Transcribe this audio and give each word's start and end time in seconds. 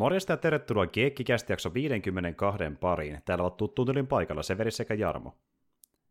Morjesta 0.00 0.32
ja 0.32 0.36
tervetuloa 0.36 0.86
Kiekkikästi 0.86 1.52
jakso 1.52 1.74
52 1.74 2.64
pariin. 2.80 3.18
Täällä 3.24 3.42
ovat 3.42 3.56
tuttuun 3.56 4.06
paikalla 4.08 4.42
Severi 4.42 4.70
sekä 4.70 4.94
Jarmo. 4.94 5.34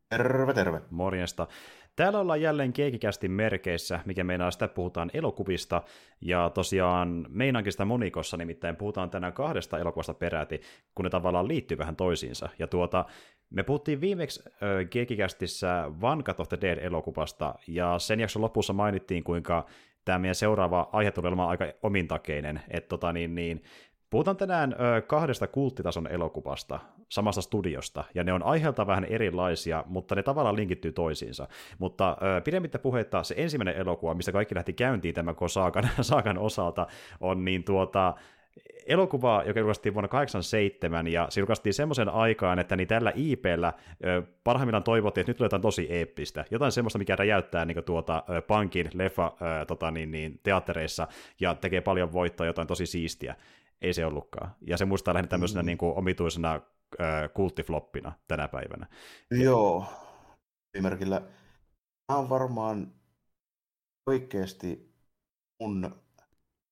Terve, 0.09 0.53
terve. 0.53 0.81
Morjesta. 0.89 1.47
Täällä 1.95 2.19
ollaan 2.19 2.41
jälleen 2.41 2.73
Keikikästin 2.73 3.31
merkeissä, 3.31 3.99
mikä 4.05 4.23
meinaa 4.23 4.51
sitä 4.51 4.67
puhutaan 4.67 5.11
elokuvista, 5.13 5.81
ja 6.21 6.49
tosiaan 6.53 7.25
meinaankin 7.29 7.71
sitä 7.71 7.85
monikossa, 7.85 8.37
nimittäin 8.37 8.75
puhutaan 8.75 9.09
tänään 9.09 9.33
kahdesta 9.33 9.79
elokuvasta 9.79 10.13
peräti, 10.13 10.61
kun 10.95 11.03
ne 11.03 11.09
tavallaan 11.09 11.47
liittyy 11.47 11.77
vähän 11.77 11.95
toisiinsa. 11.95 12.49
Ja 12.59 12.67
tuota, 12.67 13.05
me 13.49 13.63
puhuttiin 13.63 14.01
viimeksi 14.01 14.43
Keikikästissä 14.89 15.91
Cut 16.23 16.39
of 16.39 16.49
the 16.49 16.57
Dead-elokuvasta, 16.61 17.55
ja 17.67 17.99
sen 17.99 18.19
jakson 18.19 18.41
lopussa 18.41 18.73
mainittiin, 18.73 19.23
kuinka 19.23 19.65
tämä 20.09 20.19
meidän 20.19 20.35
seuraava 20.35 20.89
aihe 20.91 21.11
tulee 21.11 21.29
olemaan 21.29 21.49
aika 21.49 21.65
omintakeinen, 21.83 22.61
että 22.69 22.89
tota, 22.89 23.13
niin, 23.13 23.35
niin, 23.35 23.63
Puhutaan 24.09 24.37
tänään 24.37 24.73
ö, 24.73 25.01
kahdesta 25.01 25.47
kulttitason 25.47 26.07
elokuvasta 26.07 26.79
samasta 27.09 27.41
studiosta, 27.41 28.03
ja 28.15 28.23
ne 28.23 28.33
on 28.33 28.43
aiheelta 28.43 28.87
vähän 28.87 29.05
erilaisia, 29.05 29.83
mutta 29.87 30.15
ne 30.15 30.23
tavallaan 30.23 30.55
linkittyy 30.55 30.91
toisiinsa. 30.91 31.47
Mutta 31.79 32.17
ö, 32.37 32.41
pidemmittä 32.41 32.79
puhetta 32.79 33.23
se 33.23 33.35
ensimmäinen 33.37 33.75
elokuva, 33.75 34.13
mistä 34.13 34.31
kaikki 34.31 34.55
lähti 34.55 34.73
käyntiin 34.73 35.15
tämän 35.15 35.35
saakan, 35.47 35.89
saakan 36.01 36.37
osalta, 36.37 36.87
on 37.19 37.45
niin 37.45 37.63
tuota, 37.63 38.13
elokuva, 38.85 39.43
joka 39.45 39.59
julkaistiin 39.59 39.93
vuonna 39.93 40.07
1987, 40.07 41.07
ja 41.07 41.27
se 41.29 41.41
julkaistiin 41.41 41.73
semmoisen 41.73 42.09
aikaan, 42.09 42.59
että 42.59 42.75
niin 42.75 42.87
tällä 42.87 43.11
IPllä 43.15 43.73
parhaimmillaan 44.43 44.83
toivottiin, 44.83 45.21
että 45.21 45.29
nyt 45.29 45.37
tulee 45.37 45.45
jotain 45.45 45.61
tosi 45.61 45.87
eeppistä, 45.89 46.45
jotain 46.51 46.71
semmoista, 46.71 46.99
mikä 46.99 47.15
räjäyttää 47.15 47.65
niin 47.65 47.83
tuota, 47.83 48.23
pankin 48.47 48.89
leffa 48.93 49.31
tota, 49.67 49.91
niin, 49.91 50.11
niin, 50.11 50.39
teattereissa, 50.43 51.07
ja 51.39 51.55
tekee 51.55 51.81
paljon 51.81 52.13
voittoa, 52.13 52.45
jotain 52.45 52.67
tosi 52.67 52.85
siistiä 52.85 53.35
ei 53.81 53.93
se 53.93 54.05
ollutkaan. 54.05 54.55
Ja 54.61 54.77
se 54.77 54.85
muistaa 54.85 55.13
lähinnä 55.13 55.27
tämmöisenä 55.27 55.61
mm. 55.61 55.65
niin 55.65 55.77
kuin 55.77 55.97
omituisena 55.97 56.61
kulttifloppina 57.33 58.11
tänä 58.27 58.47
päivänä. 58.47 58.87
Joo, 59.31 59.85
esimerkillä 60.73 61.21
tämä 62.07 62.19
on 62.19 62.29
varmaan 62.29 62.93
oikeasti 64.07 64.93
mun 65.59 66.01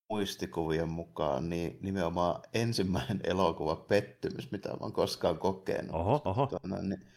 muistikuvien 0.10 0.90
mukaan 0.90 1.50
niin 1.50 1.80
nimenomaan 1.82 2.42
ensimmäinen 2.54 3.20
elokuva 3.32 3.76
pettymys, 3.76 4.52
mitä 4.52 4.70
mä 4.70 4.78
oon 4.80 4.94
koskaan 4.94 5.38
kokenut. 5.40 5.96
Oho, 5.96 6.22
oho. 6.26 6.48
Tuonne, 6.48 6.82
niin 6.82 7.08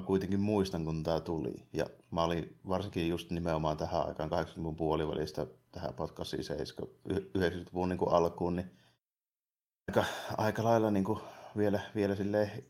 mä 0.00 0.06
kuitenkin 0.06 0.40
muistan, 0.40 0.84
kun 0.84 1.02
tämä 1.02 1.20
tuli. 1.20 1.54
Ja 1.72 1.86
mä 2.10 2.24
olin 2.24 2.58
varsinkin 2.68 3.08
just 3.08 3.30
nimenomaan 3.30 3.76
tähän 3.76 4.06
aikaan 4.06 4.30
80-luvun 4.30 4.76
puolivälistä 4.76 5.46
tähän 5.72 5.94
podcastiin 5.94 6.42
90-luvun 7.38 7.88
niin 7.88 7.98
alkuun, 8.10 8.56
niin 8.56 8.70
aika, 9.88 10.04
aika 10.36 10.64
lailla 10.64 10.90
niin 10.90 11.04
kuin 11.04 11.20
vielä, 11.56 11.80
vielä 11.94 12.16
silleen 12.16 12.64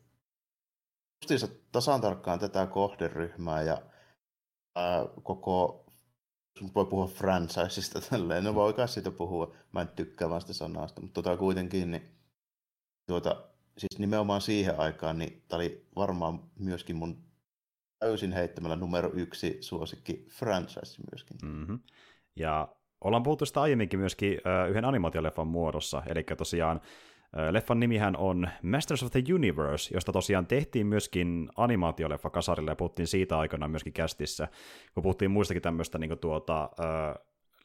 justiinsa 1.21 1.47
tasan 1.71 2.01
tarkkaan 2.01 2.39
tätä 2.39 2.67
kohderyhmää 2.67 3.61
ja 3.61 3.81
ää, 4.75 5.05
koko, 5.23 5.85
voi 6.75 6.85
puhua 6.85 7.07
franchiseista 7.07 8.01
tälleen, 8.09 8.43
no 8.43 8.55
voi 8.55 8.73
siitä 8.85 9.11
puhua, 9.11 9.55
mä 9.71 9.81
en 9.81 9.87
tykkää 9.87 10.29
vaan 10.29 10.41
sitä 10.41 10.53
sanasta, 10.53 11.01
mutta 11.01 11.21
tota 11.21 11.37
kuitenkin, 11.37 11.91
niin 11.91 12.09
tuota, 13.07 13.43
siis 13.77 13.99
nimenomaan 13.99 14.41
siihen 14.41 14.79
aikaan, 14.79 15.17
niin 15.17 15.43
tämä 15.47 15.57
oli 15.57 15.87
varmaan 15.95 16.39
myöskin 16.59 16.95
mun 16.95 17.23
täysin 17.99 18.31
heittämällä 18.31 18.75
numero 18.75 19.11
yksi 19.13 19.57
suosikki 19.61 20.27
franchise 20.29 21.01
myöskin. 21.11 21.37
Mm-hmm. 21.43 21.79
Ja 22.35 22.67
ollaan 23.01 23.23
puhuttu 23.23 23.45
sitä 23.45 23.61
aiemminkin 23.61 23.99
myöskin 23.99 24.41
yhden 24.69 24.85
animaatioleffan 24.85 25.47
muodossa, 25.47 26.03
eli 26.07 26.25
tosiaan 26.37 26.81
leffan 27.51 27.79
nimihän 27.79 28.17
on 28.17 28.49
Masters 28.63 29.03
of 29.03 29.11
the 29.11 29.23
Universe, 29.33 29.93
josta 29.93 30.11
tosiaan 30.11 30.47
tehtiin 30.47 30.87
myöskin 30.87 31.49
animaatioleffa 31.55 32.29
kasarille 32.29 32.71
ja 32.71 32.75
puhuttiin 32.75 33.07
siitä 33.07 33.39
aikana 33.39 33.67
myöskin 33.67 33.93
kästissä, 33.93 34.47
kun 34.93 35.03
puhuttiin 35.03 35.31
muistakin 35.31 35.61
tämmöistä 35.61 35.97
niin 35.97 36.19
tuota, 36.19 36.69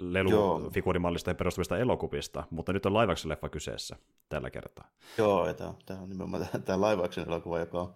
lelufiguurimallista 0.01 1.35
perustuvista 1.35 1.79
elokuvista, 1.79 2.45
mutta 2.51 2.73
nyt 2.73 2.87
on 2.87 2.95
laivaksi 2.95 3.29
leffa 3.29 3.49
kyseessä 3.49 3.97
tällä 4.29 4.51
kertaa. 4.51 4.89
Joo, 5.19 5.47
ja 5.47 5.55
tämä 5.55 6.01
on 6.01 6.09
nimenomaan 6.09 6.47
tämä 6.65 6.81
laivauksen 6.81 7.29
elokuva, 7.29 7.59
joka 7.59 7.81
on 7.81 7.95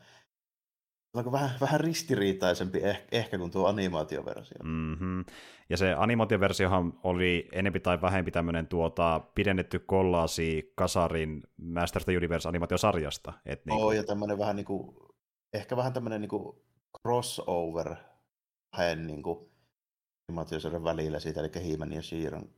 Onko 1.15 1.33
vähän, 1.33 1.51
vähän 1.61 1.81
ristiriitaisempi 1.81 2.79
ehkä, 2.79 3.07
ehkä 3.13 3.39
kuin 3.39 3.51
tuo 3.51 3.67
animaatioversio. 3.67 4.59
Mm-hmm. 4.65 5.25
Ja 5.71 5.77
se 5.77 5.95
animaatioversiohan 5.95 6.93
oli 7.03 7.49
enempi 7.53 7.81
tai 7.81 8.01
vähempi 8.01 8.31
tämmöinen 8.31 8.67
tuota, 8.67 9.21
pidennetty 9.35 9.79
kollaasi 9.79 10.73
Kasarin 10.75 11.43
Master 11.57 12.01
of 12.01 12.05
the 12.05 12.17
Universe 12.17 12.49
animaatiosarjasta. 12.49 13.33
Et 13.47 13.67
niin 13.67 13.79
kuin... 13.79 13.97
ja 13.97 14.05
tämmöinen 14.05 14.39
vähän 14.39 14.57
niin 14.57 14.67
kuin, 14.67 14.97
ehkä 15.53 15.77
vähän 15.77 15.93
tämmöinen 15.93 16.21
niin 16.21 16.29
kuin 16.29 16.59
crossover 17.01 17.97
hänen 18.75 19.07
niin 19.07 19.23
kuin 19.23 19.51
animaatiosarjan 20.29 20.85
välillä 20.85 21.21
siitä, 21.21 21.41
eli 21.41 21.71
He-Man 21.71 21.93
ja 21.93 22.03
Sheeran 22.03 22.49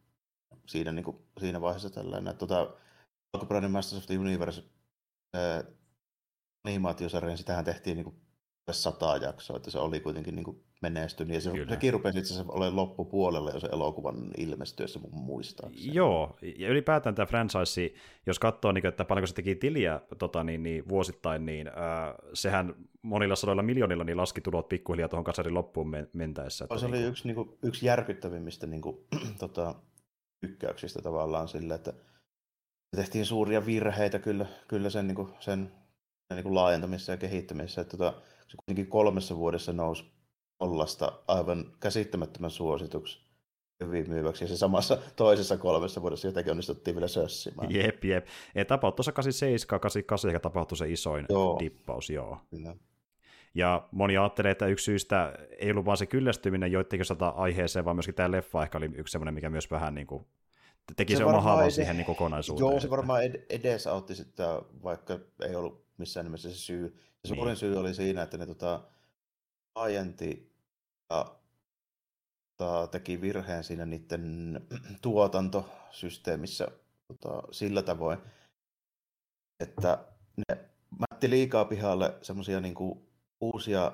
siinä, 0.66 0.92
niin 0.92 1.04
kuin, 1.04 1.16
siinä 1.40 1.60
vaiheessa 1.60 1.90
tällainen. 1.90 2.36
Tota, 2.36 2.76
alkuperäinen 3.32 3.70
Masters 3.70 4.02
of 4.02 4.06
the 4.06 4.18
Universe 4.18 4.64
ää, 5.34 5.64
animaatiosarjan, 6.66 7.38
sitähän 7.38 7.64
tehtiin 7.64 7.96
niin 7.96 8.04
kuin 8.04 8.16
sata 8.70 9.16
jaksoa, 9.16 9.56
että 9.56 9.70
se 9.70 9.78
oli 9.78 10.00
kuitenkin 10.00 10.36
niin 10.36 10.44
kuin 10.44 10.64
menestynyt. 10.82 11.34
Ja 11.34 11.40
se, 11.40 11.50
sekin 11.68 11.92
rupesi 11.92 12.18
itse 12.18 12.34
asiassa 12.34 12.52
olemaan 12.52 12.76
loppupuolella 12.76 13.50
jo 13.50 13.60
se 13.60 13.68
elokuvan 13.72 14.30
ilmestyessä 14.36 14.98
mun 14.98 15.24
muistaakseni. 15.24 15.94
Joo, 15.94 16.36
ja 16.58 16.68
ylipäätään 16.68 17.14
tämä 17.14 17.26
franchise, 17.26 17.92
jos 18.26 18.38
katsoo, 18.38 18.72
niin, 18.72 18.86
että 18.86 19.04
paljonko 19.04 19.26
se 19.26 19.34
teki 19.34 19.54
tiliä 19.54 20.00
tota, 20.18 20.44
niin, 20.44 20.62
niin, 20.62 20.88
vuosittain, 20.88 21.46
niin 21.46 21.68
äh, 21.68 21.74
sehän 22.34 22.74
monilla 23.02 23.36
sadoilla 23.36 23.62
miljoonilla 23.62 24.04
niin 24.04 24.16
laski 24.16 24.40
tulot 24.40 24.68
pikkuhiljaa 24.68 25.08
tuohon 25.08 25.24
kasarin 25.24 25.54
loppuun 25.54 25.92
mentäessä. 26.12 26.64
Että, 26.64 26.78
se 26.78 26.86
niin 26.86 26.94
oli 26.96 27.04
yksi, 27.04 27.26
niin 27.26 27.34
kuin, 27.34 27.58
yksi 27.62 27.86
järkyttävimmistä 27.86 28.66
niin 28.66 28.82
kuin, 28.82 28.96
tota, 29.38 29.74
tykkäyksistä 30.40 31.02
tavallaan 31.02 31.48
sillä, 31.48 31.74
että 31.74 31.92
tehtiin 32.96 33.26
suuria 33.26 33.66
virheitä 33.66 34.18
kyllä, 34.18 34.46
kyllä 34.68 34.90
sen, 34.90 35.06
niin 35.06 35.16
kuin, 35.16 35.28
sen 35.40 35.72
niin 36.34 36.42
kuin 36.42 36.54
laajentamisessa 36.54 37.12
ja 37.12 37.18
kehittämisessä. 37.18 37.80
Että, 37.80 37.96
tota, 37.96 38.20
se 38.50 38.56
kuitenkin 38.56 38.86
kolmessa 38.86 39.36
vuodessa 39.36 39.72
nousi 39.72 40.04
nollasta 40.60 41.12
aivan 41.28 41.72
käsittämättömän 41.80 42.50
suosituksi 42.50 43.20
hyvin 43.80 44.08
myyväksi, 44.10 44.44
ja 44.44 44.48
se 44.48 44.56
samassa 44.56 44.98
toisessa 45.16 45.56
kolmessa 45.56 46.02
vuodessa 46.02 46.28
jotenkin 46.28 46.50
onnistuttiin 46.50 46.96
vielä 46.96 47.08
sössimään. 47.08 47.74
Jep, 47.74 48.04
jep. 48.04 48.26
Ei 48.54 48.64
tapahtui 48.64 48.96
tuossa 48.96 49.12
87, 49.12 49.80
88 49.80 50.28
ehkä 50.30 50.40
tapahtui 50.40 50.78
se 50.78 50.90
isoin 50.90 51.26
joo. 51.28 51.58
dippaus, 51.60 52.10
joo. 52.10 52.38
Kyllä. 52.50 52.76
Ja 53.54 53.88
moni 53.90 54.16
ajattelee, 54.16 54.50
että 54.50 54.66
yksi 54.66 54.84
syystä 54.84 55.38
ei 55.58 55.70
ollut 55.70 55.84
vaan 55.84 55.96
se 55.96 56.06
kyllästyminen 56.06 56.72
joidenkin 56.72 57.04
sata 57.04 57.28
aiheeseen, 57.28 57.84
vaan 57.84 57.96
myöskin 57.96 58.14
tämä 58.14 58.30
leffa 58.30 58.62
ehkä 58.62 58.78
oli 58.78 58.90
yksi 58.94 59.12
sellainen, 59.12 59.34
mikä 59.34 59.50
myös 59.50 59.70
vähän 59.70 59.94
niin 59.94 60.06
kuin 60.06 60.26
teki 60.96 61.12
se, 61.12 61.16
se 61.16 61.24
oma 61.24 61.40
haavan 61.40 61.64
ed- 61.64 61.70
siihen 61.70 61.96
niin 61.96 62.06
kokonaisuuteen. 62.06 62.70
Joo, 62.70 62.80
se 62.80 62.90
varmaan 62.90 63.24
ed- 63.24 63.46
edesautti 63.48 64.14
sitten, 64.14 64.46
vaikka 64.82 65.18
ei 65.42 65.54
ollut 65.54 65.84
missään 65.98 66.26
nimessä 66.26 66.50
se 66.50 66.56
syy. 66.56 66.96
Se 67.24 67.34
suurin 67.34 67.46
niin. 67.46 67.56
syy 67.56 67.76
oli 67.76 67.94
siinä, 67.94 68.22
että 68.22 68.38
ne 68.38 68.46
tota, 68.46 68.82
aienti 69.74 70.52
ja 71.10 71.36
tota, 72.56 72.86
teki 72.86 73.20
virheen 73.20 73.64
siinä 73.64 73.86
niiden 73.86 74.60
tuotantosysteemissä 75.02 76.68
tota, 77.08 77.42
sillä 77.50 77.82
tavoin, 77.82 78.18
että 79.60 80.04
ne 80.36 80.64
mätti 80.98 81.30
liikaa 81.30 81.64
pihalle 81.64 82.18
semmoisia 82.22 82.60
niinku, 82.60 83.08
uusia 83.40 83.92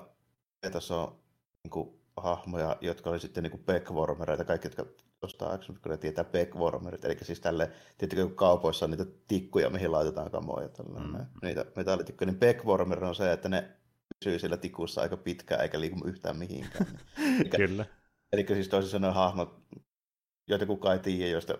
taso 0.71 1.19
niinku, 1.63 1.99
hahmoja, 2.17 2.77
jotka 2.81 3.09
oli 3.09 3.19
sitten 3.19 3.43
niinku 3.43 3.57
backwarmereita, 3.57 4.45
kaikki, 4.45 4.67
jotka 4.67 4.85
ostaa 5.21 5.53
action 5.53 5.79
ne 5.85 5.97
tietää 5.97 6.23
backwarmerit, 6.23 7.05
eli 7.05 7.17
siis 7.21 7.39
tälle, 7.39 7.71
tiettikö 7.97 8.29
kaupoissa 8.29 8.85
on 8.85 8.91
niitä 8.91 9.05
tikkuja, 9.27 9.69
mihin 9.69 9.91
laitetaan 9.91 10.31
kamoja, 10.31 10.69
tällainen, 10.69 11.11
mm. 11.11 11.25
niitä 11.41 11.65
metallitikkuja, 11.75 12.31
niin 12.31 12.39
backwarmer 12.39 13.03
on 13.03 13.15
se, 13.15 13.31
että 13.31 13.49
ne 13.49 13.71
pysyy 14.19 14.39
sillä 14.39 14.57
tikussa 14.57 15.01
aika 15.01 15.17
pitkään 15.17 15.61
eikä 15.61 15.79
liiku 15.79 16.07
yhtään 16.07 16.37
mihinkään. 16.37 16.85
Eli, 17.41 17.49
Kyllä. 17.49 17.85
Eli 18.33 18.45
siis 18.47 18.67
toisin 18.67 18.91
sanoen 18.91 19.13
hahmot, 19.13 19.59
joita 20.47 20.65
kukaan 20.65 20.95
ei 20.95 21.03
tiedä, 21.03 21.31
joista 21.31 21.57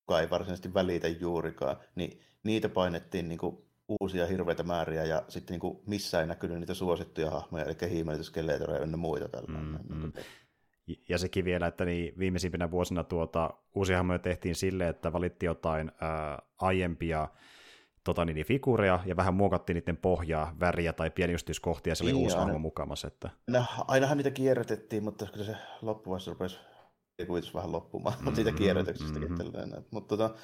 kukaan 0.00 0.22
ei 0.22 0.30
varsinaisesti 0.30 0.74
välitä 0.74 1.08
juurikaan, 1.08 1.76
niin 1.94 2.20
niitä 2.42 2.68
painettiin 2.68 3.28
niin 3.28 3.38
kuin 3.38 3.66
uusia 4.00 4.26
hirveitä 4.26 4.62
määriä 4.62 5.04
ja 5.04 5.22
sitten 5.28 5.54
niin 5.54 5.60
kuin 5.60 5.78
missään 5.86 6.22
ei 6.22 6.28
näkynyt 6.28 6.58
niitä 6.58 6.74
suosittuja 6.74 7.30
hahmoja, 7.30 7.64
eli 7.64 8.24
skeletoreja 8.24 8.80
ja 8.80 8.96
muita 8.96 9.28
tällainen. 9.28 9.80
Mm, 9.88 10.02
mm. 10.02 10.12
Ja 11.08 11.18
sekin 11.18 11.44
vielä, 11.44 11.66
että 11.66 11.84
niin 11.84 12.18
viimeisimpinä 12.18 12.70
vuosina 12.70 13.04
tuota, 13.04 13.50
uusia 13.74 13.96
hahmoja 13.96 14.18
tehtiin 14.18 14.54
sille, 14.54 14.88
että 14.88 15.12
valittiin 15.12 15.46
jotain 15.46 15.92
ää, 16.00 16.42
aiempia 16.58 17.28
tota, 18.04 18.24
niin, 18.24 18.46
figuureja 18.46 19.00
ja 19.06 19.16
vähän 19.16 19.34
muokattiin 19.34 19.74
niiden 19.74 19.96
pohjaa, 19.96 20.56
väriä 20.60 20.92
tai 20.92 21.10
pieni 21.10 21.32
yksityiskohtia, 21.32 21.90
ja 21.90 21.94
se 21.94 22.04
oli 22.04 22.12
niin, 22.12 22.22
uusi 22.22 22.36
hahmo 22.36 22.58
mukamassa. 22.58 23.08
Että... 23.08 23.30
No, 23.46 23.64
ainahan 23.88 24.16
niitä 24.16 24.30
kierrätettiin, 24.30 25.04
mutta 25.04 25.26
kyllä 25.32 25.46
se 25.46 25.56
loppuvaiheessa 25.82 26.30
rupesi 26.30 26.58
kuvitus 27.26 27.54
vähän 27.54 27.72
loppumaan 27.72 28.18
mm-hmm, 28.18 28.34
siitä 28.34 28.52
kierrätyksestäkin. 28.52 29.28
Mm-hmm. 29.28 29.84
Mutta 29.90 30.16
tota, 30.16 30.34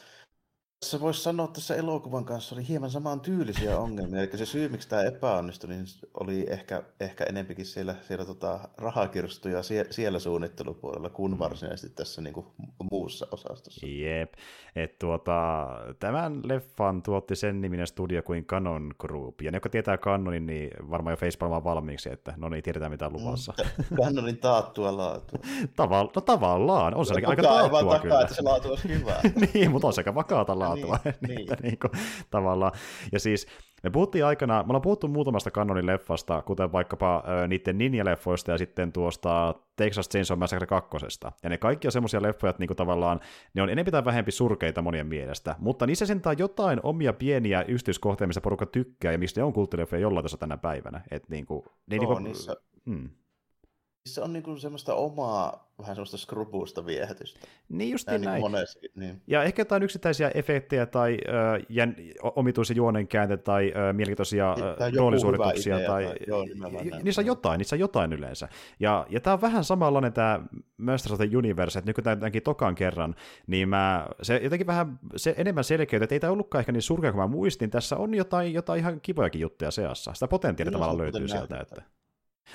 tässä 0.83 1.01
voisi 1.01 1.23
sanoa, 1.23 1.45
että 1.45 1.55
tässä 1.55 1.75
elokuvan 1.75 2.25
kanssa 2.25 2.55
oli 2.55 2.69
hieman 2.69 2.91
samaan 2.91 3.21
tyylisiä 3.21 3.79
ongelmia. 3.79 4.21
Eli 4.21 4.39
se 4.39 4.47
syy, 4.47 4.69
miksi 4.69 4.89
tämä 4.89 5.03
epäonnistui, 5.03 5.71
niin 5.71 5.85
oli 6.21 6.47
ehkä, 6.51 6.83
ehkä 7.01 7.25
enempikin 7.25 7.67
siellä, 7.67 7.95
siellä 8.09 8.25
tota 8.25 8.61
rahakirstuja 8.79 9.63
sie, 9.63 9.87
siellä 9.91 10.19
suunnittelupuolella 10.19 11.11
kuin 11.11 11.39
varsinaisesti 11.39 11.97
tässä 11.97 12.23
niin 12.23 12.35
kuin 12.35 12.47
muussa 12.91 13.27
osastossa. 13.31 13.87
Jep. 13.87 14.33
Et 14.77 14.99
tuota, 14.99 15.67
tämän 15.99 16.41
leffan 16.45 17.03
tuotti 17.03 17.37
sen 17.37 17.61
niminen 17.61 17.87
studio 17.87 18.23
kuin 18.23 18.45
Canon 18.45 18.91
Group. 18.99 19.41
Ja 19.41 19.51
ne, 19.51 19.57
jotka 19.57 19.69
tietää 19.69 19.99
Canonin, 19.99 20.47
niin 20.47 20.71
varmaan 20.91 21.13
jo 21.13 21.17
facepalmaa 21.17 21.65
valmiiksi, 21.65 22.13
että 22.13 22.35
no 22.37 22.49
niin, 22.49 22.63
tiedetään 22.63 22.93
mitä 22.93 23.11
luvassa. 23.11 23.55
Mm, 23.59 23.97
Canonin 24.03 24.39
taattua 24.39 24.97
laatua. 24.97 25.39
Tavalla, 25.77 26.13
no 26.15 26.21
tavallaan, 26.21 26.95
on 26.95 27.07
se 27.07 27.15
aika 27.15 27.43
taattua 27.43 27.81
takaa, 27.81 27.99
kyllä. 27.99 28.21
että 28.21 28.35
se 28.35 28.43
laatu 28.43 28.69
olisi 28.69 28.89
hyvä. 28.89 29.15
niin, 29.55 29.71
mutta 29.71 29.87
on 29.87 29.93
sekä 29.93 30.15
vakaata 30.15 30.59
laatua 30.59 30.72
laatua. 30.73 30.99
niin, 31.05 31.15
niin. 31.29 31.47
niin 31.63 31.79
kuin, 31.79 31.91
tavallaan. 32.31 32.73
Ja 33.13 33.21
siis 33.21 33.47
me 33.83 33.91
puhuttiin 33.91 34.25
aikana, 34.25 34.63
me 34.63 34.67
ollaan 34.67 34.83
puhuttu 34.83 35.09
muutamasta 35.09 35.51
kanonin 35.51 35.87
leffasta, 35.87 36.43
kuten 36.43 36.73
vaikkapa 36.73 37.17
äh, 37.17 37.49
niiden 37.49 37.79
Ninja-leffoista 37.79 38.51
ja 38.51 38.59
sitten 38.59 38.93
tuosta 38.93 39.55
Texas 39.77 40.09
Chainsaw 40.09 40.39
Massacre 40.39 40.67
2. 40.67 40.89
Ja 41.43 41.49
ne 41.51 41.59
kaikki 41.59 41.89
on 41.89 41.93
semmoisia 41.93 42.23
leffoja, 42.23 42.51
että 42.51 42.61
niinku 42.61 42.75
tavallaan 42.75 43.21
ne 43.55 43.63
on 43.63 43.71
enemmän 43.71 43.93
tai 43.93 44.05
vähempi 44.05 44.33
surkeita 44.33 44.83
monien 44.83 45.07
mielestä, 45.07 45.57
mutta 45.59 45.87
niissä 45.87 46.07
sentään 46.07 46.39
jotain 46.39 46.81
omia 46.83 47.13
pieniä 47.13 47.63
yksityiskohtia, 47.63 48.27
missä 48.27 48.41
porukka 48.41 48.67
tykkää 48.67 49.13
ja 49.13 49.19
mistä 49.19 49.41
ne 49.41 49.45
on 49.45 49.53
kulttileffoja 49.53 50.03
jollain 50.03 50.25
tasolla 50.25 50.41
tänä 50.41 50.57
päivänä. 50.57 51.01
Et 51.11 51.29
niinku, 51.29 51.65
ne 51.87 51.97
Joo, 51.97 52.05
niinku, 52.05 52.19
niissä, 52.19 52.57
mm 52.85 53.09
se 54.07 54.21
on 54.21 54.33
niin 54.33 54.43
kuin 54.43 54.61
semmoista 54.61 54.95
omaa, 54.95 55.73
vähän 55.79 55.97
semmoista 55.97 56.17
skrubuusta 56.17 56.87
viehätystä. 56.87 57.41
Niin 57.69 57.91
just 57.91 58.07
näin. 58.07 58.21
Niin 58.21 58.41
monesti, 58.41 58.93
niin. 58.95 59.23
Ja 59.27 59.43
ehkä 59.43 59.61
jotain 59.61 59.83
yksittäisiä 59.83 60.31
efektejä 60.35 60.87
tai 60.87 61.19
äh, 61.29 61.67
jän, 61.69 61.97
omituisia 62.23 62.77
juonenkäänteitä 62.77 63.43
tai 63.43 63.73
äh, 63.77 63.95
mielenkiintoisia 63.95 64.53
äh, 64.53 64.93
roolisuorituksia. 64.97 65.77
Tai, 65.77 65.87
tai, 65.87 66.17
joo, 66.27 66.45
niissä 67.03 67.21
on 67.21 67.27
jotain, 67.27 67.59
niissä 67.59 67.77
on 67.77 67.81
jotain 67.81 68.13
yleensä. 68.13 68.49
Ja, 68.81 69.07
ja 69.11 69.21
tämä 69.21 69.35
on 69.35 69.41
vähän 69.41 69.65
samanlainen 69.65 70.13
tämä 70.13 70.41
Masters 70.77 71.13
of 71.13 71.19
the 71.19 71.37
Universe, 71.37 71.79
että 71.79 71.89
nyt 71.89 71.95
kun 71.95 72.05
tämänkin 72.05 72.43
tokan 72.43 72.75
kerran, 72.75 73.15
niin 73.47 73.69
mä, 73.69 74.07
se 74.23 74.41
jotenkin 74.43 74.67
vähän 74.67 74.99
se, 75.17 75.35
enemmän 75.37 75.65
selkeyttä, 75.65 76.05
että 76.05 76.15
ei 76.15 76.21
tämä 76.21 76.33
ollutkaan 76.33 76.61
ehkä 76.61 76.73
niin 76.73 76.83
surkea 76.83 77.13
kuin 77.13 77.21
mä 77.21 77.27
muistin. 77.27 77.71
Tässä 77.71 77.97
on 77.97 78.15
jotain, 78.15 78.53
jotain 78.53 78.79
ihan 78.79 79.01
kivojakin 79.01 79.41
juttuja 79.41 79.71
seassa. 79.71 80.15
Sitä 80.15 80.29
potentiaalia 80.29 80.73
tavallaan 80.73 80.99
löytyy 80.99 81.29
sieltä. 81.29 81.61
Että... 81.61 81.83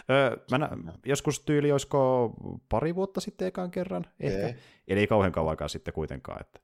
Öö, 0.10 0.38
mä 0.52 0.58
nä- 0.58 0.78
joskus 1.06 1.40
tyyli 1.40 1.72
olisiko 1.72 2.34
pari 2.70 2.96
vuotta 2.96 3.22
sitten 3.22 3.48
ekaan 3.48 3.72
kerran, 3.72 4.06
ehkä. 4.20 4.48
Ei. 4.48 4.56
Eli 4.88 5.00
ei 5.00 5.08
kauhean 5.08 5.32
kauan 5.32 5.50
aikaa 5.50 5.68
sitten 5.68 5.94
kuitenkaan. 5.94 6.42
Että. 6.42 6.60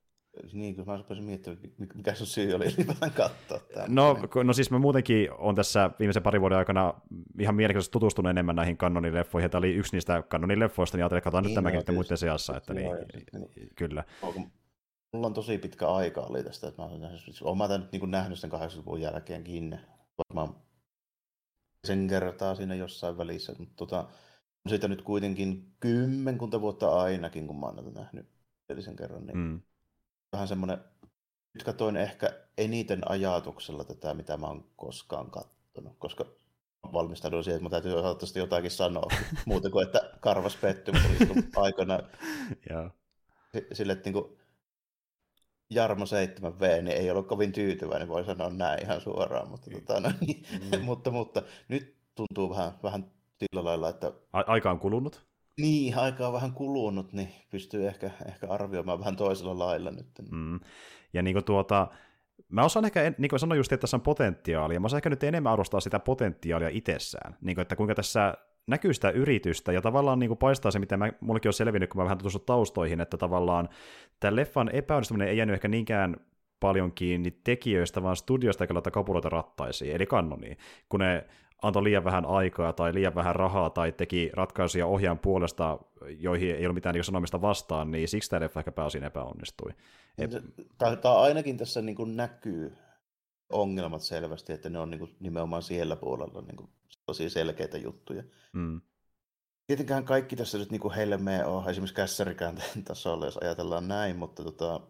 Niin, 0.53 0.75
kun 0.75 0.85
mä 0.85 0.97
rupesin 0.97 1.23
miettimään, 1.23 1.59
mikä 1.95 2.13
sun 2.13 2.27
syy 2.27 2.53
oli 2.53 2.65
ylipäätään 2.65 3.11
katsoa 3.11 3.59
tämä. 3.59 3.85
No, 3.89 4.17
no 4.43 4.53
siis 4.53 4.71
mä 4.71 4.79
muutenkin 4.79 5.31
on 5.31 5.55
tässä 5.55 5.89
viimeisen 5.99 6.23
parin 6.23 6.41
vuoden 6.41 6.57
aikana 6.57 6.93
ihan 7.39 7.55
mielenkiintoisesti 7.55 7.91
tutustunut 7.91 8.29
enemmän 8.29 8.55
näihin 8.55 8.77
Cannonin-leffoihin. 8.77 9.49
Tämä 9.49 9.59
oli 9.59 9.73
yksi 9.73 9.95
niistä 9.95 10.23
Cannonin-leffoista, 10.29 10.97
niin 10.97 11.03
ajattelin, 11.03 11.17
että 11.17 11.21
katsotaan 11.21 11.43
niin, 11.43 11.49
nyt 11.49 11.55
tämäkin 11.55 11.81
no, 11.87 11.93
muiden 11.93 12.17
seassa. 12.17 12.57
Että 12.57 12.73
niin, 12.73 12.91
niin, 13.33 13.69
kyllä. 13.75 14.03
Mulla 15.13 15.27
on 15.27 15.33
tosi 15.33 15.57
pitkä 15.57 15.87
aika 15.87 16.21
oli 16.21 16.43
tästä, 16.43 16.67
että 16.67 16.81
mä 16.81 16.87
olen, 16.87 17.19
siis, 17.19 17.41
olen 17.41 17.57
mä 17.57 17.77
nyt 17.77 17.91
niin 17.91 18.11
nähnyt 18.11 18.39
sen 18.39 18.51
80-luvun 18.51 19.01
jälkeenkin. 19.01 19.79
Varmaan 20.17 20.55
sen 21.87 22.07
kertaa 22.07 22.55
siinä 22.55 22.75
jossain 22.75 23.17
välissä, 23.17 23.55
mutta 23.59 23.75
tota, 23.75 23.99
on 24.65 24.69
siitä 24.69 24.87
nyt 24.87 25.01
kuitenkin 25.01 25.73
kymmenkunta 25.79 26.61
vuotta 26.61 27.01
ainakin, 27.01 27.47
kun 27.47 27.59
mä 27.59 27.65
oon 27.65 27.93
nähnyt 27.93 28.29
edellisen 28.69 28.95
kerran, 28.95 29.25
niin 29.25 29.37
mm. 29.37 29.61
vähän 30.31 30.47
semmoinen, 30.47 30.77
nyt 31.53 31.63
katoin 31.63 31.97
ehkä 31.97 32.39
eniten 32.57 33.11
ajatuksella 33.11 33.83
tätä, 33.83 34.13
mitä 34.13 34.37
mä 34.37 34.47
oon 34.47 34.65
koskaan 34.75 35.31
katsonut, 35.31 35.95
koska 35.99 36.25
valmistaudun 36.93 37.43
siihen, 37.43 37.57
että 37.57 37.63
mä 37.63 37.69
täytyy 37.69 37.93
osata 37.93 38.39
jotakin 38.39 38.71
sanoa, 38.71 39.07
muuta 39.45 39.69
kuin 39.69 39.85
että 39.85 40.11
karvas 40.19 40.55
pettymys 40.55 41.01
oli 41.05 41.43
aikana 41.55 41.99
sille, 43.73 43.93
että 43.93 44.09
niin 44.09 44.13
kuin, 44.13 44.37
Jarmo 45.75 46.05
7V, 46.05 46.81
niin 46.81 46.97
ei 46.97 47.11
ollut 47.11 47.27
kovin 47.27 47.51
tyytyväinen, 47.51 48.07
voi 48.07 48.25
sanoa 48.25 48.49
näin 48.49 48.83
ihan 48.83 49.01
suoraan, 49.01 49.49
mutta, 49.49 49.69
mm. 49.69 49.75
tota, 49.75 49.99
no, 49.99 50.11
niin, 50.21 50.43
mm. 50.71 50.81
mutta, 50.85 51.11
mutta 51.11 51.41
nyt 51.67 51.95
tuntuu 52.15 52.49
vähän, 52.49 52.71
vähän 52.83 53.11
sillä 53.39 53.63
lailla, 53.63 53.89
että... 53.89 54.11
A- 54.33 54.43
aika 54.47 54.71
on 54.71 54.79
kulunut? 54.79 55.25
Niin, 55.57 55.97
aika 55.97 56.27
on 56.27 56.33
vähän 56.33 56.53
kulunut, 56.53 57.13
niin 57.13 57.29
pystyy 57.51 57.87
ehkä, 57.87 58.11
ehkä 58.27 58.47
arvioimaan 58.49 58.99
vähän 58.99 59.15
toisella 59.15 59.59
lailla 59.59 59.91
nyt. 59.91 60.07
Mm. 60.31 60.59
Ja 61.13 61.21
niin 61.21 61.33
kuin 61.33 61.45
tuota, 61.45 61.87
Mä 62.49 62.63
osaan 62.63 62.85
ehkä, 62.85 63.13
niin 63.17 63.29
kuin 63.29 63.39
sanoin 63.39 63.57
just, 63.57 63.71
että 63.71 63.81
tässä 63.81 63.97
on 63.97 64.01
potentiaalia. 64.01 64.79
Mä 64.79 64.85
osaan 64.85 64.97
ehkä 64.97 65.09
nyt 65.09 65.23
enemmän 65.23 65.53
arvostaa 65.53 65.79
sitä 65.79 65.99
potentiaalia 65.99 66.69
itsessään. 66.69 67.37
Niin 67.41 67.55
kuin, 67.55 67.61
että 67.61 67.75
kuinka 67.75 67.95
tässä 67.95 68.33
näkyy 68.67 68.93
sitä 68.93 69.09
yritystä, 69.09 69.71
ja 69.71 69.81
tavallaan 69.81 70.19
niin 70.19 70.27
kuin 70.27 70.37
paistaa 70.37 70.71
se, 70.71 70.79
mitä 70.79 70.97
mä, 70.97 71.11
mullekin 71.19 71.49
on 71.49 71.53
selvinnyt, 71.53 71.89
kun 71.89 72.01
mä 72.01 72.03
vähän 72.03 72.17
tutustun 72.17 72.45
taustoihin, 72.45 73.01
että 73.01 73.17
tavallaan 73.17 73.69
tämän 74.19 74.35
leffan 74.35 74.69
epäonnistuminen 74.75 75.27
ei 75.27 75.37
jäänyt 75.37 75.53
ehkä 75.53 75.67
niinkään 75.67 76.17
paljon 76.59 76.91
kiinni 76.91 77.31
tekijöistä, 77.31 78.03
vaan 78.03 78.15
studioista, 78.15 78.63
jotka 78.63 78.91
kapuloita 78.91 79.29
rattaisiin, 79.29 79.95
eli 79.95 80.05
kannoniin, 80.05 80.57
kun 80.89 80.99
ne 80.99 81.25
antoi 81.61 81.83
liian 81.83 82.03
vähän 82.03 82.25
aikaa 82.25 82.73
tai 82.73 82.93
liian 82.93 83.15
vähän 83.15 83.35
rahaa 83.35 83.69
tai 83.69 83.91
teki 83.91 84.29
ratkaisuja 84.33 84.87
ohjaan 84.87 85.19
puolesta, 85.19 85.79
joihin 86.19 86.55
ei 86.55 86.65
ollut 86.65 86.75
mitään 86.75 86.95
niin 86.95 87.03
sanomista 87.03 87.41
vastaan, 87.41 87.91
niin 87.91 88.07
siksi 88.07 88.29
tämä 88.29 88.39
leffa 88.39 88.59
ehkä 88.59 88.71
pääosin 88.71 89.03
epäonnistui. 89.03 89.71
Tämä 90.77 91.15
ainakin 91.15 91.57
tässä 91.57 91.81
niin 91.81 91.95
kuin 91.95 92.15
näkyy 92.15 92.73
ongelmat 93.53 94.01
selvästi, 94.01 94.53
että 94.53 94.69
ne 94.69 94.79
on 94.79 94.89
niin 94.89 94.99
kuin 94.99 95.15
nimenomaan 95.19 95.63
siellä 95.63 95.95
puolella 95.95 96.41
niin 96.41 96.55
kuin 96.55 96.69
tosi 97.05 97.29
selkeitä 97.29 97.77
juttuja. 97.77 98.23
Mm. 98.53 98.81
Tietenkään 99.67 100.05
kaikki 100.05 100.35
tässä 100.35 100.57
nyt 100.57 100.71
niin 100.71 100.81
kuin 100.81 100.93
me 101.17 101.45
on 101.45 101.69
esimerkiksi 101.69 101.95
kässärikäänteen 101.95 102.83
tasolla, 102.87 103.25
jos 103.25 103.37
ajatellaan 103.37 103.87
näin, 103.87 104.15
mutta 104.15 104.43
tota, 104.43 104.81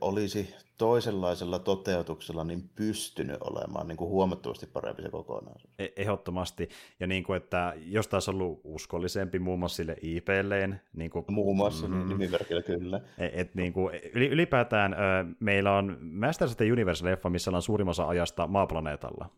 olisi 0.00 0.54
toisenlaisella 0.78 1.58
toteutuksella 1.58 2.44
niin 2.44 2.70
pystynyt 2.74 3.36
olemaan 3.40 3.88
niin 3.88 3.96
kuin 3.96 4.10
huomattavasti 4.10 4.66
parempi 4.66 5.02
se 5.02 5.08
kokonaisuus. 5.08 5.74
E- 5.78 5.88
ehdottomasti. 5.96 6.68
Ja 7.00 7.06
niin 7.06 7.24
kuin, 7.24 7.36
että 7.36 7.74
jos 7.76 8.08
taas 8.08 8.28
ollut 8.28 8.60
uskollisempi 8.64 9.38
muun 9.38 9.58
muassa 9.58 9.76
sille 9.76 9.96
IPlleen. 10.02 10.80
Niin 10.92 11.10
kuin, 11.10 11.24
muun 11.28 11.56
muassa 11.56 11.88
mm, 11.88 12.08
nimimerkillä 12.08 12.62
kyllä. 12.62 13.00
Et, 13.18 13.32
et, 13.34 13.54
niin 13.54 13.72
kuin, 13.72 14.00
ylipäätään 14.14 14.96
meillä 15.40 15.76
on 15.76 15.98
Masters 16.00 16.50
of 16.50 16.56
the 16.56 16.72
Universe-leffa, 16.72 17.30
missä 17.30 17.50
ollaan 17.50 17.62
suurimmassa 17.62 18.08
ajasta 18.08 18.46
maaplaneetalla. 18.46 19.30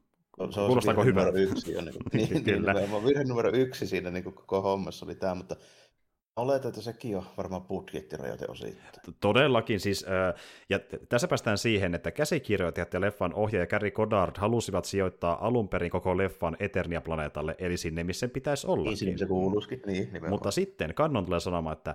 Se 0.50 0.60
on 0.60 0.66
Kuulostaako 0.66 1.04
hyvä? 1.04 1.28
Yksi 1.34 1.72
jo, 1.72 1.80
niin, 1.80 1.94
niin, 2.30 2.44
Kyllä. 2.44 2.72
Niin, 2.72 3.04
virhe 3.04 3.24
numero 3.24 3.50
yksi 3.52 3.86
siinä 3.86 4.10
niin 4.10 4.24
koko 4.24 4.60
hommassa 4.60 5.06
oli 5.06 5.14
tämä, 5.14 5.34
mutta 5.34 5.56
Oletan, 6.36 6.68
että 6.68 6.80
sekin 6.80 7.16
on 7.16 7.24
varmaan 7.36 7.62
budjettirajoite 7.62 8.46
osittain. 8.48 9.14
Todellakin 9.20 9.80
siis, 9.80 10.06
ja 10.68 10.78
tässä 11.08 11.28
päästään 11.28 11.58
siihen, 11.58 11.94
että 11.94 12.10
käsikirjoitajat 12.10 12.94
ja 12.94 13.00
leffan 13.00 13.34
ohjaaja 13.34 13.66
Gary 13.66 13.90
Goddard 13.90 14.36
halusivat 14.38 14.84
sijoittaa 14.84 15.46
alun 15.46 15.68
perin 15.68 15.90
koko 15.90 16.16
leffan 16.16 16.56
Eternia-planeetalle, 16.60 17.54
eli 17.58 17.76
sinne, 17.76 18.04
missä 18.04 18.20
sen 18.20 18.30
pitäisi 18.30 18.66
olla. 18.66 18.84
Niin, 18.84 18.96
sinne 18.96 19.18
se 19.18 19.26
kuuluisikin, 19.26 19.82
niin 19.86 20.04
nimenomaan. 20.04 20.30
Mutta 20.30 20.50
sitten 20.50 20.94
Kannon 20.94 21.24
tulee 21.24 21.40
sanomaan, 21.40 21.76
että 21.76 21.94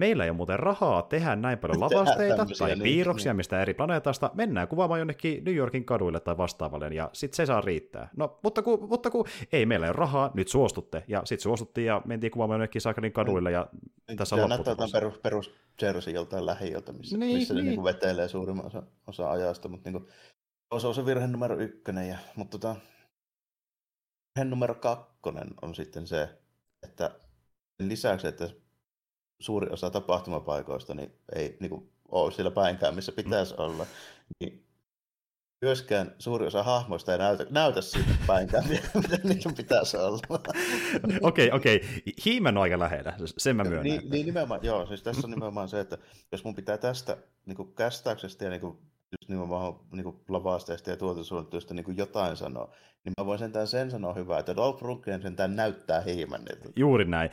meillä 0.00 0.24
ei 0.24 0.30
ole 0.30 0.36
muuten 0.36 0.58
rahaa 0.58 1.02
tehdä 1.02 1.36
näin 1.36 1.58
paljon 1.58 1.80
lavasteita 1.80 2.46
tai 2.58 2.68
niin, 2.70 2.82
piirroksia 2.82 3.32
niin. 3.32 3.36
mistä 3.36 3.62
eri 3.62 3.74
planeetasta, 3.74 4.30
mennään 4.34 4.68
kuvaamaan 4.68 5.00
jonnekin 5.00 5.44
New 5.44 5.54
Yorkin 5.54 5.84
kaduille 5.84 6.20
tai 6.20 6.36
vastaavalle, 6.36 6.88
ja 6.88 7.10
sitten 7.12 7.36
se 7.36 7.46
saa 7.46 7.60
riittää. 7.60 8.08
No, 8.16 8.38
mutta 8.42 8.62
kun, 8.62 8.88
mutta 8.88 9.10
kun 9.10 9.26
ei 9.52 9.66
meillä 9.66 9.86
ole 9.86 9.92
rahaa, 9.92 10.30
nyt 10.34 10.48
suostutte. 10.48 11.04
Ja 11.08 11.22
sitten 11.24 11.42
suostuttiin 11.42 11.86
ja 11.86 12.02
mentiin 12.04 12.30
kuvaamaan 12.30 12.54
jonnekin 12.54 12.80
Saakelin 12.80 13.12
kaduille, 13.12 13.50
ja 13.50 13.68
niin, 14.08 14.16
tässä 14.16 14.36
on 14.36 14.50
jotain 14.50 14.92
perus, 14.92 15.18
perus 15.18 15.54
Jersey 15.82 16.14
joltain 16.14 16.46
lähiöltä, 16.46 16.92
missä, 16.92 17.18
niin, 17.18 17.38
missä 17.38 17.54
niin. 17.54 17.64
ne 17.64 17.70
niin 17.70 17.84
vetelee 17.84 18.28
suurimman 18.28 18.66
osa, 18.66 18.82
osa 19.06 19.30
ajasta, 19.30 19.68
mutta 19.68 19.90
niin 19.90 20.02
kuin, 20.02 20.80
se 20.80 20.86
on 20.86 20.94
se 20.94 21.06
virhe 21.06 21.26
numero 21.26 21.58
ykkönen, 21.58 22.08
ja, 22.08 22.18
mutta 22.36 22.58
tota, 22.58 22.76
virhe 24.36 24.50
numero 24.50 24.74
kakkonen 24.74 25.48
on 25.62 25.74
sitten 25.74 26.06
se, 26.06 26.28
että 26.82 27.10
lisäksi, 27.80 28.26
että 28.26 28.48
suuri 29.40 29.70
osa 29.70 29.90
tapahtumapaikoista 29.90 30.94
niin 30.94 31.12
ei 31.34 31.56
niin 31.60 31.70
kuin, 31.70 31.90
ole 32.08 32.32
siellä 32.32 32.50
päinkään, 32.50 32.94
missä 32.94 33.12
pitäisi 33.12 33.54
mm. 33.54 33.64
olla. 33.64 33.86
Niin 34.40 34.64
myöskään 35.62 36.14
suuri 36.18 36.46
osa 36.46 36.62
hahmoista 36.62 37.12
ei 37.12 37.18
näytä, 37.18 37.46
näytä 37.50 37.80
sinne 37.80 38.18
päinkään, 38.26 38.64
mitä 38.68 39.18
niiden 39.24 39.54
pitäisi 39.56 39.96
olla. 39.96 40.20
Okei, 41.22 41.50
okei. 41.52 42.02
Hiimen 42.24 42.58
aika 42.58 42.78
lähellä, 42.78 43.14
sen 43.38 43.56
mä 43.56 43.64
myönnän. 43.64 43.82
Niin, 43.82 44.10
niin 44.10 44.26
nimenomaan, 44.26 44.60
joo, 44.62 44.86
siis 44.86 45.02
tässä 45.02 45.26
on 45.26 45.30
nimenomaan 45.30 45.68
se, 45.68 45.80
että 45.80 45.98
jos 46.32 46.44
mun 46.44 46.54
pitää 46.54 46.78
tästä 46.78 47.16
niin 47.46 47.56
kuin 47.56 47.74
kästäyksestä 47.74 48.44
ja 48.44 48.50
niin 48.50 48.60
kuin, 48.60 48.78
just 49.12 49.28
nimenomaan 49.28 49.74
niin 49.92 50.20
lavasteista 50.28 50.90
ja 50.90 50.96
tuotantosuunnittelusta 50.96 51.74
niin 51.74 51.96
jotain 51.96 52.36
sanoa, 52.36 52.74
niin 53.04 53.12
mä 53.20 53.26
voin 53.26 53.38
sentään 53.38 53.66
sen 53.66 53.90
sanoa 53.90 54.14
hyvää, 54.14 54.38
että 54.38 54.56
Dolph 54.56 54.82
Lundgren 54.82 55.22
sentään 55.22 55.56
näyttää 55.56 56.00
hiimannilta. 56.00 56.68
Juuri 56.76 57.04
näin. 57.04 57.30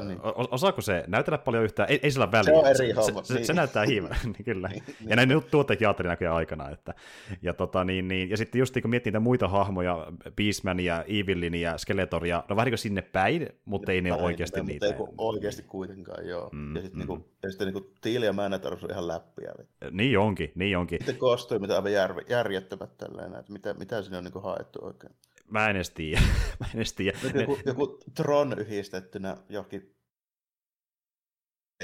Ö, 0.00 0.04
niin. 0.04 0.18
Osaako 0.50 0.80
se 0.80 1.04
näytellä 1.06 1.38
paljon 1.38 1.64
yhtään? 1.64 1.90
Ei, 1.90 2.00
ei 2.02 2.10
sillä 2.10 2.32
väliä. 2.32 2.52
Se 2.52 2.58
on 2.58 2.66
eri 2.66 2.92
homma. 2.92 3.22
Se, 3.22 3.34
niin. 3.34 3.46
se, 3.46 3.52
näyttää 3.52 3.84
hiimän, 3.84 4.16
niin 4.24 4.44
kyllä. 4.44 4.68
niin, 4.68 4.82
ja 5.06 5.16
näin 5.16 5.28
niin. 5.28 5.42
tuotteet 5.50 5.80
jaattelin 5.80 6.08
näköjään 6.08 6.36
aikana. 6.36 6.70
Että, 6.70 6.94
ja, 7.42 7.54
tota, 7.54 7.84
niin, 7.84 8.08
niin, 8.08 8.30
ja 8.30 8.36
sitten 8.36 8.58
just 8.58 8.74
niin 8.74 8.82
kun 8.82 8.90
miettii 8.90 9.10
niitä 9.10 9.20
muita 9.20 9.48
hahmoja, 9.48 10.06
Beastmania, 10.36 11.04
Evilin 11.08 11.54
ja 11.54 11.78
Skeletoria, 11.78 12.44
no 12.48 12.56
vähän 12.56 12.66
niin 12.70 12.78
sinne 12.78 13.02
päin, 13.02 13.48
mutta 13.64 13.92
ei 13.92 14.00
ne 14.00 14.12
ole 14.12 14.22
oikeasti 14.22 14.62
niitä. 14.62 14.86
Mutta 14.86 15.04
ei 15.04 15.14
oikeasti 15.18 15.62
kuitenkaan, 15.62 16.28
joo. 16.28 16.50
Mm, 16.52 16.76
ja 16.76 16.82
sitten 16.82 16.98
mm. 16.98 17.08
niinku, 17.08 17.28
ja 17.42 17.50
sitten 17.50 17.66
niinku 17.66 17.90
Tiili 18.00 18.26
ja 18.26 18.32
Manatar 18.32 18.72
on 18.72 18.90
ihan 18.90 19.08
läppiä. 19.08 19.52
Niin 19.90 20.18
onkin, 20.18 20.52
niin 20.54 20.78
onkin. 20.78 20.98
Sitten 20.98 21.16
kostyymit 21.16 21.70
aivan 21.70 21.92
jär, 21.92 22.14
järjettömät 22.28 22.96
tällainen, 22.96 23.40
että 23.40 23.52
mitä, 23.52 23.74
mitä 23.74 24.02
sinne 24.02 24.18
on 24.18 24.24
niinku 24.24 24.40
haettu 24.40 24.78
oikein. 25.04 25.18
Mä 25.50 25.70
en 25.70 25.76
edes 25.76 25.90
tiedä. 25.90 26.20
Mä 26.60 26.66
en 26.66 26.76
edes 26.76 26.92
tiedä. 26.92 27.18
Joku, 27.34 27.58
joku 27.66 27.98
Tron 28.14 28.58
yhdistettynä 28.58 29.36
johonkin 29.48 29.96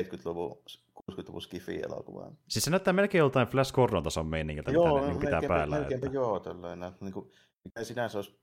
70-luvun 0.00 0.62
60-luvun 0.99 1.42
skifi-elokuvaan. 1.42 2.38
Siis 2.49 2.64
se 2.64 2.71
näyttää 2.71 2.92
melkein 2.92 3.21
joltain 3.21 3.49
Flash 3.49 3.73
Gordon 3.73 4.02
tason 4.02 4.26
meiningiltä, 4.26 4.71
joo, 4.71 4.94
mitä 4.94 5.06
ne 5.06 5.12
niin 5.12 5.21
pitää 5.21 5.42
päällä. 5.49 5.76
Melkeinpä 5.76 6.06
että... 6.06 6.16
joo, 6.16 6.40
tällainen. 6.40 6.92
Niin 7.00 7.12
kuin, 7.12 7.30
mikä 7.64 7.85
sinänsä 7.85 8.18
olisi 8.18 8.37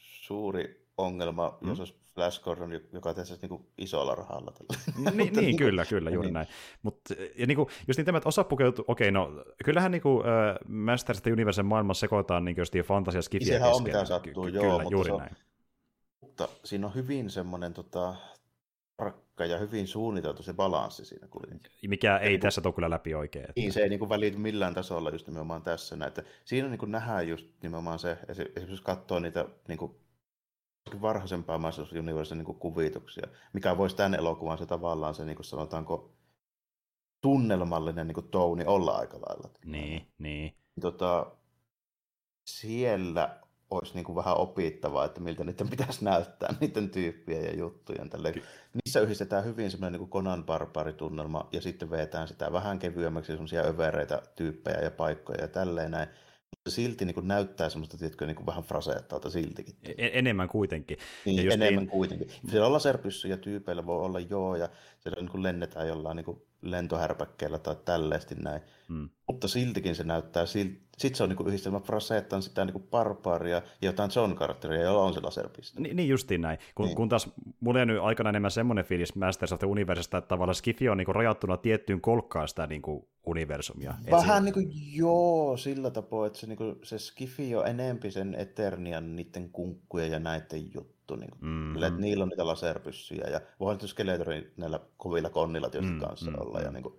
suuri 0.00 0.88
ongelma, 0.96 1.58
mm. 1.60 1.68
jos 1.68 1.80
olisi 1.80 2.03
Flash 2.14 2.42
Gordon, 2.42 2.80
joka 2.92 3.14
tässä 3.14 3.36
niin 3.42 3.66
isolla 3.78 4.14
rahalla. 4.14 4.52
Ni, 5.14 5.30
niin, 5.30 5.56
kyllä, 5.56 5.84
kyllä, 5.84 6.10
juuri 6.10 6.26
niin. 6.26 6.34
näin. 6.34 6.46
Mut, 6.82 7.00
ja 7.36 7.46
niin 7.46 7.56
kuin, 7.56 7.68
just 7.88 7.98
niin 7.98 8.04
tämä, 8.04 8.18
että 8.18 8.28
osa 8.28 8.44
pukeutuu, 8.44 8.84
okei, 8.88 9.08
okay, 9.08 9.10
no 9.10 9.44
kyllähän 9.64 9.92
niin 9.92 10.02
kuin, 10.02 10.18
uh, 10.18 10.24
Masters 10.68 11.18
of 11.18 11.22
the 11.22 11.32
Universen 11.32 11.66
maailmassa 11.66 12.00
sekoitaan 12.00 12.44
niin 12.44 12.56
just 12.56 12.74
fantasia 12.84 13.22
skifiä 13.22 13.46
Sehän 13.46 13.72
on 13.72 13.82
mitä 13.82 14.04
sattuu, 14.04 14.44
Ky- 14.44 14.50
joo. 14.50 14.78
Kyllä, 14.78 14.90
juuri 14.90 15.10
on, 15.10 15.18
näin. 15.18 15.36
Mutta 16.20 16.48
siinä 16.64 16.86
on 16.86 16.94
hyvin 16.94 17.30
semmoinen 17.30 17.74
tota, 17.74 18.14
tarkka 18.96 19.44
ja 19.44 19.58
hyvin 19.58 19.88
suunniteltu 19.88 20.42
se 20.42 20.52
balanssi 20.52 21.04
siinä 21.04 21.28
kuitenkin. 21.28 21.72
Mikä 21.88 22.18
ei 22.18 22.28
niin 22.28 22.40
tässä 22.40 22.60
tule 22.60 22.74
kyllä 22.74 22.90
läpi 22.90 23.14
oikein. 23.14 23.44
Että... 23.44 23.60
Niin, 23.60 23.72
se 23.72 23.80
ei 23.80 23.88
niin 23.88 23.98
kuin 23.98 24.08
välity 24.08 24.38
millään 24.38 24.74
tasolla 24.74 25.10
just 25.10 25.26
nimenomaan 25.26 25.62
tässä. 25.62 25.96
Että 26.06 26.22
siinä 26.44 26.68
niin 26.68 26.78
kuin 26.78 26.92
nähdään 26.92 27.28
just 27.28 27.46
nimenomaan 27.62 27.98
se, 27.98 28.18
esimerkiksi 28.28 28.70
jos 28.70 28.80
katsoo 28.80 29.18
niitä 29.18 29.44
niin 29.68 29.78
kuin 29.78 30.03
varhaisempaa 31.02 31.58
Masters 31.58 31.92
Universe 31.92 32.34
niin 32.34 32.44
kuvituksia, 32.44 33.26
mikä 33.52 33.78
voisi 33.78 33.96
tämän 33.96 34.14
elokuvan 34.14 34.58
se 34.58 34.66
tavallaan 34.66 35.14
se, 35.14 35.24
niin 35.24 35.36
kuin 35.36 35.46
sanotaanko, 35.46 36.12
tunnelmallinen 37.20 38.06
niin 38.06 38.14
kuin 38.14 38.28
touni 38.28 38.64
olla 38.66 38.92
aika 38.92 39.16
lailla. 39.16 39.50
Niin, 39.64 40.08
niin. 40.18 40.54
Tota, 40.80 41.26
siellä 42.46 43.40
olisi 43.70 43.94
niin 43.94 44.04
kuin 44.04 44.16
vähän 44.16 44.36
opittavaa, 44.36 45.04
että 45.04 45.20
miltä 45.20 45.44
niiden 45.44 45.68
pitäisi 45.70 46.04
näyttää, 46.04 46.54
niiden 46.60 46.90
tyyppiä 46.90 47.40
ja 47.40 47.56
juttuja. 47.56 48.04
Ky- 48.32 48.42
Niissä 48.74 49.00
yhdistetään 49.00 49.44
hyvin 49.44 49.70
semmoinen 49.70 50.00
niin 50.00 50.10
Conan 50.10 50.44
Barbari-tunnelma 50.44 51.48
ja 51.52 51.60
sitten 51.60 51.90
vetään 51.90 52.28
sitä 52.28 52.52
vähän 52.52 52.78
kevyemmäksi 52.78 53.32
semmoisia 53.32 53.62
övereitä 53.62 54.22
tyyppejä 54.36 54.80
ja 54.80 54.90
paikkoja 54.90 55.40
ja 55.40 55.48
tälleen 55.48 55.90
näin 55.90 56.08
silti 56.70 57.04
niin 57.04 57.14
kuin 57.14 57.28
näyttää 57.28 57.68
semmoista, 57.68 57.98
tiedätkö, 57.98 58.26
niin 58.26 58.36
kuin 58.36 58.46
vähän 58.46 58.64
fraseettaalta 58.64 59.30
siltikin. 59.30 59.74
En, 59.84 60.10
enemmän 60.12 60.48
kuitenkin. 60.48 60.98
Niin, 61.24 61.52
enemmän 61.52 61.82
niin... 61.82 61.90
kuitenkin. 61.90 62.30
Siellä 62.50 62.72
laserpyssyjä 62.72 63.36
tyypeillä 63.36 63.86
voi 63.86 64.04
olla 64.04 64.20
joo, 64.20 64.56
ja 64.56 64.68
siellä 65.00 65.20
niin 65.20 65.30
kuin 65.30 65.42
lennetään 65.42 65.88
jollain 65.88 66.16
niin 66.16 66.24
kuin 66.24 66.42
lentohärpäkkeellä 66.64 67.58
tai 67.58 67.76
tälleesti 67.84 68.34
näin. 68.34 68.60
Hmm. 68.88 69.08
Mutta 69.26 69.48
siltikin 69.48 69.94
se 69.94 70.04
näyttää, 70.04 70.46
sitten 70.46 71.14
se 71.14 71.22
on 71.22 71.28
niin 71.28 71.46
yhdistelmä 71.48 71.80
fraseettaan 71.80 72.42
sitä 72.42 72.64
niin 72.64 72.82
barbaaria 72.90 73.56
ja 73.56 73.62
jotain 73.82 74.10
John 74.16 74.34
Carteria, 74.34 74.82
jolla 74.82 75.02
on 75.02 75.14
se 75.14 75.20
laserpiste. 75.20 75.80
Ni, 75.80 75.94
niin 75.94 76.08
justiin 76.08 76.40
näin. 76.40 76.58
Kun, 76.74 76.86
niin. 76.86 76.96
kun 76.96 77.08
taas 77.08 77.30
mulla 77.60 77.80
on 77.80 77.88
nyt 77.88 78.02
aikana 78.02 78.28
enemmän 78.28 78.50
semmoinen 78.50 78.84
fiilis 78.84 79.14
Masters 79.14 79.52
of 79.52 79.58
the 79.58 79.66
Universesta, 79.66 80.18
että 80.18 80.28
tavallaan 80.28 80.54
Skifi 80.54 80.88
on 80.88 80.96
niin 80.96 81.14
rajattuna 81.14 81.56
tiettyyn 81.56 82.00
kolkkaan 82.00 82.48
sitä 82.48 82.66
niin 82.66 82.82
kuin 82.82 83.08
universumia. 83.26 83.94
Vähän 84.10 84.44
niin 84.44 84.54
kuin 84.54 84.70
joo, 84.96 85.56
sillä 85.56 85.90
tapaa, 85.90 86.26
että 86.26 86.38
se, 86.38 86.46
niin 86.46 86.56
kuin, 86.56 86.76
se 86.82 86.98
Skifi 86.98 87.56
on 87.56 87.66
enempi 87.66 88.10
sen 88.10 88.34
Eternian, 88.34 89.16
niiden 89.16 89.50
kunkkuja 89.50 90.06
ja 90.06 90.18
näiden 90.18 90.70
juttu. 91.04 91.16
Niin 91.16 91.30
kuin, 91.30 91.50
mm-hmm. 91.50 91.82
että 91.82 92.00
niillä 92.00 92.22
on 92.22 92.28
niitä 92.28 92.46
laserpyssyjä 92.46 93.26
ja 93.30 93.40
voihan 93.60 93.88
Skeletori 93.88 94.52
näillä 94.56 94.80
kovilla 94.96 95.30
konnilla 95.30 95.70
tietysti 95.70 95.94
mm, 95.94 96.00
kanssa 96.00 96.30
olla. 96.36 96.60
Ja 96.60 96.70
niin 96.70 96.82
kuin, 96.82 96.94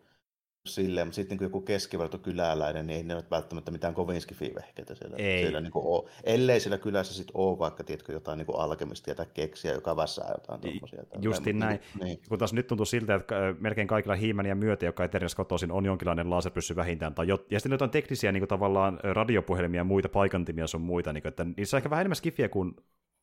silleen, 0.65 1.07
mutta 1.07 1.15
sitten 1.15 1.38
niin 1.38 1.45
joku 1.45 1.62
keskiverto 1.62 2.17
kyläläinen, 2.17 2.88
niin 2.88 2.97
ei 2.97 3.03
ne 3.03 3.15
ole 3.15 3.24
välttämättä 3.31 3.71
mitään 3.71 3.93
kovin 3.93 4.21
skifivehkeitä 4.21 4.95
siellä. 4.95 5.17
Ei. 5.17 5.41
siellä 5.41 5.62
niin 5.62 5.71
ole. 5.75 6.09
Ellei 6.24 6.59
siellä 6.59 6.77
kylässä 6.77 7.13
sitten 7.13 7.38
ole 7.38 7.59
vaikka 7.59 7.83
tiedätkö, 7.83 8.13
jotain 8.13 8.38
niin 8.38 8.47
alkemistia 8.57 9.15
tai 9.15 9.25
keksiä, 9.33 9.74
joka 9.74 9.95
vässää 9.95 10.31
jotain 10.31 10.62
tuommoisia. 10.62 11.03
Justin 11.21 11.59
näin. 11.59 11.79
Niin. 12.03 12.19
Kun 12.29 12.39
taas 12.39 12.53
nyt 12.53 12.67
tuntuu 12.67 12.85
siltä, 12.85 13.15
että 13.15 13.35
melkein 13.59 13.88
kaikilla 13.88 14.15
hiimän 14.15 14.45
ja 14.45 14.55
myötä, 14.55 14.85
joka 14.85 15.03
Eternias 15.03 15.35
kotoisin, 15.35 15.71
on 15.71 15.85
jonkinlainen 15.85 16.29
laserpyssy 16.29 16.75
vähintään. 16.75 17.15
Tai 17.15 17.27
jo, 17.27 17.45
ja 17.51 17.59
sitten 17.59 17.71
jotain 17.71 17.91
teknisiä 17.91 18.31
niin 18.31 18.41
kuin 18.41 18.50
tavallaan 18.50 19.00
radiopuhelimia 19.03 19.79
ja 19.79 19.83
muita 19.83 20.09
paikantimia 20.09 20.67
sun 20.67 20.81
muita, 20.81 21.13
niin 21.13 21.21
kuin, 21.21 21.29
että 21.29 21.45
niissä 21.57 21.77
on 21.77 21.79
ehkä 21.79 21.89
vähän 21.89 22.01
enemmän 22.01 22.15
skifiä 22.15 22.50
kuin 22.50 22.75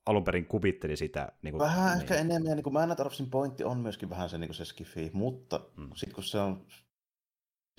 alun 0.06 0.25
perin 0.25 0.47
kuvitteli 0.47 0.97
sitä. 0.97 1.32
Niin 1.42 1.52
kuin, 1.52 1.59
vähän 1.59 1.92
niin. 1.92 2.00
ehkä 2.00 2.14
enemmän, 2.14 2.56
niin 2.56 2.64
kuin 2.64 2.73
Manatarofsin 2.73 3.30
pointti 3.30 3.64
on 3.64 3.78
myöskin 3.78 4.11
vähän 4.11 4.28
se, 4.28 4.38
niin 4.38 4.49
kuin 4.49 4.56
se 4.56 4.64
skifi, 4.64 5.11
mutta 5.12 5.61
mm. 5.76 5.90
sitten 5.94 6.14
kun 6.14 6.25
se 6.25 6.38
on 6.38 6.66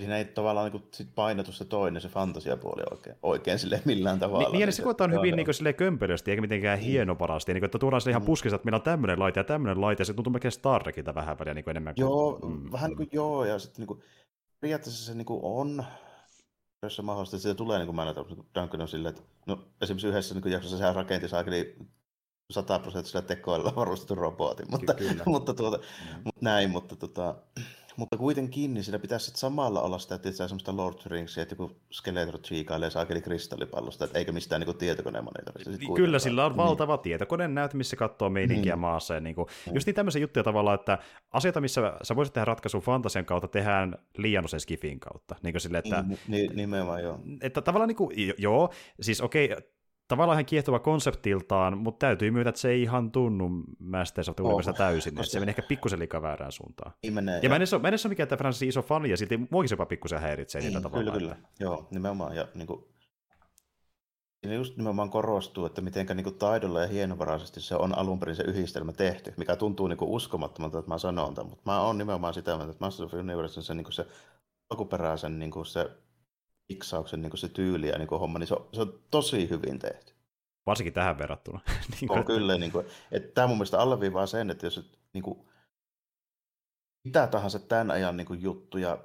Siinä 0.01 0.17
ei 0.17 0.25
tavallaan 0.25 0.71
niin 0.71 0.83
sit 0.93 1.15
painotu 1.15 1.51
se 1.51 1.65
toinen, 1.65 2.01
se 2.01 2.09
fantasiapuoli 2.09 2.83
oikein, 2.91 3.15
oikein 3.23 3.59
sille 3.59 3.81
millään 3.85 4.19
tavalla. 4.19 4.49
Niin, 4.49 4.59
niin 4.59 4.73
se 4.73 4.83
koetaan 4.83 5.11
hyvin 5.11 5.35
niin 5.35 5.45
kuin, 5.45 5.75
kömpelösti, 5.75 6.31
eikä 6.31 6.41
mitenkään 6.41 6.79
niin. 6.79 6.91
hienoparasti. 6.91 7.53
Niin 7.53 7.65
että 7.65 7.79
tuodaan 7.79 8.01
sille 8.01 8.11
ihan 8.11 8.21
mm. 8.21 8.25
puskista, 8.25 8.55
että 8.55 8.65
meillä 8.65 8.75
on 8.75 8.81
tämmöinen 8.81 9.19
laite 9.19 9.39
ja 9.39 9.43
tämmöinen 9.43 9.81
laite, 9.81 10.01
ja 10.01 10.05
se 10.05 10.13
tuntuu 10.13 10.33
melkein 10.33 10.51
Star 10.51 10.83
Trekiltä 10.83 11.15
vähän 11.15 11.39
väliä 11.39 11.53
niin 11.53 11.63
kuin 11.63 11.71
enemmän. 11.71 11.93
Joo, 11.97 12.39
mm. 12.43 12.71
vähän 12.71 12.89
niin 12.89 12.97
kuin 12.97 13.09
joo, 13.11 13.45
ja 13.45 13.59
sitten 13.59 13.81
niin 13.81 13.87
kuin, 13.87 14.01
periaatteessa 14.59 15.05
se 15.05 15.13
niin 15.13 15.25
kuin 15.25 15.39
on, 15.43 15.83
jos 16.83 16.95
se 16.95 17.01
mahdollista, 17.01 17.35
että 17.35 17.41
siitä 17.41 17.57
tulee 17.57 17.77
niin 17.77 17.87
kuin 17.87 17.95
mä 17.95 18.05
näytän, 18.05 18.25
Duncan 18.55 18.81
on 18.81 18.87
silleen, 18.87 19.15
että 19.15 19.27
no, 19.47 19.59
esimerkiksi 19.81 20.07
yhdessä 20.07 20.35
niin 20.35 20.51
jaksossa 20.51 20.77
sehän 20.77 20.95
rakenti 20.95 21.27
saakeli 21.27 21.77
sataprosenttisella 22.51 23.27
tekoilla 23.27 23.75
varustettu 23.81 24.15
robotin, 24.15 24.65
mutta, 24.71 24.95
mutta, 25.25 25.53
tuota, 25.53 25.77
mm. 25.77 26.21
mutta 26.23 26.39
näin, 26.41 26.69
mutta 26.69 26.95
tota, 26.95 27.35
mutta 27.97 28.17
kuitenkin, 28.17 28.73
niin 28.73 28.83
siinä 28.83 28.99
pitäisi 28.99 29.31
samalla 29.35 29.81
olla 29.81 29.99
sitä, 29.99 30.15
että 30.15 30.31
se 30.31 30.47
semmoista 30.47 30.77
Lord 30.77 30.95
of 30.95 31.05
Ringsia, 31.05 31.43
että 31.43 31.53
joku 31.53 31.75
Skeletor 31.91 32.39
chiikailee 32.39 32.89
saakeli 32.89 33.21
kristallipallosta, 33.21 34.07
eikä 34.13 34.31
mistään 34.31 34.61
niin 34.61 34.77
tietokoneen 34.77 35.25
niin, 35.79 35.93
Kyllä, 35.95 36.19
sillä 36.19 36.45
on 36.45 36.51
niin. 36.51 36.57
valtava 36.57 36.95
niin. 36.95 37.01
tietokoneen 37.03 37.55
näyttö, 37.55 37.77
missä 37.77 37.95
katsoo 37.95 38.29
meininkiä 38.29 38.73
niin. 38.73 38.79
maassa. 38.79 39.13
Ja 39.13 39.19
niin 39.19 39.35
kuin, 39.35 39.47
niin. 39.65 39.75
Just 39.75 39.85
niin 39.85 39.95
tämmöisiä 39.95 40.21
juttuja 40.21 40.43
tavallaan, 40.43 40.79
että 40.79 40.97
asioita, 41.31 41.61
missä 41.61 41.93
sä 42.03 42.15
voisit 42.15 42.33
tehdä 42.33 42.45
ratkaisun 42.45 42.81
fantasian 42.81 43.25
kautta, 43.25 43.47
tehdään 43.47 43.95
liian 44.17 44.45
usein 44.45 44.61
skifin 44.61 44.99
kautta. 44.99 45.35
Niin 45.43 45.53
kuin 45.53 45.61
sille, 45.61 45.77
että, 45.77 46.03
niin, 46.27 46.55
nimenomaan 46.55 47.03
joo. 47.03 47.19
Että 47.41 47.61
tavallaan 47.61 47.87
niin 47.87 47.95
kuin, 47.95 48.15
joo, 48.37 48.73
siis 49.01 49.21
okei, 49.21 49.45
okay, 49.45 49.61
tavallaan 50.13 50.35
ihan 50.35 50.45
kiehtova 50.45 50.79
konseptiltaan, 50.79 51.77
mutta 51.77 52.05
täytyy 52.05 52.31
myöntää, 52.31 52.49
että 52.49 52.61
se 52.61 52.69
ei 52.69 52.81
ihan 52.81 53.11
tunnu 53.11 53.49
Masters 53.79 54.29
of 54.29 54.35
the 54.35 54.43
Universe 54.43 54.73
täysin, 54.73 55.13
että 55.13 55.23
se 55.23 55.39
meni 55.39 55.49
ehkä 55.49 55.61
pikkusen 55.61 55.99
liikaa 55.99 56.21
väärään 56.21 56.51
suuntaan. 56.51 56.91
Niin 57.03 57.13
menee, 57.13 57.39
ja 57.43 57.49
mä 57.49 57.55
en 57.55 57.59
edes 57.59 57.73
ole, 57.73 57.81
mä 57.81 57.87
en 57.87 57.91
edes 57.91 58.05
ole 58.05 58.11
mikään 58.11 58.29
Francis 58.37 58.61
iso 58.61 58.81
fani, 58.81 59.09
ja 59.09 59.17
silti 59.17 59.39
muokin 59.49 59.69
se 59.69 59.73
jopa 59.73 59.85
pikkusen 59.85 60.21
häiritsee 60.21 60.61
niin, 60.61 60.67
niitä 60.67 60.81
tavallaan. 60.81 61.17
Kyllä, 61.17 61.35
kyllä. 61.35 61.49
Joo, 61.59 61.87
nimenomaan. 61.91 62.35
Ja 62.35 62.47
niin 62.55 62.67
kuin, 62.67 62.85
siinä 64.43 64.55
just 64.55 64.77
nimenomaan 64.77 65.09
korostuu, 65.09 65.65
että 65.65 65.81
miten 65.81 66.07
niin 66.15 66.35
taidolla 66.35 66.81
ja 66.81 66.87
hienovaraisesti 66.87 67.61
se 67.61 67.75
on 67.75 67.97
alun 67.97 68.19
perin 68.19 68.35
se 68.35 68.43
yhdistelmä 68.43 68.91
tehty, 68.91 69.33
mikä 69.37 69.55
tuntuu 69.55 69.87
niin 69.87 69.97
uskomattomalta, 70.01 70.79
että 70.79 70.91
mä 70.91 70.97
sanon 70.97 71.33
tämän, 71.33 71.49
mutta 71.49 71.71
mä 71.71 71.81
oon 71.81 71.97
nimenomaan 71.97 72.33
sitä 72.33 72.55
mieltä, 72.55 72.71
että 72.71 72.85
Masters 72.85 73.13
of 73.13 73.19
Universe 73.19 73.59
on 73.59 73.63
se, 73.63 73.73
niin 73.73 73.91
se 73.91 74.07
alkuperäisen 74.69 75.39
niin 75.39 75.51
se 75.65 75.91
fiksauksen 76.67 77.21
niin 77.21 77.37
se 77.37 77.49
tyyli 77.49 77.87
ja 77.87 77.97
niin 77.97 78.09
homma, 78.09 78.39
niin 78.39 78.47
se 78.47 78.53
on, 78.53 78.69
se 78.73 78.81
on 78.81 78.99
tosi 79.11 79.49
hyvin 79.49 79.79
tehty. 79.79 80.13
Varsinkin 80.65 80.93
tähän 80.93 81.17
verrattuna. 81.17 81.59
niin 81.91 82.07
kuin, 82.07 82.19
on 82.19 82.25
kyllä, 82.25 82.57
niin 82.57 82.71
kuin, 82.71 82.85
että 83.11 83.33
tämä 83.33 83.47
mun 83.47 83.57
mielestä 83.57 83.79
alleviivaa 83.79 84.27
sen, 84.27 84.49
että 84.49 84.65
jos 84.65 84.91
niin 85.13 85.23
kuin, 85.23 85.39
mitä 87.07 87.27
tahansa 87.27 87.59
tämän 87.59 87.91
ajan 87.91 88.17
niin 88.17 88.27
kuin, 88.27 88.41
juttuja 88.41 88.97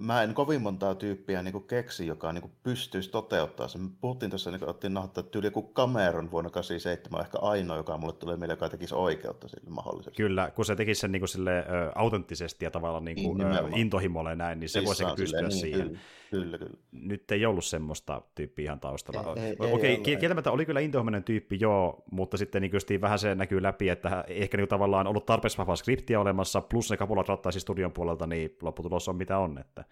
mä 0.00 0.22
en 0.22 0.34
kovin 0.34 0.62
montaa 0.62 0.94
tyyppiä 0.94 1.42
niin 1.42 1.64
keksi, 1.64 2.06
joka 2.06 2.32
niin 2.32 2.52
pystyisi 2.62 3.10
toteuttaa 3.10 3.68
sen. 3.68 3.90
Puhuttiin 4.00 4.30
tuossa, 4.30 4.50
niin 4.50 4.64
otettiin 4.64 4.94
nahtaa, 4.94 5.24
että 5.24 5.38
joku 5.38 5.72
Cameron 5.74 6.30
vuonna 6.30 6.50
87 6.50 7.20
on 7.20 7.26
ehkä 7.26 7.38
ainoa, 7.38 7.76
joka 7.76 7.98
mulle 7.98 8.12
tulee 8.12 8.36
mieleen, 8.36 8.56
joka 8.56 8.68
tekisi 8.68 8.94
oikeutta 8.94 9.48
sille 9.48 9.70
mahdollisesti. 9.70 10.16
Kyllä, 10.16 10.50
kun 10.50 10.64
se 10.64 10.76
tekisi 10.76 11.00
sen 11.00 11.12
niin 11.12 11.20
kuin 11.20 11.28
sille, 11.28 11.58
ö, 11.58 11.92
autenttisesti 11.94 12.64
ja 12.64 12.70
tavallaan 12.70 13.04
niin 13.04 13.22
kuin, 13.22 13.38
niin, 13.38 13.76
intohimolle 13.76 14.36
näin, 14.36 14.60
niin 14.60 14.68
se 14.68 14.84
voisi 14.84 15.04
pystyä 15.16 15.40
niin, 15.40 15.52
siihen. 15.52 15.86
Kyllä, 15.86 16.00
kyllä, 16.30 16.58
kyllä. 16.58 16.76
Nyt 16.92 17.30
ei 17.30 17.46
ollut 17.46 17.64
semmoista 17.64 18.22
tyyppiä 18.34 18.64
ihan 18.64 18.80
taustalla. 18.80 19.34
Ei, 19.36 19.42
ei, 19.42 19.56
Okei, 19.72 19.90
ei 19.90 20.16
kieltämättä 20.16 20.50
oli 20.50 20.66
kyllä 20.66 20.80
intohimoinen 20.80 21.24
tyyppi, 21.24 21.56
joo, 21.60 22.04
mutta 22.10 22.36
sitten 22.36 22.62
niin 22.62 23.00
vähän 23.00 23.18
se 23.18 23.34
näkyy 23.34 23.62
läpi, 23.62 23.88
että 23.88 24.24
ehkä 24.28 24.56
niin 24.56 24.68
tavallaan 24.68 25.06
ollut 25.06 25.26
tarpeeksi 25.26 25.58
vahvaa 25.58 25.76
skriptiä 25.76 26.20
olemassa, 26.20 26.60
plus 26.60 26.90
ne 26.90 26.96
kapulat 26.96 27.28
rattaisi 27.28 27.60
studion 27.60 27.92
puolelta, 27.92 28.26
niin 28.26 28.56
lopputulos 28.62 29.08
on 29.08 29.16
mitä 29.16 29.38
on. 29.38 29.58
Että... 29.58 29.84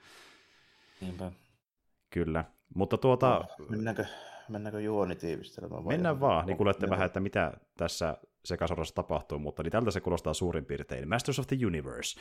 Niinpä. 1.01 1.33
Kyllä, 2.11 2.45
mutta 2.75 2.99
tuota... 2.99 3.45
No, 3.59 3.67
mennäänkö, 3.69 4.05
mennäänkö 4.49 4.81
juonitiivistelemään? 4.81 5.85
Vai 5.85 5.95
mennään 5.95 6.21
vaan, 6.21 6.47
niin 6.47 6.57
kuulette 6.57 6.91
vähän, 6.91 7.07
että 7.07 7.21
mitä 7.21 7.53
tässä 7.77 8.17
sekasorassa 8.45 8.95
tapahtuu, 8.95 9.39
mutta 9.39 9.63
niin 9.63 9.73
tältä 9.73 9.91
se 9.91 10.01
kuulostaa 10.01 10.35
suurin 10.35 10.65
piirtein. 10.65 11.09
Masters 11.09 11.39
of 11.39 11.47
the 11.47 11.57
Universe. 11.67 12.21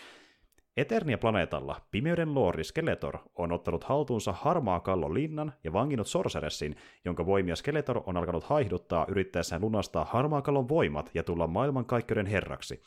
Eternia-planeetalla 0.77 1.81
pimeyden 1.91 2.35
lordi 2.35 2.63
Skeletor 2.63 3.17
on 3.35 3.51
ottanut 3.51 3.83
haltuunsa 3.83 4.31
harmaa 4.31 4.79
kallon 4.79 5.13
linnan 5.13 5.53
ja 5.63 5.73
vanginnut 5.73 6.07
Sorceressin, 6.07 6.75
jonka 7.05 7.25
voimia 7.25 7.55
Skeletor 7.55 8.01
on 8.05 8.17
alkanut 8.17 8.43
haihduttaa 8.43 9.05
yrittäessään 9.09 9.61
lunastaa 9.61 10.05
harmaa 10.05 10.41
kallon 10.41 10.69
voimat 10.69 11.11
ja 11.13 11.23
tulla 11.23 11.47
maailmankaikkeuden 11.47 12.25
herraksi. 12.25 12.81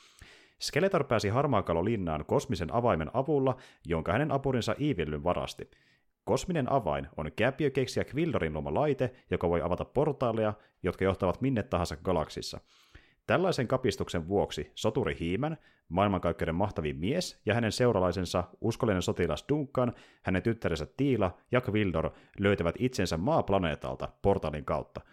Skeletor 0.61 1.05
pääsi 1.05 1.29
harmaakalo 1.29 1.85
linnaan 1.85 2.25
kosmisen 2.25 2.75
avaimen 2.75 3.11
avulla, 3.15 3.57
jonka 3.87 4.13
hänen 4.13 4.33
apurinsa 4.33 4.75
Evillyn 4.75 5.25
varasti. 5.25 5.71
Kosminen 6.25 6.73
avain 6.73 7.09
on 7.17 7.31
kääpiökeksiä 7.37 8.05
Quildorin 8.15 8.53
luoma 8.53 8.75
laite, 8.75 9.13
joka 9.31 9.49
voi 9.49 9.63
avata 9.63 9.85
portaaleja, 9.85 10.53
jotka 10.83 11.05
johtavat 11.05 11.41
minne 11.41 11.63
tahansa 11.63 11.97
galaksissa– 11.97 12.61
Tällaisen 13.27 13.69
kapistuksen 13.69 14.29
vuoksi 14.29 14.73
soturi 14.75 15.17
Hiimän, 15.21 15.57
maailmankaikkeuden 15.89 16.55
mahtavin 16.55 16.97
mies 16.97 17.41
ja 17.47 17.55
hänen 17.55 17.73
seuralaisensa 17.73 18.45
uskollinen 18.61 19.03
sotilas 19.03 19.45
Duncan, 19.49 19.93
hänen 20.23 20.43
tyttärensä 20.43 20.87
Tiila 20.97 21.39
ja 21.53 21.61
Kvildor 21.61 22.11
löytävät 22.39 22.75
itsensä 22.79 23.17
maaplaneetalta 23.17 24.09
portalin 24.23 24.65
kautta– 24.65 25.01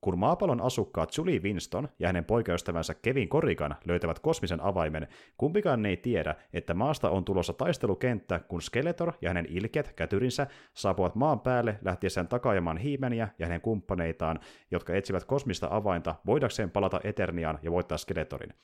kun 0.00 0.18
maapallon 0.18 0.60
asukkaat 0.60 1.16
Julie 1.16 1.40
Winston 1.40 1.88
ja 1.98 2.08
hänen 2.08 2.24
poikaystävänsä 2.24 2.94
Kevin 2.94 3.28
Corrigan 3.28 3.76
löytävät 3.84 4.18
kosmisen 4.18 4.60
avaimen, 4.60 5.08
kumpikaan 5.36 5.86
ei 5.86 5.96
tiedä, 5.96 6.34
että 6.52 6.74
maasta 6.74 7.10
on 7.10 7.24
tulossa 7.24 7.52
taistelukenttä, 7.52 8.40
kun 8.48 8.62
Skeletor 8.62 9.12
ja 9.20 9.30
hänen 9.30 9.46
ilkeät 9.48 9.92
kätyrinsä 9.92 10.46
saapuvat 10.74 11.14
maan 11.14 11.40
päälle 11.40 11.78
lähtiessään 11.84 12.28
takaajamaan 12.28 12.76
Hiimeniä 12.76 13.28
ja 13.38 13.46
hänen 13.46 13.60
kumppaneitaan, 13.60 14.40
jotka 14.70 14.94
etsivät 14.94 15.24
kosmista 15.24 15.68
avainta 15.70 16.14
voidakseen 16.26 16.70
palata 16.70 17.00
Eterniaan 17.04 17.58
ja 17.62 17.72
voittaa 17.72 17.98
Skeletorin. 17.98 18.54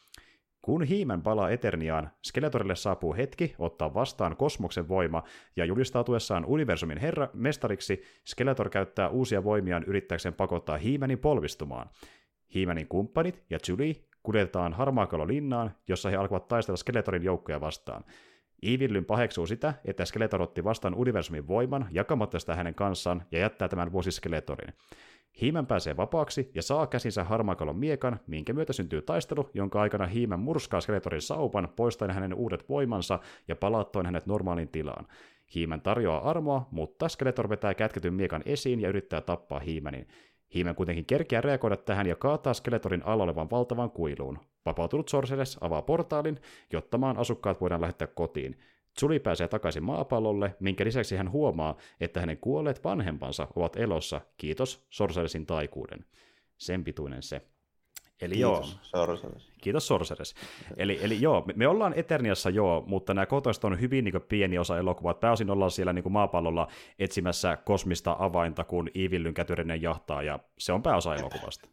Kun 0.65 0.83
Hiimen 0.83 1.23
palaa 1.23 1.51
Eterniaan, 1.51 2.11
Skeletorille 2.23 2.77
saapuu 2.77 3.15
hetki 3.15 3.55
ottaa 3.59 3.95
vastaan 3.95 4.37
kosmoksen 4.37 4.89
voima, 4.89 5.23
ja 5.57 5.65
julistautuessaan 5.65 6.45
universumin 6.45 6.99
herra 6.99 7.29
mestariksi, 7.35 8.03
Skeletor 8.25 8.71
käyttää 8.71 9.09
uusia 9.09 9.45
voimiaan 9.45 9.85
yrittääkseen 9.85 10.35
pakottaa 10.35 10.77
Hiimenin 10.77 11.19
polvistumaan. 11.19 11.91
Hiimenin 12.55 12.89
kumppanit 12.89 13.45
ja 13.51 13.59
Julie 13.69 13.95
kuljetetaan 14.23 14.73
Harmaakalo 14.73 15.27
linnaan, 15.27 15.75
jossa 15.89 16.11
he 16.11 16.17
alkavat 16.17 16.49
taistella 16.49 16.77
Skeletorin 16.77 17.25
joukkoja 17.25 17.61
vastaan. 17.61 18.05
Evillyn 18.63 19.05
paheksuu 19.05 19.47
sitä, 19.47 19.75
että 19.85 20.05
Skeletor 20.05 20.43
otti 20.43 20.65
vastaan 20.65 20.95
universumin 20.95 21.49
voiman 21.49 21.89
jakamatta 21.91 22.39
sitä 22.39 22.55
hänen 22.55 22.75
kanssaan 22.75 23.23
ja 23.33 23.39
jättää 23.39 23.69
tämän 23.69 23.93
vuosi 23.93 24.11
Skeletorin. 24.11 24.75
Hiimän 25.41 25.67
pääsee 25.67 25.97
vapaaksi 25.97 26.51
ja 26.55 26.63
saa 26.63 26.87
käsinsä 26.87 27.25
harmaakalon 27.25 27.77
miekan, 27.77 28.21
minkä 28.27 28.53
myötä 28.53 28.73
syntyy 28.73 29.03
taistelu, 29.03 29.51
jonka 29.55 29.81
aikana 29.81 30.07
Hiimän 30.07 30.41
murskaa 30.41 30.81
Skeletorin 30.81 31.23
saupan, 31.23 31.69
poistaen 31.77 32.11
hänen 32.11 32.35
uudet 32.35 32.69
voimansa 32.69 33.19
ja 33.49 33.57
palaattoin 33.57 34.07
hänet 34.07 34.27
normaalin 34.27 34.69
tilaan. 34.69 35.07
Hiimän 35.55 35.81
tarjoaa 35.81 36.31
armoa, 36.31 36.69
mutta 36.71 37.09
Skeletor 37.09 37.49
vetää 37.49 37.75
kätketyn 37.75 38.15
miekan 38.15 38.43
esiin 38.47 38.81
ja 38.81 38.89
yrittää 38.89 39.21
tappaa 39.21 39.61
Hiimänin. 39.61 40.09
Hiimän 40.55 40.75
kuitenkin 40.75 41.05
kerkeää 41.05 41.43
reagoida 41.43 41.77
tähän 41.77 42.07
ja 42.07 42.17
kaataa 42.17 42.55
Skeletorin 42.55 43.03
alla 43.07 43.25
olevan 43.25 43.51
valtavan 43.51 43.91
kuiluun. 43.91 44.39
Vapautunut 44.67 45.09
Sorceres 45.09 45.59
avaa 45.61 45.83
portaalin, 45.83 46.41
jotta 46.73 46.99
maan 46.99 47.19
asukkaat 47.19 47.61
voidaan 47.61 47.81
lähettää 47.81 48.09
kotiin. 48.09 48.57
Zuli 49.01 49.21
pääsee 49.21 49.49
takaisin 49.49 49.83
maapallolle, 49.83 50.57
minkä 50.61 50.85
lisäksi 50.85 51.17
hän 51.17 51.31
huomaa, 51.31 51.77
että 52.01 52.21
hänen 52.21 52.39
kuolleet 52.39 52.85
vanhempansa 52.85 53.49
ovat 53.57 53.77
elossa, 53.77 54.21
kiitos 54.37 54.87
Sorceresin 54.91 55.47
taikuuden. 55.47 56.05
Sen 56.59 56.85
pituinen 56.85 57.23
se. 57.23 57.43
Eli 58.21 58.35
kiitos, 58.35 58.73
joo. 58.73 59.07
Sorceres. 59.07 59.53
Kiitos 59.63 59.87
Sorceres. 59.87 60.35
Eli, 60.77 60.99
eli 61.03 61.21
joo, 61.21 61.45
me, 61.57 61.69
ollaan 61.69 61.93
Eterniassa 61.97 62.51
joo, 62.51 62.85
mutta 62.87 63.15
nämä 63.15 63.27
kotoista 63.27 63.67
on 63.67 63.81
hyvin 63.81 64.05
niin 64.05 64.23
pieni 64.29 64.59
osa 64.59 64.79
elokuvaa. 64.79 65.15
Pääosin 65.15 65.51
ollaan 65.51 65.71
siellä 65.71 65.93
niin 65.93 66.13
maapallolla 66.13 66.69
etsimässä 66.99 67.57
kosmista 67.57 68.17
avainta, 68.19 68.65
kun 68.65 68.91
Evillyn 68.95 69.35
kätyrinen 69.35 69.83
jahtaa, 69.83 70.23
ja 70.23 70.39
se 70.59 70.73
on 70.73 70.83
pääosa 70.83 71.15
elokuvasta. 71.15 71.69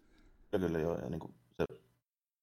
Kyllä, 0.52 0.80
joo, 0.80 0.98
ja 0.98 1.10
niin 1.10 1.20
kuin 1.20 1.34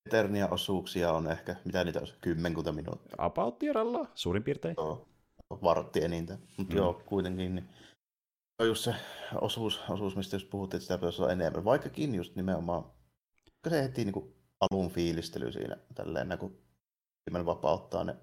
Eternia-osuuksia 0.09 1.13
on 1.13 1.31
ehkä, 1.31 1.57
mitä 1.65 1.85
niitä 1.85 2.01
on, 2.01 2.07
kymmenkunta 2.21 2.73
minuuttia. 2.73 3.15
About 3.19 3.61
suurin 4.15 4.43
piirtein. 4.43 4.75
Joo, 4.79 5.09
vartti 5.51 6.05
enintään. 6.05 6.41
Mutta 6.57 6.75
mm. 6.75 6.79
joo, 6.79 7.03
kuitenkin 7.07 7.55
niin 7.55 7.69
on 8.59 8.67
just 8.67 8.85
se 8.85 8.95
osuus, 9.41 9.81
osuus 9.89 10.17
mistä 10.17 10.37
just 10.37 10.51
puhuttiin, 10.51 10.79
että 10.79 10.85
sitä 10.85 10.99
pitäisi 10.99 11.23
olla 11.23 11.33
enemmän. 11.33 11.65
Vaikkakin 11.65 12.15
just 12.15 12.37
nimenomaan, 12.37 12.85
se 13.69 13.83
heti 13.83 14.05
niin 14.05 14.13
kuin 14.13 14.35
alun 14.61 14.91
fiilistely 14.91 15.53
siinä, 15.53 15.77
tälleen, 15.95 16.39
kun 16.39 16.59
Himmel 17.31 17.47
vapauttaa 17.47 18.05
ne 18.05 18.17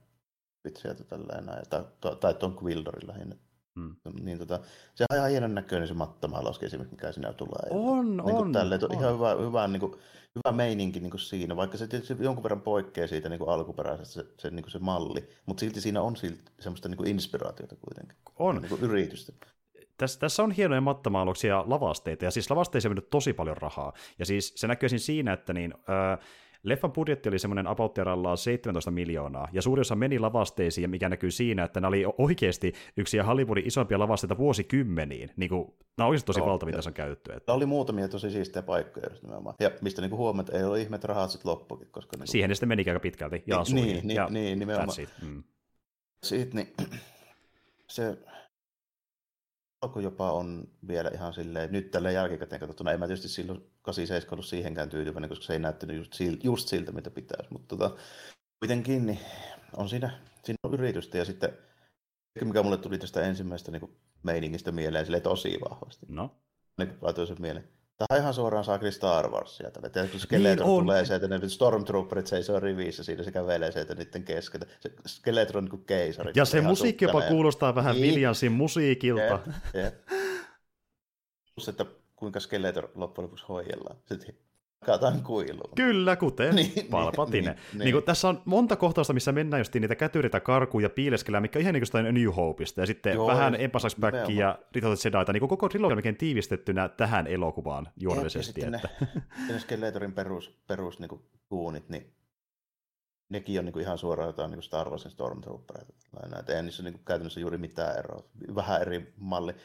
sieltä 0.78 1.04
tälleen, 1.04 1.45
tai, 1.69 1.86
tai 2.19 2.34
tuon 2.34 2.58
Quildorilla 2.63 3.13
lähinnä. 3.13 3.36
Hmm. 3.80 3.96
Niin 4.22 4.38
tota, 4.38 4.60
se 4.96 5.06
on 5.10 5.18
ihan 5.18 5.30
hienon 5.30 5.56
näköinen 5.56 5.88
se 5.88 5.94
mattamaalaus 5.94 6.64
esimerkiksi, 6.64 6.96
mikä 6.96 7.12
siinä 7.12 7.34
tulee. 7.34 7.68
On, 7.70 8.18
niin 8.18 8.36
on. 8.36 8.52
Tälleen, 8.52 8.82
on. 8.84 9.00
Ihan 9.00 9.14
hyvä, 9.14 9.36
hyvä, 9.36 9.68
niin 9.68 9.80
kuin, 9.80 9.92
hyvä 10.36 10.56
meininki 10.56 11.00
niin 11.00 11.12
kuin 11.12 11.22
siinä, 11.22 11.56
vaikka 11.56 11.78
se 11.78 11.88
tietysti 11.88 12.16
jonkun 12.20 12.44
verran 12.44 12.62
poikkeaa 12.62 13.08
siitä 13.08 13.30
niin 13.30 13.40
kuin 13.40 13.50
alkuperäisestä 13.50 14.14
se, 14.14 14.26
se, 14.40 14.50
niin 14.50 14.64
kuin 14.64 14.72
se 14.72 14.80
malli, 14.80 15.30
mutta 15.46 15.60
silti 15.60 15.82
siinä 15.82 16.02
on 16.02 16.16
silti 16.16 16.44
semmoista 16.60 16.90
niin 16.90 16.98
kuin 16.98 17.10
inspiraatiota 17.10 17.76
kuitenkin. 17.76 18.18
On. 18.40 18.56
Niin 18.56 18.70
kuin 18.70 18.82
yritystä. 18.82 19.34
Tässä, 19.98 20.20
tässä 20.20 20.44
on 20.44 20.52
hienoja 20.52 20.82
mattamaaluksia 20.82 21.56
ja 21.56 21.64
lavasteita, 21.68 22.26
ja 22.26 22.32
siis 22.32 22.50
lavasteisiin 22.50 22.90
on 22.90 22.92
mennyt 22.92 23.10
tosi 23.10 23.34
paljon 23.34 23.58
rahaa. 23.58 23.94
Ja 24.20 24.26
siis 24.26 24.54
se 24.56 24.68
näkyy 24.68 24.90
siinä, 24.90 25.34
että 25.34 25.54
niin, 25.54 25.74
äh, 25.74 26.20
Leffan 26.65 26.91
budjetti 26.91 27.30
oli 27.30 27.39
semmoinen 27.39 27.67
about 27.67 27.95
17 28.36 28.91
miljoonaa, 28.91 29.47
ja 29.54 29.62
suuri 29.62 29.82
osa 29.82 29.95
meni 29.95 30.19
lavasteisiin, 30.19 30.89
mikä 30.89 31.10
näkyy 31.10 31.32
siinä, 31.32 31.63
että 31.63 31.80
nämä 31.80 31.88
oli 31.88 32.06
oikeasti 32.17 32.73
yksi 32.97 33.17
Hollywoodin 33.17 33.67
isompia 33.67 33.99
lavasteita 33.99 34.38
vuosikymmeniin. 34.38 35.32
Niin 35.38 35.49
kuin, 35.49 35.73
nämä 35.97 36.06
on 36.06 36.10
oikeasti 36.10 36.25
tosi 36.25 36.39
no, 36.39 36.45
valtavia 36.45 36.75
tässä 36.75 36.89
on 36.89 36.93
käytetty. 36.93 37.34
Että... 37.34 37.54
oli 37.54 37.65
muutamia 37.65 38.08
tosi 38.08 38.32
siistejä 38.32 38.63
paikkoja 38.63 39.10
just 39.10 39.23
nimenomaan. 39.23 39.56
Ja 39.60 39.71
mistä 39.82 40.01
niin 40.01 40.12
huomaat, 40.12 40.49
että 40.49 40.60
ei 40.60 40.65
ole 40.65 40.82
ihme, 40.82 40.95
että 40.95 41.08
rahat 41.08 41.30
sitten 41.30 41.51
loppukin. 41.51 41.88
Koska, 41.91 42.17
niin 42.17 42.28
Siihen 42.28 42.49
ne 42.49 42.56
sitten 42.56 42.69
meni 42.69 42.84
aika 42.88 42.99
pitkälti. 42.99 43.43
Ja 43.47 43.63
niin, 43.67 43.86
niin, 43.86 44.08
niin, 44.08 44.15
ja 44.15 44.28
niin, 44.30 44.60
nimenomaan. 44.60 44.97
Mm. 45.21 45.43
Sitten 46.23 46.67
niin, 46.78 46.89
se 47.88 48.17
alku 49.86 50.00
jopa 50.00 50.32
on 50.32 50.67
vielä 50.88 51.12
ihan 51.13 51.34
silleen, 51.34 51.71
nyt 51.71 51.91
tällä 51.91 52.12
jälkikäteen 52.12 52.60
katsottuna, 52.60 52.91
en 52.91 53.00
mä 53.00 53.08
tietysti 53.08 53.30
silloin 53.30 53.71
87 53.82 54.34
ollut 54.34 54.45
siihenkään 54.45 54.89
tyytyväinen, 54.89 55.30
koska 55.30 55.45
se 55.45 55.54
ei 55.54 55.60
näyttänyt 55.60 55.98
just 55.98 56.13
siltä, 56.13 56.48
just 56.48 56.67
siltä 56.67 56.91
mitä 56.91 57.10
pitäisi, 57.12 57.52
mutta 57.52 57.78
tota, 57.78 57.95
kuitenkin 58.60 59.06
niin 59.06 59.19
on 59.78 59.89
siinä, 59.89 60.19
siinä 60.43 60.58
on 60.63 60.74
yritystä 60.74 61.17
ja 61.17 61.26
sitten 61.26 61.58
mikä 62.43 62.63
mulle 62.63 62.78
tuli 62.78 62.98
tästä 62.98 63.21
ensimmäisestä 63.21 63.71
niin 63.71 63.98
meiningistä 64.24 64.71
mieleen 64.71 65.06
sille 65.06 65.19
tosi 65.19 65.58
vahvasti. 65.69 66.06
No. 66.10 66.36
Niin 66.78 66.98
laitoin 67.02 67.28
sen 67.28 67.38
mieleen. 67.39 67.69
Tämä 67.98 68.08
on 68.10 68.18
ihan 68.18 68.34
suoraan 68.34 68.64
saakeli 68.64 68.92
Star 68.92 69.30
Warsia. 69.30 69.72
Tällä. 69.72 70.08
kun 70.08 70.20
Skeletor 70.20 70.66
niin 70.66 70.80
tulee 70.80 71.06
sieltä, 71.06 71.28
ne 71.28 71.50
Stormtrooperit 71.50 72.28
seisoo 72.28 72.60
rivissä 72.60 73.04
siinä, 73.04 73.24
se 73.24 73.32
kävelee 73.32 73.72
sieltä 73.72 73.96
niiden 73.96 74.24
keskellä. 74.24 74.66
Se 74.80 74.92
Skeletor 75.08 75.58
on 75.58 75.64
niin 75.64 75.70
kuin 75.70 75.86
keisari. 75.86 76.32
Ja 76.36 76.46
se 76.46 76.62
musiikki 76.62 77.06
jopa 77.06 77.22
kuulostaa 77.22 77.76
vähän 77.76 77.96
niin. 77.96 78.06
Williamsin 78.06 78.52
musiikilta. 78.52 79.24
Jep, 79.24 79.56
jep. 79.74 79.96
Plus, 81.56 81.70
että 81.70 81.86
kuinka 82.16 82.40
Skeletor 82.40 82.90
loppujen 82.96 83.24
lopuksi 83.24 83.46
hoidellaan. 83.50 83.98
Sitten 84.06 84.36
Kataan 84.86 85.24
kuiluun. 85.24 85.69
Kyllä, 85.76 86.15
kuten 86.15 86.56
niin, 86.56 86.88
Palpatine. 86.91 87.41
Niin, 87.41 87.56
niin, 87.74 87.80
niin. 87.80 87.93
Niin, 87.93 88.04
tässä 88.04 88.30
on 88.30 88.41
monta 88.45 88.76
kohtausta, 88.76 89.13
missä 89.13 89.32
mennään 89.32 89.60
just 89.60 89.74
niitä 89.74 89.95
kätyritä 89.95 90.39
karkuun 90.39 90.84
ja 90.84 90.89
piileskellään, 90.89 91.41
mikä 91.41 91.60
on 91.60 91.62
ihan 91.62 91.74
niin 91.74 91.84
kuin 91.91 92.13
New 92.13 92.36
Hopeista, 92.36 92.82
ja 92.82 92.86
sitten 92.86 93.13
Joo, 93.13 93.28
vähän 93.28 93.56
Empire 93.56 93.89
Back 94.00 94.30
ja 94.30 94.60
Return 94.76 94.93
of 94.93 95.00
Jedi, 95.06 95.34
niin 95.34 95.50
koko 95.50 95.69
trilogia 95.69 95.95
melkein 95.95 96.17
tiivistettynä 96.17 96.89
tähän 96.89 97.28
elokuvaan 97.28 97.88
juonellisesti. 98.00 98.62
Ja, 98.62 98.67
että... 98.67 98.89
ne, 99.50 99.60
Skeletorin 99.60 100.13
perus, 100.13 100.60
perus 100.67 101.00
niin 101.00 101.21
kuunit, 101.50 101.89
niin 101.89 102.13
nekin 103.30 103.60
on 103.60 103.65
niin 103.65 103.74
kuin 103.74 103.84
ihan 103.84 103.98
suoraan 103.98 104.30
jotain 104.30 104.50
niin 104.52 104.58
kuin 104.58 104.63
Star 104.63 104.89
Warsin 104.89 105.12
Stormtroopereita. 105.12 105.93
Ei 106.48 106.63
niissä 106.63 106.84
ole 106.84 106.89
niin 106.89 106.93
kuin 106.93 107.06
käytännössä 107.06 107.39
juuri 107.39 107.58
mitään 107.58 108.00
eroa. 108.00 108.24
Vähän 108.56 108.82
eri 108.82 109.13
malli 109.17 109.56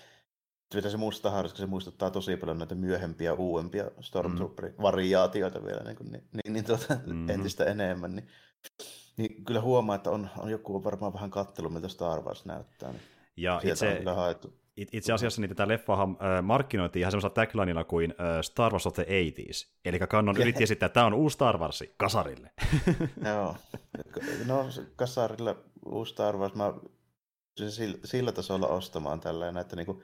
mitä 0.75 0.91
se 0.91 0.97
musta 0.97 1.43
koska 1.43 1.59
se 1.59 1.67
muistuttaa 1.67 2.11
tosi 2.11 2.37
paljon 2.37 2.59
näitä 2.59 2.75
myöhempiä, 2.75 3.35
uudempia 3.35 3.91
Stormtrooper-variaatioita 4.01 5.65
vielä 5.65 5.83
niin, 5.85 5.97
niin, 6.13 6.25
niin, 6.33 6.53
niin 6.53 6.65
tuota, 6.65 6.95
mm-hmm. 6.95 7.31
entistä 7.31 7.65
enemmän. 7.65 8.17
Niin, 8.17 8.29
niin 9.17 9.45
kyllä 9.45 9.61
huomaa, 9.61 9.97
että 9.97 10.11
on, 10.11 10.31
on 10.39 10.51
joku 10.51 10.77
on 10.77 10.85
varmaan 10.85 11.15
vähän 11.15 11.31
kattelu, 11.31 11.71
miltä 11.71 11.89
Star 11.89 12.21
Wars 12.21 12.45
näyttää. 12.45 12.93
Niin 12.93 13.03
ja 13.37 13.61
itse, 13.65 14.03
itse 14.93 15.13
asiassa 15.13 15.41
niitä 15.41 15.55
tämä 15.55 15.69
leffa 15.69 15.93
äh, 15.93 16.43
markkinoitiin 16.43 17.01
ihan 17.01 17.13
semmoisella 17.13 17.35
taglineilla 17.35 17.85
kuin 17.85 18.11
äh, 18.11 18.43
Star 18.43 18.73
Wars 18.73 18.87
of 18.87 18.95
the 18.95 19.07
80s. 19.07 19.69
Eli 19.85 19.99
Cannon 19.99 20.37
yritti 20.37 20.63
esittää, 20.63 20.87
että 20.87 20.95
tämä 20.95 21.07
on 21.07 21.15
uusi 21.15 21.35
Star 21.35 21.59
Wars 21.59 21.85
kasarille. 21.97 22.51
Joo. 23.31 23.57
No 24.47 24.67
kasarille 24.97 25.57
uusi 25.87 26.13
Star 26.13 26.37
Wars, 26.37 26.55
mä 26.55 26.75
sillä, 27.69 27.99
sillä 28.05 28.33
tasolla 28.33 28.67
ostamaan 28.67 29.21
tällainen, 29.21 29.61
että 29.61 29.77
niinku, 29.77 30.03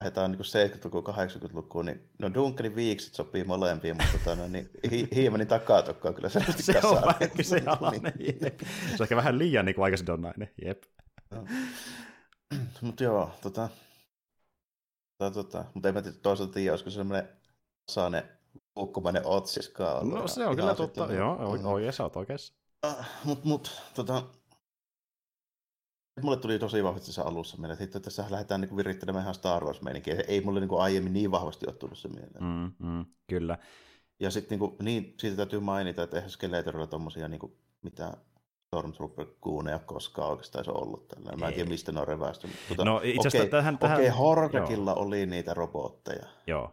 lähdetään 0.00 0.30
niin 0.32 0.40
70-lukuun, 0.40 1.04
80-lukuun, 1.14 1.86
niin 1.86 2.10
no 2.18 2.34
Duncanin 2.34 2.76
viikset 2.76 3.14
sopii 3.14 3.44
molempiin, 3.44 3.96
mutta 3.96 4.12
tota, 4.18 4.34
no, 4.36 4.48
niin 4.48 4.70
hi- 4.90 5.08
Hiimanin 5.14 5.46
takatokka 5.48 6.08
on 6.08 6.14
kyllä 6.14 6.28
selvästi 6.28 6.62
Se 6.62 6.72
kasaan. 6.74 6.96
on 6.96 7.02
vähän 7.02 7.30
kyseenalainen, 7.36 8.12
jep. 8.42 8.60
Se 8.60 8.94
on 8.94 9.02
ehkä 9.02 9.16
vähän 9.16 9.38
liian 9.38 9.64
niin 9.64 9.82
aikasidonnainen, 9.82 10.50
jep. 10.64 10.82
Mutta 12.80 13.04
joo, 13.04 13.30
tota, 13.42 13.68
tota, 15.18 15.34
tota, 15.34 15.64
mutta 15.74 15.88
en 15.88 15.94
mä 15.94 16.02
tiedä, 16.02 16.16
toisaalta 16.22 16.52
tiedä, 16.52 16.72
olisiko 16.72 16.90
se 16.90 16.94
semmoinen 16.94 17.28
tasainen 17.86 18.22
ukkomainen 18.78 19.26
otsiskaan. 19.26 20.08
No 20.10 20.28
se 20.28 20.46
on 20.46 20.56
kyllä 20.56 20.74
totta, 20.74 21.06
niin- 21.06 21.18
joo, 21.18 21.36
mm. 21.38 21.44
oi, 21.44 21.84
oi, 21.86 21.92
sä 21.92 22.02
oot 22.02 22.16
oikeassa. 22.16 22.54
Ah, 22.82 23.08
Mut, 23.24 23.44
mut, 23.44 23.82
tota, 23.94 24.22
mulle 26.24 26.36
tuli 26.36 26.58
tosi 26.58 26.84
vahvasti 26.84 27.06
tässä 27.06 27.24
alussa 27.24 27.56
mieleen, 27.56 27.72
että 27.72 27.84
hitto, 27.84 28.00
tässä 28.00 28.24
lähdetään 28.30 28.60
niin 28.60 28.76
virittelemään 28.76 29.22
ihan 29.22 29.34
Star 29.34 29.64
Wars-meininkiä. 29.64 30.24
Ei 30.28 30.40
mulle 30.40 30.60
niin 30.60 30.70
aiemmin 30.78 31.12
niin 31.12 31.30
vahvasti 31.30 31.66
ole 31.66 31.74
tullut 31.74 31.98
se 31.98 32.08
mieleen. 32.08 32.44
Mm. 32.44 32.86
Mm, 32.86 33.06
kyllä. 33.26 33.58
Ja 34.20 34.30
sitten 34.30 34.58
niin, 34.58 34.76
niin, 34.82 35.14
siitä 35.18 35.36
täytyy 35.36 35.60
mainita, 35.60 36.02
että 36.02 36.16
eihän 36.16 36.30
Skeletorilla 36.30 36.86
tommosia 36.86 37.28
niin 37.28 37.40
kuin, 37.40 37.52
mitä 37.82 38.16
Stormtrooper-kuuneja 38.66 39.78
koskaan 39.78 40.30
oikeastaan 40.30 40.64
se 40.64 40.70
ollut 40.70 41.08
tällä. 41.08 41.32
Mä 41.36 41.48
en 41.48 41.54
tiedä, 41.54 41.68
mistä 41.68 41.92
ne 41.92 42.00
on 42.00 42.08
reväistynyt. 42.08 42.56
Mutta, 42.68 42.84
No 42.84 43.00
itse 43.04 43.28
asiassa 43.28 43.38
okei, 43.38 43.50
tähän, 43.50 43.78
tähän... 43.78 43.96
Okei, 43.96 44.08
Horgakilla 44.08 44.94
oli 44.94 45.26
niitä 45.26 45.54
robotteja, 45.54 46.26
Joo, 46.46 46.72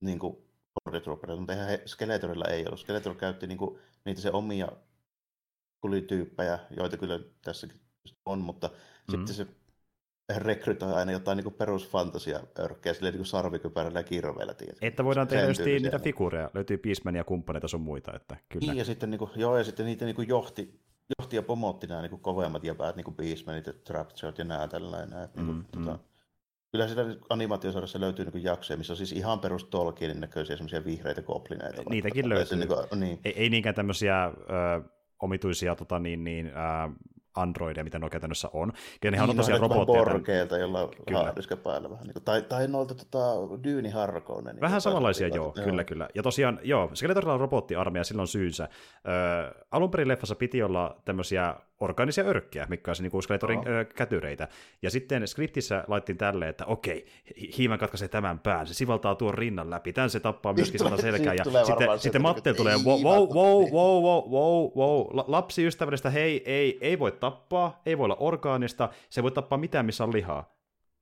niin 0.00 0.18
kuin 0.18 0.36
Stormtrooperilla, 0.80 1.40
mutta 1.40 1.52
eihän 1.52 1.68
he, 1.68 1.82
Skeletorilla 1.86 2.44
ei 2.44 2.66
ollut. 2.66 2.80
Skeletor 2.80 3.14
käytti 3.14 3.46
niin 3.46 3.58
kuin, 3.58 3.78
niitä 4.04 4.20
se 4.20 4.30
omia 4.30 4.68
kulityyppejä, 5.80 6.58
joita 6.76 6.96
kyllä 6.96 7.20
tässäkin 7.44 7.80
on, 8.26 8.38
mutta 8.38 8.68
mm. 8.68 9.10
Sitten 9.10 9.34
se 9.34 9.46
rekrytoi 10.36 10.94
aina 10.94 11.12
jotain 11.12 11.36
niin 11.36 11.54
perusfantasia 11.54 12.40
örkkejä, 12.58 12.94
silleen 12.94 13.14
niin 13.14 13.26
sarvikypärällä 13.26 13.98
ja 13.98 14.04
kirveellä, 14.04 14.54
tiedätkö? 14.54 14.86
että 14.86 15.04
voidaan 15.04 15.28
tehdä 15.28 15.46
just 15.46 15.58
tyylisiä, 15.58 15.82
niitä 15.82 15.96
niin. 15.96 16.04
figureja, 16.04 16.50
löytyy 16.54 16.80
ja 17.16 17.24
kumppaneita 17.24 17.68
sun 17.68 17.80
muita, 17.80 18.12
että 18.16 18.36
kyllä. 18.48 18.66
Niin, 18.66 18.78
ja 18.78 18.84
sitten, 18.84 19.10
niin 19.10 19.18
kuin, 19.18 19.30
joo, 19.36 19.58
ja 19.58 19.64
sitten 19.64 19.86
niitä 19.86 20.04
niin 20.04 20.16
kuin 20.16 20.28
johti, 20.28 20.80
johti 21.18 21.36
ja 21.36 21.42
pomotti 21.42 21.86
nämä 21.86 22.02
niin 22.02 22.10
kuin 22.10 22.22
kovemmat 22.22 22.64
jäpäät, 22.64 22.96
niin 22.96 23.04
kuin 23.04 23.16
Beastmanit 23.16 23.66
ja 23.66 23.72
Trapjaut 23.72 24.38
ja 24.38 24.44
nämä 24.44 24.68
tällainen. 24.68 25.22
Että, 25.22 25.40
niin 25.40 25.46
kuin, 25.46 25.56
Mm, 25.56 25.84
tota, 25.84 25.98
Kyllä 26.72 26.88
siellä 26.88 27.16
animaatiosarjassa 27.28 28.00
löytyy 28.00 28.24
niin 28.24 28.42
jaksoja, 28.42 28.76
missä 28.76 28.92
on 28.92 28.96
siis 28.96 29.12
ihan 29.12 29.40
perus 29.40 29.64
Tolkienin 29.64 30.20
näköisiä 30.20 30.56
semmoisia 30.56 30.84
vihreitä 30.84 31.22
goblineita. 31.22 31.76
vaikka. 31.76 31.90
Niitäkin 31.90 32.28
löytyy. 32.28 32.58
Niin 32.58 32.68
kuin, 32.68 33.00
niin. 33.00 33.20
Ei, 33.24 33.32
ei 33.36 33.50
niinkään 33.50 33.74
tämmöisiä 33.74 34.24
ö, 34.24 34.32
omituisia 35.22 35.76
tota, 35.76 35.98
niin, 35.98 36.24
niin, 36.24 36.46
ö, 36.46 36.50
androideja, 37.36 37.84
mitä 37.84 37.98
ne 37.98 38.10
käytännössä 38.10 38.48
on. 38.52 38.72
Kyllä 39.00 39.10
nehän 39.10 39.24
on 39.24 39.28
Niin, 39.28 39.36
tosiaan 39.36 39.60
ne 39.60 39.68
vähän 39.68 39.78
robotteja. 39.78 40.04
Borkeilta, 40.04 40.58
jolla 40.58 40.80
on 40.80 40.90
Kyllä. 41.06 41.18
haardiska 41.22 41.56
päällä 41.56 41.90
vähän. 41.90 42.04
Niin 42.04 42.12
kuin, 42.12 42.24
tai, 42.24 42.42
tai 42.42 42.68
noilta 42.68 42.94
tota, 42.94 43.18
Dyyni 43.64 43.90
Harkonen. 43.90 44.54
Niin 44.54 44.60
Vähän 44.60 44.80
samanlaisia, 44.80 45.28
joo, 45.28 45.44
olla. 45.56 45.64
kyllä, 45.64 45.84
kyllä. 45.84 46.08
Ja 46.14 46.22
tosiaan, 46.22 46.60
joo, 46.62 46.90
Skeletorilla 46.94 47.34
on 47.34 47.40
robottiarmeija, 47.40 48.04
sillä 48.04 48.20
on 48.20 48.28
syynsä. 48.28 48.68
Öö, 49.08 49.64
alun 49.70 49.90
perin 49.90 50.08
leffassa 50.08 50.34
piti 50.34 50.62
olla 50.62 50.96
tämmöisiä 51.04 51.54
orgaanisia 51.80 52.24
örkkejä, 52.24 52.66
mikä 52.68 52.90
on 52.90 52.96
niin 53.00 53.22
Skeletorin 53.22 53.62
Joo. 53.66 53.74
öö, 53.74 53.84
kätyreitä. 53.84 54.48
Ja 54.82 54.90
sitten 54.90 55.28
skriptissä 55.28 55.84
laittiin 55.88 56.18
tälleen, 56.18 56.48
että 56.48 56.64
okei, 56.66 57.06
Hi- 57.40 57.50
Hiiman 57.58 57.78
katkaisee 57.78 58.08
tämän 58.08 58.38
pään, 58.38 58.66
se 58.66 58.74
sivaltaa 58.74 59.14
tuon 59.14 59.34
rinnan 59.34 59.70
läpi, 59.70 59.92
tämän 59.92 60.10
se 60.10 60.20
tappaa 60.20 60.52
myöskin 60.52 60.78
sitä 60.80 60.90
tulee- 60.90 61.02
selkää. 61.02 61.34
Ja 61.34 61.44
tulee 61.44 61.64
sitten, 61.64 61.88
se, 61.98 62.02
sitten 62.02 62.22
niinku, 62.22 62.54
tulee, 62.54 62.74
ei, 62.74 62.84
wow, 62.84 63.02
wow, 63.02 63.28
wow, 63.34 63.72
wow, 63.72 64.02
wow, 64.02 64.30
wow, 64.30 64.70
wow, 64.76 65.06
La- 65.16 65.24
lapsiystävällistä, 65.28 66.10
hei, 66.10 66.42
ei, 66.46 66.78
ei 66.80 66.98
voi 66.98 67.12
tappaa, 67.12 67.80
ei 67.86 67.98
voi 67.98 68.04
olla 68.04 68.16
orgaanista, 68.20 68.88
se 69.10 69.22
voi 69.22 69.30
tappaa 69.30 69.58
mitään, 69.58 69.86
missä 69.86 70.04
on 70.04 70.12
lihaa. 70.12 70.55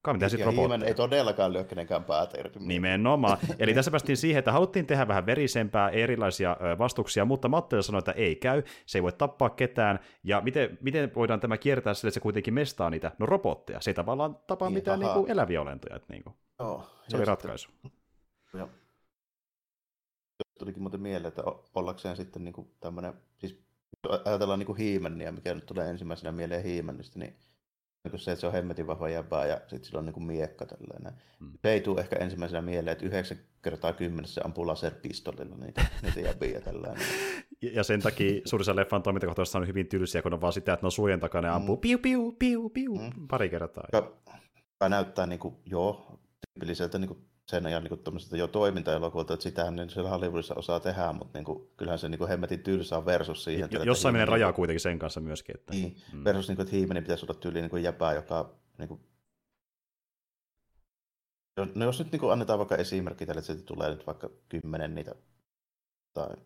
Kai 0.04 0.14
mitä 0.14 0.28
sitten 0.28 0.46
robotteja. 0.46 0.88
ei 0.88 0.94
todellakaan 0.94 1.52
lyö 1.52 1.64
kenenkään 1.64 2.04
päätä 2.04 2.38
irti. 2.40 2.58
Nimenomaan. 2.58 3.38
Eli 3.58 3.74
tässä 3.74 3.90
päästiin 3.90 4.16
siihen, 4.16 4.38
että 4.38 4.52
haluttiin 4.52 4.86
tehdä 4.86 5.08
vähän 5.08 5.26
verisempää, 5.26 5.90
erilaisia 5.90 6.56
vastuksia, 6.78 7.24
mutta 7.24 7.48
Mattel 7.48 7.82
sanoi, 7.82 7.98
että 7.98 8.12
ei 8.12 8.36
käy, 8.36 8.62
se 8.86 8.98
ei 8.98 9.02
voi 9.02 9.12
tappaa 9.12 9.50
ketään, 9.50 9.98
ja 10.24 10.40
miten, 10.40 10.78
miten 10.80 11.12
voidaan 11.14 11.40
tämä 11.40 11.56
kiertää 11.56 11.94
sille, 11.94 12.08
että 12.08 12.14
se 12.14 12.20
kuitenkin 12.20 12.54
mestaa 12.54 12.90
niitä? 12.90 13.12
No 13.18 13.26
robotteja, 13.26 13.80
se 13.80 13.90
ei 13.90 13.94
tavallaan 13.94 14.38
tapaa 14.46 14.68
Niin, 14.68 14.74
mitään 14.74 15.00
niin 15.00 15.12
kuin 15.12 15.30
eläviä 15.30 15.62
olentoja. 15.62 15.96
Että, 15.96 16.12
niin 16.12 16.24
kuin, 16.24 16.34
Joo, 16.58 16.86
se 17.08 17.16
oli 17.16 17.24
ratkaisu. 17.24 17.70
Joo. 18.58 18.68
Tulikin 20.58 20.82
muuten 20.82 21.00
mieleen, 21.00 21.28
että 21.28 21.42
ollakseen 21.74 22.16
sitten 22.16 22.44
niin 22.44 22.68
tämmöinen, 22.80 23.14
siis 23.38 23.64
ajatellaan 24.24 24.58
niin 24.58 24.76
Hiimenniä, 24.76 25.32
mikä 25.32 25.54
nyt 25.54 25.66
tulee 25.66 25.90
ensimmäisenä 25.90 26.32
mieleen 26.32 26.62
Hiimennistä, 26.62 27.18
niin 27.18 27.36
niin 28.12 28.20
se, 28.20 28.32
että 28.32 28.40
se 28.40 28.46
on 28.46 28.52
hemmetin 28.52 28.86
vahva 28.86 29.08
jäbää 29.08 29.46
ja 29.46 29.60
sitten 29.60 29.84
sillä 29.84 29.98
on 29.98 30.06
niin 30.06 30.22
miekka 30.22 30.66
tällainen. 30.66 31.12
Mm. 31.40 31.52
Se 31.62 31.72
ei 31.72 31.80
tule 31.80 32.00
ehkä 32.00 32.16
ensimmäisenä 32.16 32.62
mieleen, 32.62 32.92
että 32.92 33.06
9 33.06 33.36
kertaa 33.62 33.92
10 33.92 34.28
se 34.28 34.40
ampuu 34.44 34.66
laserpistolilla 34.66 35.56
niitä, 35.56 35.86
niitä 36.02 36.20
jäbiä 36.20 36.60
tällainen. 36.60 37.06
Ja 37.62 37.84
sen 37.84 38.00
takia 38.02 38.40
suurissa 38.44 38.76
leffan 38.76 39.02
toimintakohtauksissa 39.02 39.58
on 39.58 39.66
hyvin 39.66 39.86
tylsiä, 39.86 40.22
kun 40.22 40.34
on 40.34 40.40
vaan 40.40 40.52
sitä, 40.52 40.72
että 40.72 40.84
ne 40.84 40.86
on 40.86 40.92
suojen 40.92 41.20
takana 41.20 41.48
ja 41.48 41.54
ampuu 41.54 41.76
piu, 41.76 41.98
piu, 41.98 42.32
piu, 42.38 42.70
piu, 42.70 42.96
Mm. 42.98 43.28
pari 43.28 43.48
kertaa. 43.48 43.84
Joka 43.92 44.88
näyttää 44.88 45.26
niin 45.26 45.38
kuin, 45.38 45.54
joo, 45.66 46.18
tyypilliseltä 46.54 46.98
niin 46.98 47.08
kuin 47.08 47.24
sen 47.46 47.66
ajan 47.66 47.84
niin 47.84 47.98
kuin, 47.98 48.38
jo 48.38 48.46
toimintaelokuvalta, 48.46 49.34
että 49.34 49.42
sitähän 49.44 49.76
ne 49.76 49.88
siellä 49.88 50.10
Hollywoodissa 50.10 50.54
osaa 50.54 50.80
tehdä, 50.80 51.12
mutta 51.12 51.38
niin 51.38 51.44
kuin, 51.44 51.68
kyllähän 51.76 51.98
se 51.98 52.08
niin 52.08 52.18
kuin 52.18 52.28
hemmetin 52.28 52.62
tylsä 52.62 52.96
on 52.96 53.06
versus 53.06 53.44
siihen. 53.44 53.64
Että 53.64 53.78
Jossain 53.78 54.14
menee 54.14 54.26
rajaa 54.26 54.52
kuitenkin 54.52 54.80
sen 54.80 54.98
kanssa 54.98 55.20
myöskin. 55.20 55.56
Että, 55.56 55.72
Niin, 55.72 55.96
Mm. 56.12 56.24
versus 56.24 56.48
niin 56.48 56.56
kuin, 56.56 56.66
että 56.66 56.76
He-Manin 56.76 57.02
pitäisi 57.02 57.26
olla 57.26 57.40
tyyliin 57.40 57.62
niin 57.62 57.70
kuin 57.70 57.82
jäpää, 57.82 58.14
joka... 58.14 58.54
Niin 58.78 58.88
kuin... 58.88 59.00
No 61.74 61.84
jos 61.84 61.98
nyt 61.98 62.12
niin 62.12 62.20
kuin 62.20 62.32
annetaan 62.32 62.58
vaikka 62.58 62.76
esimerkki 62.76 63.26
tälle, 63.26 63.38
että 63.38 63.46
sieltä 63.46 63.64
tulee 63.64 63.90
nyt 63.90 64.06
vaikka 64.06 64.30
kymmenen 64.48 64.94
niitä 64.94 65.14
tai 66.12 66.36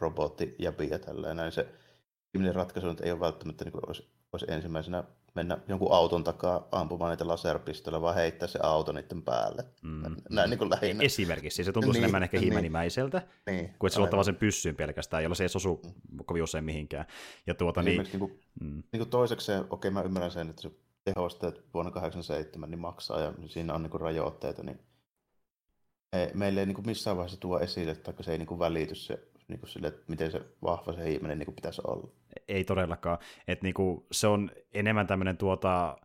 robottijäpiä 0.00 0.98
tälleen, 0.98 1.36
näin 1.36 1.52
se 1.52 1.68
viimeinen 2.34 2.54
ratkaisu 2.54 2.88
nyt 2.88 3.00
ei 3.00 3.12
ole 3.12 3.20
välttämättä 3.20 3.64
niin 3.64 3.72
kuin 3.72 3.88
olisi, 3.88 4.08
olisi 4.32 4.46
ensimmäisenä 4.48 5.04
mennä 5.34 5.58
jonkun 5.68 5.92
auton 5.92 6.24
takaa 6.24 6.68
ampumaan 6.72 7.10
niitä 7.10 7.28
laserpistoilla, 7.28 8.00
vaan 8.00 8.14
heittää 8.14 8.48
se 8.48 8.58
auto 8.62 8.92
niiden 8.92 9.22
päälle. 9.22 9.64
Mm. 9.82 10.16
Näin 10.30 10.50
niin 10.50 10.58
kuin 10.58 10.70
lähinnä. 10.70 11.04
Esimerkiksi, 11.04 11.64
se 11.64 11.72
tuntuu 11.72 11.92
Niin, 11.92 12.00
enemmän 12.04 12.22
ehkä 12.22 12.36
niin. 12.36 12.42
hiimenimäiseltä, 12.42 13.22
Niin, 13.46 13.74
kuin 13.78 13.88
että 13.88 14.06
se 14.06 14.12
vaan 14.12 14.24
sen 14.24 14.36
pyssyyn 14.36 14.76
pelkästään, 14.76 15.22
jolla 15.22 15.34
se 15.34 15.44
ei 15.44 15.48
osu 15.56 15.82
kovin 16.26 16.42
usein 16.42 16.64
mihinkään. 16.64 17.06
Ja 17.46 17.54
tuota, 17.54 17.82
niin, 17.82 18.02
niin 18.02 18.18
kuin, 18.18 18.40
mm, 18.60 18.82
niin 18.92 19.00
kuin 19.00 19.10
toisekseen, 19.10 19.64
okei 19.70 19.90
mä 19.90 20.02
ymmärrän 20.02 20.30
sen, 20.30 20.50
että 20.50 20.62
se 20.62 20.70
tehosteet 21.04 21.64
vuonna 21.74 21.90
87 21.90 22.70
niin 22.70 22.78
maksaa 22.80 23.20
ja 23.20 23.32
siinä 23.46 23.74
on 23.74 23.82
niin 23.82 23.90
kuin 23.90 24.00
rajoitteita, 24.00 24.62
niin 24.62 24.80
ei, 26.12 26.30
meille 26.34 26.60
ei 26.60 26.66
niin 26.66 26.74
kuin 26.74 26.86
missään 26.86 27.16
vaiheessa 27.16 27.40
tuo 27.40 27.58
esille, 27.58 27.92
että 27.92 28.14
se 28.20 28.32
ei 28.32 28.38
niin 28.38 28.46
kuin 28.46 28.58
välity 28.58 28.94
se, 28.94 29.18
niin 29.48 29.60
kuin 29.60 29.70
sille, 29.70 29.88
että 29.88 30.02
miten 30.08 30.30
se 30.30 30.42
vahva 30.62 30.92
se 30.92 31.04
hiimenen 31.04 31.38
niin 31.38 31.46
kuin 31.46 31.54
pitäisi 31.54 31.82
olla. 31.86 32.08
Ei 32.48 32.64
todellakaan. 32.64 33.18
Et 33.48 33.62
niinku, 33.62 34.06
se 34.12 34.26
on 34.26 34.50
enemmän 34.74 35.06
tämmöinen 35.06 35.36
tuota, 35.36 35.96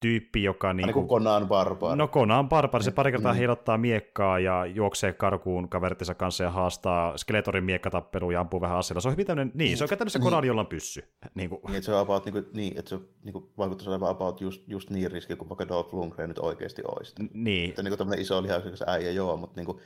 tyyppi, 0.00 0.42
joka... 0.42 0.72
Niin 0.72 0.86
Niinku, 0.86 1.00
kuin 1.06 1.08
Conan 1.08 1.48
Barbar. 1.48 1.96
No 1.96 2.08
Conan 2.08 2.48
Barbari, 2.48 2.84
se 2.84 2.90
pari 2.90 3.12
kertaa 3.12 3.32
Mm. 3.32 3.36
heilottaa 3.38 3.78
miekkaa 3.78 4.38
ja 4.38 4.66
juoksee 4.66 5.12
karkuun 5.12 5.68
kaverittensa 5.68 6.14
kanssa 6.14 6.44
ja 6.44 6.50
haastaa 6.50 7.16
Skeletorin 7.16 7.64
miekkatappeluun 7.64 8.32
ja 8.32 8.40
ampuu 8.40 8.60
vähän 8.60 8.78
aseella. 8.78 9.00
Se 9.00 9.08
on 9.08 9.12
hyvin 9.12 9.26
tämmöinen, 9.26 9.52
niin, 9.54 9.76
se 9.76 9.84
on 9.84 9.88
käytännössä 9.88 10.18
Niin. 10.18 10.24
Conan, 10.24 10.44
jolla 10.44 10.60
on 10.60 10.66
pyssy. 10.66 11.04
Niin 11.34 11.50
kuin, 11.50 11.60
Niin, 11.66 11.76
että 11.76 11.86
se 11.86 11.94
on 11.94 12.00
about, 12.00 12.24
niin, 12.24 12.32
kuin, 12.32 12.46
niin, 12.54 12.78
että 12.78 12.88
se 12.88 12.98
niin 13.24 13.32
kuin, 13.32 13.44
vaikuttaisi 13.58 13.90
olevan 13.90 14.10
about 14.10 14.40
just, 14.40 14.68
just 14.68 14.90
niin 14.90 15.10
riski 15.12 15.36
kuin 15.36 15.48
vaikka 15.48 15.68
Dolph 15.68 15.94
Lundgren 15.94 16.28
nyt 16.28 16.38
oikeasti 16.38 16.82
olisi. 16.96 17.14
niin, 17.34 17.68
Että 17.70 17.82
niin 17.82 17.90
kuin 17.90 17.98
tämmöinen 17.98 18.22
iso 18.22 18.42
lihaksikas 18.42 18.82
äijä 18.86 19.10
joo, 19.10 19.36
mutta 19.36 19.60
niin 19.60 19.66
kuin, 19.66 19.78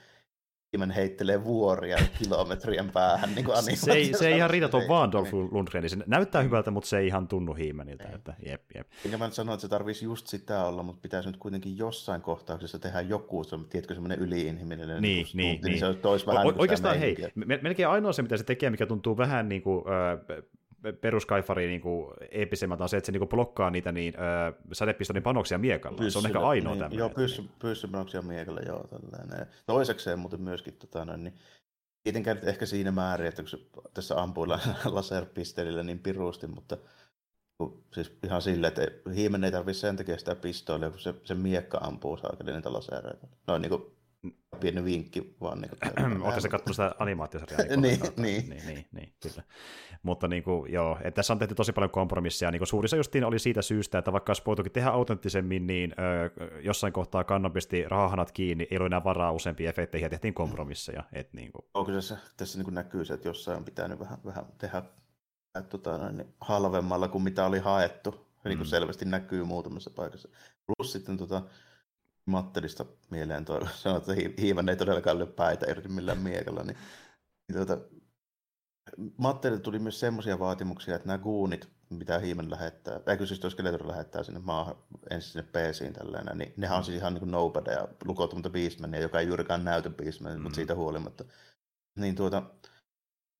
Hiimen 0.73 0.91
heittelee 0.91 1.45
vuoria 1.45 1.97
kilometrien 2.23 2.91
päähän. 2.91 3.35
Niin 3.35 3.45
kuin 3.45 3.57
se 3.77 3.93
ei, 3.93 4.15
se 4.15 4.29
ei 4.29 4.37
ihan 4.37 4.51
riitä 4.51 4.69
tuon 4.69 4.81
Niin, 4.81 4.89
vaan 4.89 5.13
Dolph. 5.13 5.33
Lundgren, 5.35 5.83
niin 5.83 5.91
se 5.91 5.97
näyttää 6.07 6.43
hyvältä, 6.43 6.71
mutta 6.71 6.89
se 6.89 6.99
ei 6.99 7.07
ihan 7.07 7.29
tunnu 7.29 7.55
hiimeniltä. 7.55 8.09
Että, 8.15 8.35
jep, 8.47 8.63
jep. 8.75 8.87
Enkä 9.05 9.19
mä 9.19 9.25
nyt 9.25 9.35
sano, 9.35 9.53
että 9.53 9.61
se 9.61 9.69
tarvitsisi 9.69 10.05
just 10.05 10.27
sitä 10.27 10.65
olla, 10.65 10.83
mutta 10.83 11.01
pitäisi 11.03 11.29
nyt 11.29 11.37
kuitenkin 11.37 11.79
jossain 11.79 12.21
kohtauksessa 12.21 12.79
tehdä 12.79 13.01
joku, 13.01 13.45
se, 13.45 13.57
tiedätkö, 13.71 13.95
semmoinen 13.95 14.19
yliinhimillinen 14.19 15.03
Niin, 15.03 15.27
niin, 15.35 15.61
niin, 15.61 15.61
niin. 15.65 15.79
se 15.79 15.95
toisi 15.95 16.27
vähän 16.27 16.47
O- 16.47 16.51
niin 16.51 16.61
oikeastaan 16.61 16.99
hei, 16.99 17.17
melkein 17.63 17.89
ainoa 17.89 18.13
se, 18.13 18.23
mitä 18.23 18.37
se 18.37 18.45
tekee, 18.45 18.71
mikä 18.71 18.87
tuntuu 18.87 19.17
vähän 19.17 19.49
niin 19.49 19.63
kuin, 19.63 19.85
ö, 19.89 20.43
peruskaifari 21.01 21.67
niin 21.67 21.81
kuin 21.81 22.15
eeppisemmältä 22.31 22.83
on 22.85 22.89
se, 22.89 22.97
että 22.97 23.07
se 23.07 23.13
niin 23.13 23.21
kuin 23.21 23.29
blokkaa 23.29 23.71
niitä 23.71 23.93
niin, 23.93 24.15
ö, 24.17 24.53
sädepistonin 24.73 25.23
panoksia 25.23 25.59
miekalla. 25.59 25.97
se 25.99 26.03
on 26.03 26.07
ehkä 26.07 26.15
Pyssyllä- 26.29 26.49
ainoa 26.49 26.73
niin, 26.73 26.79
tämmöinen. 26.81 26.99
Joo, 26.99 27.09
pyssy, 27.09 27.45
pyssypanoksia 27.59 28.23
miekalla, 28.23 28.61
joo. 28.61 28.87
Tällainen. 28.87 29.47
Toisekseen 29.67 30.19
muuten 30.19 30.41
myöskin, 30.41 30.75
tota, 30.75 31.05
noin, 31.05 31.25
niin, 31.25 31.35
tietenkään 32.03 32.39
ehkä 32.43 32.67
siinä 32.67 32.91
määrin, 32.93 33.27
että 33.27 33.43
kun 33.43 33.49
se 33.49 33.59
tässä 33.95 34.23
ampuu 34.23 34.49
la- 34.49 34.61
laserpisteillä 34.85 35.83
niin 35.83 35.99
pirusti, 35.99 36.47
mutta 36.47 36.77
siis 37.95 38.19
ihan 38.25 38.43
silleen, 38.43 38.69
että 38.69 39.11
hiimen 39.15 39.45
ei 39.45 39.53
tarvitse 39.53 39.81
sen 39.81 39.97
takia 39.97 40.19
sitä 40.19 40.35
pistoolia, 40.35 40.91
kun 40.91 40.99
se, 41.01 41.15
se 41.25 41.35
miekka 41.35 41.79
ampuu 41.79 42.17
saakeli 42.17 42.53
niitä 42.53 42.73
lasereita. 42.73 43.27
Noin 43.47 43.63
niin 43.63 43.71
kuin 43.71 43.83
pieni 44.61 44.85
vinkki 44.85 45.37
vaan. 45.41 45.61
Niin 45.61 46.23
Oletko 46.23 46.41
se 46.41 46.49
katsonut 46.49 46.77
sitä 46.77 46.95
animaatiosarjaa? 46.99 47.61
niin, 47.77 47.81
niin. 47.81 48.01
niin, 48.17 48.67
niin, 48.67 48.87
niin, 48.93 49.13
kyllä. 49.23 49.43
Mutta 50.03 50.29
niin 50.29 50.43
kuin, 50.43 50.73
joo, 50.73 50.99
että 50.99 51.11
tässä 51.11 51.33
on 51.33 51.39
tehty 51.39 51.55
tosi 51.55 51.73
paljon 51.73 51.91
kompromisseja. 51.91 52.51
Niin 52.51 52.67
suurissa 52.67 52.97
justiin 52.97 53.25
oli 53.25 53.39
siitä 53.39 53.63
syystä, 53.63 53.99
että 53.99 54.13
vaikka 54.13 54.31
olisi 54.31 54.43
voitukin 54.47 54.73
tehdä 54.73 54.91
autenttisemmin, 54.91 55.67
niin 55.67 55.95
ö, 55.99 56.31
jossain 56.61 56.93
kohtaa 56.93 57.25
kannon 57.25 57.53
pisti 57.53 57.89
rahahanat 57.89 58.33
kiinni, 58.33 58.69
ei 58.71 58.77
ollut 58.77 58.87
enää 58.87 59.05
varaa 59.05 59.33
useampia 59.33 59.71
efekteihin 59.71 60.05
ja 60.05 60.11
tehtiin 60.11 60.35
kompromisseja. 60.35 61.03
Että, 61.13 61.37
niin 61.37 61.53
kuin... 61.53 61.65
On 61.75 61.87
kyllä 61.87 62.01
se, 62.01 62.17
tässä 62.37 62.59
niin 62.59 62.65
kuin 62.65 62.75
näkyy 62.75 63.05
se, 63.05 63.15
että 63.15 63.29
jossain 63.29 63.59
on 63.59 63.65
pitänyt 63.65 63.99
vähän, 63.99 64.19
vähän 64.25 64.45
tehdä 64.59 64.83
tota, 65.63 66.13
niin, 66.13 66.35
halvemmalla 66.41 67.09
kuin 67.09 67.25
mitä 67.25 67.47
oli 67.47 67.59
haettu. 67.59 68.11
Mm. 68.11 68.49
Niin 68.49 68.59
kuin 68.59 68.69
selvästi 68.69 69.05
näkyy 69.05 69.45
muutamassa 69.45 69.91
paikassa. 69.91 70.29
Plus 70.67 70.93
sitten 70.93 71.17
tota, 71.17 71.43
Mattelista 72.27 72.87
mieleen 73.11 73.45
tuo, 73.45 73.61
sanoi, 73.75 73.99
että 73.99 74.13
hiivan 74.41 74.69
ei 74.69 74.77
todellakaan 74.77 75.17
ole 75.17 75.27
päitä 75.27 75.71
irti 75.71 75.89
millään 75.89 76.19
miekalla, 76.19 76.63
niin, 76.63 76.77
niin 77.49 77.67
tuota, 77.67 77.79
Mattelilta 79.17 79.63
tuli 79.63 79.79
myös 79.79 80.01
semmoisia 80.01 80.39
vaatimuksia, 80.39 80.97
että 80.97 81.07
nämä 81.07 81.19
guunit, 81.19 81.69
mitä 81.91 82.19
hiimen 82.19 82.51
lähettää, 82.51 83.01
eikö 83.07 83.27
siis 83.27 83.41
tuo 83.41 83.51
Skeletor 83.51 83.89
lähettää 83.89 84.23
sinne 84.23 84.41
maahan, 84.41 84.77
ensin 85.11 85.33
sinne 85.33 85.49
PCiin 85.53 85.93
tällainen, 85.93 86.39
niin 86.39 86.55
nehän 86.57 86.79
on 86.79 86.85
siis 86.85 86.99
ihan 86.99 87.15
niin 87.15 87.31
kuin 87.31 87.73
ja 87.73 87.89
lukotumatta 88.05 88.51
Beastmania, 88.51 89.01
joka 89.01 89.21
ei 89.21 89.27
juurikaan 89.27 89.65
näytä 89.65 89.91
Beastmania, 89.91 90.37
mm. 90.37 90.43
mutta 90.43 90.57
siitä 90.57 90.75
huolimatta. 90.75 91.25
Niin 91.97 92.15
tuota, 92.15 92.43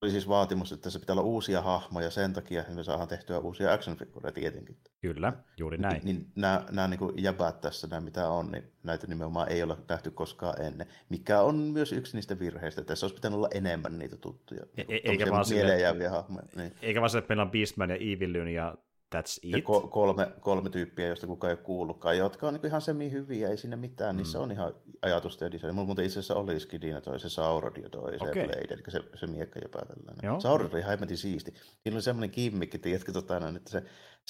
oli 0.01 0.11
siis 0.11 0.27
vaatimus, 0.27 0.71
että 0.71 0.89
se 0.89 0.99
pitää 0.99 1.13
olla 1.13 1.23
uusia 1.23 1.61
hahmoja 1.61 2.09
sen 2.09 2.33
takia, 2.33 2.61
että 2.61 2.73
me 2.73 2.83
saadaan 2.83 3.07
tehtyä 3.07 3.39
uusia 3.39 3.73
action 3.73 3.97
tietenkin. 4.33 4.77
Kyllä, 5.01 5.33
juuri 5.57 5.77
näin. 5.77 6.01
Niin, 6.03 6.15
niin 6.15 6.31
nämä, 6.35 6.65
nämä 6.71 6.87
niin 6.87 7.23
jäbät 7.23 7.61
tässä, 7.61 7.87
nämä 7.87 8.01
mitä 8.01 8.29
on, 8.29 8.51
niin 8.51 8.63
näitä 8.83 9.07
nimenomaan 9.07 9.51
ei 9.51 9.63
ole 9.63 9.77
nähty 9.89 10.11
koskaan 10.11 10.61
ennen. 10.61 10.87
Mikä 11.09 11.41
on 11.41 11.55
myös 11.55 11.93
yksi 11.93 12.17
niistä 12.17 12.39
virheistä. 12.39 12.83
Tässä 12.83 13.05
olisi 13.05 13.15
pitänyt 13.15 13.37
olla 13.37 13.49
enemmän 13.53 13.99
niitä 13.99 14.17
tuttuja. 14.17 14.63
E- 14.77 14.81
e- 14.81 15.01
eikä 15.03 15.31
vaan 15.31 15.45
sille, 15.45 16.09
hahmoja. 16.09 16.45
Niin. 16.55 16.73
Eikä 16.81 16.99
vaan 16.99 17.09
se, 17.09 17.17
että 17.17 17.29
meillä 17.29 17.43
on 17.43 17.51
Beastman 17.51 17.89
ja 17.89 17.95
Evil 17.95 18.35
ja 18.35 18.75
That's 19.15 19.39
it. 19.41 19.51
Ja 19.51 19.57
ko- 19.57 19.87
kolme, 19.87 20.31
kolme 20.39 20.69
tyyppiä, 20.69 21.07
joista 21.07 21.27
kukaan 21.27 21.51
ei 21.51 21.57
ole 21.57 21.63
kuullutkaan, 21.65 22.17
jotka 22.17 22.47
on 22.47 22.53
niin 22.53 22.65
ihan 22.65 22.81
semi-hyviä, 22.81 23.49
ei 23.49 23.57
siinä 23.57 23.75
mitään, 23.75 24.15
mm. 24.15 24.17
niissä 24.17 24.39
on 24.39 24.51
ihan 24.51 24.73
ajatusta 25.01 25.43
ja 25.43 25.51
design. 25.51 25.75
Mulla 25.75 25.85
muuten 25.85 26.05
itse 26.05 26.19
asiassa 26.19 26.35
oli 26.35 26.59
Skidina 26.59 27.01
toi 27.01 27.19
se 27.19 27.29
Saurod 27.29 27.77
ja 27.77 27.89
toi 27.89 28.15
okay. 28.15 28.33
se 28.33 28.33
Blade, 28.33 28.73
eli 28.73 28.83
se, 28.89 29.03
se 29.19 29.27
miekka 29.27 29.59
jopa 29.63 29.79
tällainen. 29.79 30.41
Saurod 30.41 30.73
oli 30.73 30.81
haimetin 30.81 31.17
siisti. 31.17 31.53
Siinä 31.53 31.95
oli 31.95 32.01
semmoinen 32.01 32.31
kimmikki, 32.31 32.79
tiedätkö, 32.79 33.11
tota, 33.11 33.37
että 33.55 33.71
se 33.71 33.83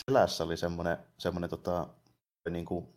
selässä 0.05 0.43
oli 0.43 0.57
semmoinen, 0.57 0.97
semmoinen 1.17 1.49
tota, 1.49 1.87
niin 2.49 2.65
kuin, 2.65 2.87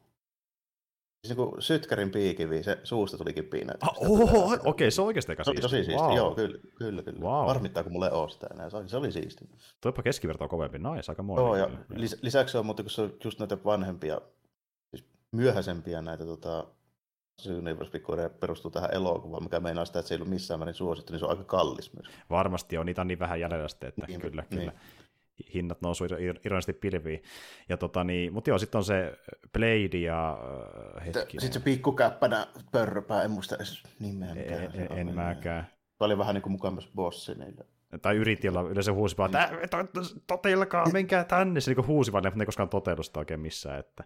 Siis 1.27 1.37
niin 1.37 1.49
kuin 1.49 1.63
Sytkärin 1.63 2.11
piikivi, 2.11 2.63
se 2.63 2.79
suusta 2.85 3.19
tulikin 3.19 3.45
piinä. 3.45 3.75
Ah, 3.81 3.95
oho, 3.99 4.45
okei, 4.45 4.71
okay, 4.71 4.91
se 4.91 5.01
on 5.01 5.07
oikeasti 5.07 5.33
aika 5.33 5.45
siisti. 5.45 5.63
Tosi 5.63 5.85
siisti, 5.85 6.03
wow. 6.03 6.17
joo, 6.17 6.35
kyllä, 6.35 6.59
kyllä. 6.75 7.03
kyllä. 7.03 7.21
Wow. 7.21 7.47
Harmittaa, 7.47 7.83
kun 7.83 7.93
mulle 7.93 8.07
ei 8.07 8.13
ole 8.13 8.31
sitä 8.31 8.47
enää, 8.55 8.71
se 8.71 8.77
oli, 8.77 8.89
se 8.89 8.97
oli 8.97 9.13
siisti. 9.13 9.49
Toipa 9.81 10.03
keskivertoa 10.03 10.49
kovempi, 10.49 10.79
nice, 10.79 11.13
aika 11.13 11.23
moni. 11.23 11.41
Joo, 11.41 11.57
ja 11.57 11.67
lis- 11.93 12.19
lisäksi 12.23 12.59
on, 12.59 12.67
mutta 12.67 12.83
kun 12.83 12.91
se 12.91 13.03
on 13.03 13.13
just 13.25 13.39
näitä 13.39 13.59
vanhempia, 13.65 14.21
siis 14.91 15.09
myöhäisempiä 15.33 16.03
näitä 16.03 16.25
tota, 16.25 16.67
Universe 17.49 18.01
perustuu 18.41 18.71
tähän 18.71 18.95
elokuvaan, 18.95 19.43
mikä 19.43 19.61
meinaa 19.61 19.85
sitä, 19.85 19.99
että 19.99 20.09
se 20.09 20.15
ei 20.15 20.17
ollut 20.17 20.29
missään 20.29 20.61
määrin 20.61 20.75
suosittu, 20.75 21.13
niin 21.13 21.19
se 21.19 21.25
on 21.25 21.31
aika 21.31 21.45
kallis 21.45 21.93
myös. 21.93 22.15
Varmasti 22.31 22.79
on, 22.79 22.87
niitä 22.87 23.01
on 23.01 23.09
niin 23.09 23.19
vähän 23.19 23.41
jäljellä 23.41 23.69
sitten, 23.69 23.89
että 23.89 24.07
niin, 24.07 24.21
kyllä, 24.21 24.45
niin. 24.51 24.61
kyllä 24.61 24.73
hinnat 25.55 25.81
nousuu 25.83 26.07
ironisesti 26.45 26.73
pilviin. 26.73 27.23
Ja 27.69 27.77
tota 27.77 28.05
niin, 28.05 28.33
mutta 28.33 28.51
joo, 28.51 28.59
sitten 28.59 28.79
on 28.79 28.85
se 28.85 29.19
Blade 29.53 29.99
ja 29.99 30.39
äh, 30.99 31.07
Sitten 31.29 31.53
se 31.53 31.61
pikkukäppänä 31.61 32.47
pörröpää, 32.73 33.23
en 33.23 33.31
muista 33.31 33.57
edes 33.57 33.83
nimeä. 34.01 34.31
En, 34.31 34.71
en, 34.75 34.99
en 34.99 35.15
mäkään. 35.15 35.67
Se 35.99 36.05
oli 36.05 36.19
vähän 36.19 36.35
niin 36.35 36.43
kuin 36.43 36.53
mukaan 36.53 36.75
myös 36.75 36.91
bossi 36.95 37.35
niille. 37.35 37.65
Tai 38.03 38.17
yritti 38.17 38.49
olla 38.49 38.63
yleensä 38.63 38.93
huusi 38.93 39.17
vaan, 39.17 39.31
että 39.63 39.85
toteilkaa, 40.27 40.91
menkää 40.93 41.25
tänne. 41.25 41.61
Se 41.61 41.75
niin 41.75 41.87
huusi 41.87 42.13
vaan, 42.13 42.25
ne 42.25 42.33
ei 42.41 42.47
koskaan 42.47 42.69
toteudu 42.69 43.03
sitä 43.03 43.21
oikein 43.21 43.41
missään. 43.41 43.81
Että... 43.81 44.05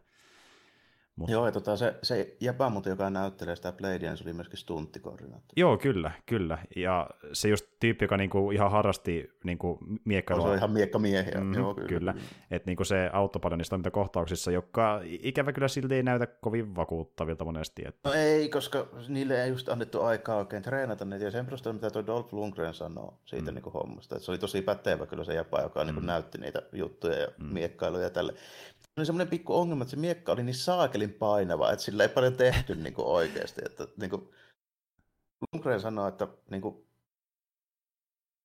Mutta... 1.17 1.33
Joo, 1.33 1.47
ja 1.47 1.53
tota, 1.53 1.77
se, 1.77 1.95
se 2.03 2.37
jäpä, 2.41 2.69
mutta 2.69 2.89
joka 2.89 3.11
näyttelee 3.11 3.57
sitä 3.57 3.73
Bladea, 3.73 4.11
niin 4.11 4.17
se 4.17 4.25
oli 4.25 4.33
myöskin 4.33 4.59
stunttikoordinaattori. 4.59 5.61
Joo, 5.61 5.79
kyllä, 5.79 6.11
kyllä. 6.27 6.59
Ja 6.77 7.11
se 7.33 7.49
just 7.49 7.67
tyyppi, 7.81 8.05
joka 8.05 8.17
niinku 8.17 8.51
ihan 8.51 8.71
harrasti 8.71 9.31
niinku 9.45 9.79
miekkailua. 10.05 10.47
Se 10.47 10.51
on 10.51 10.59
ihan 10.59 10.71
miekkamiehiä. 10.71 11.41
Mm, 11.41 11.55
Joo, 11.55 11.75
kyllä. 11.75 11.89
kyllä. 11.89 12.15
Että 12.51 12.71
niinku 12.71 12.85
se 12.85 13.11
auttoi 13.13 13.41
paljon 13.41 13.59
niissä 13.59 13.71
toimintakohtauksissa, 13.71 14.51
joka 14.51 15.01
ikävä 15.05 15.53
kyllä 15.53 15.69
silti 15.69 15.95
ei 15.95 16.03
näytä 16.03 16.27
kovin 16.27 16.77
vakuuttavilta 16.77 17.45
monesti. 17.45 17.83
Että... 17.87 18.09
No 18.09 18.15
ei, 18.15 18.49
koska 18.49 18.87
niille 19.09 19.45
ei 19.45 19.51
just 19.51 19.69
annettu 19.69 20.03
aikaa 20.03 20.37
oikein 20.37 20.63
treenata 20.63 21.05
niitä. 21.05 21.25
Ja 21.25 21.31
sen 21.31 21.45
perusteella, 21.45 21.75
mitä 21.75 21.91
tuo 21.91 22.07
Dolph 22.07 22.35
Lundgren 22.35 22.75
sanoo 22.75 23.19
siitä 23.25 23.51
mm. 23.51 23.55
niinku 23.55 23.71
hommasta. 23.71 24.17
Että 24.17 24.25
se 24.25 24.31
oli 24.31 24.39
tosi 24.39 24.63
pätevä 24.63 25.07
kyllä 25.07 25.25
se 25.25 25.35
jäpä, 25.35 25.63
joka 25.63 25.85
niinku 25.85 26.01
mm. 26.01 26.07
niinku 26.07 26.07
näytti 26.07 26.39
niitä 26.39 26.63
juttuja 26.73 27.19
ja 27.19 27.29
mm. 27.39 27.47
miekkailuja 27.47 28.03
ja 28.05 28.11
tälle 28.11 28.35
oli 28.97 29.07
semmoinen 29.07 29.29
pikku 29.29 29.55
ongelma, 29.55 29.83
että 29.83 29.91
se 29.91 29.97
miekka 29.97 30.33
oli 30.33 30.43
niin 30.43 30.55
saakelin 30.55 31.13
painava, 31.13 31.73
että 31.73 31.85
sillä 31.85 32.03
ei 32.03 32.09
paljon 32.09 32.37
tehty 32.37 32.75
niin 32.75 32.95
kuin 32.95 33.07
oikeasti. 33.07 33.63
Että, 33.67 33.89
niin 33.97 34.11
kuin, 34.11 34.31
Lundgren 35.53 35.81
sanoi, 35.81 36.09
että 36.09 36.29
niin 36.51 36.63
kuin, 36.63 36.87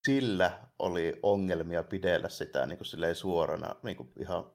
sillä 0.08 0.60
oli 0.80 1.20
ongelmia 1.24 1.84
pidellä 1.84 2.30
sitä 2.30 2.66
niin 2.66 2.78
kuin, 2.78 3.16
suorana 3.16 3.76
niin 3.84 3.98
kuin, 3.98 4.12
ihan 4.20 4.52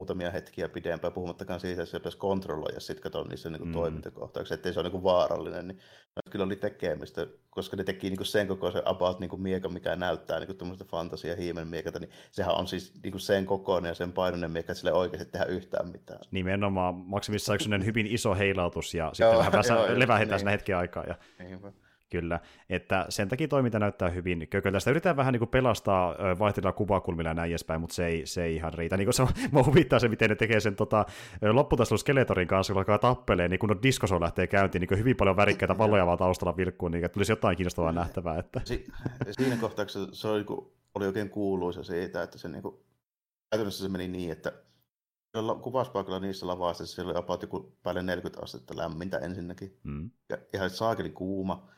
muutamia 0.00 0.30
hetkiä 0.30 0.68
pidempään, 0.68 1.12
puhumattakaan 1.12 1.60
siitä, 1.60 1.82
että 1.82 1.90
se 1.90 1.98
pitäisi 1.98 2.18
kontrolloida 2.18 2.80
sitten 2.80 3.02
katsoa 3.02 3.24
niissä 3.24 3.50
niin 3.50 3.66
mm. 3.66 3.72
toimintakohtauksia, 3.72 4.54
ettei 4.54 4.72
se 4.72 4.80
ole 4.80 4.88
niin 4.88 5.02
vaarallinen, 5.02 5.68
niin 5.68 5.78
kyllä 6.30 6.44
oli 6.44 6.56
tekemistä, 6.56 7.26
koska 7.50 7.76
ne 7.76 7.84
teki 7.84 8.10
niin 8.10 8.26
sen 8.26 8.48
koko 8.48 8.70
se 8.70 8.82
about 8.84 9.20
niin 9.20 9.42
mieka, 9.42 9.68
mikä 9.68 9.96
näyttää 9.96 10.40
niin 10.40 10.56
tämmöistä 10.56 10.84
fantasia 10.84 11.36
hiimen 11.36 11.68
miekata, 11.68 11.98
niin 11.98 12.10
sehän 12.30 12.54
on 12.54 12.66
siis 12.66 12.92
niin 13.02 13.20
sen 13.20 13.46
kokoinen 13.46 13.88
ja 13.88 13.94
sen 13.94 14.12
painoinen 14.12 14.50
miekka, 14.50 14.72
että 14.72 14.80
sille 14.80 14.90
ei 14.90 14.96
oikeasti 14.96 15.32
tehdä 15.32 15.46
yhtään 15.46 15.88
mitään. 15.88 16.20
Nimenomaan 16.30 16.94
maksimissa 16.94 17.54
yksi 17.54 17.70
hyvin 17.84 18.06
iso 18.06 18.34
heilautus 18.34 18.94
ja 18.94 19.10
sitten 19.12 19.38
vähän 19.38 19.98
levähetään 19.98 20.40
niin. 20.40 20.48
hetken 20.48 20.76
aikaa. 20.76 21.04
Ja... 21.04 21.14
Niinpä. 21.38 21.72
Kyllä, 22.10 22.40
että 22.68 23.06
sen 23.08 23.28
takia 23.28 23.48
toiminta 23.48 23.78
näyttää 23.78 24.08
hyvin 24.08 24.48
kököltä. 24.50 24.80
Sitä 24.80 24.90
yritetään 24.90 25.16
vähän 25.16 25.32
niin 25.32 25.38
kuin 25.38 25.48
pelastaa 25.48 26.14
vaihtelilla 26.38 26.72
kuvakulmilla 26.72 27.30
ja 27.30 27.34
näin 27.34 27.50
edespäin, 27.50 27.80
mutta 27.80 27.94
se 27.94 28.06
ei, 28.06 28.26
se 28.26 28.44
ei 28.44 28.56
ihan 28.56 28.74
riitä. 28.74 28.96
Niin 28.96 29.06
kuin 29.06 29.14
se, 29.14 29.22
mua 29.52 29.64
huvittaa 29.64 29.98
se, 29.98 30.08
miten 30.08 30.30
ne 30.30 30.36
tekee 30.36 30.60
sen 30.60 30.76
tota, 30.76 31.04
lopputaistelun 31.52 31.98
Skeletorin 31.98 32.48
kanssa, 32.48 32.72
kun 32.72 32.80
alkaa 32.80 32.98
tappelee, 32.98 33.48
niin 33.48 33.58
kun 33.58 33.70
on 33.70 33.82
diskoso 33.82 34.20
lähtee 34.20 34.46
käyntiin, 34.46 34.80
niin 34.80 34.98
hyvin 34.98 35.16
paljon 35.16 35.36
värikkäitä 35.36 35.78
valloja 35.78 36.06
vaan 36.06 36.18
taustalla 36.18 36.56
vilkkuun, 36.56 36.92
niin 36.92 37.10
tulisi 37.10 37.32
jotain 37.32 37.56
kiinnostavaa 37.56 37.92
nähtävää. 37.92 38.38
Että. 38.38 38.60
Si- 38.64 38.86
siinä 39.30 39.56
kohtauksessa 39.56 40.08
se 40.12 40.28
oli, 40.28 40.44
oli 40.94 41.06
oikein 41.06 41.30
kuuluisa 41.30 41.82
siitä, 41.82 42.22
että 42.22 42.38
se 42.38 42.48
niin 42.48 42.62
kuin, 42.62 42.76
käytännössä 43.50 43.84
se 43.84 43.88
meni 43.88 44.08
niin, 44.08 44.32
että 44.32 44.52
kuvauspaikalla 45.62 46.20
niissä 46.20 46.46
lavassa 46.46 46.86
se 46.86 47.02
oli 47.02 47.16
about 47.16 47.42
joku 47.42 47.76
päälle 47.82 48.02
40 48.02 48.42
astetta 48.42 48.76
lämmintä 48.76 49.18
ensinnäkin. 49.18 49.78
Mm. 49.84 50.10
Ja 50.28 50.38
ihan 50.54 50.70
saakeli 50.70 51.10
kuuma 51.10 51.68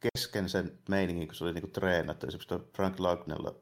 kesken 0.00 0.48
sen 0.48 0.78
meiningin, 0.88 1.28
kun 1.28 1.34
se 1.34 1.44
oli 1.44 1.52
niinku 1.52 1.70
treenattu, 1.70 2.26
esimerkiksi 2.26 2.72
Frank 2.76 3.00
Lagnella 3.00 3.54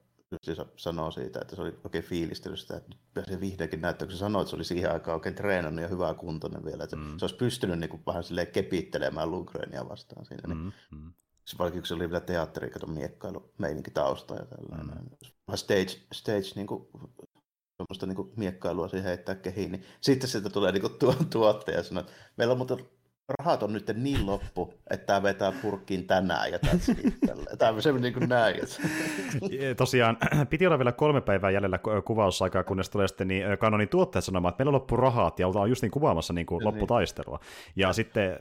sanoo 0.76 1.10
siitä, 1.10 1.40
että 1.40 1.56
se 1.56 1.62
oli 1.62 1.78
oikein 1.84 2.04
fiilistellyt 2.04 2.58
sitä, 2.60 2.76
että 2.76 2.90
nyt 3.16 3.26
se 3.26 3.40
vihdoinkin 3.40 3.80
näyttää, 3.80 4.06
kun 4.06 4.12
se 4.12 4.18
sanoi, 4.18 4.42
että 4.42 4.50
se 4.50 4.56
oli 4.56 4.64
siihen 4.64 4.92
aikaan 4.92 5.14
oikein 5.14 5.34
treenannut 5.34 5.82
ja 5.82 5.88
hyvää 5.88 6.14
kuntoinen 6.14 6.64
vielä, 6.64 6.84
että 6.84 6.96
mm. 6.96 7.18
se 7.18 7.24
olisi 7.24 7.36
pystynyt 7.36 7.78
niin 7.78 7.90
kuin 7.90 8.02
vähän 8.06 8.24
silleen 8.24 8.46
kepittelemään 8.46 9.30
Lundgrenia 9.30 9.88
vastaan 9.88 10.26
siinä. 10.26 10.42
Niin 10.46 10.58
mm. 10.58 10.98
Mm. 10.98 11.12
Se 11.44 11.58
vaikka 11.58 11.80
se 11.84 11.94
oli 11.94 12.08
vielä 12.10 12.20
teatteri, 12.20 12.70
kato 12.70 12.86
miekkailu, 12.86 13.52
meininki 13.58 13.90
tausta 13.90 14.34
ja 14.34 14.46
tällainen. 14.46 14.86
Mm. 14.88 15.54
Stage, 15.54 16.00
stage 16.12 16.48
niin 16.54 16.66
kuin, 16.66 16.88
semmoista 17.76 18.06
niin 18.06 18.16
kuin 18.16 18.32
miekkailua 18.36 18.88
siihen 18.88 19.06
heittää 19.06 19.34
kehiin, 19.34 19.72
niin 19.72 19.84
sitten 20.00 20.30
sieltä 20.30 20.50
tulee 20.50 20.72
niin 20.72 20.80
kuin 20.82 20.94
tuottaja 21.30 21.76
ja 21.76 21.82
sanoo, 21.82 22.00
että 22.00 22.12
meillä 22.36 22.52
on 22.52 22.58
muuten 22.58 22.78
rahat 23.28 23.62
on 23.62 23.72
nyt 23.72 23.92
niin 23.96 24.26
loppu, 24.26 24.74
että 24.90 25.06
tämä 25.06 25.22
vetää 25.22 25.52
purkkiin 25.62 26.06
tänään 26.06 26.52
ja 26.52 26.58
se 27.80 27.92
niin 27.92 28.12
kuin 28.14 28.28
näin. 28.28 28.56
Tosiaan, 29.76 30.16
piti 30.50 30.66
olla 30.66 30.78
vielä 30.78 30.92
kolme 30.92 31.20
päivää 31.20 31.50
jäljellä 31.50 31.78
kuvausaikaa, 32.04 32.64
kunnes 32.64 32.90
tulee 32.90 33.08
sitten 33.08 33.28
niin 33.28 33.44
kanonin 33.58 33.88
tuottajat 33.88 34.24
sanomaan, 34.24 34.50
että 34.52 34.64
meillä 34.64 34.70
on 34.70 34.74
loppu 34.74 34.96
rahat 34.96 35.38
ja 35.38 35.48
ollaan 35.48 35.68
just 35.68 35.82
niin 35.82 35.90
kuvaamassa 35.90 36.32
niin 36.32 36.46
kuin 36.46 36.64
lopputaistelua. 36.64 37.38
Ja, 37.76 37.88
ja 37.88 37.92
sitten 37.92 38.36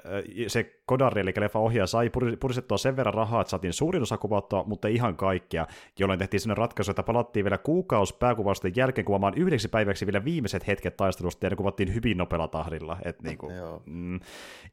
se 0.48 0.84
Kodari, 0.86 1.22
eli 1.22 1.34
leffa 1.40 1.60
ohjaaja, 1.60 1.88
sai 1.88 2.10
puristettua 2.40 2.78
sen 2.78 2.96
verran 2.96 3.14
rahaa, 3.14 3.42
että 3.42 3.52
saatiin 3.52 3.74
suurin 3.74 4.02
osa 4.02 4.18
kuvattua, 4.18 4.64
mutta 4.64 4.88
ihan 4.88 5.18
kaikkea, 5.18 5.68
jolloin 6.00 6.20
tehtiin 6.20 6.42
sellainen 6.42 6.58
ratkaisu, 6.58 6.92
että 6.92 7.04
palattiin 7.04 7.46
vielä 7.46 7.58
kuukausi 7.58 8.16
pääkuvausten 8.20 8.74
jälkeen 8.76 9.06
kuvaamaan 9.06 9.34
yhdeksi 9.38 9.68
päiväksi 9.68 10.06
vielä 10.06 10.26
viimeiset 10.26 10.68
hetket 10.68 10.98
taistelusta, 10.98 11.46
ja 11.46 11.50
ne 11.50 11.56
kuvattiin 11.56 11.94
hyvin 11.94 12.18
nopealla 12.18 12.48
tahdilla. 12.48 12.98
Et 13.06 13.22
niin 13.22 13.38
kuin, 13.38 13.54
mm, 13.86 14.20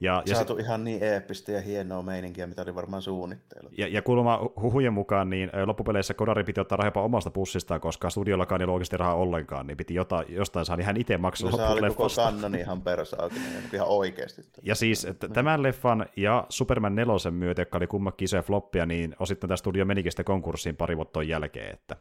ja, 0.00 0.22
ja 0.26 0.34
Saatu 0.34 0.56
se, 0.56 0.62
ihan 0.62 0.84
niin 0.84 1.02
eeppistä 1.02 1.52
ja 1.52 1.60
hienoa 1.60 2.02
meininkiä, 2.02 2.46
mitä 2.46 2.62
oli 2.62 2.74
varmaan 2.74 3.02
suunnitteilla. 3.02 3.70
Ja, 3.78 3.88
ja 3.88 4.02
kuulemma 4.02 4.50
huhujen 4.60 4.92
mukaan, 4.92 5.30
niin 5.30 5.50
loppupeleissä 5.64 6.14
Kodari 6.14 6.44
piti 6.44 6.60
ottaa 6.60 6.76
rahaa 6.76 7.04
omasta 7.04 7.30
pussistaan, 7.30 7.80
koska 7.80 8.10
studiollakaan 8.10 8.60
ei 8.60 8.64
ollut 8.64 8.74
oikeasti 8.74 8.96
rahaa 8.96 9.14
ollenkaan, 9.14 9.66
niin 9.66 9.76
piti 9.76 9.94
jota, 9.94 10.24
jostain 10.28 10.66
saada 10.66 10.82
ihan 10.82 10.96
itse 10.96 11.18
maksaa 11.18 11.50
no, 11.50 11.56
se 11.56 11.62
oli 11.62 11.88
koko 11.88 12.08
kannoni 12.16 12.60
ihan 12.60 12.82
perusauki, 12.82 13.36
ihan 13.72 13.88
oikeasti. 13.88 14.42
Ja 14.62 14.74
siis 14.74 15.06
tämän 15.32 15.62
leffan 15.62 16.06
ja 16.16 16.46
Superman 16.48 16.94
4 16.94 17.30
myötä, 17.30 17.62
joka 17.62 17.78
oli 17.78 17.86
kummakin 17.86 18.24
isoja 18.24 18.42
floppia, 18.42 18.86
niin 18.86 19.16
osittain 19.18 19.48
tämä 19.48 19.56
studio 19.56 19.84
menikin 19.84 20.12
sitten 20.12 20.24
konkurssiin 20.24 20.76
pari 20.76 20.96
vuotta 20.96 21.22
jälkeen, 21.22 21.74
että 21.74 21.96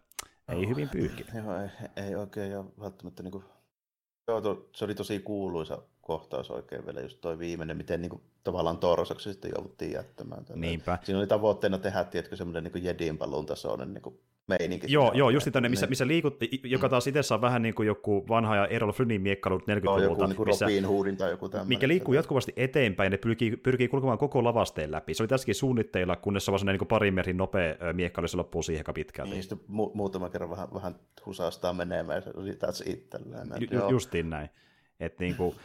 ei 0.49 0.57
oh, 0.57 0.69
hyvin 0.69 0.89
pyyhki. 0.89 1.25
Joo, 1.35 1.61
ei, 1.61 1.69
ei 2.07 2.15
oikein 2.15 2.51
ja 2.51 2.63
välttämättä 2.79 3.23
niin 3.23 3.31
kuin... 3.31 3.43
Joo, 4.27 4.41
to, 4.41 4.69
se 4.75 4.85
oli 4.85 4.95
tosi 4.95 5.19
kuuluisa 5.19 5.81
kohtaus 6.09 6.51
oikein 6.51 6.85
vielä, 6.85 7.01
just 7.01 7.21
toi 7.21 7.39
viimeinen, 7.39 7.77
miten 7.77 8.01
niin 8.01 8.09
kuin, 8.09 8.21
tavallaan 8.43 8.77
torsoksi 8.77 9.33
sitten 9.33 9.51
jouduttiin 9.55 9.91
jättämään. 9.91 10.45
Tällä. 10.45 10.61
Niinpä. 10.61 10.97
Siinä 11.03 11.19
oli 11.19 11.27
tavoitteena 11.27 11.77
tehdä, 11.77 12.03
tiedätkö, 12.03 12.35
semmoinen 12.35 12.63
niin 12.63 12.83
Jedin 12.83 13.17
paluun 13.17 13.45
tasoinen 13.45 13.93
niin 13.93 14.01
kuin 14.01 14.19
meininki. 14.47 14.87
Joo, 14.89 15.11
joo 15.13 15.29
just 15.29 15.47
tänne, 15.51 15.69
missä, 15.69 15.85
niin. 15.85 15.91
missä 15.91 16.07
liikutti, 16.07 16.61
joka 16.63 16.89
taas 16.89 17.07
itse 17.07 17.33
on 17.33 17.41
vähän 17.41 17.61
niin 17.61 17.73
kuin 17.73 17.87
joku 17.87 18.25
vanha 18.29 18.55
ja 18.55 18.67
Errol 18.67 18.91
Flynnin 18.91 19.21
miekkailut 19.21 19.61
40-luvulta. 19.61 20.03
Joo, 20.03 20.11
joku 20.11 20.25
niin 20.25 20.35
kuin 20.35 20.49
missä, 20.49 20.65
Robin 20.65 20.85
Hoodin 20.85 21.17
tai 21.17 21.31
joku 21.31 21.49
tämmöinen. 21.49 21.69
Mikä 21.69 21.87
liikkuu 21.87 22.13
jatkuvasti 22.13 22.53
eteenpäin 22.55 23.05
ja 23.05 23.09
ne 23.09 23.17
pyrkii, 23.17 23.57
pyrkii 23.57 23.87
kulkemaan 23.87 24.17
koko 24.17 24.43
lavasteen 24.43 24.91
läpi. 24.91 25.13
Se 25.13 25.23
oli 25.23 25.27
tässäkin 25.27 25.55
suunnitteilla, 25.55 26.15
kunnes 26.15 26.45
se 26.45 26.51
on 26.51 26.59
niin 26.65 26.87
parin 26.87 27.13
merin 27.13 27.37
nopea 27.37 27.75
miekkailu, 27.93 28.27
se 28.27 28.37
loppuu 28.37 28.63
siihen 28.63 28.79
aika 28.79 28.93
pitkälti. 28.93 29.31
Niin, 29.31 29.43
sitten 29.43 29.59
mu- 29.59 29.91
muutama 29.93 30.29
kerran 30.29 30.49
vähän, 30.49 30.73
vähän 30.73 30.95
husastaa 31.25 31.73
menemään 31.73 32.17
ja 32.17 32.21
se 32.21 32.31
oli 32.35 32.55
taas 32.55 32.83
itsellään. 32.85 33.47
Ju- 33.71 33.89
justiin 33.89 34.29
näin. 34.29 34.49
Että 34.99 35.23
niin 35.23 35.35
kuin, 35.35 35.55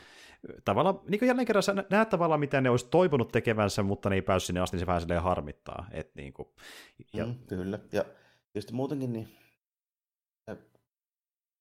tavallaan, 0.64 1.00
niin 1.08 1.18
kuin 1.18 1.26
jälleen 1.26 1.46
kerran 1.46 1.62
sä 1.62 1.74
näet 1.90 2.08
tavallaan, 2.08 2.40
mitä 2.40 2.60
ne 2.60 2.70
olisi 2.70 2.86
toivonut 2.90 3.32
tekevänsä, 3.32 3.82
mutta 3.82 4.10
ne 4.10 4.14
ei 4.14 4.22
päässyt 4.22 4.46
sinne 4.46 4.60
asti, 4.60 4.76
niin 4.76 4.80
se 4.80 4.86
vähän 4.86 5.00
silleen 5.00 5.22
harmittaa. 5.22 5.86
Et 5.90 6.14
niin 6.14 6.32
kuin, 6.32 6.48
ja... 7.12 7.26
Mm, 7.26 7.34
kyllä, 7.46 7.78
ja 7.92 8.04
tietysti 8.52 8.72
muutenkin 8.72 9.12
niin 9.12 9.28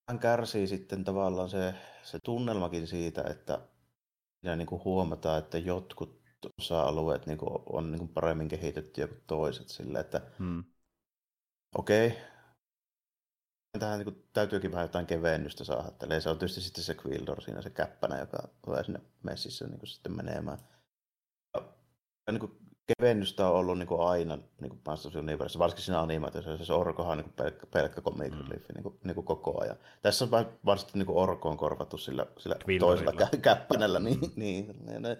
hän 0.09 0.19
kärsii 0.19 0.67
sitten 0.67 1.03
tavallaan 1.03 1.49
se, 1.49 1.73
se 2.03 2.19
tunnelmakin 2.23 2.87
siitä, 2.87 3.23
että 3.29 3.67
siinä 4.41 4.55
niin 4.55 4.67
kuin 4.67 4.83
huomataan, 4.83 5.39
että 5.39 5.57
jotkut 5.57 6.23
osa-alueet 6.59 7.25
niin 7.25 7.37
kuin 7.37 7.49
on 7.65 7.91
niin 7.91 7.99
kuin 7.99 8.09
paremmin 8.09 8.47
kehitettyjä 8.47 9.07
kuin 9.07 9.23
toiset. 9.27 9.69
Sille, 9.69 9.99
että 9.99 10.21
hmm. 10.39 10.63
okei, 11.75 12.07
okay, 12.07 12.19
tähän 13.79 13.99
niin 13.99 14.23
täytyykin 14.33 14.71
vähän 14.71 14.83
jotain 14.83 15.05
kevennystä 15.05 15.63
saada. 15.63 15.91
Eli 16.03 16.21
se 16.21 16.29
on 16.29 16.37
tietysti 16.37 16.61
sitten 16.61 16.83
se 16.83 16.95
Quildor 17.05 17.41
siinä 17.41 17.61
se 17.61 17.69
käppänä, 17.69 18.19
joka 18.19 18.37
tulee 18.65 18.83
sinne 18.83 19.01
messissä 19.23 19.67
niin 19.67 19.87
sitten 19.87 20.15
menemään. 20.15 20.57
Ja, 21.53 21.63
niin 22.31 22.39
kuin, 22.39 22.57
kevennystä 22.97 23.49
on 23.49 23.55
ollut 23.55 23.77
niin 23.77 23.87
kuin 23.87 24.01
aina 24.01 24.37
niin 24.61 24.81
Masters 24.85 25.15
Universe, 25.15 25.59
varsinkin 25.59 25.85
siinä 25.85 26.01
animaatiossa, 26.01 26.65
se 26.65 26.73
Orkohan 26.73 27.11
on 27.11 27.17
niin 27.17 27.25
kuin 27.25 27.35
pelkkä, 27.35 27.67
pelkkä 27.67 28.01
comic 28.01 28.31
mm. 28.31 28.49
niin 28.73 28.83
kuin, 28.83 28.99
niin 29.03 29.15
kuin 29.15 29.25
koko 29.25 29.61
ajan. 29.61 29.77
Tässä 30.01 30.25
on 30.25 30.31
varsinkin 30.65 30.99
niin 30.99 31.17
Orko 31.17 31.49
on 31.49 31.57
korvattu 31.57 31.97
sillä, 31.97 32.25
sillä 32.37 32.55
toisella 32.79 33.11
kä- 33.11 33.37
käppänällä, 33.37 33.99
niin, 33.99 34.19
niin, 34.35 34.67
niin, 34.85 35.01
niin. 35.01 35.17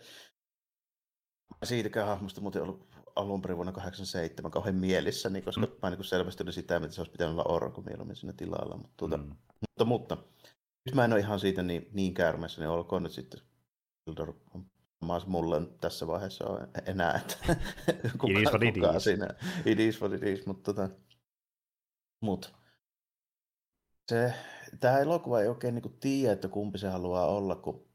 Siitäkään 1.64 2.08
hahmosta 2.08 2.42
muuten 2.42 2.62
ollut 2.62 2.93
alun 3.16 3.42
perin 3.42 3.58
vuonna 3.58 3.72
87 3.72 4.52
kauhean 4.52 4.76
mielissä, 4.76 5.30
niin 5.30 5.44
koska 5.44 5.62
mm. 5.62 5.72
mä 5.82 5.90
niin 5.90 6.04
selvästi 6.04 6.44
oli 6.44 6.54
sitä, 6.54 6.76
että 6.76 6.92
se 6.92 7.02
olisi 7.02 7.12
pitänyt 7.12 7.34
olla 7.34 7.44
Orko 7.44 7.82
mieluummin 7.82 8.16
siinä 8.16 8.34
tilalla. 8.34 8.78
Mutta, 8.78 8.94
tuota, 8.98 9.18
mm. 9.18 9.36
mutta, 9.62 9.86
mutta, 9.86 10.18
nyt 10.86 10.96
mä 10.96 11.06
en 11.06 11.14
ole 11.14 11.20
ihan 11.20 11.40
siitä 11.40 11.64
niin, 11.64 11.90
niin 11.94 12.14
käärmeessä, 12.14 12.62
niin 12.62 12.70
olkoon 12.70 13.04
nyt 13.04 13.12
sitten 13.12 13.42
Ildor 14.08 14.34
on 14.54 14.66
mulle 15.28 15.62
tässä 15.82 16.08
vaiheessa 16.08 16.46
on 16.46 16.68
enää, 16.86 17.22
että 17.22 17.56
kuka, 18.20 18.34
it 18.34 18.40
is 18.40 18.50
what 18.52 18.64
it 18.64 18.74
kuka 18.74 18.98
is. 18.98 19.04
siinä. 19.04 19.28
It 19.66 19.80
is 19.80 20.02
what 20.02 20.14
it 20.14 20.24
is, 20.24 20.46
mutta 20.46 20.74
tota, 20.74 20.90
mut. 22.22 22.54
Se, 24.10 24.34
tämä 24.80 25.00
elokuva 25.00 25.42
ei 25.42 25.48
oikein 25.48 25.76
niin 25.76 25.98
tiedä, 26.00 26.34
että 26.34 26.48
kumpi 26.48 26.78
se 26.78 26.88
haluaa 26.88 27.28
olla, 27.28 27.56
kun 27.56 27.86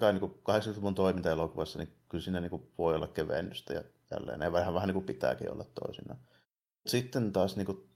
kai 0.00 0.12
niin 0.12 0.22
80-luvun 0.22 0.94
toiminta-elokuvassa, 0.94 1.78
niin 1.78 1.94
kyllä 2.08 2.24
siinä 2.24 2.40
niin 2.40 2.70
voi 2.78 2.94
olla 2.94 3.08
kevennystä 3.08 3.74
ja 3.74 3.82
tälleen, 4.08 4.40
ja 4.40 4.52
vähän, 4.52 4.74
vähän 4.74 4.86
niin 4.86 4.94
kuin 4.94 5.06
pitääkin 5.06 5.52
olla 5.52 5.64
toisinaan. 5.64 6.20
Sitten 6.86 7.32
taas 7.32 7.56
niin 7.56 7.66
kuin 7.66 7.88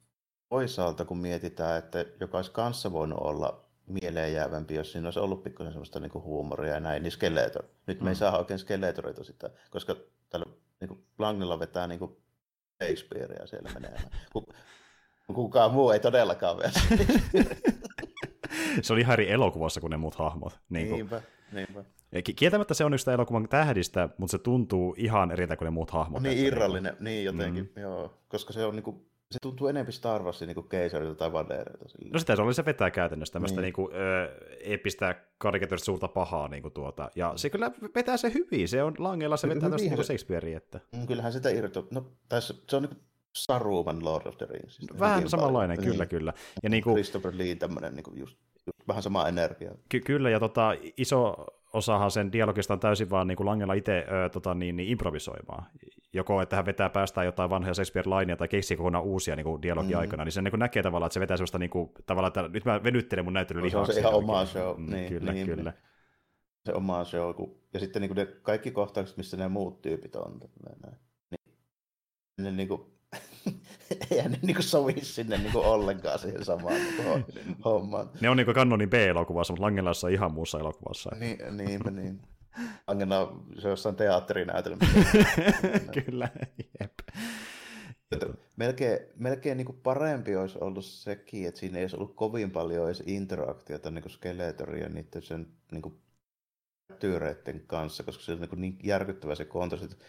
toisaalta, 0.49 1.05
kun 1.05 1.19
mietitään, 1.19 1.79
että 1.79 2.05
joka 2.21 2.39
olisi 2.39 2.51
kanssa 2.51 2.93
voinut 2.93 3.19
olla 3.19 3.65
mieleen 3.87 4.33
jäävämpi, 4.33 4.75
jos 4.75 4.93
siinä 4.93 5.07
olisi 5.07 5.19
ollut 5.19 5.43
pikkusen 5.43 5.73
sellaista 5.73 6.01
niin 6.01 6.11
kuin 6.11 6.25
huumoria 6.25 6.75
ja 6.75 6.81
näin, 6.81 7.03
niin 7.03 7.13
Skeletor. 7.13 7.65
Nyt 7.87 8.01
me 8.01 8.05
mm. 8.05 8.09
ei 8.09 8.15
saa 8.15 8.39
oikein 8.39 8.59
Skeletoreita 8.59 9.25
sitä, 9.25 9.51
koska 9.71 9.97
tällä 10.31 10.47
niin 10.81 10.89
kuin 10.89 11.05
Langnilla 11.19 11.59
vetää 11.59 11.87
niin 11.87 11.99
kuin 11.99 12.17
Shakespearea 12.83 13.47
siellä 13.47 13.71
menemään. 13.75 14.11
Kukaan 15.35 15.73
muu 15.73 15.91
ei 15.91 16.01
todellakaan 16.01 16.57
vielä. 16.57 16.73
se 18.83 18.93
oli 18.93 19.01
ihan 19.01 19.13
eri 19.13 19.31
elokuvassa 19.31 19.81
kuin 19.81 19.91
ne 19.91 19.97
muut 19.97 20.15
hahmot. 20.15 20.61
Niin 20.69 20.89
kuin... 20.89 20.97
Niinpä, 20.97 21.23
niinpä. 21.55 21.85
Kieltämättä 22.37 22.75
se 22.75 22.85
on 22.85 22.95
yksi 22.95 23.11
elokuvan 23.11 23.49
tähdistä, 23.49 24.09
mutta 24.19 24.31
se 24.31 24.39
tuntuu 24.39 24.95
ihan 24.99 25.31
eriltä 25.31 25.57
kuin 25.57 25.67
ne 25.67 25.71
muut 25.71 25.91
hahmot. 25.91 26.23
Niin 26.23 26.47
irrallinen, 26.47 26.97
niin 27.01 27.25
jotenkin, 27.25 27.73
mm. 27.77 27.83
joo. 27.83 28.19
Koska 28.29 28.53
se 28.53 28.65
on 28.65 28.77
niin 28.77 28.85
kuin 28.85 29.07
se 29.31 29.39
tuntuu 29.43 29.69
enemmän 29.69 29.93
Star 29.93 30.23
Warsin 30.23 30.47
niin 30.47 30.69
keisarilta 30.69 31.15
tai 31.15 31.33
vadereilta. 31.33 31.85
No 32.13 32.19
sitä 32.19 32.37
se 32.37 32.43
oli 32.43 32.55
se 32.55 32.65
vetää 32.65 32.91
käytännössä 32.91 33.33
tämmöistä 33.33 33.61
niin. 33.61 33.75
niin 33.77 33.89
ö, 33.95 34.29
epistä 34.61 35.15
karikatyöristä 35.39 35.85
suurta 35.85 36.09
pahaa. 36.09 36.49
Niin 36.49 36.63
kuin 36.63 36.75
tuota. 36.75 37.11
Ja 37.15 37.33
se 37.37 37.51
kyllä 37.51 37.71
vetää 37.95 38.17
se 38.17 38.33
hyvin. 38.35 38.69
Se 38.69 38.83
on 38.83 38.95
langella, 38.99 39.37
se 39.37 39.49
vetää 39.49 39.71
tästä 39.71 39.89
niin 39.89 40.05
Shakespearea. 40.05 40.57
Että... 40.57 40.81
Mm, 40.97 41.07
kyllähän 41.07 41.33
sitä 41.33 41.51
irto. 41.51 41.89
No, 41.91 42.13
tässä, 42.29 42.55
se 42.69 42.77
on 42.77 42.83
niin 42.83 42.97
Saruman 43.37 44.05
Lord 44.05 44.27
of 44.27 44.37
the 44.39 44.47
Rings. 44.47 44.81
Vähän 44.99 45.29
samanlainen, 45.29 45.77
paljon. 45.77 45.93
kyllä, 45.93 46.05
niin. 46.05 46.09
kyllä. 46.09 46.33
Ja 46.63 46.71
niin 46.71 46.83
kuin... 46.83 46.95
Christopher 46.95 47.33
Lee, 47.39 47.55
tämmöinen 47.55 47.95
niin 47.95 48.05
kuin 48.05 48.19
just, 48.19 48.39
vähän 48.89 49.03
sama 49.03 49.29
energia. 49.29 49.73
Ky- 49.89 50.01
kyllä, 50.01 50.31
ja 50.31 50.41
tota, 50.41 50.71
iso 50.97 51.47
osahan 51.73 52.11
sen 52.11 52.33
dialogista 52.33 52.75
on 52.75 52.81
täysin 52.81 53.11
vaan 53.11 53.27
niin 53.27 53.37
kuin 53.37 53.47
Langella 53.47 53.75
itse 53.75 54.07
tota, 54.33 54.55
niin, 54.55 54.77
niin 54.77 54.89
improvisoimaan. 54.89 55.65
Joko 56.13 56.41
että 56.43 56.57
hän 56.57 56.67
vetää 56.67 56.91
päästään 56.91 57.25
jotain 57.25 57.51
vanhoja 57.51 57.75
Shakespeare-lainia 57.75 58.37
tai 58.37 58.49
keksii 58.49 58.77
kokonaan 58.77 59.05
uusia 59.05 59.37
niin 59.37 59.63
dialogia 59.63 59.97
mm. 59.97 60.01
aikana, 60.01 60.25
niin 60.25 60.33
se 60.33 60.43
niin 60.43 60.53
kuin 60.53 60.59
näkee 60.59 60.83
tavallaan, 60.83 61.07
että 61.07 61.15
se 61.15 61.21
vetää 61.21 61.37
sellaista 61.37 61.59
niin 61.59 61.71
kuin, 61.71 61.91
tavallaan, 62.07 62.29
että 62.29 62.49
nyt 62.49 62.65
mä 62.65 62.83
venyttelen 62.83 63.25
mun 63.25 63.33
näyttelyn 63.33 63.65
lihaa. 63.65 63.85
Se 63.85 63.91
on 63.91 63.95
se 63.95 64.01
ihan 64.01 64.15
oma 64.15 64.45
show. 64.45 64.81
Mm, 64.81 64.91
niin, 64.91 65.09
kyllä, 65.09 65.33
niin, 65.33 65.47
kyllä. 65.47 65.73
Se 66.67 66.73
oma 66.75 67.05
show. 67.05 67.35
Ja 67.75 67.81
sitten 67.81 68.03
niin 68.03 68.09
kuin 68.09 68.17
ne 68.17 68.27
kaikki 68.27 68.71
kohtaukset, 68.71 69.17
missä 69.17 69.37
ne 69.37 69.49
muut 69.49 69.83
tyypit 69.83 70.17
on. 70.17 70.41
Niin, 71.31 71.41
ne 72.39 72.53
niin 72.53 72.69
kuin, 72.69 72.94
eihän 74.11 74.33
ne 74.33 74.39
niinku 74.43 74.63
sovi 74.63 74.95
sinne 75.03 75.39
niinku 75.39 75.61
ollenkaan 75.61 76.19
siihen 76.19 76.45
samaan 76.45 76.75
niinku 76.75 77.03
hommaan. 77.65 78.11
Ne 78.21 78.31
on 78.31 78.37
niinku 78.37 78.55
kanonin 78.55 78.91
B-elokuvassa, 78.91 79.53
mutta 79.53 79.63
Langelassa 79.63 80.07
on 80.07 80.13
ihan 80.13 80.33
muussa 80.33 80.59
elokuvassa. 80.59 81.11
Niin, 81.21 81.57
niin, 81.57 81.81
niin. 81.91 82.21
Langena 82.89 83.29
se 83.59 83.67
on 83.67 83.71
jossain 83.71 83.97
teatterinäytelmä. 83.97 84.85
Kyllä, 86.05 86.29
jep. 86.81 86.93
Melkein, 88.57 88.99
melkein 89.17 89.57
niin 89.57 89.67
kuin 89.67 89.81
parempi 89.83 90.37
olisi 90.37 90.59
ollut 90.61 90.85
sekin, 90.85 91.49
että 91.49 91.61
siinä 91.61 91.79
ei 91.79 91.85
olisi 91.85 91.97
ollut 91.97 92.17
kovin 92.17 92.51
paljon 92.51 92.87
edes 92.87 93.03
interaktiota 93.07 93.91
niin 93.91 94.11
Skeletorin 94.11 94.83
ja 94.83 94.89
niiden 94.89 95.23
sen 95.23 95.47
niin 95.73 95.83
kuin, 95.83 95.95
tyyreiden 96.99 97.67
kanssa, 97.67 98.03
koska 98.03 98.25
se 98.25 98.33
on 98.33 98.41
niin, 98.41 98.61
niin 98.61 98.79
järkyttävä 98.83 99.35
se 99.35 99.45
kontrasti, 99.45 99.87
että 99.87 100.05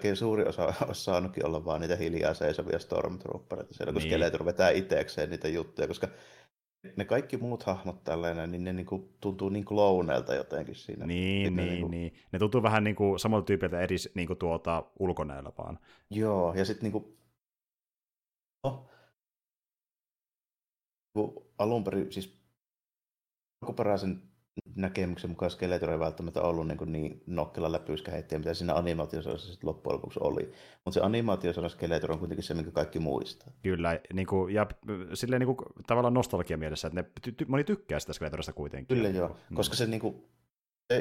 Oikein 0.00 0.16
suuri 0.16 0.44
osa 0.44 0.74
olisi 0.86 1.04
saanutkin 1.04 1.46
olla 1.46 1.64
vaan 1.64 1.80
niitä 1.80 1.96
hiljaa 1.96 2.34
seisovia 2.34 2.78
stormtroopereita 2.78 3.74
siellä, 3.74 3.92
kun 3.92 4.02
niin. 4.02 4.10
Skeletor 4.10 4.44
vetää 4.44 4.70
itsekseen 4.70 5.30
niitä 5.30 5.48
juttuja, 5.48 5.88
koska 5.88 6.08
ne 6.96 7.04
kaikki 7.04 7.36
muut 7.36 7.62
hahmot 7.62 8.04
tällainen, 8.04 8.50
niin 8.50 8.64
ne 8.64 8.72
niinku 8.72 9.16
tuntuu 9.20 9.48
niin 9.48 9.64
klouneilta 9.64 10.34
jotenkin 10.34 10.74
siinä. 10.74 11.06
Niin, 11.06 11.56
niin, 11.56 11.68
niinku... 11.68 11.88
niin. 11.88 12.12
Ne 12.32 12.38
tuntuu 12.38 12.62
vähän 12.62 12.84
niinku 12.84 13.18
samalta 13.18 13.44
tyypiltä 13.44 13.80
eri 13.80 13.96
niinku 14.14 14.34
tuota, 14.34 14.84
ulkonäöllä 14.98 15.52
vaan. 15.58 15.78
Joo, 16.10 16.54
ja 16.54 16.64
sitten 16.64 16.82
niinku... 16.82 17.18
No, 18.64 18.86
alun 21.58 21.84
perin, 21.84 22.12
siis 22.12 22.40
alkuperäisen 23.62 24.29
näkemyksen 24.74 25.30
mukaan 25.30 25.50
Skeletor 25.50 25.90
ei 25.90 25.98
välttämättä 25.98 26.42
ollut 26.42 26.68
niin, 26.68 26.78
kuin 26.78 26.92
niin 26.92 27.22
nokkela 27.26 27.72
läpyyskä 27.72 28.12
heittäjä, 28.12 28.38
mitä 28.38 28.54
siinä 28.54 28.74
animaatiosarjassa 28.74 29.52
sitten 29.52 29.68
loppujen 29.68 29.94
lopuksi 29.94 30.20
oli. 30.22 30.52
Mutta 30.84 31.00
se 31.00 31.00
animaatiosarja 31.00 31.68
Skeletor 31.68 32.12
on 32.12 32.18
kuitenkin 32.18 32.44
se, 32.44 32.54
minkä 32.54 32.70
kaikki 32.70 32.98
muistaa. 32.98 33.52
Kyllä, 33.62 34.00
niin 34.12 34.26
kuin, 34.26 34.54
ja 34.54 34.66
silleen 35.14 35.40
niin 35.40 35.56
kuin, 35.56 35.66
tavallaan 35.86 36.14
nostalgia 36.14 36.56
mielessä, 36.56 36.88
että 36.88 37.02
ne, 37.02 37.32
ty, 37.36 37.44
moni 37.48 37.64
tykkää 37.64 38.00
sitä 38.00 38.12
Skeletorista 38.12 38.52
kuitenkin. 38.52 38.96
Kyllä 38.96 39.08
joo, 39.08 39.36
mm. 39.50 39.56
koska 39.56 39.76
se 39.76 39.86
niin 39.86 40.00
kuin, 40.00 40.24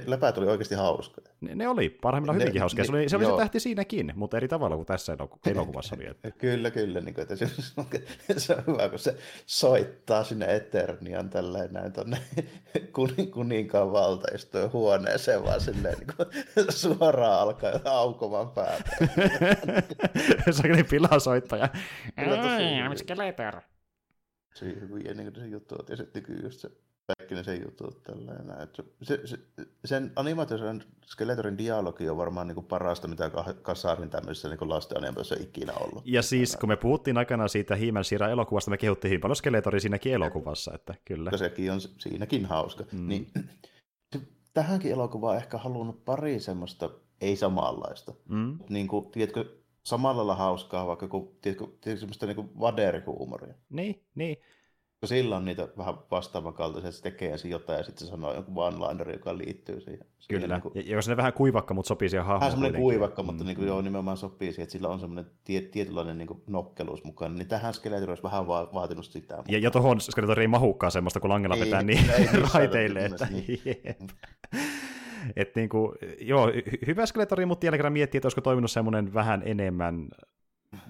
läpäät 0.06 0.38
oli 0.38 0.48
oikeasti 0.48 0.76
hauskoja. 0.76 1.28
Ne, 1.42 1.56
ne 1.56 1.68
oli 1.68 1.90
parhaimmillaan 1.90 2.38
ne, 2.38 2.44
hyvinkin 2.44 2.62
hauskoja. 2.62 2.86
Se 2.86 2.92
oli, 2.92 3.10
se, 3.10 3.16
oli 3.16 3.26
se 3.26 3.32
tähti 3.38 3.60
siinäkin, 3.60 4.14
mutta 4.16 4.38
eri 4.38 4.48
tavalla 4.48 4.76
kuin 4.76 4.86
tässä 4.86 5.18
elokuvassa 5.46 5.96
oli. 5.96 6.08
Että. 6.08 6.32
kyllä, 6.38 6.72
kyllä. 6.72 7.02
Niin 7.02 7.14
kuin, 7.14 7.22
että 7.22 7.36
se, 7.36 7.48
se 8.38 8.54
on 8.56 8.64
hyvä, 8.68 8.90
kun 8.90 9.00
se 9.00 9.18
soittaa 9.46 10.24
sinne 10.24 10.56
Eternian 10.56 11.30
tälleen 11.30 11.74
näin 11.74 11.94
tuonne 11.94 12.18
kuninkaan 13.34 13.92
valtaistoon 13.92 14.74
huoneeseen, 14.74 15.44
vaan 15.44 15.62
silleen 15.62 15.98
niin 15.98 16.16
kuin, 16.18 16.30
suoraan 16.70 17.40
alkaa 17.40 17.72
aukomaan 17.86 18.52
päätä. 18.52 18.90
se 20.52 20.62
on 20.66 20.72
niin 20.72 20.86
pilasoittaja. 20.90 21.70
Skeletor. 22.96 23.62
Se 24.54 24.66
on 24.66 24.82
hyviä 24.82 25.14
niin 25.14 25.36
se 25.36 25.48
juttu, 25.48 25.76
että 25.80 25.96
se 25.96 26.08
nykyään 26.14 26.44
just 26.44 26.60
se 26.60 26.70
kaikki 27.18 27.36
ne 27.36 27.44
sen 27.44 27.62
jutut. 27.66 28.04
Tällainen. 28.04 28.68
Se, 29.02 29.20
se, 29.26 29.40
sen 29.86 30.12
animaatiosen 30.16 30.84
Skeletorin 31.06 31.58
dialogi 31.58 32.10
on 32.10 32.18
varmaan 32.18 32.48
niin 32.48 32.56
kuin 32.56 32.66
parasta, 32.66 33.08
mitä 33.08 33.32
Kasarin 33.62 34.10
tämmöisessä 34.10 34.50
niin 34.50 34.70
lasten 34.70 34.98
animaatiossa 34.98 35.36
ikinä 35.40 35.74
ollut. 35.74 36.04
Ja 36.06 36.22
siis, 36.22 36.58
kun 36.58 36.70
me 36.70 36.76
puhuttiin 36.76 37.18
aikanaan 37.18 37.50
siitä 37.50 37.76
Hiiman 37.76 38.04
Sira 38.04 38.30
elokuvasta, 38.30 38.72
me 38.72 38.78
kehuttiin 38.78 39.10
hyvin 39.10 39.22
paljon 39.22 39.36
Skeletoria 39.36 39.80
siinäkin 39.80 40.14
elokuvassa, 40.14 40.72
että 40.76 40.96
kyllä. 41.06 41.38
Sekin 41.38 41.72
on 41.72 41.82
siinäkin 41.82 42.46
hauska. 42.46 42.84
Mm. 42.92 43.08
Niin, 43.08 43.32
tähänkin 44.54 44.92
elokuvaan 44.92 45.38
ehkä 45.38 45.58
halunnut 45.58 46.06
pari 46.06 46.40
semmoista 46.40 46.90
ei 47.22 47.36
samanlaista. 47.36 48.14
Mm. 48.30 48.60
Niin 48.70 48.88
kuin, 48.88 49.12
tiedätkö, 49.12 49.46
samalla 49.84 50.18
lailla 50.18 50.36
hauskaa, 50.36 50.88
vaikka 50.88 51.08
kun, 51.08 51.38
tiedätkö, 51.42 51.66
tiedätkö 51.66 52.00
semmoista 52.00 52.26
niin 52.26 52.60
vaderihuumoria. 52.60 53.54
Niin, 53.70 54.04
niin. 54.16 54.38
Sillä 55.06 55.38
on 55.38 55.46
niitä 55.46 55.68
vähän 55.78 55.96
vastaavan 56.12 56.54
kaltaisia, 56.54 56.90
että 56.90 56.98
se 56.98 57.04
tekee 57.04 57.32
ensin 57.32 57.52
jotain 57.52 57.78
ja 57.78 57.84
sitten 57.84 58.08
se 58.08 58.12
sanoo 58.12 58.34
jonkun 58.34 58.56
one-liner, 58.56 59.12
joka 59.12 59.38
liittyy 59.38 59.82
siihen. 59.82 60.06
Kyllä, 60.30 60.42
siihen, 60.42 60.50
niin 60.50 60.62
kuin... 60.62 60.76
ja 60.76 60.96
jos 60.96 61.08
ne 61.08 61.18
vähän 61.18 61.34
kuivakka, 61.34 61.74
mutta 61.74 61.88
sopii 61.88 62.10
siihen 62.10 62.26
hahmoon. 62.26 62.40
Vähän 62.40 62.52
semmoinen 62.52 62.82
kuivakka, 62.82 63.24
mutta 63.24 63.44
mm. 63.44 63.48
niin 63.48 63.56
kuin, 63.56 63.68
joo, 63.68 63.82
nimenomaan 63.82 64.18
sopii 64.18 64.52
siihen, 64.52 64.64
että 64.64 64.72
sillä 64.72 64.88
on 64.88 65.00
semmoinen 65.00 65.32
tie, 65.44 65.62
tietynlainen 65.62 66.18
niin 66.18 66.28
kuin 66.28 66.44
nokkeluus 66.48 67.04
mukana. 67.04 67.36
Niin 67.36 67.48
tähän 67.48 67.74
Skeletor 67.74 68.10
olisi 68.10 68.24
vähän 68.24 68.48
va- 68.48 68.70
vaatinut 68.74 69.06
sitä. 69.06 69.44
Ja, 69.48 69.60
ja 69.60 69.72
tuohon 69.72 70.02
Skeletor 70.02 70.40
ei 70.40 70.48
mahukaan 70.48 70.92
semmoista, 70.92 71.20
kun 71.20 71.30
Langella 71.30 71.60
vetää 71.60 71.84
niin 71.84 72.10
ei, 72.10 72.28
raiteille. 72.54 73.06
Että... 73.06 73.28
Niin. 73.32 73.62
Et 75.36 75.56
niinku, 75.56 75.96
joo, 76.22 76.52
hyvä 76.88 77.06
Skeletori, 77.06 77.46
mutta 77.46 77.66
jälleen 77.66 77.78
kerran 77.80 77.94
miettii, 77.94 78.18
että 78.18 78.26
olisiko 78.26 78.42
toiminut 78.42 78.72
semmoinen 78.72 79.14
vähän 79.14 79.42
enemmän 79.46 80.08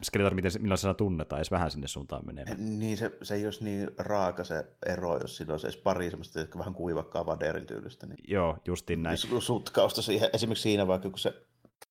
Skeletor, 0.02 0.34
miten, 0.34 0.52
millaisena 0.60 0.94
tunnetaan, 0.94 1.40
edes 1.40 1.52
vähän 1.52 1.72
sinne 1.72 1.88
suuntaan 1.88 2.26
menemään. 2.26 2.80
Niin, 2.80 2.98
se, 2.98 3.12
se 3.22 3.36
ei 3.36 3.46
olisi 3.46 3.64
niin 3.64 3.92
raaka 3.98 4.44
se 4.44 4.66
ero, 4.86 5.18
jos 5.22 5.38
siinä 5.38 5.54
olisi 5.54 5.68
edes 5.68 5.78
pari 5.78 6.10
semmoista 6.10 6.40
jotka 6.40 6.60
vähän 6.60 6.74
kuivakkaa 6.74 7.26
vaderin 7.26 7.66
tyylistä. 7.66 8.06
Niin 8.06 8.18
Joo, 8.28 8.58
justiin 8.68 9.04
näin. 9.04 9.18
Sutkausta 9.40 10.02
siihen, 10.02 10.30
esimerkiksi 10.34 10.62
siinä 10.62 10.88
vaikka, 10.88 11.10
kun 11.10 11.20
se 11.20 11.34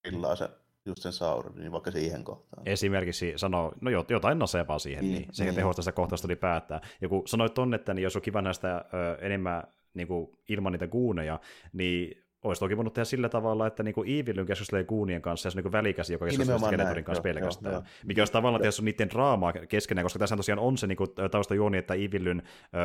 grillaa 0.03 0.37
se 0.37 0.49
just 0.87 1.03
sen 1.03 1.13
saurin, 1.13 1.55
niin 1.55 1.73
vaikka 1.73 1.91
siihen 1.91 2.25
kohtaan. 2.25 2.69
Esimerkiksi 2.69 3.33
sanoo, 3.37 3.73
no 3.81 3.91
jotain 3.91 4.39
nasevaa 4.39 4.79
siihen, 4.79 5.05
niin, 5.05 5.23
niin 5.23 5.35
sekä 5.35 5.51
niin. 5.51 5.57
tehostaa 5.57 5.83
sitä 5.83 5.93
kohtausta 5.93 6.29
ylipäätään. 6.29 6.81
Ja 7.01 7.09
kun 7.09 7.29
sanoit 7.29 7.55
tonne, 7.55 7.77
että 7.77 7.95
niin 7.95 8.03
jos 8.03 8.17
on 8.17 8.23
kiva 8.23 8.43
näistä 8.43 8.77
ö, 8.77 9.19
enemmän 9.21 9.63
niin 9.95 10.09
kuin 10.09 10.31
ilman 10.49 10.73
niitä 10.73 10.87
kuuneja, 10.87 11.41
niin 11.73 12.25
olisi 12.45 12.61
toki 12.61 12.77
voinut 12.77 12.95
tehdä 12.95 13.05
sillä 13.05 13.29
tavalla, 13.29 13.67
että 13.67 13.83
niinku 13.83 14.03
Evilyn 14.03 14.47
keskustelee 14.47 14.85
kuunien 14.85 15.23
kanssa 15.23 15.47
ja 15.47 15.51
se 15.51 15.59
on 15.59 15.59
niinku 15.59 15.73
välikäsi, 15.73 16.13
joka 16.13 16.25
keskustelee 16.25 16.59
Skeletorin 16.59 17.05
kanssa 17.05 17.29
joo, 17.29 17.35
pelkästään. 17.35 17.73
Joo, 17.73 17.83
joo. 17.83 17.91
Mikä 18.07 18.21
olisi 18.21 18.33
tavallaan 18.33 18.63
tietysti 18.63 18.83
niiden 18.83 19.11
draamaa 19.11 19.53
keskenään, 19.53 20.05
koska 20.05 20.19
tässä 20.19 20.37
tosiaan 20.37 20.59
on 20.59 20.79
se 20.79 20.87
niinku 20.87 21.07
taustajuoni, 21.07 21.79
että 21.79 21.95
Evilyn 21.95 22.43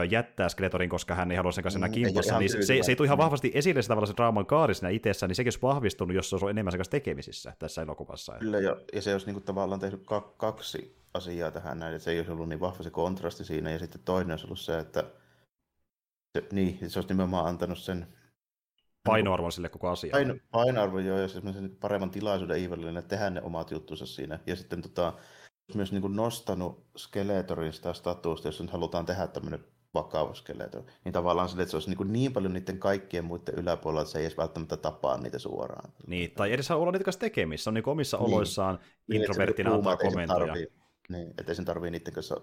jättää 0.09 0.49
Skeletorin, 0.49 0.89
koska 0.89 1.15
hän 1.15 1.31
ei 1.31 1.37
halua 1.37 1.51
sen 1.51 1.63
kanssa 1.63 1.79
enää 1.79 1.89
mm, 1.89 1.93
kimpossa, 1.93 2.39
niin 2.39 2.49
se, 2.49 2.79
se 2.81 2.91
ei 2.91 2.95
tule 2.95 3.05
ihan 3.05 3.17
vahvasti 3.17 3.51
esille 3.53 3.81
se 3.81 3.87
tavallaan 3.87 4.07
se 4.07 4.17
draaman 4.17 4.45
kaari 4.45 4.73
siinä 4.73 4.89
itsessään, 4.89 5.27
niin 5.27 5.35
sekin 5.35 5.47
olisi 5.47 5.61
vahvistunut, 5.61 6.15
jos 6.15 6.29
se 6.29 6.35
olisi 6.35 6.49
enemmän 6.49 6.71
sen 6.71 6.79
kanssa 6.79 6.91
tekemisissä 6.91 7.53
tässä 7.59 7.81
elokuvassa. 7.81 8.35
Kyllä, 8.39 8.59
ja, 8.59 8.77
ja 8.93 9.01
se 9.01 9.11
olisi 9.11 9.25
niinku 9.25 9.41
tavallaan 9.41 9.79
tehnyt 9.79 10.03
kaksi 10.37 11.03
asiaa 11.13 11.51
tähän 11.51 11.79
näin, 11.79 11.95
että 11.95 12.03
se 12.03 12.11
ei 12.11 12.19
olisi 12.19 12.31
ollut 12.31 12.49
niin 12.49 12.59
vahva 12.59 12.83
se 12.83 12.89
kontrasti 12.89 13.45
siinä, 13.45 13.71
ja 13.71 13.79
sitten 13.79 14.01
toinen 14.05 14.31
olisi 14.31 14.45
ollut 14.45 14.59
se, 14.59 14.79
että 14.79 15.03
se, 16.37 16.47
niin, 16.51 16.89
se 16.89 16.99
olisi 16.99 17.13
nimenomaan 17.13 17.45
antanut 17.45 17.77
sen 17.77 18.07
painoarvon 19.03 19.51
sille 19.51 19.69
koko 19.69 19.89
asialle. 19.89 20.25
Paino, 20.25 20.35
painoarvo 20.51 20.99
joo, 20.99 21.17
ja 21.17 21.27
semmoisen 21.27 21.77
paremman 21.79 22.11
tilaisuuden 22.11 22.63
Evilille 22.63 23.01
tehdä 23.01 23.29
ne 23.29 23.41
omat 23.41 23.71
juttunsa 23.71 24.05
siinä. 24.05 24.39
Ja 24.47 24.55
sitten 24.55 24.81
tota, 24.81 25.13
myös 25.75 25.91
niin 25.91 26.01
kuin 26.01 26.15
nostanut 26.15 26.85
Skeletorin 26.97 27.73
sitä 27.73 27.93
statusta, 27.93 28.47
jos 28.47 28.61
nyt 28.61 28.71
halutaan 28.71 29.05
tehdä 29.05 29.27
tämmöinen 29.27 29.65
vakava 29.93 30.33
Skeletor, 30.33 30.83
niin 31.03 31.13
tavallaan 31.13 31.49
sille, 31.49 31.63
että 31.63 31.71
se 31.71 31.77
olisi 31.77 31.89
niin, 31.89 31.97
kuin 31.97 32.13
niin 32.13 32.33
paljon 32.33 32.53
niiden 32.53 32.79
kaikkien 32.79 33.25
muiden 33.25 33.55
yläpuolella, 33.55 34.01
että 34.01 34.11
se 34.11 34.19
ei 34.19 34.25
edes 34.25 34.37
välttämättä 34.37 34.77
tapaa 34.77 35.17
niitä 35.17 35.39
suoraan. 35.39 35.93
Niin, 36.07 36.31
tai 36.31 36.53
edes 36.53 36.71
olla 36.71 36.91
niitä 36.91 37.05
kanssa 37.05 37.19
tekemissä, 37.19 37.69
on 37.69 37.73
niin 37.73 37.89
omissa 37.89 38.17
niin. 38.17 38.25
oloissaan 38.25 38.79
niin, 39.07 39.21
introverttina 39.21 39.73
antaa 39.73 39.97
komentoja. 39.97 40.53
Niin, 41.09 41.33
ettei 41.37 41.55
sen 41.55 41.65
tarvii 41.65 41.91
niiden 41.91 42.13
kanssa 42.13 42.41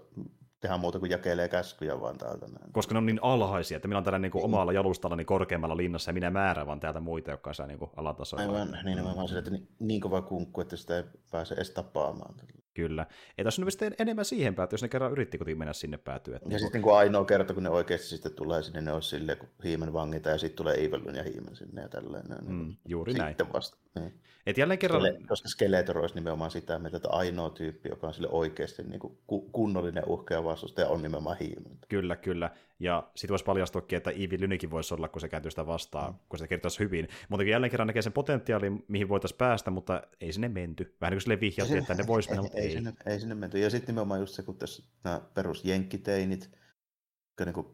tehdä 0.59 0.77
muuta 0.77 0.99
kuin 0.99 1.11
jakelee 1.11 1.47
käskyjä 1.47 2.01
vaan 2.01 2.17
täältä. 2.17 2.47
Näin. 2.47 2.73
Koska 2.73 2.93
ne 2.93 2.97
on 2.97 3.05
niin 3.05 3.19
alhaisia, 3.21 3.75
että 3.75 3.87
minä 3.87 3.97
on 3.97 4.03
tällä 4.03 4.19
niin 4.19 4.31
kuin 4.31 4.43
omalla 4.43 4.73
jalustalla 4.73 5.15
niin 5.15 5.25
korkeammalla 5.25 5.77
linnassa 5.77 6.09
ja 6.09 6.13
minä 6.13 6.29
määrään 6.29 6.67
vaan 6.67 6.79
täältä 6.79 6.99
muita, 6.99 7.31
jotka 7.31 7.53
saa 7.53 7.67
niin 7.67 7.79
kuin 7.79 7.91
alatasolla. 7.95 8.43
Aivan, 8.43 8.71
niin 8.71 8.85
nimenomaan 8.85 9.27
sille, 9.27 9.39
että 9.39 9.51
niin, 9.51 9.67
niin 9.79 10.01
kova 10.01 10.21
kunkku, 10.21 10.61
että 10.61 10.75
sitä 10.75 10.97
ei 10.97 11.03
pääse 11.31 11.55
edes 11.55 11.71
tapaamaan. 11.71 12.35
Kyllä. 12.73 13.05
Ei 13.37 13.45
tässä 13.45 13.61
nyt 13.65 13.99
enemmän 13.99 14.25
siihen 14.25 14.55
päätyä, 14.55 14.73
jos 14.73 14.81
ne 14.81 14.87
kerran 14.87 15.11
yritti 15.11 15.37
kuitenkin 15.37 15.57
mennä 15.57 15.73
sinne 15.73 15.97
päätyä. 15.97 16.35
Että 16.35 16.47
ja 16.47 16.49
niin 16.49 16.59
sitten 16.59 16.81
kun 16.81 16.97
ainoa 16.97 17.25
kerta, 17.25 17.53
kun 17.53 17.63
ne 17.63 17.69
oikeasti 17.69 18.07
sitten 18.07 18.33
tulee 18.33 18.63
sinne, 18.63 18.81
ne 18.81 18.91
olisi 18.91 19.09
silleen, 19.09 19.37
kun 19.37 19.49
hiimen 19.63 19.93
vangita 19.93 20.29
ja 20.29 20.37
sitten 20.37 20.57
tulee 20.57 20.85
Evelyn 20.85 21.15
ja 21.15 21.23
hiimen 21.23 21.55
sinne 21.55 21.81
ja 21.81 21.89
tälleen. 21.89 22.25
Mm, 22.41 22.75
juuri 22.85 23.11
sitten 23.11 23.35
näin. 23.39 23.53
Vasta. 23.53 23.77
Niin. 23.95 24.21
Et 24.45 24.57
jälleen 24.57 24.79
kerran... 24.79 25.01
Skele, 25.01 25.19
koska 25.27 25.49
Skeletor 25.49 25.97
olisi 25.97 26.15
nimenomaan 26.15 26.51
sitä 26.51 26.79
mieltä, 26.79 26.97
että 26.97 27.09
ainoa 27.09 27.49
tyyppi, 27.49 27.89
joka 27.89 28.07
on 28.07 28.13
sille 28.13 28.27
oikeasti 28.31 28.83
niin 28.83 28.99
kuin 28.99 29.17
kunnollinen 29.51 30.03
uhka 30.07 30.33
ja 30.33 30.43
vastustaja, 30.43 30.87
on 30.87 31.01
nimenomaan 31.01 31.37
hiimen. 31.37 31.77
Kyllä, 31.89 32.15
kyllä. 32.15 32.49
Ja 32.79 33.09
sitten 33.15 33.33
voisi 33.33 33.45
paljastuakin, 33.45 33.97
että 33.97 34.11
Ivy 34.11 34.39
Lynikin 34.39 34.71
voisi 34.71 34.93
olla, 34.93 35.07
kun 35.07 35.21
se 35.21 35.29
kääntyy 35.29 35.51
sitä 35.51 35.67
vastaan, 35.67 36.13
mm. 36.13 36.19
kun 36.29 36.39
se 36.39 36.47
kertoisi 36.47 36.79
hyvin. 36.79 37.07
Mutta 37.29 37.43
jälleen 37.43 37.71
kerran 37.71 37.87
näkee 37.87 38.01
sen 38.01 38.13
potentiaalin, 38.13 38.85
mihin 38.87 39.09
voitaisiin 39.09 39.37
päästä, 39.37 39.71
mutta 39.71 40.03
ei 40.21 40.33
sinne 40.33 40.49
menty. 40.49 40.95
Vähän 41.01 41.11
niin 41.11 41.15
kuin 41.15 41.21
sille 41.21 41.39
vihjattiin, 41.39 41.79
että 41.79 41.93
ne 41.93 42.07
voisi 42.07 42.29
mennä, 42.31 42.41
mutta 42.41 42.57
ei. 42.57 42.65
Ei 42.65 42.71
sinne, 42.71 42.93
ei 43.05 43.19
sinne 43.19 43.35
menty. 43.35 43.59
Ja 43.59 43.69
sitten 43.69 43.87
nimenomaan 43.87 44.19
just 44.19 44.35
se, 44.35 44.43
kun 44.43 44.57
tässä 44.57 44.83
nämä 45.03 45.21
perus 45.33 45.65
jenkkiteinit, 45.65 46.49
jotka 47.29 47.45
niin 47.45 47.53
kuin 47.53 47.67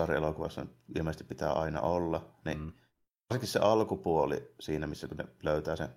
sarja-elokuvassa 0.00 0.66
ilmeisesti 0.96 1.24
pitää 1.24 1.52
aina 1.52 1.80
olla, 1.80 2.34
niin 2.44 2.58
mm. 2.58 2.72
Varsinkin 3.32 3.48
se 3.48 3.58
alkupuoli 3.58 4.52
siinä, 4.60 4.86
missä 4.86 5.08
kun 5.08 5.16
ne 5.16 5.24
löytää 5.42 5.76
sen 5.76 5.88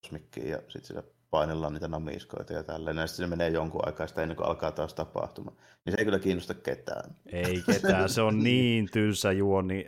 kosmikkiin 0.00 0.48
ja 0.48 0.58
sitten 0.58 0.84
sitä 0.84 1.02
painellaan 1.30 1.72
niitä 1.72 1.88
namiskoita 1.88 2.52
ja 2.52 2.62
tälleen, 2.62 2.96
ja 2.96 3.06
sitten 3.06 3.26
se 3.26 3.30
menee 3.30 3.48
jonkun 3.48 3.86
aikaa 3.86 4.06
sitä 4.06 4.22
ennen 4.22 4.36
kuin 4.36 4.46
alkaa 4.46 4.72
taas 4.72 4.94
tapahtuma. 4.94 5.50
Niin 5.84 5.92
se 5.92 5.96
ei 5.98 6.04
kyllä 6.04 6.18
kiinnosta 6.18 6.54
ketään. 6.54 7.14
Ei 7.26 7.62
ketään, 7.66 8.08
se 8.08 8.22
on 8.22 8.42
niin 8.42 8.88
tylsä 8.92 9.32
juoni. 9.32 9.86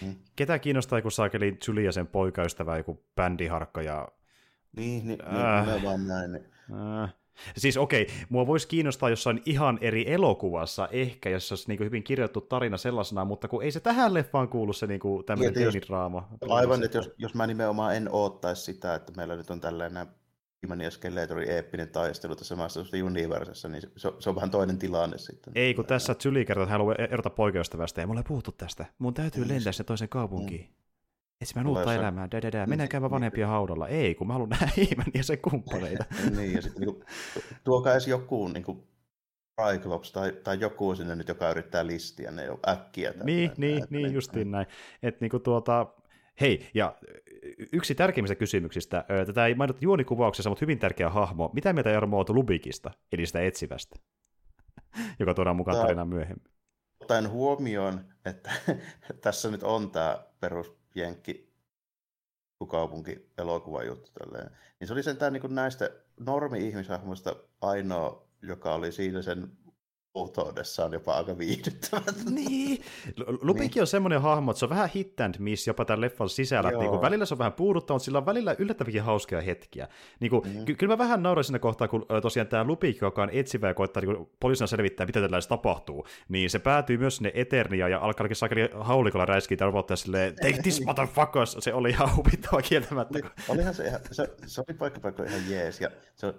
Hmm. 0.00 0.14
Ketä 0.36 0.58
kiinnostaa, 0.58 1.02
kun 1.02 1.12
saakeli 1.12 1.58
Julia 1.68 1.92
sen 1.92 2.06
poikaystävä, 2.06 2.76
joku 2.76 3.04
bändiharkka 3.16 3.82
ja... 3.82 4.08
Niin, 4.76 5.06
niin, 5.06 5.18
äh. 5.26 5.66
niin 5.66 5.82
vaan 5.82 6.06
näin. 6.06 6.32
Niin. 6.32 6.44
Äh. 7.02 7.14
Siis 7.56 7.76
okei, 7.76 8.02
okay, 8.02 8.14
mua 8.28 8.46
voisi 8.46 8.68
kiinnostaa 8.68 9.10
jossain 9.10 9.42
ihan 9.46 9.78
eri 9.80 10.12
elokuvassa 10.12 10.88
ehkä, 10.88 11.30
jos 11.30 11.52
olisi 11.52 11.68
niin 11.68 11.78
kuin 11.78 11.86
hyvin 11.86 12.02
kirjoittu 12.02 12.40
tarina 12.40 12.76
sellaisena, 12.76 13.24
mutta 13.24 13.48
kun 13.48 13.62
ei 13.62 13.72
se 13.72 13.80
tähän 13.80 14.14
leffaan 14.14 14.48
kuulu 14.48 14.72
se 14.72 14.86
niin 14.86 15.00
kuin 15.00 15.24
tämmöinen 15.24 15.54
teinidraama. 15.54 16.28
Aivan, 16.48 16.84
että 16.84 16.98
jos, 16.98 17.10
jos 17.18 17.34
mä 17.34 17.46
nimenomaan 17.46 17.96
en 17.96 18.08
oottaisi 18.12 18.62
sitä, 18.62 18.94
että 18.94 19.12
meillä 19.16 19.36
nyt 19.36 19.50
on 19.50 19.60
tällainen 19.60 20.06
Iman 20.62 20.80
ja 20.80 20.90
Skeletorin 20.90 21.50
eeppinen 21.50 21.88
taistelu 21.88 22.36
tässä 22.36 22.48
samassa 22.48 22.80
universessa, 23.04 23.68
niin 23.68 23.82
se, 23.96 24.12
se, 24.18 24.28
on 24.28 24.34
vähän 24.34 24.50
toinen 24.50 24.78
tilanne 24.78 25.18
sitten. 25.18 25.52
Ei, 25.56 25.74
kun 25.74 25.86
tässä 25.86 26.14
Julie 26.24 26.44
kertoo, 26.44 26.62
että 26.62 26.72
haluaa 26.72 26.94
erota 26.94 27.30
poikaystävästä, 27.30 28.00
ja 28.00 28.06
mulle 28.06 28.20
ei 28.20 28.24
puhuttu 28.28 28.52
tästä. 28.52 28.86
Mun 28.98 29.14
täytyy 29.14 29.48
lentää 29.48 29.72
se 29.72 29.84
toiseen 29.84 30.08
kaupunkiin. 30.08 30.60
Mm. 30.60 30.81
Etsimään 31.42 31.66
uutta 31.66 31.94
elämää, 31.94 32.28
dä, 32.30 32.42
dä, 32.42 32.52
dä. 32.52 32.66
mennään 32.66 32.88
käymään 32.88 33.10
vanhempia 33.10 33.46
haudalla. 33.46 33.88
Ei, 33.88 34.14
kun 34.14 34.26
mä 34.26 34.32
haluan 34.32 34.48
nähdä 34.48 34.68
Iman 34.92 35.06
ja 35.14 35.24
sen 35.24 35.38
kumppaneita. 35.38 36.04
niin, 36.36 36.52
ja 36.52 36.62
sitten 36.62 36.86
niin 36.86 37.04
tuokaa 37.64 37.92
edes 37.92 38.08
joku 38.08 38.48
niin 38.48 38.64
kuin, 38.64 38.82
Cyclops 39.60 40.12
tai, 40.12 40.32
tai 40.44 40.60
joku 40.60 40.94
sinne 40.94 41.16
nyt, 41.16 41.28
joka 41.28 41.50
yrittää 41.50 41.86
listiä 41.86 42.30
ne 42.30 42.44
jo 42.44 42.60
äkkiä. 42.68 43.14
Niin, 43.24 43.52
niin, 43.56 43.84
niin, 43.90 44.12
justiin 44.12 44.50
näin. 44.50 44.66
Että 45.02 45.18
niinku 45.20 45.38
tuota, 45.38 45.86
Hei, 46.40 46.70
ja 46.74 46.96
yksi 47.72 47.94
tärkeimmistä 47.94 48.34
kysymyksistä, 48.34 49.04
tätä 49.26 49.46
ei 49.46 49.54
mainittu 49.54 49.84
juonikuvauksessa, 49.84 50.50
mutta 50.50 50.62
hyvin 50.62 50.78
tärkeä 50.78 51.10
hahmo. 51.10 51.50
Mitä 51.52 51.72
mieltä 51.72 51.90
Jarmo 51.90 52.18
on 52.18 52.26
Lubikista, 52.28 52.90
eli 53.12 53.26
sitä 53.26 53.40
etsivästä, 53.40 53.96
joka 55.20 55.34
tuodaan 55.34 55.56
mukaan 55.56 55.76
tarinaan 55.76 56.08
myöhemmin? 56.08 56.52
Ottaen 57.00 57.30
huomioon, 57.30 58.00
että 58.24 58.52
tässä 59.22 59.50
nyt 59.50 59.62
on 59.62 59.90
tämä 59.90 60.18
perus 60.40 60.81
Jenkki 60.94 61.52
kaupunki 62.68 63.30
elokuva 63.38 63.82
juttu 63.82 64.10
tälleen, 64.10 64.50
niin 64.80 64.88
se 64.88 64.92
oli 64.92 65.02
sentään 65.02 65.32
niin 65.32 65.54
näistä 65.54 65.90
normi-ihmishahmoista 66.20 67.36
ainoa, 67.60 68.28
joka 68.42 68.74
oli 68.74 68.92
siinä 68.92 69.22
sen 69.22 69.52
outoudessaan 70.14 70.92
jopa 70.92 71.14
aika 71.14 71.38
viihdyttävä. 71.38 72.02
Niin. 72.30 72.82
Lupinkin 73.42 73.74
niin. 73.74 73.82
on 73.82 73.86
semmoinen 73.86 74.20
hahmo, 74.22 74.50
että 74.50 74.58
se 74.58 74.64
on 74.64 74.70
vähän 74.70 74.90
hit 74.94 75.20
and 75.20 75.34
miss 75.38 75.66
jopa 75.66 75.84
tämän 75.84 76.00
leffan 76.00 76.28
sisällä. 76.28 76.70
Niin 76.70 76.90
kuin 76.90 77.00
välillä 77.00 77.26
se 77.26 77.34
on 77.34 77.38
vähän 77.38 77.52
puuduttava, 77.52 77.94
mutta 77.94 78.04
sillä 78.04 78.18
on 78.18 78.26
välillä 78.26 78.56
yllättävikin 78.58 79.02
hauskoja 79.02 79.40
hetkiä. 79.40 79.88
Niin 80.20 80.30
kuin, 80.30 80.48
mm. 80.48 80.64
ky- 80.64 80.74
kyllä 80.74 80.92
mä 80.92 80.98
vähän 80.98 81.22
nauroin 81.22 81.44
siinä 81.44 81.58
kohtaa, 81.58 81.88
kun 81.88 82.06
tosiaan 82.22 82.46
tämä 82.46 82.64
Lupik, 82.64 83.00
joka 83.00 83.22
on 83.22 83.30
etsivä 83.32 83.68
ja 83.68 83.74
koettaa 83.74 84.02
niin 84.02 84.28
poliisina 84.40 84.66
selvittää, 84.66 85.06
mitä 85.06 85.20
tällä 85.20 85.38
tapahtuu, 85.48 86.06
niin 86.28 86.50
se 86.50 86.58
päätyy 86.58 86.98
myös 86.98 87.16
sinne 87.16 87.32
Eternia 87.34 87.88
ja 87.88 87.98
alkaa 87.98 88.26
sakeli 88.32 88.70
haulikolla 88.80 89.26
räiskiä 89.26 89.56
ja 89.60 89.66
robotteja 89.66 89.96
silleen, 89.96 90.34
take 90.34 90.62
this 90.62 90.84
motherfuckers! 90.86 91.56
Se 91.60 91.74
oli 91.74 91.90
ihan 91.90 92.16
huvittava 92.16 92.62
kieltämättä. 92.62 93.18
Niin, 93.18 93.30
olihan 93.48 93.74
se 93.74 93.84
ihan, 93.84 94.00
se, 94.10 94.28
se 94.46 94.62
oli 94.68 94.78
paikka 94.78 95.24
ihan 95.28 95.50
jees, 95.50 95.80
ja 95.80 95.90
se 96.14 96.34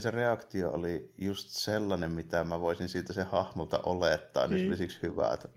se 0.00 0.10
reaktio 0.10 0.70
oli 0.70 1.12
just 1.18 1.48
sellainen, 1.48 2.12
mitä 2.12 2.44
mä 2.44 2.60
voisin 2.60 2.88
siitä 2.88 3.12
se 3.12 3.22
hahmolta 3.22 3.80
olettaa, 3.86 4.46
niin, 4.46 4.54
niin 4.54 4.64
se 4.64 4.68
oli 4.68 4.76
siksi 4.76 5.02
hyvä. 5.02 5.32
Että... 5.34 5.48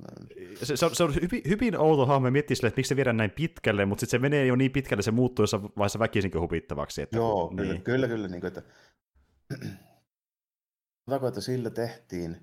Se, 0.64 0.78
se, 0.78 0.86
on, 0.86 0.96
se 0.96 1.04
on 1.04 1.16
hyvin, 1.16 1.42
hyvin 1.48 1.78
outo 1.78 2.06
hahmo, 2.06 2.32
miettii 2.32 2.56
sille, 2.56 2.68
että 2.68 2.80
miksi 2.80 2.90
se 2.90 2.96
viedään 2.96 3.18
näin 3.18 3.32
pitkälle, 3.32 3.86
mutta 3.86 4.00
sitten 4.00 4.20
se 4.20 4.22
menee 4.22 4.46
jo 4.46 4.56
niin 4.56 4.72
pitkälle, 4.72 5.04
se 5.04 5.12
muuttuu 5.12 5.44
jossain 5.44 5.64
vaiheessa 5.64 6.00
väkisinkin 6.00 6.42
huvittavaksi. 6.42 7.02
Että, 7.02 7.18
Joo, 7.18 7.50
niin. 7.50 7.58
kyllä, 7.58 7.80
kyllä, 7.80 8.08
kyllä 8.08 8.28
niin 8.28 8.42
kuin, 8.42 8.48
että... 8.48 8.62
Sanotaanko, 11.06 11.28
että 11.28 11.42
sillä 11.42 11.70
tehtiin 11.70 12.38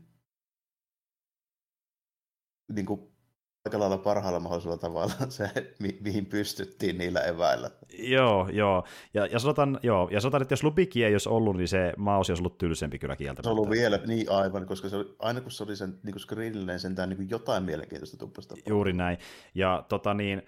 niin 2.73 2.87
kuin 2.87 3.12
aika 3.65 3.79
lailla 3.79 3.99
parhaalla 3.99 4.41
mahdollisella 4.41 4.79
tavalla 4.79 5.13
se, 5.29 5.51
mi- 5.81 5.99
mihin 6.01 6.27
pystyttiin 6.27 6.99
niillä 6.99 7.21
eväillä. 7.21 7.71
Joo, 7.99 8.49
joo. 8.53 8.85
Ja, 9.15 9.27
ja, 9.27 9.39
sanotaan, 9.39 9.79
joo. 9.83 10.09
ja 10.13 10.21
sanotaan, 10.21 10.43
että 10.43 10.53
jos 10.53 10.65
Lubiki 10.65 11.05
ei 11.05 11.15
olisi 11.15 11.29
ollut, 11.29 11.57
niin 11.57 11.69
se 11.69 11.93
maus 11.97 12.31
olisi 12.31 12.41
ollut 12.41 12.59
tylsempi 12.59 12.99
kyllä 12.99 13.17
kieltä. 13.17 13.43
Se 13.43 13.49
on 13.49 13.57
ollut 13.57 13.71
vielä, 13.71 13.99
niin 14.07 14.31
aivan, 14.31 14.67
koska 14.67 14.89
se 14.89 14.97
oli, 14.97 15.17
aina 15.19 15.41
kun 15.41 15.51
se 15.51 15.65
oli 15.65 15.77
sen 15.77 15.99
niin 16.03 16.21
screenilleen 16.21 16.81
sentään 16.81 17.09
niin 17.09 17.31
jotain 17.31 17.63
mielenkiintoista 17.63 18.17
tuppasta. 18.17 18.55
Juuri 18.67 18.93
näin. 18.93 19.19
Ja 19.55 19.85
tota 19.89 20.15
niin, 20.15 20.43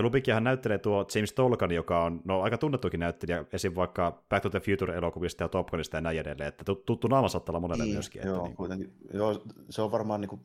Lubikiahan 0.00 0.44
näyttelee 0.44 0.78
tuo 0.78 1.06
James 1.14 1.32
Tolkan, 1.32 1.70
joka 1.70 2.04
on 2.04 2.20
no, 2.24 2.42
aika 2.42 2.58
tunnettukin 2.58 3.00
näyttelijä, 3.00 3.44
esim. 3.52 3.74
vaikka 3.74 4.22
Back 4.28 4.42
to 4.42 4.50
the 4.50 4.60
Future-elokuvista 4.60 5.44
ja 5.44 5.48
Top 5.48 5.66
Gunista 5.66 5.96
ja 5.96 6.00
näin 6.00 6.18
edelleen, 6.18 6.48
että 6.48 6.64
tuttu 6.86 7.08
naama 7.08 7.28
saattaa 7.28 7.52
olla 7.52 7.60
monelle 7.60 7.84
niin, 7.84 7.94
myöskin. 7.94 8.22
Joo, 8.24 8.36
että, 8.36 8.48
niin 8.48 8.56
kuin... 8.56 8.92
joo, 9.14 9.42
se 9.70 9.82
on 9.82 9.92
varmaan 9.92 10.20
niin 10.20 10.28
kuin 10.28 10.40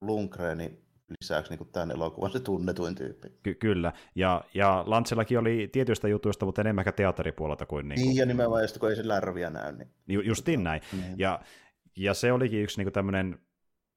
Lundgrenin 0.00 0.87
lisäksi 1.20 1.52
niin 1.52 1.58
kuin 1.58 1.70
tämän 1.72 1.90
elokuvan 1.90 2.30
se 2.30 2.40
tunnetuin 2.40 2.94
tyyppi. 2.94 3.28
Ky- 3.42 3.54
kyllä, 3.54 3.92
ja, 4.14 4.44
ja 4.54 4.84
Lantsellakin 4.86 5.38
oli 5.38 5.68
tietyistä 5.72 6.08
jutuista, 6.08 6.46
mutta 6.46 6.60
enemmän 6.60 6.84
teatteripuolelta 6.96 7.66
kuin... 7.66 7.88
Niin, 7.88 8.00
kuin... 8.00 8.08
niin 8.08 8.16
ja 8.16 8.26
nimenomaan, 8.26 8.62
just, 8.62 8.78
kun 8.78 8.90
ei 8.90 8.96
se 8.96 9.08
lärviä 9.08 9.50
näy. 9.50 9.72
Niin... 9.72 9.88
Ju- 10.08 10.20
justiin 10.20 10.64
näin, 10.64 10.82
niin. 10.92 11.18
ja, 11.18 11.40
ja 11.96 12.14
se 12.14 12.32
olikin 12.32 12.62
yksi 12.62 12.84
niin 12.84 12.92
tämmöinen 12.92 13.38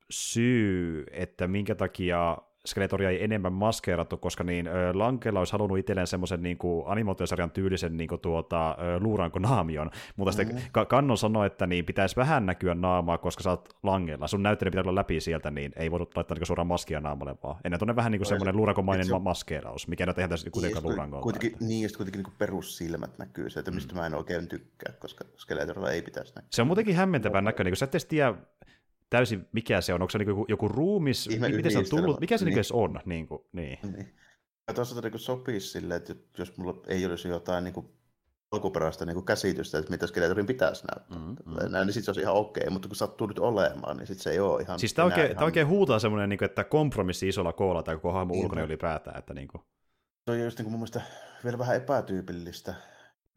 syy, 0.10 1.04
että 1.12 1.48
minkä 1.48 1.76
takia 1.76 2.38
Skeletoria 2.68 3.10
ei 3.10 3.24
enemmän 3.24 3.54
maskeerattu, 3.54 4.18
koska 4.18 4.44
niin 4.44 4.70
Lankella 4.94 5.40
olisi 5.40 5.52
halunnut 5.52 5.78
itselleen 5.78 6.08
semmoisen 6.08 6.44
niin 6.44 6.58
animaatiosarjan 6.86 7.52
tyylisen 7.52 7.98
niin 7.98 8.08
kuin, 8.08 8.22
tuota, 8.22 8.78
luuranko 9.00 9.40
naamion, 9.40 9.92
mutta 10.16 10.44
mm-hmm. 10.44 10.58
sitten 10.58 10.88
Kannon 10.88 11.18
sanoi, 11.18 11.48
että 11.48 11.68
niin 11.68 11.86
pitäisi 11.86 12.16
vähän 12.16 12.46
näkyä 12.46 12.76
naamaa, 12.76 13.18
koska 13.18 13.44
sä 13.44 13.50
oot 13.50 13.70
Langella. 13.84 14.28
Sun 14.28 14.44
näyttely 14.44 14.72
pitää 14.72 14.82
olla 14.82 14.96
läpi 14.96 15.22
sieltä, 15.22 15.52
niin 15.52 15.72
ei 15.76 15.92
voinut 15.92 16.16
laittaa 16.16 16.38
niin 16.38 16.46
suoraan 16.46 16.68
maskia 16.68 17.00
naamalle 17.00 17.36
vaan. 17.44 17.56
Ennen 17.64 17.80
tuonne 17.80 17.96
vähän 17.96 18.12
niin 18.12 18.20
kuin 18.20 18.28
semmoinen 18.28 18.58
luurankomainen 18.58 19.06
se... 19.06 19.20
maskeeraus, 19.20 19.88
mikä 19.88 20.06
ei 20.08 20.14
tehdä 20.14 20.28
tässä 20.28 20.50
kuitenkaan 20.50 20.84
luurankoa. 20.84 21.22
Kuitenkin, 21.22 21.56
niin, 21.60 21.82
ja 21.82 21.90
sitten 21.90 21.98
kuitenkin 21.98 22.24
niin 22.24 22.38
perussilmät 22.38 23.18
näkyy 23.18 23.50
se, 23.50 23.60
että 23.60 23.72
mistä 23.72 23.94
mm. 23.94 24.00
mä 24.00 24.06
en 24.06 24.16
oikein 24.16 24.48
tykkää, 24.48 24.94
koska 25.00 25.26
Skeletorilla 25.38 25.92
ei 25.92 26.02
pitäisi 26.02 26.36
näkyä. 26.36 26.48
Se 26.52 26.62
on 26.62 26.68
muutenkin 26.68 26.96
hämmentävän 26.96 27.44
näköinen, 27.44 27.72
kun 27.72 27.78
sä 27.78 27.88
et 27.94 28.06
tiedä, 28.10 28.34
täysin, 29.12 29.48
mikä 29.52 29.82
se 29.82 29.94
on, 29.94 30.02
onko 30.02 30.10
se 30.10 30.18
niin 30.18 30.30
joku, 30.30 30.46
joku 30.50 30.68
ruumis, 30.68 31.28
Ihme 31.28 31.50
miten 31.50 31.72
se 31.72 31.78
on 31.78 31.86
tullut, 31.90 32.20
mikä 32.20 32.38
se 32.38 32.46
niin. 32.46 32.56
niin 32.56 32.66
on? 32.74 33.00
Niin 33.06 33.28
kuin, 33.28 33.42
niin. 33.52 33.80
niin. 33.84 34.16
Ja 34.68 34.74
tuossa 34.74 35.02
niin 35.02 35.20
sopisi 35.20 35.68
silleen, 35.68 35.98
että 35.98 36.16
jos 36.38 36.58
mulla 36.58 36.84
ei 36.88 37.06
olisi 37.06 37.28
jotain 37.28 37.64
niin 37.64 37.74
kuin 37.74 37.88
alkuperäistä 38.52 39.06
niin 39.06 39.14
kuin 39.14 39.26
käsitystä, 39.26 39.78
että 39.78 39.92
mitä 39.92 40.08
Skeletorin 40.08 40.46
pitäisi 40.46 40.84
näyttää. 40.88 41.18
Mm, 41.20 41.36
mm. 41.46 41.72
Näin, 41.72 41.88
niin 41.88 41.94
sitten 41.94 42.04
se 42.04 42.12
olisi 42.12 42.22
ihan 42.22 42.36
okei, 42.36 42.70
mutta 42.70 42.88
kun 42.88 42.96
sattuu 42.96 43.28
nyt 43.28 43.40
olemaan, 43.40 43.98
niin 43.98 44.08
sitten 44.08 44.24
se 44.24 44.32
ei 44.32 44.40
ole 44.40 44.62
ihan... 44.62 44.80
Siis 44.80 44.94
tämä 44.94 45.06
oikein, 45.06 45.32
ihan... 45.32 45.44
oikein 45.44 45.68
huutaa 45.68 46.00
semmoinen, 46.00 46.30
niin 46.30 46.40
kuin, 46.40 46.46
että 46.46 46.64
kompromissi 46.64 47.28
isolla 47.28 47.54
koolla 47.54 47.84
tai 47.84 47.96
koko 47.96 48.12
hahmon 48.12 48.38
ulkona 48.38 48.62
ylipäätään. 48.62 49.20
Että 49.20 49.34
niin 49.34 49.48
kuin... 49.48 49.62
Se 50.26 50.32
on 50.32 50.40
just 50.40 50.58
niin 50.58 50.66
kuin 50.66 50.72
mun 50.72 50.80
mielestä 50.80 51.02
vielä 51.44 51.58
vähän 51.58 51.76
epätyypillistä 51.76 52.74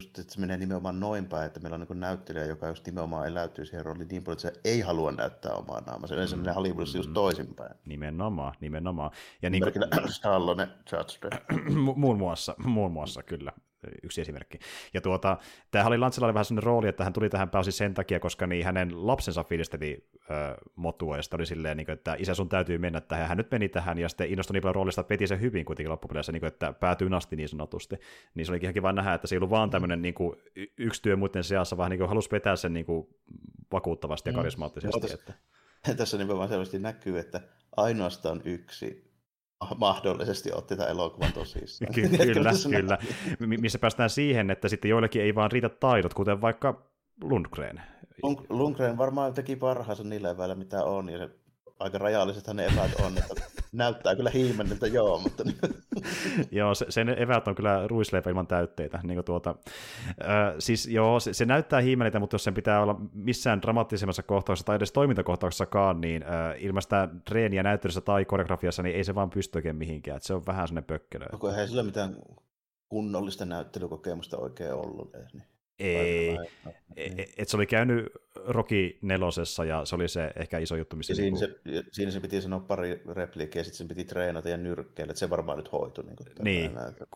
just, 0.03 0.19
että 0.19 0.33
se 0.33 0.39
menee 0.39 0.57
nimenomaan 0.57 0.99
noin 0.99 1.25
päin, 1.25 1.45
että 1.45 1.59
meillä 1.59 1.75
on 1.75 1.85
niin 1.89 1.99
näyttelijä, 1.99 2.45
joka 2.45 2.67
just 2.67 2.85
nimenomaan 2.85 3.27
eläytyy 3.27 3.65
siihen 3.65 3.85
rooliin 3.85 4.07
niin 4.07 4.23
paljon, 4.23 4.37
että 4.37 4.47
se 4.47 4.61
ei 4.63 4.81
halua 4.81 5.11
näyttää 5.11 5.53
omaa 5.53 5.81
naamaa. 5.81 6.07
Se 6.07 6.15
mm, 6.15 6.39
menee 6.39 6.53
Hollywoodissa 6.53 6.97
mm, 6.97 6.99
just 6.99 7.13
toisinpäin. 7.13 7.75
Nimenomaan, 7.85 8.53
nimenomaan. 8.59 9.11
Ja 9.41 9.49
niin 9.49 9.63
kuin... 9.63 10.11
Stallone, 10.11 10.67
Judge 10.91 11.43
muun 11.95 12.17
muassa, 12.17 12.55
muun 12.65 12.91
muassa, 12.91 13.23
kyllä 13.23 13.51
yksi 14.03 14.21
esimerkki. 14.21 14.59
Ja 14.93 15.01
tuota, 15.01 15.37
tämähän 15.71 15.87
oli 15.87 15.97
Lantsella 15.97 16.27
oli 16.27 16.33
vähän 16.33 16.45
sellainen 16.45 16.63
rooli, 16.63 16.87
että 16.87 17.03
hän 17.03 17.13
tuli 17.13 17.29
tähän 17.29 17.49
pääosin 17.49 17.73
sen 17.73 17.93
takia, 17.93 18.19
koska 18.19 18.47
niin 18.47 18.65
hänen 18.65 19.07
lapsensa 19.07 19.43
fiilisteli 19.43 20.09
äh, 20.15 20.53
motua, 20.75 21.17
ja 21.17 21.23
sitten 21.23 21.37
oli 21.37 21.45
silleen, 21.45 21.77
niin 21.77 21.85
kuin, 21.85 21.93
että 21.93 22.15
isä 22.19 22.33
sun 22.33 22.49
täytyy 22.49 22.77
mennä 22.77 23.01
tähän, 23.01 23.27
hän 23.27 23.37
nyt 23.37 23.51
meni 23.51 23.69
tähän, 23.69 23.97
ja 23.97 24.09
sitten 24.09 24.29
innostui 24.29 24.53
niin 24.53 24.61
paljon 24.61 24.75
roolista, 24.75 25.01
että 25.01 25.09
peti 25.09 25.27
sen 25.27 25.41
hyvin 25.41 25.65
kuitenkin 25.65 25.91
loppupeleissä, 25.91 26.31
niin 26.31 26.39
kuin, 26.39 26.47
että 26.47 26.73
päätyy 26.73 27.09
asti 27.15 27.35
niin 27.35 27.49
sanotusti. 27.49 27.95
Niin 28.35 28.45
se 28.45 28.51
olikin 28.51 28.67
ihan 28.67 28.73
kiva 28.73 28.93
nähdä, 28.93 29.13
että 29.13 29.27
se 29.27 29.35
ei 29.35 29.37
ollut 29.37 29.49
vaan 29.49 29.69
tämmöinen 29.69 30.01
niin 30.01 30.13
kuin, 30.13 30.35
yksi 30.77 31.01
työ 31.01 31.15
muiden 31.15 31.43
seassa, 31.43 31.77
vaan 31.77 31.91
niin 31.91 31.99
kuin, 31.99 32.09
halusi 32.09 32.31
vetää 32.31 32.55
sen 32.55 32.73
niin 32.73 32.85
kuin, 32.85 33.07
vakuuttavasti 33.71 34.29
ja 34.29 34.33
mm. 34.33 34.37
karismaattisesti. 34.37 34.97
Mm. 34.97 35.01
Tässä, 35.01 35.17
että... 35.19 35.95
tässä 35.97 36.17
nimenomaan 36.17 36.49
selvästi 36.49 36.79
näkyy, 36.79 37.19
että 37.19 37.41
ainoastaan 37.77 38.41
yksi 38.45 39.14
mahdollisesti 39.77 40.51
otti 40.53 40.75
tämän 40.75 40.91
elokuvan 40.91 41.33
tosissaan. 41.33 41.93
Ky- 41.95 42.09
kyllä, 42.09 42.51
kyllä. 42.69 42.97
Missä 43.39 43.79
päästään 43.79 44.09
siihen, 44.09 44.49
että 44.51 44.69
sitten 44.69 44.89
joillekin 44.89 45.21
ei 45.21 45.35
vaan 45.35 45.51
riitä 45.51 45.69
taidot, 45.69 46.13
kuten 46.13 46.41
vaikka 46.41 46.91
Lundgren. 47.23 47.81
Lundgren 48.49 48.97
varmaan 48.97 49.33
teki 49.33 49.55
parhaansa 49.55 50.03
niillä 50.03 50.29
eväillä, 50.29 50.55
mitä 50.55 50.83
on, 50.83 51.09
ja 51.09 51.17
se 51.17 51.29
aika 51.79 51.97
rajallisethan 51.97 52.55
ne 52.55 52.65
eväät 52.65 52.91
on, 53.05 53.17
että 53.17 53.54
näyttää 53.75 54.15
kyllä 54.15 54.29
hiimenniltä, 54.29 54.87
joo, 54.87 55.19
mutta... 55.19 55.43
joo, 56.51 56.75
se, 56.75 56.85
sen 56.89 57.09
eväät 57.09 57.47
on 57.47 57.55
kyllä 57.55 57.87
ruisleipä 57.87 58.29
ilman 58.29 58.47
täytteitä. 58.47 58.99
Niin 59.03 59.23
tuota, 59.23 59.55
äh, 60.21 60.55
siis 60.59 60.87
joo, 60.87 61.19
se, 61.19 61.33
se 61.33 61.45
näyttää 61.45 61.81
hiimeniltä, 61.81 62.19
mutta 62.19 62.35
jos 62.35 62.43
sen 62.43 62.53
pitää 62.53 62.81
olla 62.81 63.01
missään 63.13 63.61
dramaattisemmassa 63.61 64.23
kohtauksessa 64.23 64.65
tai 64.65 64.75
edes 64.75 64.91
toimintakohtauksessakaan, 64.91 66.01
niin 66.01 66.23
äh, 66.23 66.29
ilmaista 66.57 67.09
treeniä 67.25 67.63
näyttelyssä 67.63 68.01
tai 68.01 68.25
koreografiassa, 68.25 68.83
niin 68.83 68.95
ei 68.95 69.03
se 69.03 69.15
vaan 69.15 69.29
pysty 69.29 69.57
oikein 69.57 69.75
mihinkään. 69.75 70.17
Että 70.17 70.27
se 70.27 70.33
on 70.33 70.45
vähän 70.45 70.67
sellainen 70.67 70.87
pökkelö. 70.87 71.25
Onko 71.33 71.51
ei 71.51 71.67
sillä 71.67 71.83
mitään 71.83 72.15
kunnollista 72.89 73.45
näyttelykokemusta 73.45 74.37
oikein 74.37 74.73
ollut 74.73 75.15
edes, 75.15 75.33
niin... 75.33 75.54
Ei, 75.79 76.37
niin. 76.95 77.25
et 77.37 77.49
se 77.49 77.57
oli 77.57 77.65
käynyt 77.65 78.05
Rocky 78.47 78.97
nelosessa 79.01 79.65
ja 79.65 79.85
se 79.85 79.95
oli 79.95 80.07
se 80.07 80.31
ehkä 80.35 80.57
iso 80.57 80.75
juttu, 80.75 80.95
missä... 80.95 81.15
Siinä, 81.15 81.37
niin 81.39 81.53
kuin... 81.63 81.75
se, 81.75 81.83
siinä 81.91 82.11
se 82.11 82.19
piti 82.19 82.41
sanoa 82.41 82.59
pari 82.59 83.01
repliikkiä 83.13 83.59
ja 83.59 83.63
sitten 83.63 83.77
sen 83.77 83.87
piti 83.87 84.03
treenata 84.03 84.49
ja 84.49 84.57
nyrkkeillä, 84.57 85.11
että 85.11 85.19
se 85.19 85.29
varmaan 85.29 85.57
nyt 85.57 85.71
hoitui. 85.71 86.03
Niin, 86.03 86.15
kuin 86.15 86.43
niin. 86.43 86.71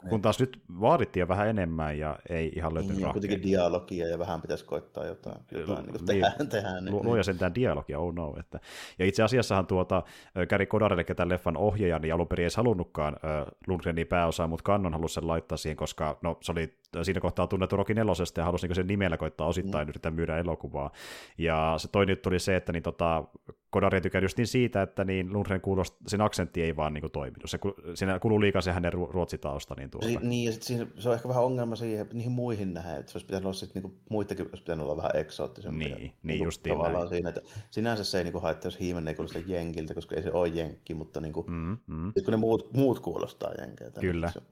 kun 0.10 0.22
taas 0.22 0.40
nyt 0.40 0.62
vaadittiin 0.82 1.28
vähän 1.28 1.48
enemmän 1.48 2.00
ja 2.00 2.20
ei 2.30 2.52
ihan 2.56 2.74
löytynyt 2.74 2.98
niin, 2.98 3.12
kuitenkin 3.12 3.44
dialogia 3.44 4.08
ja 4.08 4.20
vähän 4.20 4.42
pitäisi 4.42 4.66
koittaa 4.66 5.06
jotain, 5.06 5.38
jotain 5.52 5.86
niin, 5.86 5.94
niin 5.94 6.06
tehdä. 6.06 6.32
tehdä 6.50 6.82
niin, 6.82 7.06
Luoja 7.06 7.24
sentään 7.24 7.56
dialogia, 7.56 8.00
oh 8.00 8.14
no. 8.14 8.36
Että. 8.40 8.60
Ja 9.00 9.06
itse 9.06 9.24
asiassahan 9.24 9.68
tuota, 9.68 10.04
Gary 10.50 10.66
Kodar, 10.66 10.94
eli 10.94 11.04
tämän 11.04 11.30
leffan 11.30 11.58
ohjaaja, 11.58 12.00
niin 12.00 12.14
alun 12.14 12.28
perin 12.28 12.44
ei 12.44 12.50
halunnutkaan 12.58 13.14
äh, 13.14 13.48
Lundgrenin 13.68 14.08
pääosaa, 14.08 14.48
mutta 14.48 14.64
Kannon 14.64 14.94
halusi 14.94 15.14
sen 15.14 15.28
laittaa 15.28 15.58
siihen, 15.58 15.78
koska 15.78 16.20
no, 16.22 16.38
se 16.42 16.52
oli 16.52 16.74
siinä 17.04 17.20
kohtaa 17.20 17.48
tunnettu 17.48 17.78
Rocky 17.78 17.94
nelosesta 17.94 18.42
ja 18.42 18.46
halusi 18.46 18.68
niin 18.68 18.76
sen 18.76 18.88
nimellä 18.88 19.18
koittaa 19.18 19.48
osittain 19.48 19.88
mm. 19.88 19.90
yrittää 19.90 20.12
myydä 20.12 20.38
elokuvaa. 20.38 20.92
Ja 21.38 21.76
se 21.78 21.88
toinen 21.88 22.14
juttu 22.14 22.30
oli 22.30 22.40
se, 22.40 22.56
että 22.56 22.72
niin 22.72 22.84
tota, 22.84 23.24
Kodari 23.70 24.02
tykkää 24.02 24.22
just 24.22 24.38
niin 24.38 24.48
siitä, 24.48 24.82
että 24.82 25.04
niin 25.04 25.34
Lundgren 25.34 25.62
kuulosti, 25.62 25.98
sen 26.08 26.22
aksentti 26.22 26.62
ei 26.62 26.76
vaan 26.76 26.94
niin 26.94 27.02
kuin 27.02 27.12
toiminut. 27.12 27.50
Se, 27.50 27.60
siinä 27.94 28.20
kuluu 28.20 28.42
liikaa 28.42 28.62
se 28.62 28.72
hänen 28.72 28.94
ruotsitausta. 28.94 29.76
Niin, 29.78 29.90
tuota. 29.90 30.08
niin, 30.08 30.30
niin 30.30 30.46
ja 30.46 30.52
sit 30.52 30.64
siinä, 30.64 30.88
se 31.00 31.10
on 31.10 31.16
ehkä 31.16 31.28
vähän 31.28 31.44
ongelma 31.44 31.76
siihen, 31.76 32.08
niihin 32.14 32.32
muihin 32.32 32.74
nähdään, 32.74 33.00
että 33.00 33.12
se 33.12 33.18
olisi 33.18 33.26
pitänyt 33.26 33.46
olla 33.46 33.54
sit, 33.54 33.76
niin 33.76 34.00
muitakin 34.10 34.46
olisi 34.46 34.64
pitänyt 34.64 34.86
olla 34.86 34.98
vähän 34.98 35.12
eksoottisempia. 35.16 35.88
Niin, 35.88 35.98
niin, 35.98 36.14
niin 36.24 36.44
justiin 36.44 36.76
tavallaan 36.76 37.02
näin. 37.02 37.10
siinä, 37.10 37.30
että 37.30 37.42
sinänsä 37.72 38.04
se 38.04 38.18
ei 38.18 38.24
niin 38.24 38.42
haittaa, 38.42 38.68
jos 38.68 38.80
hiimen 38.80 39.08
ei 39.08 39.16
kuulosta 39.16 39.40
jenkiltä, 39.46 39.94
koska 39.94 40.16
ei 40.16 40.24
se 40.24 40.32
ole 40.32 40.48
jenkki, 40.48 40.94
mutta 40.94 41.22
niin 41.22 41.34
kuin, 41.34 41.52
mm, 41.52 41.78
mm. 41.88 42.14
kun 42.26 42.32
ne 42.32 42.38
muut, 42.38 42.74
muut 42.74 43.00
kuulostaa 43.00 43.52
jenkeiltä. 43.60 44.02
Niin 44.02 44.12
Kyllä. 44.12 44.32
Niin 44.36 44.44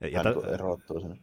se, 0.00 0.08
ja 0.08 0.22
t- 0.22 0.54
erottuu 0.54 1.00
sinne. 1.00 1.16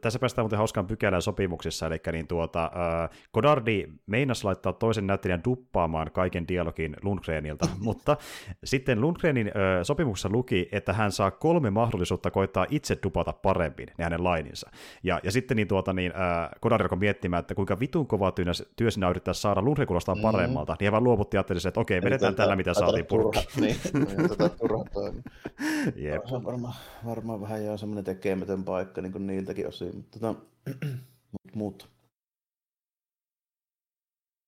Tässä 0.00 0.18
päästään 0.18 0.44
muuten 0.44 0.58
hauskaan 0.58 0.86
pykälään 0.86 1.22
sopimuksissa, 1.22 1.86
eli 1.86 2.00
niin 2.12 2.26
tuota, 2.26 2.64
äh, 2.64 3.18
Godardi 3.34 3.86
meinas 4.06 4.44
laittaa 4.44 4.72
toisen 4.72 5.06
näyttelijän 5.06 5.44
duppaamaan 5.44 6.10
kaiken 6.12 6.48
dialogin 6.48 6.96
Lundgrenilta, 7.02 7.68
mutta 7.80 8.16
sitten 8.64 9.00
Lundgrenin 9.00 9.46
äh, 9.46 9.52
sopimuksessa 9.82 10.28
luki, 10.32 10.68
että 10.72 10.92
hän 10.92 11.12
saa 11.12 11.30
kolme 11.30 11.70
mahdollisuutta 11.70 12.30
koittaa 12.30 12.66
itse 12.70 12.98
dupata 13.02 13.32
paremmin 13.32 13.88
ne 13.98 14.04
hänen 14.04 14.24
laininsa. 14.24 14.70
Ja, 15.02 15.20
ja 15.22 15.32
sitten 15.32 15.56
niin, 15.56 15.68
tuota, 15.68 15.92
niin, 15.92 16.12
äh, 16.16 16.50
Godardi 16.62 16.84
alkoi 16.84 16.98
miettimään, 16.98 17.40
että 17.40 17.54
kuinka 17.54 17.80
vitun 17.80 18.06
kova 18.06 18.32
työ 18.76 18.90
sinä 18.90 19.10
yrittää 19.10 19.34
saada 19.34 19.62
Lundgren 19.62 19.86
kuulostaa 19.86 20.14
mm. 20.14 20.22
paremmalta, 20.22 20.76
niin 20.80 20.86
hän 20.86 20.92
vaan 20.92 21.04
luovutti 21.04 21.36
että 21.68 21.80
okei, 21.80 22.02
vedetään 22.02 22.34
tällä, 22.34 22.56
mitä 22.56 22.74
saatiin 22.74 23.06
purkki. 23.06 23.60
Niin, 23.60 23.76
niin, 23.92 24.28
tota 24.28 24.48
turhaa 24.48 24.84
Jep. 25.96 26.26
Se 26.26 26.34
on 26.34 26.44
varmaan, 26.44 26.74
varmaan 27.06 27.40
vähän 27.40 27.64
jo 27.64 27.76
semmoinen 27.76 28.04
tekemätön 28.04 28.64
paikka 28.64 29.02
niin 29.02 29.12
kuin 29.12 29.26
niiltäkin 29.52 29.68
osin. 29.68 29.96
Mutta 29.96 30.18
tota, 30.20 30.40
mut, 31.32 31.54
mut. 31.54 31.88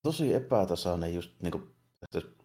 Tosi 0.03 0.35
epätasainen 0.35 1.15
just 1.15 1.33
niin 1.43 1.53
kuin, 1.53 1.71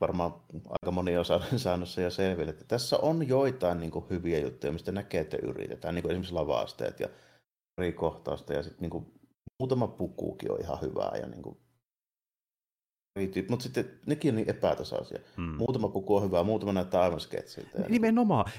varmaan 0.01 0.33
aika 0.69 0.91
moni 0.91 1.17
on 1.17 1.25
saanut 1.57 1.89
se 1.93 2.01
jo 2.01 2.09
selville, 2.09 2.51
että 2.51 2.65
tässä 2.67 2.97
on 2.97 3.27
joitain 3.27 3.79
niin 3.79 3.91
kuin, 3.91 4.05
hyviä 4.09 4.39
juttuja, 4.39 4.73
mistä 4.73 4.91
näkee, 4.91 5.21
että 5.21 5.37
yritetään, 5.37 5.95
niin 5.95 6.03
kuin 6.03 6.11
esimerkiksi 6.11 6.33
lavasteet 6.33 6.99
ja 6.99 7.09
eri 7.77 7.93
kohtausta 7.93 8.53
ja 8.53 8.63
sitten 8.63 8.81
niin 8.81 8.89
kuin, 8.89 9.05
muutama 9.59 9.87
pukukin 9.87 10.51
on 10.51 10.61
ihan 10.61 10.81
hyvää 10.81 11.17
ja 11.21 11.27
niin 11.27 11.41
kuin, 11.41 11.57
mutta 13.49 13.63
sitten 13.63 13.99
nekin 14.05 14.31
on 14.31 14.35
niin 14.35 14.49
epätasaisia. 14.49 15.19
Hmm. 15.37 15.55
Muutama 15.57 15.89
puku 15.89 16.15
on 16.15 16.23
hyvä, 16.23 16.43
muutama 16.43 16.73
näyttää 16.73 17.01
aivan 17.01 17.19
sketsiltä. 17.19 17.85
Nimenomaan. 17.89 18.51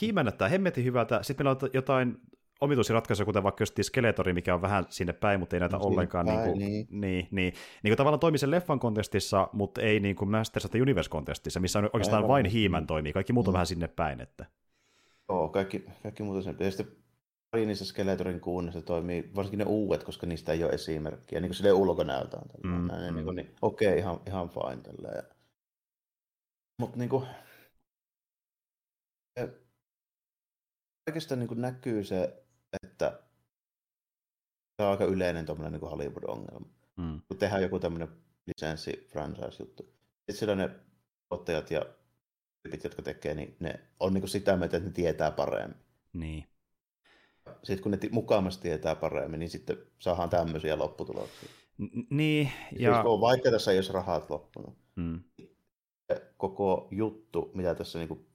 Hiimä 0.00 0.22
näyttää 0.22 0.48
hemmetin 0.48 0.84
hyvältä. 0.84 1.22
Sitten 1.22 1.46
meillä 1.46 1.58
on 1.62 1.70
jotain 1.72 2.20
omituisia 2.60 2.94
ratkaisuja, 2.94 3.24
kuten 3.24 3.42
vaikka 3.42 3.62
just 3.62 3.78
Skeletori, 3.82 4.32
mikä 4.32 4.54
on 4.54 4.62
vähän 4.62 4.86
sinne 4.88 5.12
päin, 5.12 5.40
mutta 5.40 5.56
ei 5.56 5.60
näytä 5.60 5.76
no, 5.76 5.84
ollenkaan 5.84 6.26
päin, 6.26 6.38
niin, 6.38 6.50
kuin, 6.50 6.58
niin. 6.58 6.86
Niin, 6.90 7.28
niin, 7.30 7.54
niin 7.82 7.90
kuin 7.90 7.96
tavallaan 7.96 8.20
toimii 8.20 8.38
sen 8.38 8.50
leffan 8.50 8.80
kontestissa, 8.80 9.48
mutta 9.52 9.80
ei 9.80 10.00
niin 10.00 10.16
kuin 10.16 10.30
Masters 10.30 10.64
of 10.64 10.70
the 10.70 10.82
Universe 10.82 11.10
kontestissa, 11.10 11.60
missä 11.60 11.78
on 11.78 11.84
oikeastaan 11.84 12.22
Aivan. 12.22 12.28
vain 12.28 12.46
hiimän 12.46 12.86
toimii. 12.86 13.12
Kaikki 13.12 13.32
muut 13.32 13.48
on 13.48 13.52
mm. 13.52 13.54
vähän 13.54 13.66
sinne 13.66 13.88
päin. 13.88 14.20
Että... 14.20 14.46
Joo, 15.28 15.48
kaikki, 15.48 15.84
kaikki 16.02 16.22
muut 16.22 16.36
on 16.36 16.42
sen. 16.42 16.56
Ja 16.60 16.70
sitten 16.70 16.96
pari 17.50 17.66
niissä 17.66 17.84
Skeletorin 17.84 18.40
kuunnissa 18.40 18.82
toimii, 18.82 19.30
varsinkin 19.34 19.58
ne 19.58 19.64
uudet, 19.64 20.04
koska 20.04 20.26
niistä 20.26 20.52
ei 20.52 20.64
ole 20.64 20.72
esimerkkiä, 20.72 21.40
niin 21.40 21.48
kuin 21.48 21.56
silleen 21.56 21.74
ulkonäöltään. 21.74 22.46
Mm, 22.64 22.86
näin, 22.86 23.14
niin, 23.14 23.26
mm. 23.26 23.34
niin, 23.34 23.54
okei, 23.62 23.88
okay, 23.88 23.98
ihan, 23.98 24.20
ihan 24.26 24.48
fine. 24.48 24.82
Tälleen. 24.82 25.24
Mutta 26.80 26.98
niin 26.98 27.08
kuin, 27.08 27.26
kaikesta 31.06 31.36
niin 31.36 31.48
kuin 31.48 31.60
näkyy 31.60 32.04
se, 32.04 32.43
että 32.94 33.22
se 34.76 34.82
on 34.82 34.90
aika 34.90 35.04
yleinen 35.04 35.46
tuommoinen 35.46 35.72
niin 35.80 35.90
Hollywood-ongelma. 35.90 36.66
Mm. 36.96 37.20
Kun 37.28 37.38
tehdään 37.38 37.62
joku 37.62 37.78
tämmöinen 37.78 38.08
lisenssi 38.46 39.08
franchise-juttu. 39.12 39.94
Sitten 40.16 40.36
siellä 40.36 40.54
ne 40.54 40.70
tuottajat 41.28 41.70
ja 41.70 41.86
tyypit, 42.62 42.84
jotka 42.84 43.02
tekee, 43.02 43.34
niin 43.34 43.56
ne 43.60 43.80
on 44.00 44.14
niin 44.14 44.22
kuin 44.22 44.30
sitä 44.30 44.56
mieltä, 44.56 44.76
että 44.76 44.88
ne 44.88 44.92
tietää 44.94 45.30
paremmin. 45.30 45.78
Niin. 46.12 46.44
Sitten 47.62 47.82
kun 47.82 47.92
ne 47.92 47.98
mukaamassa 48.10 48.60
tietää 48.62 48.94
paremmin, 48.94 49.40
niin 49.40 49.50
sitten 49.50 49.76
saadaan 49.98 50.30
tämmöisiä 50.30 50.78
lopputuloksia. 50.78 51.48
N- 51.78 52.06
niin, 52.10 52.52
ja... 52.78 52.94
Siis 52.94 53.20
vaikka 53.20 53.50
tässä 53.50 53.70
ei 53.70 53.78
olisi 53.78 53.92
rahat 53.92 54.30
loppunut. 54.30 54.74
Mm. 54.96 55.20
Koko 56.36 56.88
juttu, 56.90 57.50
mitä 57.54 57.74
tässä 57.74 57.98
niin 57.98 58.26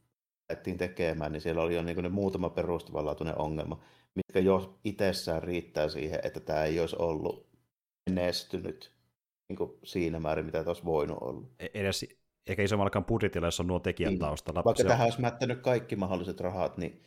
lähdettiin 0.50 0.78
tekemään, 0.78 1.32
niin 1.32 1.42
siellä 1.42 1.62
oli 1.62 1.76
jo 1.76 1.84
niin 1.84 2.04
ne 2.04 2.10
muutama 2.10 2.50
perustavanlaatuinen 2.50 3.38
ongelma, 3.38 3.84
mitkä 4.16 4.40
jo 4.40 4.80
itsessään 4.84 5.44
riittää 5.44 5.90
siihen, 5.90 6.20
että 6.24 6.40
tämä 6.40 6.64
ei 6.64 6.80
olisi 6.80 6.96
ollut 7.00 7.50
menestynyt 8.10 8.92
niin 9.50 9.80
siinä 9.84 10.20
määrin, 10.20 10.46
mitä 10.46 10.64
olisi 10.68 10.86
voinut 10.86 11.18
olla. 11.22 11.48
E-, 11.60 11.68
edes 11.74 12.06
eikä 12.48 12.64
isommallakaan 12.64 13.06
budjetilla, 13.06 13.48
jos 13.48 13.60
on 13.60 13.68
nuo 13.68 13.80
tekijät 13.80 14.10
niin. 14.10 14.20
taustalla. 14.20 14.64
Vaikka 14.64 14.84
tähän 14.84 15.06
olisi 15.06 15.22
mättänyt 15.22 15.62
kaikki 15.62 15.96
mahdolliset 15.96 16.40
rahat, 16.40 16.78
niin 16.78 17.04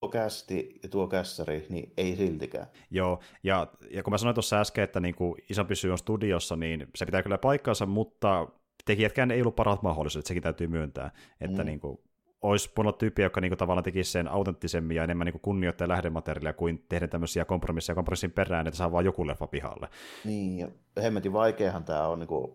tuo 0.00 0.10
kästi 0.10 0.80
ja 0.82 0.88
tuo 0.88 1.08
kässäri, 1.08 1.66
niin 1.68 1.92
ei 1.96 2.16
siltikään. 2.16 2.66
Joo, 2.90 3.20
ja, 3.42 3.66
ja 3.90 4.02
kun 4.02 4.10
mä 4.10 4.18
sanoin 4.18 4.34
tuossa 4.34 4.60
äsken, 4.60 4.84
että 4.84 5.00
niin 5.00 5.14
kuin 5.14 5.34
isompi 5.50 5.76
syy 5.76 5.90
on 5.90 5.98
studiossa, 5.98 6.56
niin 6.56 6.86
se 6.96 7.06
pitää 7.06 7.22
kyllä 7.22 7.38
paikkansa, 7.38 7.86
mutta 7.86 8.48
tekijätkään 8.84 9.30
ei 9.30 9.40
ollut 9.40 9.56
parhaat 9.56 9.82
mahdollisuudet, 9.82 10.26
sekin 10.26 10.42
täytyy 10.42 10.66
myöntää, 10.66 11.10
että 11.40 11.62
mm. 11.62 11.66
niin 11.66 11.80
kuin, 11.80 11.98
olisi 12.42 12.70
voinut 12.76 12.98
tyyppi, 12.98 13.22
joka 13.22 13.40
niin 13.40 13.50
kuin, 13.50 13.58
tavallaan 13.58 13.84
tekisi 13.84 14.10
sen 14.10 14.28
autenttisemmin 14.28 14.96
ja 14.96 15.04
enemmän 15.04 15.24
niin 15.24 15.40
kunnioittaa 15.40 15.88
lähdemateriaalia 15.88 16.52
kuin 16.52 16.84
tehdä 16.88 17.08
tämmöisiä 17.08 17.44
kompromisseja 17.44 17.94
kompromissin 17.94 18.32
perään, 18.32 18.66
että 18.66 18.78
saa 18.78 18.92
vaan 18.92 19.04
joku 19.04 19.26
leffa 19.26 19.46
pihalle. 19.46 19.88
Niin, 20.24 20.58
ja 20.58 20.68
hemmetin 21.02 21.32
vaikeahan 21.32 21.84
tämä 21.84 22.08
on, 22.08 22.18
niin 22.18 22.28
kuin, 22.28 22.52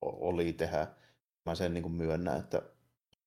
oli 0.00 0.52
tehdä. 0.52 0.86
Mä 1.46 1.54
sen 1.54 1.74
niin 1.74 1.82
kuin 1.82 1.92
myönnän, 1.92 2.38
että, 2.38 2.62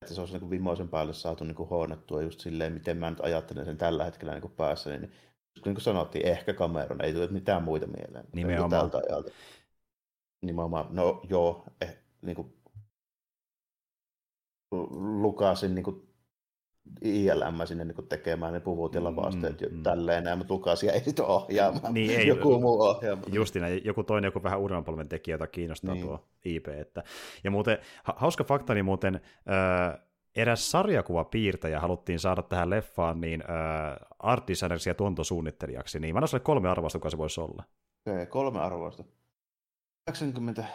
että 0.01 0.13
se 0.13 0.21
olisi 0.21 0.33
niin 0.33 0.39
kuin 0.39 0.49
viimeisen 0.49 0.89
päälle 0.89 1.13
saatu 1.13 1.43
niin 1.43 1.55
kuin 1.55 1.69
huonettua 1.69 2.21
just 2.21 2.39
silleen, 2.39 2.73
miten 2.73 2.97
mä 2.97 3.09
nyt 3.09 3.19
ajattelen 3.19 3.65
sen 3.65 3.77
tällä 3.77 4.05
hetkellä 4.05 4.33
niin 4.33 4.41
kuin 4.41 4.53
päässä, 4.57 4.89
niin, 4.89 5.11
niin 5.65 5.75
kuin 5.75 5.81
sanottiin, 5.81 6.27
ehkä 6.27 6.53
kameran, 6.53 7.01
ei 7.01 7.13
tule 7.13 7.27
mitään 7.27 7.63
muita 7.63 7.87
mieleen. 7.87 8.25
Nimenomaan. 8.33 8.69
Tältä 8.69 8.97
ajalta. 9.09 9.31
Nimenomaan, 10.41 10.85
no 10.89 11.21
joo, 11.29 11.63
eh, 11.81 11.97
niin 12.21 12.35
kuin 12.35 12.58
Lukasin 15.21 15.75
niin 15.75 15.83
kuin 15.83 16.09
ILM 17.01 17.65
sinne 17.65 17.85
niin 17.85 18.07
tekemään 18.09 18.53
ne 18.53 18.59
puvut 18.59 18.95
ja 18.95 19.03
lavasteet 19.03 19.61
mm, 19.61 19.77
mm. 19.77 19.83
tälleen 19.83 20.23
näin, 20.23 20.37
mutta 20.37 20.53
Lukasia 20.53 20.93
ei 20.93 21.03
sitten 21.03 21.25
ohjaamaan, 21.25 21.93
niin, 21.93 22.19
ei, 22.19 22.27
joku 22.27 22.59
muu 22.59 22.81
ohjaamaan. 22.81 23.33
Justina, 23.33 23.67
joku 23.69 24.03
toinen, 24.03 24.27
joku 24.27 24.43
vähän 24.43 24.59
uudemman 24.59 24.83
polven 24.83 25.09
tekijä, 25.09 25.33
jota 25.33 25.47
kiinnostaa 25.47 25.93
niin. 25.93 26.05
tuo 26.05 26.27
IP. 26.45 26.67
Että. 26.67 27.03
Ja 27.43 27.51
muuten, 27.51 27.77
hauska 28.03 28.43
fakta, 28.43 28.73
niin 28.73 28.85
muuten 28.85 29.15
äh, 29.15 30.01
eräs 30.35 30.71
sarjakuvapiirtäjä 30.71 31.79
haluttiin 31.79 32.19
saada 32.19 32.41
tähän 32.41 32.69
leffaan 32.69 33.21
niin 33.21 33.41
äh, 33.41 33.97
art 34.19 34.47
designeriksi 34.47 34.89
ja 34.89 34.93
tuontosuunnittelijaksi, 34.93 35.99
niin 35.99 36.15
mä 36.15 36.19
annan 36.19 36.41
kolme 36.43 36.69
arvosta, 36.69 36.99
kuka 36.99 37.09
se 37.09 37.17
voisi 37.17 37.41
olla. 37.41 37.63
Okay, 38.07 38.25
kolme 38.25 38.59
arvosta. 38.59 39.03
80, 40.05 40.65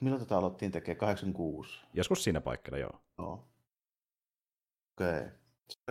milloin 0.00 0.22
tätä 0.22 0.38
alettiin 0.38 0.72
tekemään? 0.72 0.98
86? 0.98 1.80
Joskus 1.94 2.24
siinä 2.24 2.40
paikkana, 2.40 2.78
joo. 2.78 3.02
No. 3.18 3.48
Okei. 4.96 5.20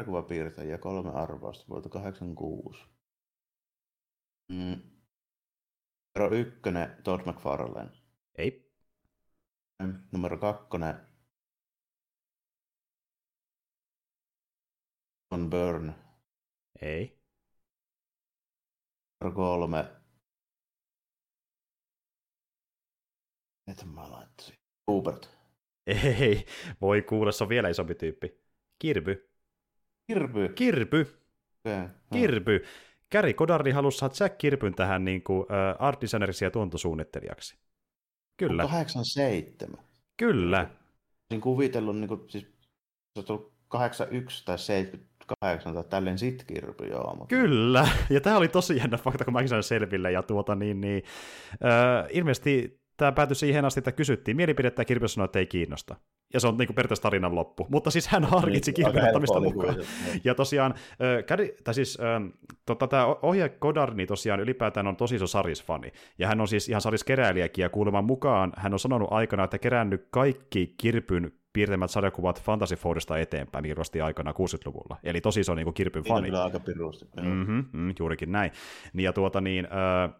Okay. 0.07 0.67
ja 0.67 0.77
kolme 0.77 1.11
arvausta 1.11 1.65
vuodelta 1.69 1.89
86. 1.89 2.85
Mm. 4.49 4.81
Numero 6.15 6.35
ykkönen, 6.35 6.97
Todd 7.03 7.27
McFarlane. 7.29 7.91
Ei. 8.37 8.71
Numero 10.11 10.37
kakkonen, 10.37 11.09
John 15.31 15.49
Byrne. 15.49 15.93
Ei. 16.81 17.19
Numero 19.21 19.35
kolme, 19.35 19.98
Mitä 23.69 23.85
mä 23.85 24.11
laittaisin? 24.11 24.55
Hubert. 24.87 25.29
Ei, 25.87 26.45
voi 26.81 27.01
kuulla, 27.01 27.31
se 27.31 27.43
on 27.43 27.49
vielä 27.49 27.69
isompi 27.69 27.95
tyyppi. 27.95 28.41
Kirby. 28.79 29.29
Kirby? 30.07 30.49
Kirby. 30.49 31.01
Okay. 31.65 31.87
Kirby. 32.13 32.61
Käri 33.09 33.33
Kodardi 33.33 33.71
halusi 33.71 33.97
saada 33.97 34.13
Jack 34.19 34.37
Kirpyn 34.37 34.75
tähän 34.75 35.05
niin 35.05 35.23
kuin, 35.23 35.41
uh, 35.41 35.47
art 35.79 36.01
designeriksi 36.01 36.45
ja 36.45 36.51
tuontosuunnittelijaksi. 36.51 37.57
Kyllä. 38.37 38.63
87. 38.63 39.85
Kyllä. 40.17 40.69
Olisin 41.31 41.41
kuvitellut, 41.41 41.97
niin 41.97 42.07
kuin, 42.07 42.29
siis 42.29 42.43
se 42.43 43.19
on 43.19 43.25
tullut 43.25 43.53
81 43.67 44.45
tai 44.45 44.57
78 44.57 45.73
tai 45.73 45.83
tälleen 45.83 46.17
sit 46.17 46.43
kirpy, 46.43 46.87
joo. 46.87 47.15
Mutta... 47.15 47.35
Kyllä, 47.35 47.87
ja 48.09 48.21
tämä 48.21 48.37
oli 48.37 48.47
tosi 48.47 48.77
jännä 48.77 48.97
fakta, 48.97 49.25
kun 49.25 49.33
mäkin 49.33 49.49
sain 49.49 49.63
selville, 49.63 50.11
ja 50.11 50.23
tuota 50.23 50.55
niin, 50.55 50.81
niin 50.81 51.03
uh, 51.53 52.07
ilmeisesti 52.09 52.78
tämä 52.99 53.11
päätyi 53.11 53.35
siihen 53.35 53.65
asti, 53.65 53.79
että 53.79 53.91
kysyttiin 53.91 54.37
mielipidettä 54.37 54.81
ja 54.81 54.85
Kirby 54.85 55.07
sanoi, 55.07 55.25
että 55.25 55.39
ei 55.39 55.45
kiinnosta. 55.45 55.95
Ja 56.33 56.39
se 56.39 56.47
on 56.47 56.57
niin 56.57 56.67
kuin 56.67 56.75
periaatteessa 56.75 57.03
tarinan 57.03 57.35
loppu. 57.35 57.67
Mutta 57.69 57.91
siis 57.91 58.07
hän 58.07 58.23
harkitsi 58.23 58.71
niin, 58.71 58.85
Kirby 58.85 59.07
ottamista 59.07 59.39
mukaan. 59.39 59.75
Niin. 59.75 60.21
Ja 60.23 60.35
tosiaan, 60.35 60.73
äh, 60.73 61.57
tai 61.63 61.73
siis, 61.73 61.97
äh, 61.99 62.31
tota, 62.65 62.87
tämä 62.87 63.05
ohjaaja 63.05 63.53
Godard 63.61 63.95
niin 63.95 64.07
tosiaan 64.07 64.39
ylipäätään 64.39 64.87
on 64.87 64.95
tosi 64.95 65.15
iso 65.15 65.27
Saris-fani. 65.27 65.91
Ja 66.17 66.27
hän 66.27 66.41
on 66.41 66.47
siis 66.47 66.69
ihan 66.69 66.81
Saris-keräilijäkin, 66.81 67.61
ja 67.61 67.69
kuuleman 67.69 68.05
mukaan 68.05 68.53
hän 68.57 68.73
on 68.73 68.79
sanonut 68.79 69.09
aikana, 69.11 69.43
että 69.43 69.57
kerännyt 69.57 70.07
kaikki 70.11 70.73
Kirpyn 70.77 71.31
piirtämät 71.53 71.91
sarjakuvat 71.91 72.41
Fantasy 72.41 72.75
Fourista 72.75 73.17
eteenpäin, 73.17 73.61
mikä 73.61 73.75
kosti 73.75 74.01
aikana 74.01 74.31
60-luvulla. 74.31 74.97
Eli 75.03 75.21
tosi 75.21 75.39
iso 75.39 75.55
niin 75.55 75.73
Kirpyn 75.73 76.03
fani. 76.03 76.27
Kyllä 76.27 76.43
aika 76.43 76.59
pirusti. 76.59 77.05
Mm-hmm, 77.21 77.65
mm, 77.71 77.93
juurikin 77.99 78.31
näin. 78.31 78.51
Niin, 78.93 79.05
ja 79.05 79.13
tuota 79.13 79.41
niin, 79.41 79.65
äh, 79.65 80.15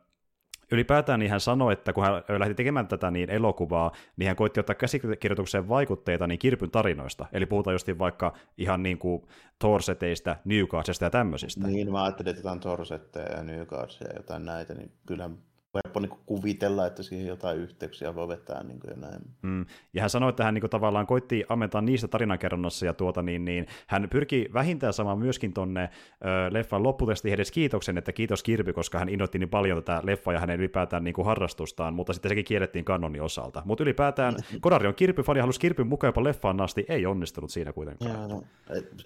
ylipäätään 0.72 1.20
niin 1.20 1.32
hän 1.32 1.39
sanoi, 1.39 1.74
että 1.74 1.93
kun 1.93 2.03
hän 2.03 2.39
lähti 2.39 2.55
tekemään 2.55 2.88
tätä 2.88 3.11
niin 3.11 3.30
elokuvaa, 3.30 3.91
niin 4.17 4.28
hän 4.28 4.36
koitti 4.36 4.59
ottaa 4.59 4.76
käsikirjoitukseen 4.76 5.70
vaikutteita 5.70 6.28
niin 6.28 6.39
Kirpyn 6.39 6.72
tarinoista. 6.72 7.26
Eli 7.34 7.45
puhutaan 7.45 7.74
just 7.74 7.88
vaikka 7.99 8.34
ihan 8.57 8.84
niin 8.84 8.97
kuin 8.97 9.22
Torseteistä, 9.59 10.36
Newcastista 10.45 11.05
ja 11.05 11.09
tämmöisistä. 11.09 11.67
Niin, 11.67 11.91
mä 11.91 12.03
ajattelin, 12.03 12.30
että 12.30 12.39
jotain 12.39 12.59
Torsetteja 12.59 13.38
ja 13.38 13.43
Newcastia 13.43 14.07
ja 14.07 14.15
jotain 14.15 14.45
näitä, 14.45 14.74
niin 14.74 14.91
kyllä 15.05 15.30
helppo 15.76 15.99
niin 15.99 16.20
kuvitella, 16.26 16.86
että 16.86 17.03
siihen 17.03 17.28
jotain 17.28 17.57
yhteyksiä 17.57 18.15
voi 18.15 18.28
vetää 18.28 18.63
niin 18.63 18.80
kuin 18.80 18.91
ja 18.91 18.97
näin. 18.97 19.22
Mm. 19.41 19.65
Ja 19.93 20.01
hän 20.01 20.09
sanoi, 20.09 20.30
että 20.30 20.43
hän 20.43 20.53
niin 20.53 20.61
kuin, 20.61 20.70
tavallaan 20.70 21.07
koitti 21.07 21.43
ammentaa 21.49 21.82
niistä 21.82 22.07
tarinankerronnassa 22.07 22.86
ja 22.86 22.93
tuota, 22.93 23.22
niin, 23.22 23.45
niin, 23.45 23.67
hän 23.88 24.07
pyrki 24.09 24.49
vähintään 24.53 24.93
saamaan 24.93 25.20
myöskin 25.20 25.53
tonne 25.53 25.89
ö, 26.26 26.53
leffan 26.53 26.84
lopputesti 26.84 27.32
edes 27.32 27.51
kiitoksen, 27.51 27.97
että 27.97 28.11
kiitos 28.11 28.43
Kirby, 28.43 28.74
koska 28.74 28.99
hän 28.99 29.09
innoitti 29.09 29.39
niin 29.39 29.49
paljon 29.49 29.84
tätä 29.84 30.01
leffaa 30.03 30.34
ja 30.34 30.39
hänen 30.39 30.59
ylipäätään 30.59 31.03
niin 31.03 31.13
kuin 31.13 31.26
harrastustaan, 31.26 31.93
mutta 31.93 32.13
sitten 32.13 32.30
sekin 32.30 32.45
kiellettiin 32.45 32.86
kanonin 32.86 33.22
osalta. 33.22 33.61
Mutta 33.65 33.84
ylipäätään 33.84 34.36
Kodari 34.61 34.88
on 34.88 34.95
Kirby-fani 34.95 35.39
ja 35.39 35.43
halusi 35.43 35.59
Kirpyn 35.59 35.88
mukaan 35.88 36.09
jopa 36.09 36.24
leffaan 36.24 36.61
asti, 36.61 36.86
ei 36.89 37.05
onnistunut 37.05 37.49
siinä 37.49 37.74
kuitenkaan. 37.74 38.11
Jaa, 38.11 38.28
no, 38.28 38.43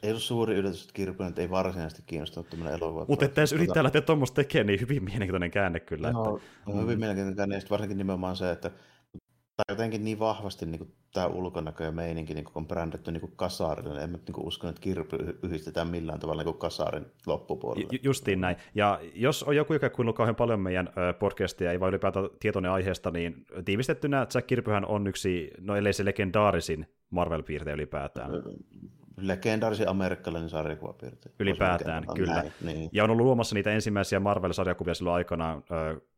ei 0.04 0.12
ole 0.12 0.20
suuri 0.20 0.56
yllätys, 0.56 0.82
että 0.82 0.94
Kirby 0.94 1.24
ei 1.38 1.50
varsinaisesti 1.50 2.04
kiinnostunut 2.06 2.50
tämmöinen 2.50 2.74
elokuva. 2.74 3.06
Mutta 3.08 3.26
että 3.26 3.42
jos 3.42 3.54
yrittää 3.54 3.84
lähteä 3.84 4.02
tuommoista 4.02 4.36
tekemään, 4.36 4.68
niin 4.68 4.82
hyvin 4.82 5.04
mielenkiintoinen 5.04 5.52
käänne 5.52 5.80
kyllä. 5.80 6.12
No, 6.12 6.36
että... 6.36 6.53
hyvin 6.68 6.98
mm. 6.98 7.00
mielenkiintoinen, 7.00 7.62
varsinkin 7.70 7.98
nimenomaan 7.98 8.36
se, 8.36 8.52
että 8.52 8.72
tai 9.58 9.76
jotenkin 9.76 10.04
niin 10.04 10.20
vahvasti 10.20 10.66
niin 10.66 10.80
kuin, 10.80 10.94
tämä 11.14 11.28
ulkonäkö 11.28 11.84
ja 11.84 11.92
meininki 11.92 12.34
niin 12.34 12.46
kuin, 12.46 12.54
on 12.56 12.68
brändätty 12.68 13.12
niin 13.12 13.22
kuin 13.22 13.34
kasarille. 13.36 14.04
En 14.04 14.10
mä 14.10 14.18
niin 14.18 14.34
kuin, 14.34 14.48
usko, 14.48 14.68
että 14.68 14.82
kirpy 14.82 15.40
yhdistetään 15.44 15.88
millään 15.88 16.20
tavalla 16.20 16.44
niin 16.44 16.54
kuin 16.54 16.60
kasarin 16.60 17.06
loppupuolelle. 17.26 17.88
Ju- 17.92 18.00
justiin 18.04 18.42
näin. 18.42 18.56
Ja 18.76 19.00
jos 19.16 19.44
on 19.44 19.56
joku, 19.56 19.74
joka 19.74 19.90
kuunnellut 19.90 20.16
kauhean 20.16 20.36
paljon 20.36 20.60
meidän 20.60 20.90
podcastia, 21.20 21.72
ei 21.72 21.80
vaan 21.80 21.90
ylipäätään 21.90 22.30
tietoinen 22.40 22.72
aiheesta, 22.72 23.12
niin 23.12 23.46
tiivistettynä 23.66 24.28
Jack 24.34 24.48
Kirpyhän 24.48 24.86
on 24.86 25.08
yksi, 25.08 25.52
no 25.60 25.76
ellei 25.76 25.94
se 25.94 26.06
legendaarisin 26.06 26.88
Marvel-piirte 27.10 27.72
ylipäätään. 27.74 28.32
Legendaarisen 29.18 29.90
amerikkalainen 29.90 30.50
sarjakuvapiirte. 30.50 31.30
Ylipäätään, 31.40 32.06
kyllä. 32.16 32.34
Näin, 32.34 32.52
niin. 32.62 32.90
Ja 32.94 33.04
on 33.04 33.10
ollut 33.10 33.26
luomassa 33.26 33.56
niitä 33.56 33.72
ensimmäisiä 33.72 34.20
Marvel-sarjakuvia 34.20 34.94
silloin 34.94 35.16
aikanaan, 35.16 35.64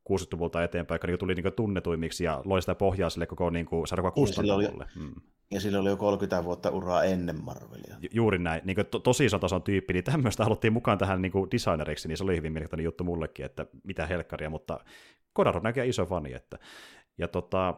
60-luvulta 0.09 0.63
eteenpäin, 0.63 0.95
joka 0.95 1.07
niin 1.07 1.19
tuli 1.19 1.35
niin 1.35 1.53
tunnetuimmiksi 1.55 2.23
ja 2.23 2.41
loi 2.45 2.61
sitä 2.61 2.75
pohjaa 2.75 3.09
sille 3.09 3.25
koko 3.25 3.49
niin 3.49 3.67
sarjakuva 3.87 4.11
kustantamolle. 4.11 4.87
Mm. 4.95 5.15
Ja 5.51 5.61
sillä 5.61 5.79
oli 5.79 5.89
jo 5.89 5.97
30 5.97 6.43
vuotta 6.43 6.69
uraa 6.69 7.03
ennen 7.03 7.43
Marvelia. 7.43 7.95
Ju- 8.01 8.09
juuri 8.13 8.39
näin. 8.39 8.61
Niin 8.65 8.77
to- 8.91 8.99
tosi 8.99 9.27
tason 9.39 9.63
tyyppi, 9.63 9.93
niin 9.93 10.03
tämmöistä 10.03 10.43
haluttiin 10.43 10.73
mukaan 10.73 10.97
tähän 10.97 11.21
niin 11.21 11.31
kuin 11.31 11.51
designeriksi, 11.51 12.07
niin 12.07 12.17
se 12.17 12.23
oli 12.23 12.37
hyvin 12.37 12.51
mielenkiintoinen 12.51 12.83
juttu 12.83 13.03
mullekin, 13.03 13.45
että 13.45 13.65
mitä 13.83 14.05
helkkaria, 14.05 14.49
mutta 14.49 14.79
Kodaro 15.33 15.59
näkee 15.59 15.85
iso 15.87 16.05
fani. 16.05 16.33
Että. 16.33 16.57
Ja 17.17 17.27
tota, 17.27 17.73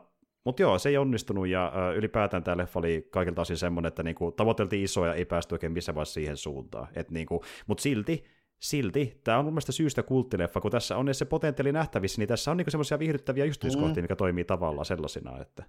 mutta 0.45 0.61
joo, 0.61 0.79
se 0.79 0.89
ei 0.89 0.97
onnistunut, 0.97 1.47
ja 1.47 1.71
ö, 1.75 1.93
ylipäätään 1.93 2.43
tämä 2.43 2.57
leffa 2.57 2.79
oli 2.79 3.07
kaikilta 3.11 3.41
osin 3.41 3.57
semmoinen, 3.57 3.87
että 3.87 4.03
niinku, 4.03 4.31
tavoiteltiin 4.31 4.83
isoja, 4.83 5.13
ei 5.13 5.25
päästy 5.25 5.55
oikein 5.55 5.71
missään 5.71 5.95
vaiheessa 5.95 6.13
siihen 6.13 6.37
suuntaan. 6.37 6.87
niinku, 7.09 7.43
Mutta 7.67 7.81
silti 7.81 8.23
silti 8.59 9.21
tämä 9.23 9.37
on 9.37 9.45
mun 9.45 9.53
mielestä 9.53 9.71
syystä 9.71 10.03
kulttileffa, 10.03 10.61
kun 10.61 10.71
tässä 10.71 10.97
on 10.97 11.13
se 11.13 11.25
potentiaali 11.25 11.71
nähtävissä, 11.71 12.21
niin 12.21 12.29
tässä 12.29 12.51
on 12.51 12.57
niinku 12.57 12.71
semmoisia 12.71 12.99
viihdyttäviä 12.99 13.45
yksityiskohtia, 13.45 14.01
mm. 14.01 14.03
mikä 14.03 14.15
toimii 14.15 14.45
tavallaan 14.45 14.85
sellaisina. 14.85 15.41
Että... 15.41 15.63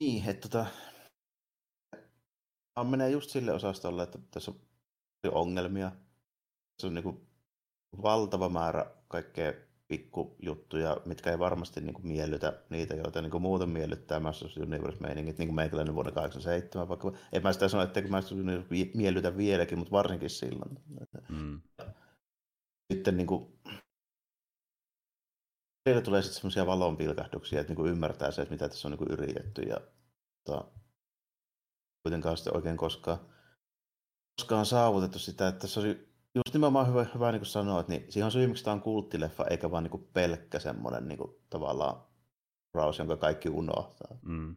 Niin, 0.00 0.28
että 0.28 0.48
tota, 0.48 0.66
menee 2.84 3.10
just 3.10 3.30
sille 3.30 3.52
osastolle, 3.52 4.02
että 4.02 4.18
tässä 4.30 4.50
on 4.50 4.60
ongelmia. 5.32 5.92
Se 6.78 6.86
on 6.86 6.94
niinku 6.94 7.26
valtava 8.02 8.48
määrä 8.48 8.86
kaikkea 9.08 9.52
pikkujuttuja, 9.88 10.96
mitkä 11.04 11.30
ei 11.30 11.38
varmasti 11.38 11.80
niinku 11.80 12.02
miellytä 12.04 12.62
niitä, 12.70 12.94
joita 12.94 13.22
niinku 13.22 13.38
muuten 13.38 13.68
miellyttää 13.68 14.20
Masters 14.20 14.56
Universe-meiningit, 14.56 15.38
niin 15.38 15.48
kuin 15.48 15.56
meikäläinen 15.56 15.94
vuonna 15.94 16.12
87 16.12 16.88
vaikka. 16.88 17.12
En 17.32 17.42
mä 17.42 17.52
sitä 17.52 17.68
sano, 17.68 17.82
että 17.82 18.02
Masters 18.08 18.40
Universe 18.40 18.90
miellytä 18.94 19.36
vieläkin, 19.36 19.78
mutta 19.78 19.92
varsinkin 19.92 20.30
silloin. 20.30 20.78
Mm 21.28 21.60
sitten 22.92 23.16
niin 23.16 23.26
kuin, 23.26 23.56
Teille 25.86 26.02
tulee 26.02 26.22
sitten 26.22 26.36
semmoisia 26.36 26.66
valonpilkahduksia, 26.66 27.60
että 27.60 27.70
niin 27.70 27.76
kuin 27.76 27.90
ymmärtää 27.90 28.30
se, 28.30 28.42
että 28.42 28.54
mitä 28.54 28.68
tässä 28.68 28.88
on 28.88 28.92
niin 28.92 28.98
kuin 28.98 29.10
yritetty 29.10 29.62
ja 29.62 29.80
tota, 30.44 30.64
kuitenkaan 32.02 32.36
sitten 32.36 32.56
oikein 32.56 32.76
koskaan, 32.76 33.18
koskaan 34.40 34.66
saavutettu 34.66 35.18
sitä, 35.18 35.48
että 35.48 35.66
se 35.66 35.80
oli 35.80 36.08
just 36.34 36.52
nimenomaan 36.52 36.88
hyvä, 36.88 37.06
hyvä 37.14 37.32
niin 37.32 37.46
sanoa, 37.46 37.80
että 37.80 37.92
niin, 37.92 38.12
siihen 38.12 38.24
on 38.24 38.32
syy, 38.32 38.46
miksi 38.46 38.64
tämä 38.64 38.72
on 38.72 38.82
kulttileffa, 38.82 39.44
eikä 39.44 39.70
vaan 39.70 39.84
niin 39.84 40.08
pelkkä 40.12 40.58
semmoinen 40.58 41.08
niin 41.08 41.18
kuin, 41.18 41.30
tavallaan 41.50 42.02
raus, 42.74 42.98
jonka 42.98 43.16
kaikki 43.16 43.48
unohtaa. 43.48 44.18
Mm. 44.22 44.56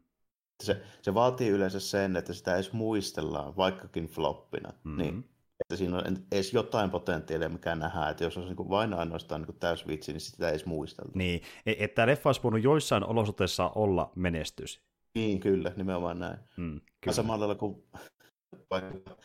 Se, 0.64 0.84
se 1.02 1.14
vaatii 1.14 1.50
yleensä 1.50 1.80
sen, 1.80 2.16
että 2.16 2.34
sitä 2.34 2.56
edes 2.56 2.74
muistellaan, 2.74 3.56
vaikkakin 3.56 4.08
floppina. 4.08 4.70
Mm-hmm. 4.70 4.98
Niin 4.98 5.30
että 5.60 5.76
siinä 5.76 5.98
on 5.98 6.18
edes 6.32 6.54
jotain 6.54 6.90
potentiaalia, 6.90 7.50
mikä 7.50 7.76
nähdään, 7.76 8.12
että 8.12 8.24
jos 8.24 8.38
olisi 8.38 8.54
niin 8.54 8.70
vain 8.70 8.94
ainoastaan 8.94 9.42
niin 9.42 9.60
täysvitsi, 9.60 10.14
niin 10.14 10.22
sitä 10.22 10.48
ei 10.48 10.50
edes 10.50 10.66
muisteltu. 10.66 11.12
Niin, 11.16 11.42
e, 11.66 11.72
että 11.80 11.96
tämä 11.96 12.08
leffa 12.08 12.30
olisi 12.30 12.44
voinut 12.44 12.64
joissain 12.64 13.04
olosuhteissa 13.04 13.70
olla 13.70 14.12
menestys. 14.16 14.82
Niin, 15.16 15.40
kyllä, 15.40 15.72
nimenomaan 15.76 16.20
näin. 16.20 16.38
Mm, 16.58 16.82
kyllä. 17.02 17.16
Samalla 17.16 17.40
lailla 17.40 17.60
kuin 17.60 17.84
vaikka 18.70 19.16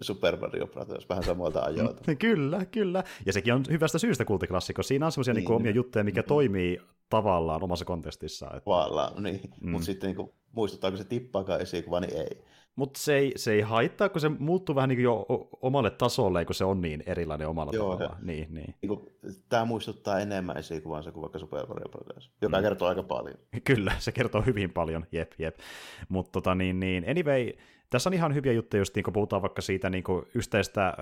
Super 0.00 0.36
Mario 0.36 0.66
Bros. 0.66 1.08
vähän 1.08 1.24
samoilta 1.24 1.60
ajoilta. 1.60 2.14
kyllä, 2.14 2.64
kyllä. 2.64 3.04
Ja 3.26 3.32
sekin 3.32 3.54
on 3.54 3.64
hyvästä 3.70 3.98
syystä 3.98 4.24
kultiklassikko. 4.24 4.82
Siinä 4.82 5.06
on 5.06 5.12
sellaisia 5.12 5.34
niin. 5.34 5.44
Niin 5.44 5.52
omia 5.52 5.72
juttuja, 5.72 6.04
mikä 6.04 6.20
mm. 6.20 6.26
toimii 6.26 6.80
tavallaan 7.12 7.64
omassa 7.64 7.84
kontekstissa. 7.84 8.46
Että... 8.46 8.60
Tavallaan, 8.64 9.22
niin. 9.22 9.40
Mm. 9.60 9.70
Mutta 9.70 9.84
sitten 9.84 10.08
niin 10.08 10.16
kuin, 10.16 10.30
muistuttaako 10.52 10.96
se 10.96 11.04
tippaakaan 11.04 11.60
esikuva, 11.60 12.00
niin 12.00 12.16
ei. 12.16 12.44
Mutta 12.76 13.00
se 13.00 13.16
ei, 13.16 13.32
se 13.36 13.52
ei 13.52 13.60
haittaa, 13.60 14.08
kun 14.08 14.20
se 14.20 14.28
muuttuu 14.28 14.74
vähän 14.74 14.88
niin 14.88 15.02
jo 15.02 15.26
omalle 15.62 15.90
tasolle, 15.90 16.44
kun 16.44 16.54
se 16.54 16.64
on 16.64 16.80
niin 16.80 17.02
erilainen 17.06 17.48
omalla 17.48 17.72
Joo, 17.74 17.96
tavalla. 17.96 18.16
Niin, 18.22 18.54
niin. 18.54 18.74
niin 18.82 18.88
kuin, 18.88 19.00
tämä 19.48 19.64
muistuttaa 19.64 20.20
enemmän 20.20 20.56
esikuvansa 20.56 21.12
kuin 21.12 21.22
vaikka 21.22 21.38
Super 21.38 21.66
Mario 21.66 21.88
Bros. 21.88 22.30
Joka 22.42 22.56
mm. 22.56 22.62
kertoo 22.62 22.88
aika 22.88 23.02
paljon. 23.02 23.38
Kyllä, 23.64 23.92
se 23.98 24.12
kertoo 24.12 24.42
hyvin 24.42 24.70
paljon, 24.70 25.06
jep, 25.12 25.32
jep. 25.38 25.58
Mutta 26.08 26.32
tota, 26.32 26.54
niin, 26.54 26.80
niin, 26.80 27.04
anyway, 27.10 27.52
tässä 27.92 28.08
on 28.08 28.14
ihan 28.14 28.34
hyviä 28.34 28.52
juttuja, 28.52 28.80
just 28.80 28.94
niin 28.94 29.02
kun 29.02 29.12
puhutaan 29.12 29.42
vaikka 29.42 29.62
siitä 29.62 29.90
niin 29.90 30.04
kuin 30.04 30.26
yhteistä 30.34 30.88
ö, 30.88 30.92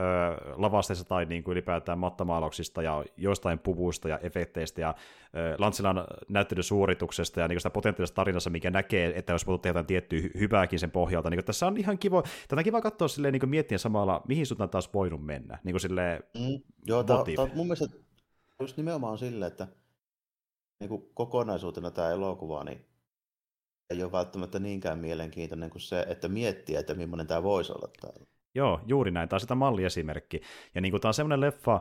lavasteista 0.56 1.04
tai 1.04 1.24
niin 1.24 1.44
kuin 1.44 1.52
ylipäätään 1.52 1.98
mattamaalauksista 1.98 2.82
ja 2.82 3.04
joistain 3.16 3.58
puvuista 3.58 4.08
ja 4.08 4.18
efekteistä 4.18 4.80
ja 4.80 4.94
ö, 5.34 5.54
Lantsilan 5.58 6.04
näyttelysuorituksesta 6.28 7.40
ja 7.40 7.48
niin 7.48 7.60
sitä 7.60 7.70
potentiaalisesta 7.70 8.14
tarinassa, 8.14 8.50
mikä 8.50 8.70
näkee, 8.70 9.12
että 9.16 9.32
jos 9.32 9.44
puhuttu 9.44 9.62
tehdä 9.62 9.82
tiettyä 9.82 10.20
hyvääkin 10.38 10.78
sen 10.78 10.90
pohjalta. 10.90 11.30
Niin 11.30 11.38
kuin 11.38 11.44
tässä 11.44 11.66
on 11.66 11.76
ihan 11.76 11.98
kiva, 11.98 12.22
tätä 12.22 12.60
on 12.60 12.64
kiva 12.64 12.80
katsoa 12.80 13.08
silleen, 13.08 13.32
niin 13.32 13.50
miettiä 13.50 13.78
samalla, 13.78 14.22
mihin 14.28 14.46
suuntaan 14.46 14.70
taas 14.70 14.94
voinut 14.94 15.24
mennä. 15.24 15.58
Niin 15.64 15.72
kuin 15.72 15.80
silleen, 15.80 16.22
mm, 16.38 16.60
joo, 16.86 17.04
tämä, 17.04 17.24
tämä, 17.36 17.48
mun 17.54 17.66
mielestä 17.66 17.86
just 18.60 18.76
nimenomaan 18.76 19.18
silleen, 19.18 19.52
että 19.52 19.68
niin 20.80 20.88
kuin 20.88 21.02
kokonaisuutena 21.14 21.90
tämä 21.90 22.10
elokuva, 22.10 22.64
niin 22.64 22.89
ei 23.90 24.02
ole 24.02 24.12
välttämättä 24.12 24.58
niinkään 24.58 24.98
mielenkiintoinen 24.98 25.70
kuin 25.70 25.82
se, 25.82 26.06
että 26.08 26.28
miettii, 26.28 26.76
että 26.76 26.94
millainen 26.94 27.26
tämä 27.26 27.42
voisi 27.42 27.72
olla 27.72 27.88
täällä. 28.00 28.26
Joo, 28.54 28.80
juuri 28.86 29.10
näin. 29.10 29.28
Tämä 29.28 29.36
on 29.36 29.40
sitä 29.40 29.54
malliesimerkki. 29.54 30.40
Ja 30.74 30.80
niin 30.80 30.92
kuin 30.92 31.00
tämä 31.00 31.10
on 31.10 31.14
semmoinen 31.14 31.40
leffa, 31.40 31.80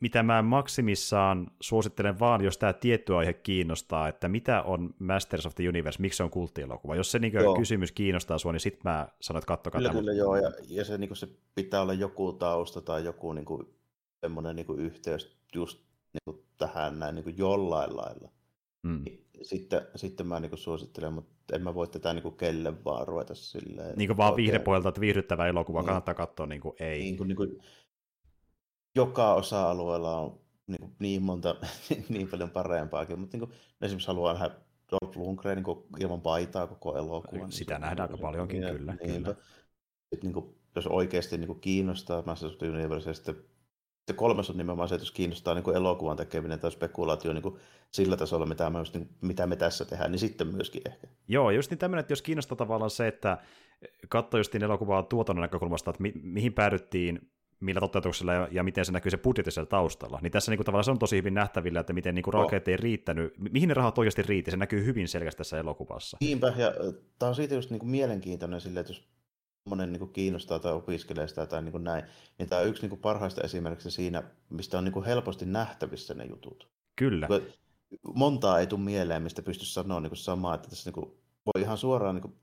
mitä 0.00 0.22
mä 0.22 0.42
maksimissaan 0.42 1.50
suosittelen 1.60 2.18
vaan, 2.18 2.44
jos 2.44 2.58
tämä 2.58 2.72
tietty 2.72 3.16
aihe 3.16 3.32
kiinnostaa, 3.32 4.08
että 4.08 4.28
mitä 4.28 4.62
on 4.62 4.94
Masters 4.98 5.46
of 5.46 5.54
the 5.54 5.68
Universe, 5.68 6.00
miksi 6.00 6.16
se 6.16 6.22
on 6.22 6.30
kulttielokuva. 6.30 6.96
Jos 6.96 7.10
se 7.12 7.18
niin 7.18 7.32
kysymys 7.56 7.92
kiinnostaa 7.92 8.38
sua, 8.38 8.52
niin 8.52 8.60
sitten 8.60 8.80
mä 8.84 9.08
sanon, 9.20 9.38
että 9.38 9.46
kattokaa 9.46 9.80
Kyllä, 9.80 9.92
kyllä 9.92 10.12
joo, 10.12 10.36
ja, 10.36 10.52
ja 10.68 10.84
se, 10.84 10.98
niin 10.98 11.16
se 11.16 11.28
pitää 11.54 11.82
olla 11.82 11.92
joku 11.92 12.32
tausta 12.32 12.80
tai 12.80 13.04
joku 13.04 13.32
niin 13.32 13.44
kuin, 13.44 13.66
semmoinen 14.20 14.56
niin 14.56 14.66
kuin 14.66 14.80
yhteys 14.80 15.36
just 15.54 15.78
niin 16.12 16.22
kuin 16.24 16.44
tähän 16.58 16.98
näin 16.98 17.14
niin 17.14 17.24
kuin 17.24 17.38
jollain 17.38 17.96
lailla. 17.96 18.28
Mm. 18.82 19.04
Sitten, 19.42 19.86
sitten 19.96 20.26
mä 20.26 20.40
niin 20.40 20.58
suosittelen, 20.58 21.12
mutta 21.12 21.56
en 21.56 21.62
mä 21.62 21.74
voi 21.74 21.88
tätä 21.88 22.14
niin 22.14 22.36
kelle 22.36 22.84
vaan 22.84 23.08
ruveta 23.08 23.34
silleen. 23.34 23.98
Niin 23.98 24.08
kuin 24.08 24.16
vaan 24.16 24.36
viihdepuolelta, 24.36 24.88
että 24.88 25.00
viihdyttävä 25.00 25.46
elokuva, 25.46 25.80
niin. 25.80 25.86
kannattaa 25.86 26.14
katsoa, 26.14 26.46
niin 26.46 26.60
kuin 26.60 26.76
ei. 26.80 27.00
Niin 27.00 27.16
kuin, 27.16 27.28
niin 27.28 27.36
kuin, 27.36 27.58
joka 28.94 29.34
osa-alueella 29.34 30.18
on 30.18 30.40
niin, 30.66 30.80
kuin, 30.80 30.92
niin 30.98 31.22
monta, 31.22 31.56
niin 32.08 32.28
paljon 32.28 32.50
parempaakin, 32.50 33.18
mutta 33.18 33.36
niin 33.36 33.48
kuin, 33.48 33.58
esimerkiksi 33.80 34.08
haluan 34.08 34.34
nähdä 34.34 34.54
Dolph 34.90 35.16
Lundgren 35.16 35.56
niin 35.56 35.64
kuin, 35.64 35.84
ilman 35.98 36.20
paitaa 36.20 36.66
koko 36.66 36.96
elokuvan. 36.96 37.40
Niin 37.40 37.52
Sitä 37.52 37.74
niin 37.74 37.80
nähdään 37.80 38.10
aika 38.10 38.22
paljonkin, 38.22 38.60
niin, 38.60 38.76
kyllä. 38.76 38.94
Niin, 38.94 39.22
kyllä. 39.22 39.36
Sitten, 40.10 40.20
niin 40.22 40.32
kuin, 40.32 40.54
jos 40.76 40.86
oikeasti 40.86 41.38
niin 41.38 41.46
kuin, 41.46 41.60
kiinnostaa 41.60 42.22
Masters 42.26 42.52
of 42.52 42.58
the 42.58 42.68
Universe, 42.68 43.14
sitten 43.14 43.36
sitten 44.00 44.16
kolmas 44.16 44.50
on 44.50 44.56
nimenomaan 44.56 44.88
se, 44.88 44.94
että 44.94 45.02
jos 45.02 45.10
kiinnostaa 45.10 45.54
niin 45.54 45.64
kuin 45.64 45.76
elokuvan 45.76 46.16
tekeminen 46.16 46.60
tai 46.60 46.70
spekulaatio 46.70 47.32
niin 47.32 47.42
kuin 47.42 47.56
sillä 47.90 48.16
tasolla, 48.16 48.46
mitä 48.46 48.70
me, 48.70 48.78
just, 48.78 48.94
niin, 48.94 49.08
mitä 49.20 49.46
me 49.46 49.56
tässä 49.56 49.84
tehdään, 49.84 50.12
niin 50.12 50.18
sitten 50.18 50.46
myöskin 50.46 50.82
ehkä. 50.86 51.06
Joo, 51.28 51.50
just 51.50 51.70
niin 51.70 51.78
tämmöinen, 51.78 52.00
että 52.00 52.12
jos 52.12 52.22
kiinnostaa 52.22 52.56
tavallaan 52.56 52.90
se, 52.90 53.08
että 53.08 53.38
katsoo 54.08 54.40
just 54.40 54.52
niin 54.52 54.62
elokuvaa 54.64 55.02
tuotannon 55.02 55.42
näkökulmasta, 55.42 55.90
että 55.90 56.02
mi- 56.02 56.12
mihin 56.22 56.52
päädyttiin, 56.52 57.30
millä 57.60 57.80
toteutuksella 57.80 58.32
ja, 58.32 58.48
ja 58.50 58.62
miten 58.62 58.84
se 58.84 58.92
näkyy 58.92 59.10
se 59.10 59.16
budjetti 59.16 59.50
siellä 59.50 59.68
taustalla. 59.68 60.18
Niin 60.22 60.32
tässä 60.32 60.52
niin 60.52 60.58
kuin, 60.58 60.64
tavallaan 60.64 60.84
se 60.84 60.90
on 60.90 60.98
tosi 60.98 61.16
hyvin 61.16 61.34
nähtävillä, 61.34 61.80
että 61.80 61.92
miten 61.92 62.14
niin 62.14 62.22
kuin, 62.22 62.34
rakeet 62.34 62.68
ei 62.68 62.76
riittänyt, 62.76 63.34
mihin 63.38 63.68
ne 63.68 63.74
rahat 63.74 63.98
oikeasti 63.98 64.22
riitti, 64.22 64.50
se 64.50 64.56
näkyy 64.56 64.84
hyvin 64.84 65.08
selkeästi 65.08 65.38
tässä 65.38 65.58
elokuvassa. 65.58 66.16
Niinpä, 66.20 66.52
ja 66.56 66.72
tämä 67.18 67.28
on 67.28 67.34
siitä 67.34 67.54
just 67.54 67.70
niin 67.70 67.80
kuin 67.80 67.90
mielenkiintoinen 67.90 68.60
sille, 68.60 68.80
että 68.80 68.92
jos 68.92 69.08
monen 69.64 69.92
niin 69.92 70.12
kiinnostaa 70.12 70.58
tai 70.58 70.72
opiskelee 70.72 71.28
sitä 71.28 71.46
tai 71.46 71.62
niin 71.62 71.72
kuin 71.72 71.84
näin, 71.84 72.04
niin 72.38 72.48
tämä 72.48 72.60
on 72.60 72.68
yksi 72.68 72.82
niin 72.82 72.90
kuin 72.90 73.00
parhaista 73.00 73.40
esimerkiksi 73.42 73.90
siinä, 73.90 74.22
mistä 74.50 74.78
on 74.78 74.84
niin 74.84 74.92
kuin 74.92 75.04
helposti 75.04 75.46
nähtävissä 75.46 76.14
ne 76.14 76.24
jutut. 76.24 76.68
Kyllä. 76.96 77.28
Montaa 78.14 78.60
ei 78.60 78.66
tule 78.66 78.80
mieleen, 78.80 79.22
mistä 79.22 79.42
pystyisi 79.42 79.72
sanoa 79.72 80.00
niin 80.00 80.10
kuin 80.10 80.18
samaa, 80.18 80.54
että 80.54 80.68
tässä 80.68 80.90
niin 80.90 80.94
kuin 80.94 81.20
voi 81.46 81.62
ihan 81.62 81.78
suoraan 81.78 82.14
niin 82.14 82.34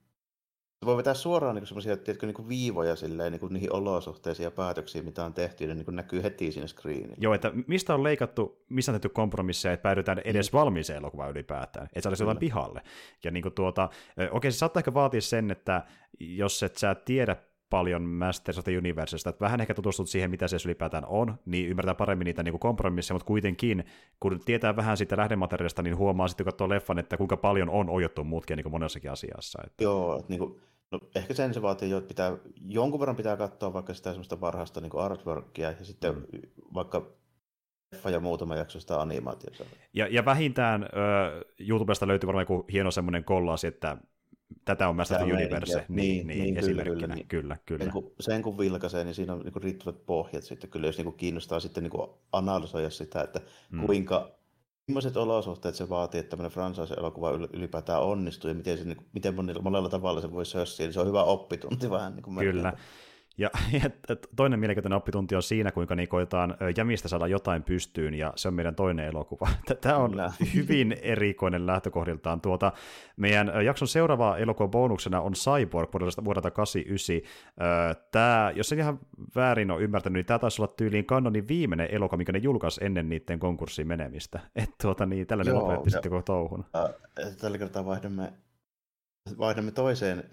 kuin 0.80 0.88
voi 0.88 0.98
vetää 0.98 1.14
suoraan 1.14 1.56
niin 1.56 1.68
semmoisia 1.68 1.98
tiedätkö, 1.98 2.26
niin 2.26 2.50
viivoja 2.50 2.96
silleen, 2.96 3.32
niin 3.32 3.54
niihin 3.54 3.74
olosuhteisiin 3.74 4.44
ja 4.44 4.52
päätöksiin, 4.52 5.06
mitä 5.06 5.26
on 5.26 5.34
tehty, 5.34 5.66
ja 5.66 5.76
niin 5.76 5.86
näkyy 5.96 6.24
heti 6.24 6.52
siinä 6.52 6.68
screenillä. 6.68 7.16
Joo, 7.18 7.34
että 7.34 7.52
mistä 7.68 7.94
on 7.94 8.04
leikattu, 8.04 8.66
missä 8.70 8.92
on 8.92 8.94
tehty 8.94 9.10
kompromisseja, 9.10 9.74
että 9.74 9.84
päädytään 9.84 10.22
edes 10.26 10.52
mm. 10.52 10.58
valmiiseen 10.58 10.98
elokuvaan 10.98 11.32
ylipäätään, 11.32 11.86
että 11.86 12.02
se 12.02 12.10
olisi 12.10 12.24
jotain 12.24 12.38
pihalle. 12.38 12.82
Ja 13.24 13.32
niin 13.32 13.44
kuin 13.44 13.54
tuota, 13.54 13.90
okei, 14.32 14.52
se 14.52 14.58
saattaa 14.58 14.80
ehkä 14.80 14.94
vaatia 14.94 15.22
sen, 15.22 15.52
että 15.52 15.84
jos 16.20 16.64
et 16.64 16.76
sä 16.76 16.96
tiedä 16.96 17.36
paljon 17.70 18.02
Masters 18.02 18.58
of 18.58 18.64
the 18.64 18.78
Universesta, 18.78 19.30
että 19.30 19.46
vähän 19.46 19.62
ehkä 19.62 19.74
tutustut 19.74 20.10
siihen, 20.10 20.32
mitä 20.32 20.48
se 20.48 20.58
ylipäätään 20.66 21.06
on, 21.08 21.40
niin 21.46 21.70
ymmärtää 21.70 21.96
paremmin 21.96 22.26
niitä 22.26 22.44
niin 22.44 22.60
kompromisseja, 22.60 23.16
mutta 23.16 23.28
kuitenkin, 23.28 23.86
kun 24.20 24.40
tietää 24.46 24.76
vähän 24.76 24.98
siitä 24.98 25.18
lähdemateriaalista, 25.18 25.82
niin 25.82 25.98
huomaa 25.98 26.28
sitten, 26.28 26.44
kun 26.44 26.52
katsoo 26.52 26.70
leffan, 26.70 27.00
että 27.00 27.18
kuinka 27.18 27.38
paljon 27.38 27.70
on 27.70 27.90
ojottu 27.90 28.24
muutkin 28.24 28.58
niin 28.58 28.64
kuin 28.64 28.72
monessakin 28.72 29.12
asiassa. 29.12 29.62
Että... 29.66 29.84
Joo, 29.84 30.24
niin 30.28 30.40
kuin, 30.40 30.62
no, 30.92 31.00
ehkä 31.16 31.34
sen 31.34 31.54
se 31.54 31.62
vaatii 31.62 31.94
että 31.94 32.08
pitää, 32.08 32.38
jonkun 32.68 33.00
verran 33.00 33.16
pitää 33.16 33.38
katsoa 33.38 33.74
vaikka 33.74 33.94
sitä 33.94 34.10
semmoista 34.10 34.42
varhaista 34.42 34.82
niin 34.82 34.98
artworkia, 34.98 35.72
ja 35.72 35.86
sitten 35.86 36.16
mm. 36.16 36.24
vaikka 36.74 37.18
leffa 37.92 38.10
ja 38.10 38.20
muutama 38.20 38.56
jakso 38.56 38.80
sitä 38.80 39.02
animaatiota. 39.02 39.64
Ja, 39.94 40.08
ja 40.08 40.26
vähintään 40.26 40.84
ö, 40.84 40.88
YouTubesta 41.60 42.08
löytyy 42.08 42.28
varmaan 42.28 42.42
joku 42.42 42.66
hieno 42.72 42.92
semmoinen 42.92 43.24
kollaasi, 43.24 43.68
että 43.68 43.98
tätä 44.66 44.90
on 44.90 44.96
Master 44.96 45.24
Universe, 45.24 45.86
niin, 45.88 45.88
niin, 45.88 46.28
niin, 46.28 46.40
niin 46.40 46.58
esimerkkinä, 46.58 47.00
kyllä, 47.00 47.16
niin. 47.16 47.28
kyllä, 47.28 47.58
kyllä. 47.66 47.84
Sen 47.84 47.94
kun, 47.94 48.12
sen 48.20 48.42
kun 48.42 48.58
vilkaisee, 48.58 49.04
niin 49.04 49.16
siinä 49.16 49.34
on 49.34 49.40
niin 49.40 49.64
riittävät 49.64 50.06
pohjat 50.06 50.44
sitten 50.44 50.70
kyllä, 50.70 50.88
jos 50.88 50.98
niin 50.98 51.14
kiinnostaa 51.14 51.60
sitten 51.60 51.84
niin 51.84 52.08
analysoida 52.32 52.90
sitä, 52.90 53.22
että 53.22 53.42
mm. 53.72 53.86
kuinka, 53.86 54.32
millaiset 54.88 55.18
olosuhteet 55.18 55.76
se 55.76 55.90
vaatii, 55.90 56.20
että 56.20 56.30
tämmöinen 56.30 56.52
franchise-elokuva 56.52 57.32
ylipäätään 57.32 58.02
onnistuu 58.02 58.50
ja 58.50 58.56
miten, 58.56 58.78
se, 58.78 58.84
niin, 58.84 59.08
miten 59.14 59.36
monella, 59.36 59.62
monella 59.62 59.90
tavalla 59.90 60.22
se 60.22 60.32
voi 60.32 60.46
sössiä, 60.46 60.86
niin 60.86 60.94
se 60.94 61.00
on 61.00 61.08
hyvä 61.08 61.24
oppitunti 61.24 61.90
vähän. 61.90 62.16
Niin 62.16 62.24
kuin 62.24 62.38
kyllä, 62.38 62.74
ja, 63.38 63.50
ja 63.84 63.90
toinen 64.36 64.60
mielenkiintoinen 64.60 64.98
oppitunti 64.98 65.36
on 65.36 65.44
siinä, 65.44 65.72
kuinka 65.72 65.96
niin 65.96 66.10
koetaan 66.10 66.58
jämistä 66.78 67.08
saada 67.08 67.28
jotain 67.28 67.64
pystyyn, 67.64 68.14
ja 68.14 68.34
se 68.36 68.48
on 68.48 68.54
meidän 68.54 68.76
toinen 68.76 69.06
elokuva. 69.06 69.48
Tämä 69.82 69.98
on 69.98 70.10
Kyllä. 70.10 70.32
hyvin 70.56 70.98
erikoinen 71.02 71.68
lähtökohdiltaan. 71.68 72.42
Tuota, 72.42 72.72
meidän 73.18 73.52
jakson 73.66 73.88
seuraava 73.88 74.38
elokuva 74.38 74.68
bonuksena 74.68 75.22
on 75.22 75.34
Cyborg 75.34 75.94
vuodelta, 75.94 76.26
vuodelta 76.26 76.52
89. 76.52 77.16
Tämä, 78.12 78.52
jos 78.56 78.72
en 78.72 78.80
ihan 78.80 79.00
väärin 79.36 79.72
ole 79.72 79.82
ymmärtänyt, 79.82 80.14
niin 80.14 80.26
tämä 80.26 80.40
taisi 80.40 80.62
olla 80.62 80.74
tyyliin 80.78 81.06
kanonin 81.06 81.48
viimeinen 81.48 81.88
elokuva, 81.92 82.18
mikä 82.18 82.32
ne 82.32 82.40
julkaisi 82.40 82.86
ennen 82.86 83.10
niiden 83.10 83.40
konkurssiin 83.40 83.88
menemistä. 83.88 84.40
Että 84.56 84.76
tuota, 84.82 85.06
niin, 85.06 85.28
tällainen 85.28 85.56
lopetti 85.56 85.90
sitten 85.90 86.12
koko 86.12 86.22
touhun. 86.22 86.66
Tällä 87.42 87.58
kertaa 87.58 87.86
vaihdamme, 87.86 88.34
vaihdamme 89.38 89.72
toiseen 89.72 90.24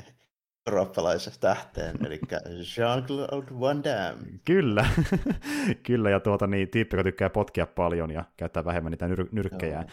eurooppalaisessa 0.67 1.41
tähteen, 1.41 1.97
eli 2.07 2.21
Jean-Claude 2.77 3.61
Van 3.61 3.85
Damme. 3.85 4.27
Kyllä, 4.45 4.87
kyllä, 5.87 6.11
ja 6.11 6.21
tuota, 6.21 6.47
niin, 6.47 6.69
tyyppi, 6.69 6.97
joka 6.97 7.05
tykkää 7.05 7.31
potkia 7.31 7.67
paljon 7.67 8.11
ja 8.11 8.25
käyttää 8.37 8.65
vähemmän 8.65 8.91
niitä 8.91 9.07
nyr- 9.07 9.29
nyrkkejä. 9.33 9.77
Joo. 9.77 9.89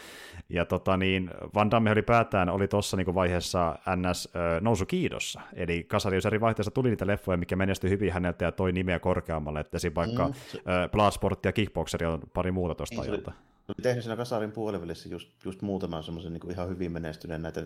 Ja 0.48 0.64
tota, 0.64 0.96
niin, 0.96 1.30
Van 1.54 1.70
Damme 1.70 1.90
oli 1.90 2.02
päätään, 2.02 2.48
oli 2.48 2.68
tuossa 2.68 2.96
niin 2.96 3.14
vaiheessa 3.14 3.78
NS 3.96 4.28
nousu 4.60 4.86
kiidossa, 4.86 5.40
eli 5.54 5.84
Kasariusari 5.84 6.40
vaihteessa 6.40 6.70
tuli 6.70 6.88
niitä 6.88 7.06
leffoja, 7.06 7.36
mikä 7.36 7.56
menestyi 7.56 7.90
hyvin 7.90 8.12
häneltä 8.12 8.44
ja 8.44 8.52
toi 8.52 8.72
nimeä 8.72 8.98
korkeammalle, 8.98 9.60
että 9.60 9.76
esim. 9.76 9.92
vaikka 9.94 10.28
mm. 10.28 10.32
äh, 10.32 10.90
Bloodsport 10.90 11.44
ja 11.44 11.52
Kickboxeri 11.52 12.06
on 12.06 12.20
pari 12.34 12.52
muuta 12.52 12.74
tuosta 12.74 13.00
niin, 13.00 13.10
ajalta. 13.10 13.32
Se 13.66 13.72
oli 13.72 13.82
tehnyt 13.82 14.04
siinä 14.04 14.16
Kasarin 14.16 14.52
puolivälissä 14.52 15.08
just, 15.08 15.44
just 15.44 15.62
muutaman 15.62 16.02
semmoisen 16.02 16.32
niin 16.32 16.50
ihan 16.50 16.68
hyvin 16.68 16.92
menestyneen 16.92 17.42
näitä 17.42 17.64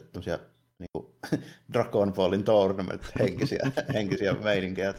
niin 0.79 0.89
kuin, 0.93 1.07
Dragon 1.72 2.12
Ballin 2.12 2.45
tournament 2.45 3.03
henkisiä, 3.18 3.70
henkisiä 3.95 4.35
meininkejä. 4.35 4.95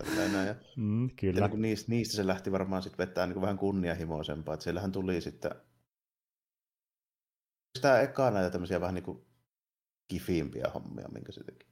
Ja, 0.48 0.56
mm, 0.76 1.10
kyllä. 1.16 1.40
Ja 1.40 1.42
niin 1.42 1.52
kuin 1.52 1.62
niistä, 1.62 1.92
niistä, 1.92 2.16
se 2.16 2.28
lähti 2.28 2.52
varmaan 2.52 2.84
sitten 2.84 3.08
vettää 3.08 3.26
niin 3.26 3.34
kuin 3.34 3.42
vähän 3.42 3.58
kunnianhimoisempaa. 3.58 4.54
Että 4.54 4.64
siellähän 4.64 4.92
tuli 4.92 5.22
sitten 5.22 5.52
sitä 7.78 8.02
ekaa 8.02 8.32
näitä 8.32 8.50
tämmöisiä 8.50 8.82
vähän 8.82 8.96
niin 8.96 9.04
kuin 9.04 9.26
kifimpiä 10.08 10.72
hommia, 10.74 11.08
minkä 11.14 11.32
se 11.32 11.44
teki. 11.44 11.68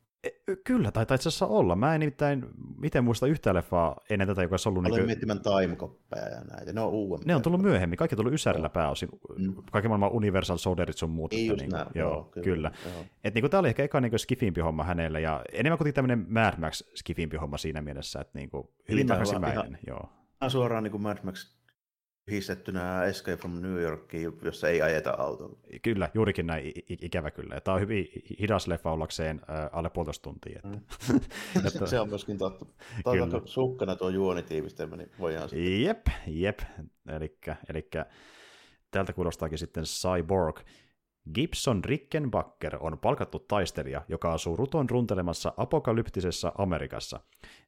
Kyllä, 0.63 0.91
taitaa 0.91 1.15
itse 1.15 1.29
asiassa 1.29 1.45
olla. 1.45 1.75
Mä 1.75 1.93
en 1.93 1.99
nimittäin, 1.99 2.45
miten 2.77 3.03
muista 3.03 3.27
yhtään 3.27 3.55
leffaa 3.55 3.99
ennen 4.09 4.27
tätä, 4.27 4.41
joka 4.41 4.53
olisi 4.53 4.69
ollut... 4.69 4.85
Olen 4.85 4.91
niin 4.91 5.05
miettimään 5.05 5.39
timekoppeja 5.41 6.29
ja 6.29 6.41
näitä, 6.41 6.73
ne 6.73 6.81
on 6.81 6.89
uudempia. 6.89 7.27
Ne 7.27 7.35
on 7.35 7.41
tullut 7.41 7.61
myöhemmin, 7.61 7.97
kaikki 7.97 8.15
on 8.15 8.17
tullut 8.17 8.33
Ysärillä 8.33 8.69
pääosin. 8.69 9.09
Mm. 9.37 9.53
Kaikki 9.71 9.87
maailman 9.87 10.11
Universal 10.11 10.57
Soldierit 10.57 10.97
sun 10.97 11.09
muut. 11.09 11.31
Niin, 11.31 11.53
niin, 11.57 11.71
joo, 11.71 11.85
joo, 11.95 12.23
kyllä. 12.23 12.43
kyllä. 12.43 12.71
Joo. 12.85 13.05
Et 13.23 13.33
niin 13.33 13.49
tämä 13.49 13.59
oli 13.59 13.67
ehkä 13.67 13.83
eka 13.83 14.01
niin 14.01 14.19
skifimpi 14.19 14.61
homma 14.61 14.83
hänelle, 14.83 15.21
ja 15.21 15.41
enemmän 15.53 15.77
kuin 15.77 15.93
tämmöinen 15.93 16.25
Mad 16.29 16.53
Max 16.57 16.83
skifimpi 16.95 17.37
homma 17.37 17.57
siinä 17.57 17.81
mielessä, 17.81 18.21
että 18.21 18.39
niin 18.39 18.49
kuin, 18.49 18.67
hyvin 18.89 18.95
niin, 18.95 19.07
takaisinmäinen. 19.07 19.77
Joo. 19.87 20.09
Suoraan 20.47 20.83
niin 20.83 20.91
kuin 20.91 21.03
Mad 21.03 21.17
Max 21.23 21.54
histettynä 22.31 23.03
Escape 23.03 23.37
from 23.37 23.61
New 23.61 23.81
Yorkiin, 23.81 24.33
jossa 24.41 24.69
ei 24.69 24.81
ajeta 24.81 25.15
autolla. 25.17 25.57
Kyllä, 25.81 26.09
juurikin 26.13 26.47
näin 26.47 26.71
ikävä 26.89 27.31
kyllä. 27.31 27.61
Tämä 27.61 27.75
on 27.75 27.81
hyvin 27.81 28.07
hidas 28.39 28.67
leffa 28.67 28.91
ollakseen 28.91 29.41
äh, 29.49 29.69
alle 29.71 29.89
puolitoista 29.89 30.23
tuntia. 30.23 30.55
Että. 30.55 30.67
Mm. 30.67 31.19
että... 31.67 31.85
se 31.85 31.99
on 31.99 32.09
myöskin 32.09 32.37
totta. 32.37 32.65
Tämä 33.03 33.23
on 33.23 33.41
sukkana 33.45 33.95
tuo 33.95 34.09
juonitiivistelmä, 34.09 34.95
niin 34.95 35.11
voidaan 35.19 35.49
sitten... 35.49 35.81
Jep, 35.81 36.07
jep. 36.27 36.59
Eli 37.69 37.89
tältä 38.91 39.13
kuulostaakin 39.13 39.57
sitten 39.57 39.83
Cyborg. 39.83 40.59
Gibson 41.33 41.83
Rickenbacker 41.83 42.77
on 42.79 42.99
palkattu 42.99 43.39
taistelija, 43.39 44.01
joka 44.07 44.33
asuu 44.33 44.55
ruton 44.55 44.89
runtelemassa 44.89 45.53
apokalyptisessa 45.57 46.51
Amerikassa. 46.57 47.19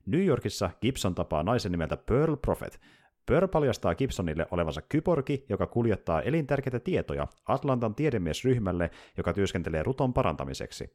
New 0.05 0.25
Yorkissa 0.25 0.69
Gibson 0.81 1.15
tapaa 1.15 1.43
naisen 1.43 1.71
nimeltä 1.71 1.97
Pearl 1.97 2.35
Prophet, 2.35 2.79
Pör 3.27 3.47
paljastaa 3.47 3.95
Gibsonille 3.95 4.47
olevansa 4.51 4.81
kyborgi, 4.81 5.45
joka 5.49 5.67
kuljettaa 5.67 6.21
elintärkeitä 6.21 6.79
tietoja 6.79 7.27
Atlantan 7.45 7.95
tiedemiesryhmälle, 7.95 8.89
joka 9.17 9.33
työskentelee 9.33 9.83
ruton 9.83 10.13
parantamiseksi. 10.13 10.93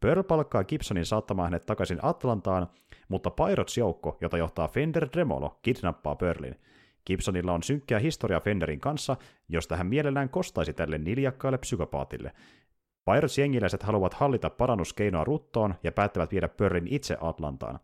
Pearl 0.00 0.22
palkkaa 0.22 0.64
Gibsonin 0.64 1.06
saattamaan 1.06 1.46
hänet 1.46 1.66
takaisin 1.66 1.98
Atlantaan, 2.02 2.66
mutta 3.08 3.30
Pirates-joukko, 3.30 4.18
jota 4.20 4.38
johtaa 4.38 4.68
Fender 4.68 5.08
Dremolo, 5.12 5.58
kidnappaa 5.62 6.16
Pearlin. 6.16 6.60
Gibsonilla 7.06 7.52
on 7.52 7.62
synkkää 7.62 7.98
historia 7.98 8.40
Fenderin 8.40 8.80
kanssa, 8.80 9.16
josta 9.48 9.76
hän 9.76 9.86
mielellään 9.86 10.28
kostaisi 10.28 10.72
tälle 10.72 10.98
niljakkaalle 10.98 11.58
psykopaatille. 11.58 12.32
Pirates-jengiläiset 13.04 13.82
haluavat 13.82 14.14
hallita 14.14 14.50
parannuskeinoa 14.50 15.24
ruttoon 15.24 15.74
ja 15.82 15.92
päättävät 15.92 16.32
viedä 16.32 16.48
Pearlin 16.48 16.88
itse 16.88 17.16
Atlantaan. 17.20 17.78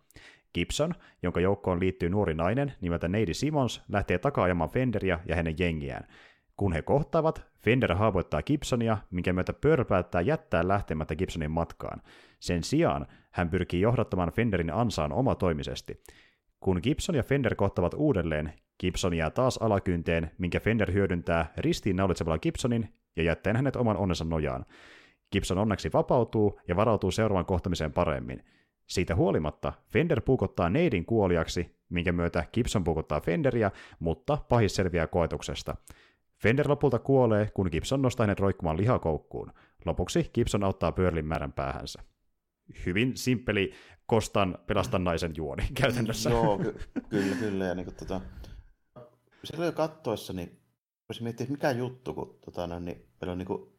Gibson, 0.54 0.94
jonka 1.22 1.40
joukkoon 1.40 1.80
liittyy 1.80 2.08
nuori 2.08 2.34
nainen 2.34 2.72
nimeltä 2.80 3.08
Neidi 3.08 3.34
Simons, 3.34 3.82
lähtee 3.88 4.18
takaajamaan 4.18 4.70
Fenderia 4.70 5.18
ja 5.26 5.36
hänen 5.36 5.54
jengiään. 5.58 6.08
Kun 6.56 6.72
he 6.72 6.82
kohtaavat, 6.82 7.46
Fender 7.58 7.94
haavoittaa 7.94 8.42
Gibsonia, 8.42 8.98
minkä 9.10 9.32
myötä 9.32 9.52
Pearl 9.52 9.84
päättää 9.84 10.20
jättää 10.20 10.68
lähtemättä 10.68 11.16
Gibsonin 11.16 11.50
matkaan. 11.50 12.02
Sen 12.40 12.62
sijaan 12.62 13.06
hän 13.30 13.50
pyrkii 13.50 13.80
johdattamaan 13.80 14.32
Fenderin 14.32 14.74
ansaan 14.74 15.12
omatoimisesti. 15.12 16.02
Kun 16.60 16.80
Gibson 16.82 17.14
ja 17.14 17.22
Fender 17.22 17.54
kohtavat 17.54 17.94
uudelleen, 17.94 18.52
Gibson 18.80 19.14
jää 19.14 19.30
taas 19.30 19.58
alakynteen, 19.58 20.30
minkä 20.38 20.60
Fender 20.60 20.92
hyödyntää 20.92 21.52
ristiinnaulitsemalla 21.56 22.38
Gibsonin 22.38 22.94
ja 23.16 23.22
jättäen 23.22 23.56
hänet 23.56 23.76
oman 23.76 23.96
onnensa 23.96 24.24
nojaan. 24.24 24.64
Gibson 25.32 25.58
onneksi 25.58 25.90
vapautuu 25.92 26.60
ja 26.68 26.76
varautuu 26.76 27.10
seuraavan 27.10 27.46
kohtamiseen 27.46 27.92
paremmin– 27.92 28.42
siitä 28.94 29.16
huolimatta 29.16 29.72
Fender 29.92 30.20
puukottaa 30.20 30.70
Neidin 30.70 31.04
kuoliaksi, 31.04 31.76
minkä 31.88 32.12
myötä 32.12 32.44
Gibson 32.52 32.84
puukottaa 32.84 33.20
Fenderia, 33.20 33.70
mutta 33.98 34.38
pahis 34.48 34.74
selviää 34.74 35.06
koetuksesta. 35.06 35.76
Fender 36.42 36.68
lopulta 36.68 36.98
kuolee, 36.98 37.50
kun 37.54 37.68
Gibson 37.72 38.02
nostaa 38.02 38.26
hänet 38.26 38.40
roikkumaan 38.40 38.76
lihakoukkuun. 38.76 39.52
Lopuksi 39.84 40.30
Gibson 40.34 40.64
auttaa 40.64 40.92
Pearlin 40.92 41.26
märän 41.26 41.52
päähänsä. 41.52 42.02
Hyvin 42.86 43.16
simppeli 43.16 43.72
kostan 44.06 44.58
pelastan 44.66 45.04
naisen 45.04 45.32
juoni 45.36 45.62
käytännössä. 45.80 46.30
Joo, 46.30 46.58
ky- 46.58 46.78
kyllä, 47.08 47.36
kyllä. 47.36 47.64
Ja 47.64 47.74
niin 47.74 47.84
kuin, 47.84 47.96
tota, 47.96 48.20
silloin 49.44 49.66
jo 49.66 49.72
kattoessa, 49.72 50.32
niin 50.32 50.60
voisin 51.08 51.24
miettiä, 51.24 51.46
mikä 51.50 51.70
juttu, 51.70 52.14
kun 52.14 52.38
tota, 52.44 52.66
no, 52.66 52.78
niin, 52.78 53.06
meillä 53.20 53.32
on 53.32 53.38
niin 53.38 53.46
kuin, 53.46 53.71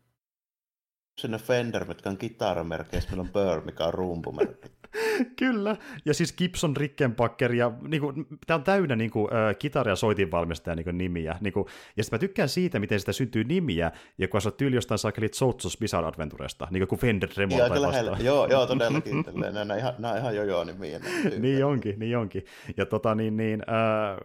sinne 1.17 1.37
Fender, 1.37 1.85
mitkä 1.85 2.09
on 2.09 2.17
kitaramerkkeissä, 2.17 3.09
meillä 3.09 3.21
on 3.21 3.29
Pearl, 3.29 3.61
mikä 3.65 3.85
on 3.85 3.93
rumpumerkki. 3.93 4.69
Kyllä, 5.39 5.75
ja 6.05 6.13
siis 6.13 6.33
Gibson 6.33 6.77
Rickenbacker, 6.77 7.53
ja 7.53 7.71
niin 7.87 8.01
kuin, 8.01 8.27
tämä 8.47 8.55
on 8.55 8.63
täynnä 8.63 8.95
niin 8.95 9.11
kuin, 9.11 9.33
äh, 9.33 9.55
kitara- 9.59 9.89
ja 9.89 9.95
soitinvalmistajan 9.95 10.77
niin 10.77 10.83
kuin, 10.83 10.97
nimiä. 10.97 11.37
Niin 11.41 11.53
kuin, 11.53 11.65
ja 11.97 12.03
sitten 12.03 12.17
mä 12.17 12.19
tykkään 12.19 12.49
siitä, 12.49 12.79
miten 12.79 12.99
sitä 12.99 13.13
syntyy 13.13 13.43
nimiä, 13.43 13.91
ja 14.17 14.27
kun 14.27 14.41
sä 14.41 14.49
oot 14.49 14.57
tyyli 14.57 14.75
jostain 14.75 14.97
saakelit 14.99 15.33
Soutsos 15.33 15.77
Bizarre 15.77 16.07
Adventuresta, 16.07 16.67
niin 16.71 16.87
kuin 16.87 16.99
Fender 16.99 17.29
Remo 17.37 17.57
tai 17.57 17.81
vastaan. 17.81 18.25
Joo, 18.25 18.47
joo, 18.47 18.67
todellakin. 18.67 19.25
nämä, 19.33 19.51
nämä, 19.51 19.75
ihan, 19.75 19.93
nämä 19.97 20.17
ihan 20.17 20.35
jojo 20.35 20.63
nimiä. 20.63 20.99
niin 21.39 21.65
onkin, 21.65 21.99
niin 21.99 22.17
onkin. 22.17 22.45
Ja 22.77 22.85
tota 22.85 23.15
niin, 23.15 23.37
niin 23.37 23.63
äh, 23.69 24.17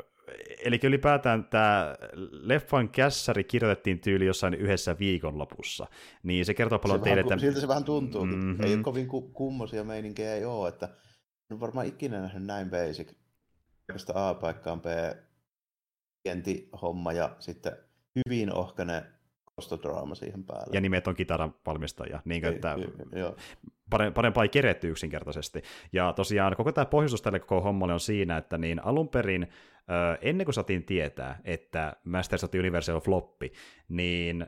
eli 0.65 0.81
ylipäätään 0.83 1.45
tämä 1.45 1.97
leffan 2.31 2.89
kässäri 2.89 3.45
kirjoitettiin 3.45 4.01
tyyli 4.01 4.27
jossain 4.27 4.55
yhdessä 4.55 4.99
viikonlopussa, 4.99 5.87
niin 6.23 6.45
se 6.45 6.55
kertoo 6.55 6.79
paljon 6.79 6.99
se 6.99 7.05
teille, 7.05 7.21
että... 7.21 7.39
Siltä 7.39 7.61
se 7.61 7.69
vähän 7.69 7.85
tuntuu, 7.85 8.27
mm-hmm. 8.27 8.65
ei 8.65 8.75
ole 8.75 8.83
kovin 8.83 9.09
ku- 9.09 9.31
kummosia 9.33 9.85
meininkiä 9.85 10.35
ei 10.35 10.45
ole, 10.45 10.69
että 10.69 10.89
en 11.51 11.61
varmaan 11.61 11.87
ikinä 11.87 12.21
nähnyt 12.21 12.47
näin 12.47 12.71
basic. 12.71 13.13
Paikasta 13.87 14.29
A 14.29 14.35
paikkaan 14.35 14.81
B, 14.81 14.87
homma 16.83 17.13
ja 17.13 17.37
sitten 17.39 17.73
hyvin 18.17 18.53
ohkane 18.53 19.05
ostodraama 19.59 20.15
siihen 20.15 20.45
päälle. 20.45 20.71
Ja 20.73 20.81
nimet 20.81 21.07
on 21.07 21.15
kitaran 21.15 21.55
valmistajia, 21.67 22.21
niin 22.25 22.43
kuin, 22.43 22.55
että 22.55 22.77
joo. 23.13 23.37
parempaa 24.15 24.43
ei 24.43 24.49
keretty 24.49 24.89
yksinkertaisesti. 24.89 25.63
Ja 25.93 26.13
tosiaan 26.13 26.57
koko 26.57 26.73
tämä 26.73 26.85
pohjustus 26.85 27.23
tälle 27.23 27.39
koko 27.39 27.61
hommalle 27.61 27.95
on 27.95 28.01
siinä, 28.01 28.37
että 28.37 28.59
niin 28.59 28.85
alun 28.85 29.09
perin 29.09 29.49
ennen 30.21 30.45
kuin 30.45 30.55
saatiin 30.55 30.85
tietää, 30.85 31.41
että 31.45 31.97
Masters 32.05 32.45
of 32.45 32.51
the 32.51 32.59
Universe 32.59 32.93
on 32.93 33.01
floppi, 33.01 33.53
niin 33.89 34.47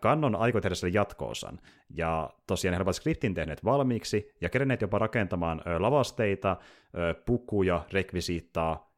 Canon 0.00 0.36
aikoi 0.36 0.60
tehdä 0.60 0.74
sen 0.74 0.94
jatkoosan. 0.94 1.60
Ja 1.90 2.30
tosiaan 2.46 2.74
he 2.74 2.78
olivat 2.78 2.96
skriptin 2.96 3.34
tehneet 3.34 3.64
valmiiksi 3.64 4.34
ja 4.40 4.48
kerenneet 4.48 4.80
jopa 4.80 4.98
rakentamaan 4.98 5.62
lavasteita, 5.78 6.56
pukuja, 7.26 7.84
rekvisiittaa, 7.92 8.92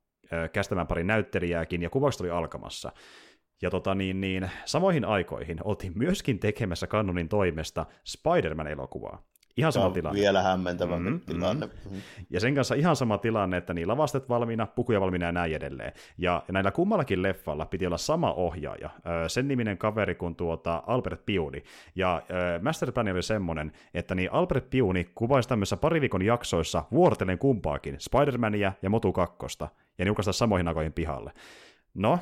kästämään 0.53 0.87
pari 0.87 1.05
näyttelijääkin, 1.05 1.83
ja 1.83 1.91
kuvaukset 1.91 2.21
oli 2.21 2.31
alkamassa. 2.31 2.93
Ja 3.63 3.71
tota 3.71 3.95
niin, 3.95 4.21
niin, 4.21 4.51
samoihin 4.65 5.05
aikoihin 5.05 5.59
oltiin 5.65 5.93
myöskin 5.97 6.39
tekemässä 6.39 6.87
Canonin 6.87 7.29
toimesta 7.29 7.87
Spider-Man-elokuvaa. 8.05 9.23
Ihan 9.59 9.73
sama 9.73 9.91
tilanne. 9.91 10.21
Vielä 10.21 10.43
hämmentävämpi 10.43 11.11
mm, 11.11 11.21
tilanne. 11.21 11.67
Mm. 11.67 12.01
Ja 12.31 12.41
sen 12.41 12.55
kanssa 12.55 12.75
ihan 12.75 12.97
sama 12.97 13.19
tilanne, 13.19 13.57
että 13.57 13.75
niin 13.75 13.89
lavastet 13.89 14.29
valmiina, 14.29 14.67
pukuja 14.67 15.01
valmiina 15.01 15.27
ja 15.27 15.33
näin 15.33 15.55
edelleen. 15.55 15.93
Ja, 16.19 16.43
näillä 16.53 16.71
kummallakin 16.71 17.23
leffalla 17.23 17.67
piti 17.67 17.87
olla 17.87 17.99
sama 17.99 18.33
ohjaaja, 18.33 18.91
sen 19.29 19.49
niminen 19.49 19.79
kaveri 19.79 20.15
kuin 20.15 20.37
tuota 20.37 20.83
Albert 20.87 21.27
Piuni. 21.27 21.63
Ja 21.95 22.23
Masterplan 22.63 23.09
oli 23.09 23.23
semmonen, 23.23 23.73
että 23.95 24.15
niin 24.15 24.33
Albert 24.33 24.71
Piuni 24.71 25.11
kuvaisi 25.15 25.49
tämmöisissä 25.49 25.77
pari 25.77 26.01
viikon 26.01 26.23
jaksoissa 26.23 26.85
vuorotellen 26.93 27.39
kumpaakin, 27.39 27.95
Spider-Mania 27.95 28.73
ja 28.83 28.91
Motu 28.91 29.13
2, 29.13 29.37
ja 29.99 30.05
niukasta 30.05 30.33
samoihin 30.33 30.69
aikoihin 30.69 30.93
pihalle. 30.93 31.33
No, 31.95 32.19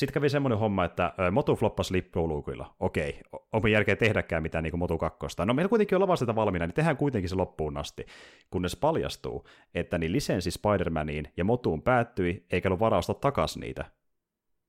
sitten 0.00 0.14
kävi 0.14 0.28
semmoinen 0.28 0.58
homma, 0.58 0.84
että 0.84 1.12
Motu 1.32 1.56
floppasi 1.56 1.92
lippuuluukuilla. 1.92 2.74
Okei, 2.80 3.20
onko 3.52 3.68
järkeä 3.68 3.96
tehdäkään 3.96 4.42
mitään 4.42 4.64
niin 4.64 4.70
kuin 4.70 4.78
Motu 4.78 4.98
2. 4.98 5.26
No 5.46 5.54
meillä 5.54 5.68
kuitenkin 5.68 5.96
on 5.96 6.02
lavasteta 6.02 6.34
valmiina, 6.34 6.66
niin 6.66 6.74
tehdään 6.74 6.96
kuitenkin 6.96 7.28
se 7.28 7.34
loppuun 7.34 7.76
asti. 7.76 8.06
Kunnes 8.50 8.76
paljastuu, 8.76 9.46
että 9.74 9.98
niin 9.98 10.12
lisenssi 10.12 10.50
Spider-Maniin 10.50 11.32
ja 11.36 11.44
Motuun 11.44 11.82
päättyi, 11.82 12.46
eikä 12.50 12.68
ollut 12.68 12.80
varausta 12.80 13.14
takaisin 13.14 13.60
niitä. 13.60 13.84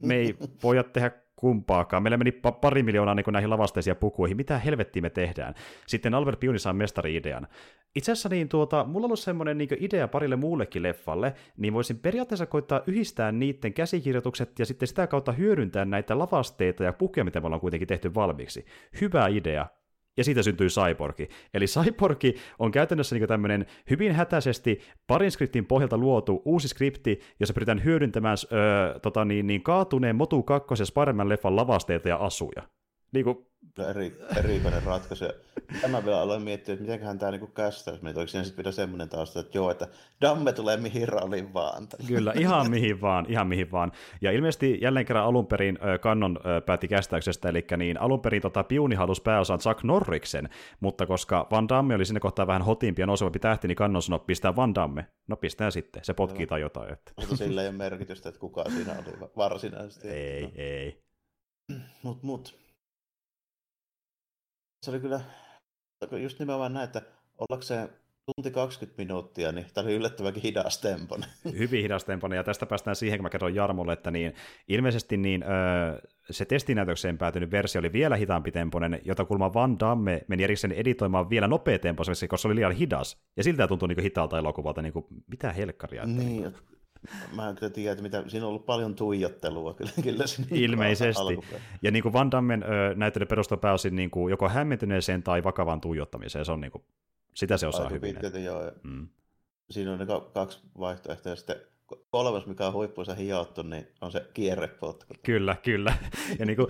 Me 0.03 0.15
ei 0.15 0.36
voida 0.63 0.84
tehdä 0.84 1.11
kumpaakaan. 1.41 2.03
Meillä 2.03 2.17
meni 2.17 2.31
pari 2.61 2.83
miljoonaa 2.83 3.15
niin 3.15 3.25
näihin 3.31 3.49
lavasteisiin 3.49 3.95
pukuihin. 3.95 4.37
Mitä 4.37 4.59
helvettiä 4.59 5.01
me 5.01 5.09
tehdään? 5.09 5.53
Sitten 5.87 6.13
Albert 6.13 6.39
Piuni 6.39 6.59
saa 6.59 6.73
mestari-idean. 6.73 7.47
Itse 7.95 8.11
asiassa 8.11 8.29
niin 8.29 8.49
tuota, 8.49 8.83
mulla 8.83 9.05
on 9.05 9.05
ollut 9.05 9.19
semmoinen 9.19 9.57
niin 9.57 9.69
idea 9.79 10.07
parille 10.07 10.35
muullekin 10.35 10.83
leffalle, 10.83 11.33
niin 11.57 11.73
voisin 11.73 11.99
periaatteessa 11.99 12.45
koittaa 12.45 12.81
yhdistää 12.87 13.31
niiden 13.31 13.73
käsikirjoitukset 13.73 14.59
ja 14.59 14.65
sitten 14.65 14.87
sitä 14.87 15.07
kautta 15.07 15.31
hyödyntää 15.31 15.85
näitä 15.85 16.19
lavasteita 16.19 16.83
ja 16.83 16.93
pukuja, 16.93 17.23
mitä 17.23 17.39
me 17.39 17.45
ollaan 17.45 17.61
kuitenkin 17.61 17.87
tehty 17.87 18.13
valmiiksi. 18.13 18.65
Hyvä 19.01 19.27
idea, 19.27 19.67
ja 20.18 20.24
siitä 20.24 20.43
syntyy 20.43 20.68
Cyborgi. 20.68 21.28
Eli 21.53 21.66
Cyborgi 21.66 22.36
on 22.59 22.72
käytännössä 22.72 23.16
niin 23.16 23.28
tämmöinen 23.28 23.66
hyvin 23.89 24.12
hätäisesti 24.12 24.82
parin 25.07 25.32
skriptin 25.32 25.66
pohjalta 25.66 25.97
luotu 25.97 26.41
uusi 26.45 26.68
skripti, 26.68 27.20
jossa 27.39 27.53
pyritään 27.53 27.84
hyödyntämään 27.84 28.38
öö, 28.51 28.99
tota 28.99 29.26
niin, 29.26 29.47
niin 29.47 29.64
kaatuneen 29.64 30.16
Motu 30.16 30.43
2 30.43 30.68
ja 30.80 30.86
Spider-Man-leffan 30.86 31.55
lavasteita 31.55 32.09
ja 32.09 32.18
asuja. 32.18 32.64
Niin 33.12 33.26
kuin... 33.26 33.51
Eri, 33.89 34.18
erikoinen 34.38 34.84
ratkaisu. 34.84 35.26
Tämä 35.82 36.05
vielä 36.05 36.22
aloin 36.22 36.41
miettiä, 36.41 36.74
että 36.74 36.84
mitenköhän 36.84 37.20
tämä 37.20 37.32
niinku 37.32 37.47
kästäisi 37.47 38.03
meitä. 38.03 38.20
Oliko 38.20 38.30
siinä 38.30 38.43
sitten 38.43 38.66
vielä 38.66 38.72
semmoinen 38.72 39.09
tausta, 39.09 39.39
että 39.39 39.57
joo, 39.57 39.72
että 39.72 39.88
damme 40.22 40.53
tulee 40.53 40.78
mihin 40.78 41.07
rooliin 41.07 41.53
vaan. 41.53 41.88
Kyllä, 42.07 42.34
ihan 42.36 42.70
mihin 42.70 43.01
vaan, 43.01 43.26
ihan 43.30 43.47
mihin 43.47 43.72
vaan. 43.72 43.91
Ja 44.22 44.32
ilmeisesti 44.32 44.78
jälleen 44.82 45.05
kerran 45.05 45.26
alun 45.26 45.47
perin 45.47 45.80
Kannon 46.01 46.39
päätti 46.66 46.88
kästäyksestä, 46.88 47.49
eli 47.49 47.66
niin 47.78 48.01
alun 48.01 48.22
perin 48.22 48.41
tota, 48.41 48.64
Piuni 48.64 48.95
halusi 48.95 49.22
pääosan 49.22 49.59
Chuck 49.59 49.84
Norriksen, 49.84 50.49
mutta 50.80 51.05
koska 51.05 51.47
Van 51.51 51.70
Damme 51.70 51.95
oli 51.95 52.05
sinne 52.05 52.20
kohtaa 52.20 52.47
vähän 52.47 52.62
hotimpi 52.62 53.01
ja 53.01 53.05
nousevampi 53.05 53.39
tähti, 53.39 53.68
niin 53.68 53.76
Kannon 53.76 54.01
sanoi, 54.01 54.20
pistää 54.20 54.55
Van 54.55 54.76
Damme. 54.76 55.07
No 55.28 55.36
pistää 55.36 55.72
sitten, 55.72 56.05
se 56.05 56.14
potkii 56.14 56.47
tai 56.47 56.62
jotain. 56.62 56.93
Että. 56.93 57.12
Mutta 57.20 57.36
sillä 57.36 57.62
ei 57.62 57.68
ole 57.68 57.78
merkitystä, 57.78 58.30
että 58.30 58.41
kuka 58.41 58.64
siinä 58.70 58.93
oli 58.93 59.30
varsinaisesti. 59.38 60.07
Ei, 60.07 60.41
no. 60.41 60.49
ei. 60.55 61.01
Mut, 62.03 62.24
mut 62.24 62.61
se 64.86 64.91
oli 64.91 64.99
kyllä 64.99 65.21
just 66.21 66.39
nimenomaan 66.39 66.73
näin, 66.73 66.84
että 66.84 67.01
ollakseen 67.38 67.89
tunti 68.25 68.51
20 68.51 69.01
minuuttia, 69.01 69.51
niin 69.51 69.65
tämä 69.73 69.86
oli 69.86 69.95
yllättävänkin 69.95 70.43
hidas 70.43 70.77
tempone. 70.77 71.25
Hyvin 71.57 71.82
hidas 71.82 72.05
tempone, 72.05 72.36
ja 72.36 72.43
tästä 72.43 72.65
päästään 72.65 72.95
siihen, 72.95 73.19
kun 73.19 73.23
mä 73.23 73.29
kerron 73.29 73.55
Jarmolle, 73.55 73.93
että 73.93 74.11
niin, 74.11 74.34
ilmeisesti 74.67 75.17
niin, 75.17 75.43
öö, 75.43 76.01
se 76.29 76.45
testinäytökseen 76.45 77.17
päätynyt 77.17 77.51
versio 77.51 77.79
oli 77.79 77.93
vielä 77.93 78.15
hitaampi 78.15 78.51
temponen, 78.51 79.01
jota 79.05 79.25
kulma 79.25 79.53
Van 79.53 79.79
Damme 79.79 80.21
meni 80.27 80.43
erikseen 80.43 80.71
editoimaan 80.71 81.29
vielä 81.29 81.47
nopeatempoisesti, 81.47 82.27
koska 82.27 82.41
se 82.41 82.47
oli 82.47 82.55
liian 82.55 82.71
hidas. 82.71 83.17
Ja 83.38 83.43
siltä 83.43 83.67
tuntui 83.67 83.88
niin 83.88 84.03
hitaalta 84.03 84.39
elokuvalta, 84.39 84.82
niin 84.82 84.93
kuin, 84.93 85.05
mitä 85.27 85.51
helkkaria. 85.51 86.05
Niin, 86.05 86.27
niin 86.27 86.55
Mä 87.36 87.49
en 87.49 87.56
kyllä 87.56 87.74
tiedä, 87.74 87.91
että 87.91 88.04
mitä, 88.04 88.24
siinä 88.28 88.45
on 88.45 88.49
ollut 88.49 88.66
paljon 88.66 88.95
tuijottelua 88.95 89.74
kyllä, 89.74 89.91
kyllä 90.04 90.24
Ilmeisesti. 90.52 91.39
Ja 91.82 91.91
niin 91.91 92.04
kuin 92.04 92.14
Van 92.14 92.32
Dammen 92.32 92.66
näyttely 92.95 93.26
perustuu 93.26 93.58
pääosin 93.58 93.95
niin 93.95 94.12
kuin 94.12 94.32
joko 94.32 94.49
hämmentyneeseen 94.49 95.24
tai 95.24 95.43
vakavaan 95.43 95.82
tuijottamiseen. 95.82 96.45
Se 96.45 96.52
on 96.52 96.62
niin 96.62 96.72
kuin, 96.72 96.84
sitä 97.34 97.58
se 97.58 97.68
osaa 97.68 97.84
Aika 97.84 97.95
hyvin. 97.95 98.14
Pitkälti, 98.14 98.43
joo. 98.43 98.72
Mm. 98.84 99.08
Siinä 99.70 99.91
on 99.91 99.99
ne 99.99 100.06
kaksi 100.34 100.60
vaihtoehtoja. 100.80 101.36
Sitten 101.36 101.56
kolmas, 102.11 102.45
mikä 102.45 102.67
on 102.67 102.73
huippuunsa 102.73 103.15
hiottu, 103.15 103.61
niin 103.61 103.87
on 104.01 104.11
se 104.11 104.25
kierrepotku. 104.33 105.13
Kyllä, 105.23 105.55
kyllä. 105.63 105.93
Ja 106.39 106.45
niin 106.45 106.55
kuin, 106.55 106.67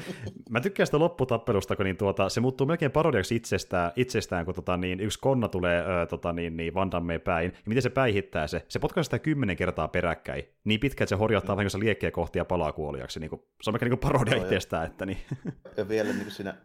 mä 0.50 0.62
tykkään 0.62 0.88
sitä 0.88 1.00
lopputappelusta, 1.00 1.76
kun 1.76 1.86
niin 1.86 1.98
tuota, 1.98 2.30
se 2.30 2.42
muuttuu 2.42 2.68
melkein 2.68 2.92
parodiaksi 2.92 3.36
itsestään, 3.36 3.92
itsestään 3.96 4.46
kun 4.46 4.56
tota, 4.56 4.78
niin, 4.78 5.00
yksi 5.00 5.20
konna 5.20 5.48
tulee 5.48 5.80
ö, 5.82 6.06
tota, 6.06 6.34
niin, 6.34 6.58
niin 6.58 6.74
Van 6.74 6.92
Dammeen 6.92 7.22
päin, 7.22 7.52
ja 7.52 7.62
miten 7.66 7.84
se 7.84 7.90
päihittää 7.90 8.48
se. 8.48 8.66
Se 8.68 8.80
potkaa 8.80 9.04
sitä 9.04 9.20
kymmenen 9.20 9.58
kertaa 9.58 9.88
peräkkäin, 9.88 10.44
niin 10.64 10.80
pitkä, 10.80 11.04
että 11.04 11.16
se 11.16 11.16
mm. 11.16 11.48
vähän 11.48 11.68
liekkiä 11.80 12.12
kohti 12.12 12.40
ja 12.40 12.46
palaa 12.46 12.72
kuoliaksi. 12.72 13.20
Niin 13.20 13.30
kuin, 13.30 13.42
se 13.62 13.70
on 13.70 13.74
melkein 13.74 13.90
niin 13.90 14.00
parodia 14.00 14.38
no, 14.38 14.44
itsestään. 14.44 14.86
Että, 14.86 15.06
niin. 15.06 15.18
Ja 15.78 15.90
vielä 15.90 16.10
niin 16.10 16.22
kuin 16.22 16.32
siinä 16.32 16.56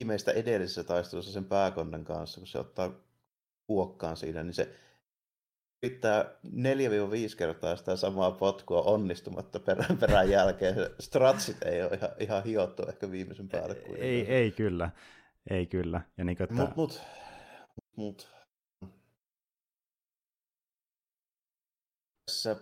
ihmeistä 0.00 0.32
edellisessä 0.32 0.84
taistelussa 0.84 1.32
sen 1.32 1.44
pääkonnan 1.44 2.04
kanssa, 2.04 2.40
kun 2.40 2.46
se 2.46 2.58
ottaa 2.58 2.90
kuokkaan 3.66 4.16
siinä, 4.16 4.42
niin 4.42 4.54
se 4.54 4.76
pitää 5.80 6.24
4-5 6.46 7.36
kertaa 7.38 7.76
sitä 7.76 7.96
samaa 7.96 8.30
potkua 8.30 8.82
onnistumatta 8.82 9.60
perän, 9.60 9.98
perän 10.00 10.30
jälkeen. 10.30 10.74
Stratsit 11.00 11.62
ei 11.62 11.82
ole 11.82 11.94
ihan, 11.94 12.10
ihan 12.18 12.44
hiottu 12.44 12.82
ehkä 12.82 13.10
viimeisen 13.10 13.48
päälle. 13.48 13.74
Kuin 13.74 14.00
ei, 14.00 14.26
ei 14.34 14.50
kyllä. 14.50 14.90
Ei 15.50 15.66
kyllä. 15.66 16.00
Ja 16.16 16.24
niin 16.24 16.36
kuin, 16.36 16.44
että... 16.44 16.54
Mut, 16.54 16.76
mut, 16.76 17.02
mut. 17.96 18.36
Tässä 22.26 22.56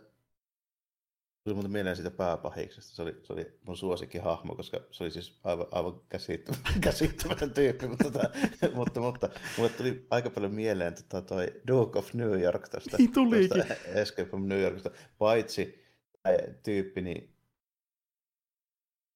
tuli 1.45 1.55
muuten 1.55 1.73
mieleen 1.73 1.97
siitä 1.97 2.11
pääpahiksesta. 2.11 2.95
Se 2.95 3.03
oli, 3.03 3.21
se 3.23 3.33
oli 3.33 3.59
mun 3.67 3.77
hahmo, 4.23 4.55
koska 4.55 4.81
se 4.91 5.05
oli 5.05 5.11
siis 5.11 5.41
aivan, 5.45 5.67
aivan 5.71 6.01
käsittämätön, 6.09 6.81
käsittämätön 6.81 7.51
tyyppi. 7.51 7.89
Mutta, 7.89 8.05
tota, 8.05 8.31
mutta, 8.75 9.01
mutta 9.01 9.29
mulle 9.57 9.71
tuli 9.71 10.07
aika 10.11 10.31
paljon 10.31 10.55
mieleen 10.55 10.95
tota, 10.95 11.23
toi 11.23 11.47
Duke 11.69 11.99
of 11.99 12.15
New 12.15 12.41
York 12.41 12.69
tästä, 12.69 12.97
niin 12.97 13.49
tästä 13.49 13.75
Escape 13.85 14.31
from 14.31 14.49
New 14.49 14.61
Yorkista. 14.61 14.91
Paitsi 15.19 15.85
tämä 16.23 16.37
tyyppi, 16.63 17.01
niin 17.01 17.35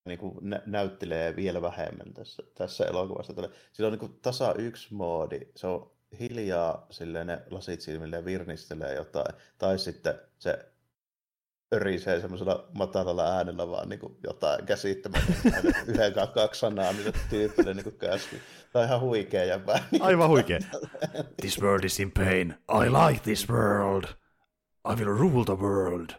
niin 0.05 0.19
kuin 0.19 0.39
nä- 0.41 0.63
näyttelee 0.67 1.37
vielä 1.37 1.63
vähemmän 1.63 2.15
tässä, 2.15 2.43
tässä 2.55 2.85
elokuvassa. 2.85 3.33
Sillä 3.73 3.87
on 3.87 3.93
niin 3.93 4.01
kuin 4.01 4.19
tasa 4.23 4.55
yksi 4.55 4.95
moodi. 4.95 5.41
Se 5.57 5.67
on 5.67 5.91
hiljaa, 6.21 6.87
silleen 6.91 7.27
ne 7.27 7.43
lasit 7.51 7.81
silmille 7.81 8.25
virnistelee 8.25 8.95
jotain. 8.95 9.35
Tai 9.59 9.79
sitten 9.79 10.15
se 10.39 10.73
örisee 11.75 12.21
semmoisella 12.21 12.69
matalalla 12.75 13.37
äänellä 13.37 13.71
vaan 13.71 13.89
niin 13.89 13.99
kuin 14.01 14.17
jotain 14.25 14.67
käsittämätöntä 14.67 15.63
yhden 15.87 16.13
kaksi 16.35 16.61
sanaa, 16.61 16.93
mitä 16.93 17.13
tyyppinen 17.31 17.77
niin 17.77 17.99
käsky. 17.99 18.41
Tämä 18.73 18.83
on 18.83 18.89
ihan 18.89 19.01
huikea 19.01 19.45
jäbä. 19.45 19.81
Aivan 20.01 20.29
huikea. 20.29 20.59
This 21.41 21.61
world 21.63 21.85
is 21.85 22.01
in 22.01 22.13
pain. 22.13 22.55
I 22.85 22.91
like 23.09 23.21
this 23.23 23.49
world. 23.49 24.05
I 24.93 24.95
will 24.95 25.19
rule 25.19 25.45
the 25.45 25.55
world. 25.55 26.11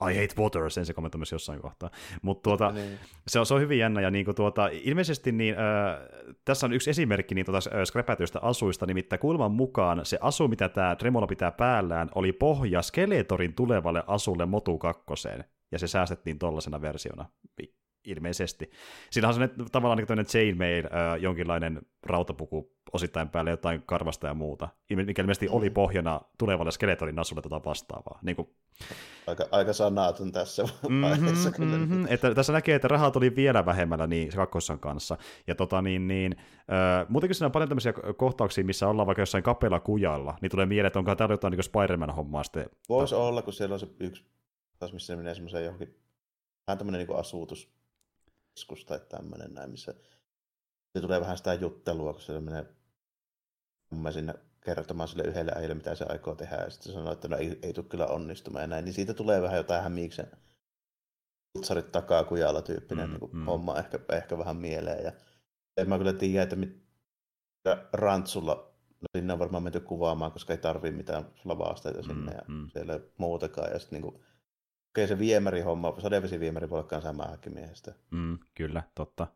I 0.00 0.14
hate 0.20 0.42
water, 0.42 0.70
sen 0.70 0.86
se 0.86 0.94
kommentoi 0.94 1.18
myös 1.18 1.32
jossain 1.32 1.60
kohtaa. 1.60 1.90
Mutta 2.22 2.42
tuota, 2.42 2.72
niin. 2.72 2.98
se, 3.26 3.38
on, 3.38 3.46
se 3.46 3.54
on 3.54 3.60
hyvin 3.60 3.78
jännä, 3.78 4.00
ja 4.00 4.10
niin 4.10 4.24
kuin 4.24 4.34
tuota, 4.34 4.68
ilmeisesti 4.72 5.32
niin, 5.32 5.54
äh, 5.54 5.98
tässä 6.44 6.66
on 6.66 6.72
yksi 6.72 6.90
esimerkki 6.90 7.34
niin 7.34 7.46
tuota, 7.46 7.60
skräpätyistä 7.84 8.38
asuista, 8.42 8.86
nimittäin 8.86 9.20
kulman 9.20 9.52
mukaan 9.52 10.00
se 10.06 10.18
asu, 10.20 10.48
mitä 10.48 10.68
tämä 10.68 10.96
Tremolo 10.96 11.26
pitää 11.26 11.50
päällään, 11.50 12.08
oli 12.14 12.32
pohja 12.32 12.82
Skeletorin 12.82 13.54
tulevalle 13.54 14.02
asulle 14.06 14.46
Motu 14.46 14.78
2, 14.78 15.04
ja 15.72 15.78
se 15.78 15.86
säästettiin 15.86 16.38
tollasena 16.38 16.80
versiona. 16.80 17.26
Ilmeisesti. 18.04 18.70
Siinä 19.10 19.28
on 19.28 19.34
sellainen, 19.34 19.66
tavallaan 19.72 19.98
niin 19.98 20.26
chainmail, 20.26 20.84
äh, 20.86 21.22
jonkinlainen 21.22 21.82
rautapuku 22.02 22.74
osittain 22.92 23.28
päälle 23.28 23.50
jotain 23.50 23.82
karvasta 23.86 24.26
ja 24.26 24.34
muuta, 24.34 24.68
mikä 24.90 25.22
ilmeisesti 25.22 25.46
mm. 25.46 25.54
oli 25.54 25.70
pohjana 25.70 26.20
tulevalle 26.38 26.70
skeletonin 26.70 27.14
nasulle 27.14 27.42
tätä 27.42 27.60
vastaavaa. 27.64 28.18
Niin 28.22 28.36
kuin... 28.36 28.48
aika, 29.26 29.44
aika 29.50 29.72
sanaton 29.72 30.32
tässä 30.32 30.62
mm-hmm, 30.62 31.02
vaiheessa. 31.02 31.50
Mm-hmm. 31.58 32.06
Että 32.08 32.34
tässä 32.34 32.52
näkee, 32.52 32.74
että 32.74 32.88
rahaa 32.88 33.10
tuli 33.10 33.36
vielä 33.36 33.66
vähemmällä 33.66 34.06
niin, 34.06 34.32
se 34.32 34.36
kakkosan 34.36 34.78
kanssa. 34.78 35.16
Ja 35.46 35.54
tota, 35.54 35.82
niin, 35.82 36.08
niin, 36.08 36.36
äh, 36.58 37.06
muutenkin 37.08 37.34
siinä 37.34 37.46
on 37.46 37.52
paljon 37.52 37.68
tämmöisiä 37.68 37.92
kohtauksia, 38.16 38.64
missä 38.64 38.88
ollaan 38.88 39.06
vaikka 39.06 39.22
jossain 39.22 39.44
kapealla 39.44 39.80
kujalla, 39.80 40.38
niin 40.40 40.50
tulee 40.50 40.66
mieleen, 40.66 40.86
että 40.86 40.98
onko 40.98 41.14
täällä 41.14 41.32
jotain 41.32 41.52
niin 41.52 41.64
Spider-Man-hommaa 41.64 42.44
sitten. 42.44 42.66
Voisi 42.88 43.14
olla, 43.14 43.42
kun 43.42 43.52
siellä 43.52 43.72
on 43.72 43.80
se 43.80 43.88
yksi, 44.00 44.24
taas 44.78 44.92
missä 44.92 45.06
se 45.06 45.16
menee 45.16 45.34
semmoiseen 45.34 45.64
johonkin, 45.64 45.96
vähän 46.66 46.78
tämmöinen 46.78 47.06
niin 47.06 47.18
asutuskeskus 48.54 48.84
tai 48.84 49.00
tämmöinen 49.08 49.54
näin, 49.54 49.70
missä 49.70 49.94
se 50.92 51.00
tulee 51.00 51.20
vähän 51.20 51.36
sitä 51.36 51.54
juttelua, 51.54 52.12
kun 52.12 52.22
se 52.22 52.40
menee 52.40 52.66
mä 53.90 54.12
sinne 54.12 54.34
kertomaan 54.60 55.08
sille 55.08 55.22
yhdelle 55.22 55.52
äijälle, 55.54 55.74
mitä 55.74 55.94
se 55.94 56.04
aikoo 56.08 56.34
tehdä, 56.34 56.56
ja 56.56 56.70
sitten 56.70 56.92
sanoo, 56.92 57.12
että 57.12 57.28
no 57.28 57.36
ei, 57.36 57.58
ei 57.62 57.72
tule 57.72 57.86
kyllä 57.86 58.06
onnistumaan 58.06 58.62
ja 58.62 58.66
näin, 58.66 58.84
niin 58.84 58.94
siitä 58.94 59.14
tulee 59.14 59.42
vähän 59.42 59.56
jotain 59.56 59.82
hämiiksen 59.82 60.30
putsarit 61.52 61.92
takaa 61.92 62.24
kujalla 62.24 62.62
tyyppinen 62.62 63.10
mm, 63.10 63.16
niin 63.20 63.36
mm. 63.36 63.44
homma 63.44 63.78
ehkä, 63.78 63.98
ehkä 64.12 64.38
vähän 64.38 64.56
mieleen. 64.56 65.04
Ja 65.04 65.12
en 65.76 65.88
mä 65.88 65.98
kyllä 65.98 66.12
tiedä, 66.12 66.42
että 66.42 66.56
mit, 66.56 66.84
rantsulla, 67.92 68.54
no 69.00 69.06
sinne 69.16 69.32
on 69.32 69.38
varmaan 69.38 69.62
menty 69.62 69.80
kuvaamaan, 69.80 70.32
koska 70.32 70.52
ei 70.52 70.58
tarvii 70.58 70.92
mitään 70.92 71.24
lavasteita 71.44 72.02
mm, 72.02 72.06
sinne 72.06 72.32
ja 72.32 72.42
mm. 72.48 72.68
siellä 72.72 72.92
ei 72.92 73.00
muutakaan. 73.18 73.72
Ja 73.72 73.78
sitten 73.78 74.02
niin 74.02 74.24
okei 74.94 75.08
se 75.08 75.18
viemärihomma, 75.18 75.94
sadevesiviemäri 76.00 76.70
voi 76.70 76.78
olla 76.78 76.88
kanssa 76.88 77.14
miehestä. 77.54 77.94
Mm, 78.10 78.38
kyllä, 78.54 78.82
totta. 78.94 79.26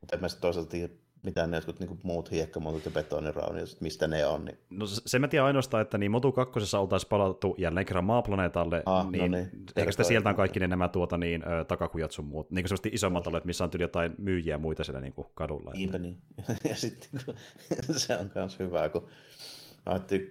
Mutta 0.00 0.16
en 0.16 0.20
mä 0.20 0.28
sitten 0.28 0.42
toisaalta 0.42 0.70
tiedä, 0.70 0.92
mitä 1.22 1.46
ne 1.46 1.56
jotkut 1.56 1.80
niin 1.80 2.00
muut 2.02 2.30
hiekkamuotot 2.30 2.84
ja 2.84 2.90
betonirauniot, 2.90 3.80
mistä 3.80 4.08
ne 4.08 4.26
on. 4.26 4.44
Niin... 4.44 4.58
No 4.70 4.86
se 4.86 5.18
mä 5.18 5.28
tiedän 5.28 5.46
ainoastaan, 5.46 5.82
että 5.82 5.98
niin 5.98 6.10
Motu 6.10 6.32
2. 6.32 6.76
oltaisiin 6.76 7.08
palattu 7.08 7.54
jälleen 7.58 7.86
kerran 7.86 8.04
maaplaneetalle, 8.04 8.82
ah, 8.86 9.10
niin, 9.10 9.30
no 9.30 9.38
niin 9.38 9.50
ehkä 9.76 9.92
sitten 9.92 10.06
sieltä 10.06 10.28
on 10.28 10.36
kaikki 10.36 10.60
ne 10.60 10.66
nämä 10.66 10.88
tuota, 10.88 11.18
niin, 11.18 11.44
ö, 11.48 11.64
takakujat 11.64 12.12
sun 12.12 12.24
muut, 12.24 12.50
niin 12.50 12.64
kuin 12.68 12.94
isommat 12.94 13.26
olet, 13.26 13.44
missä 13.44 13.64
on 13.64 13.70
tyyli 13.70 13.84
jotain 13.84 14.14
myyjiä 14.18 14.54
ja 14.54 14.58
muita 14.58 14.84
siellä 14.84 15.00
niin 15.00 15.12
kuin 15.12 15.26
kadulla. 15.34 15.70
Niinpä 15.74 15.98
niin. 15.98 16.18
ja 16.68 16.76
sitten 16.76 17.20
se 17.96 18.16
on 18.16 18.30
myös 18.34 18.58
hyvä, 18.58 18.88
kun 18.88 19.08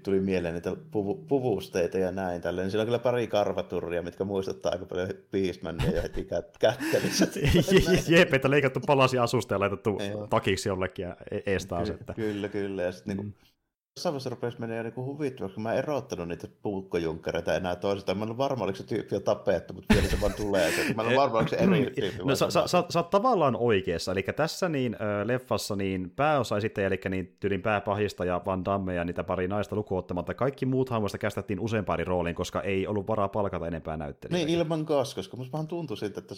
tuli 0.04 0.20
mieleen 0.20 0.54
niitä 0.54 0.76
puvu, 0.92 1.16
puvusteita 1.16 1.98
ja 1.98 2.12
näin 2.12 2.42
tälleen. 2.42 2.72
Siellä 2.72 2.82
on 2.82 2.88
kyllä 2.88 3.00
pari 3.00 3.28
karvaturria, 3.28 4.02
mitkä 4.02 4.24
muistuttaa 4.24 4.72
aika 4.72 4.86
paljon 4.86 5.10
Beastmania 5.32 5.92
ja 5.92 6.02
heti 6.02 6.26
kät, 6.26 6.58
kättelissä. 6.58 7.28
Jep, 8.16 8.34
että 8.34 8.50
leikattu 8.50 8.80
palasia 8.88 9.24
asusta 9.24 9.56
ja 9.56 9.60
laitettu 9.60 9.98
takiksi 10.30 10.70
jollekin 10.70 11.04
ja 11.04 11.18
e- 11.32 11.58
taas. 11.68 11.90
Että... 11.90 12.14
Kyllä, 12.14 12.50
kyllä. 12.50 12.84
Ja 12.84 12.92
sitten 12.92 13.18
niinku 13.18 13.24
mm. 13.24 13.34
niin 13.44 13.53
jossain 13.98 14.14
vaiheessa 14.14 14.30
rupesi 14.30 14.58
jo 14.78 14.84
niinku 14.84 15.06
huvittavaksi, 15.06 15.54
kun 15.54 15.64
mä 15.64 15.72
en 15.72 15.78
erottanut 15.78 16.28
niitä 16.28 16.48
puukkojunkkareita 16.62 17.56
enää 17.56 17.76
toisistaan. 17.76 18.18
Mä 18.18 18.26
en 18.26 18.38
varma, 18.38 18.64
oliko 18.64 18.76
se 18.76 18.84
tyyppi 18.84 19.16
jo 19.16 19.20
tapettu, 19.20 19.74
mutta 19.74 19.94
vielä 19.94 20.08
se 20.08 20.22
vaan 20.22 20.34
tulee. 20.34 20.72
Se. 20.72 20.94
Mä 20.94 21.04
en 21.04 21.18
varma, 21.18 21.38
oliko 21.38 21.50
se 21.50 21.56
eri 21.56 21.86
mm. 21.86 21.96
tyyppi. 21.96 22.24
No, 22.24 22.36
sä, 22.36 22.50
sä, 22.50 22.68
sä, 22.68 22.84
sä, 22.90 23.00
oot 23.00 23.10
tavallaan 23.10 23.56
oikeassa. 23.56 24.12
Eli 24.12 24.24
tässä 24.24 24.70
niin, 24.70 24.94
äh, 24.94 25.28
leffassa 25.28 25.76
niin 25.76 26.10
pääosa 26.16 26.58
esittäjä, 26.58 26.88
eli 26.88 27.00
niin 27.10 27.38
tyylin 27.40 27.62
pääpahista 27.62 28.26
ja 28.26 28.42
Van 28.46 28.66
Damme 28.66 28.96
ja 28.96 29.04
niitä 29.04 29.24
pari 29.24 29.48
naista 29.48 29.76
lukuottamatta, 29.76 30.34
kaikki 30.34 30.66
muut 30.66 30.90
hahmoista 30.90 31.18
kästettiin 31.18 31.60
useampaan 31.60 32.08
rooliin, 32.08 32.36
koska 32.36 32.62
ei 32.62 32.88
ollut 32.88 33.08
varaa 33.08 33.28
palkata 33.28 33.68
enempää 33.68 33.98
näyttelijöitä. 33.98 34.46
Niin, 34.48 34.60
ilman 34.60 34.86
kas, 34.86 35.16
koska 35.16 35.38
musta 35.38 35.54
vähän 35.54 35.68
tuntui 35.68 35.98
siltä, 35.98 36.20
että 36.20 36.36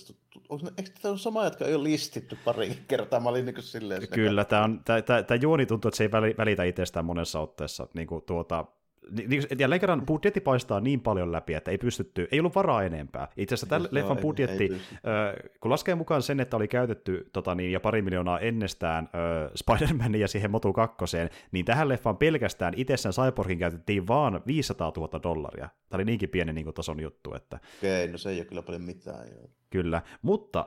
onko, 0.49 0.67
eikö 0.77 0.89
tämä 1.01 1.11
ole 1.11 1.19
sama, 1.19 1.43
jotka 1.43 1.65
ei 1.65 1.75
ole 1.75 1.83
listitty 1.83 2.37
pari 2.45 2.77
kertaa? 2.87 3.19
Mä 3.19 3.29
olin 3.29 3.45
niin 3.45 3.55
kuin 3.55 3.63
silleen. 3.63 4.07
Kyllä, 4.07 4.45
tämä, 4.45 4.63
on, 4.63 4.81
tämä, 4.85 5.01
tämä, 5.01 5.23
tämä 5.23 5.39
juoni 5.41 5.65
tuntuu, 5.65 5.89
että 5.89 5.97
se 5.97 6.03
ei 6.03 6.11
välitä 6.37 6.63
itsestään 6.63 7.05
monessa 7.05 7.44
otteessa 7.49 7.87
niin 7.93 8.07
kuin 8.07 8.23
tuota, 8.25 8.65
jälleen 9.59 9.81
kerran 9.81 10.05
budjetti 10.05 10.41
paistaa 10.41 10.79
niin 10.79 11.01
paljon 11.01 11.31
läpi, 11.31 11.53
että 11.53 11.71
ei 11.71 11.77
pystytty, 11.77 12.27
ei 12.31 12.39
ollut 12.39 12.55
varaa 12.55 12.83
enempää. 12.83 13.27
Itse 13.37 13.55
asiassa 13.55 13.67
tämän 13.67 13.87
leffan 13.91 14.17
budjetti, 14.17 14.63
ei, 14.63 14.73
ei 14.73 15.49
kun 15.59 15.71
laskee 15.71 15.95
mukaan 15.95 16.21
sen, 16.21 16.39
että 16.39 16.57
oli 16.57 16.67
käytetty 16.67 17.29
tota 17.33 17.55
niin, 17.55 17.71
ja 17.71 17.79
pari 17.79 18.01
miljoonaa 18.01 18.39
ennestään 18.39 19.09
äh, 19.15 19.51
Spider-Manin 19.55 20.21
ja 20.21 20.27
siihen 20.27 20.51
Motu 20.51 20.73
2, 20.73 21.17
niin 21.51 21.65
tähän 21.65 21.89
leffaan 21.89 22.17
pelkästään 22.17 22.73
itsessään 22.77 23.13
Cyborgin 23.13 23.59
käytettiin 23.59 24.07
vaan 24.07 24.41
500 24.47 24.91
000 24.97 25.23
dollaria. 25.23 25.69
Tämä 25.89 25.97
oli 25.97 26.05
niinkin 26.05 26.29
pieni 26.29 26.53
niin 26.53 26.63
kuin, 26.65 26.73
tason 26.73 26.99
juttu. 26.99 27.33
Että... 27.33 27.59
Okei, 27.77 28.07
no 28.07 28.17
se 28.17 28.29
ei 28.29 28.37
ole 28.37 28.45
kyllä 28.45 28.61
paljon 28.61 28.81
mitään. 28.81 29.27
Joo. 29.27 29.49
Kyllä, 29.75 30.01
mutta 30.21 30.65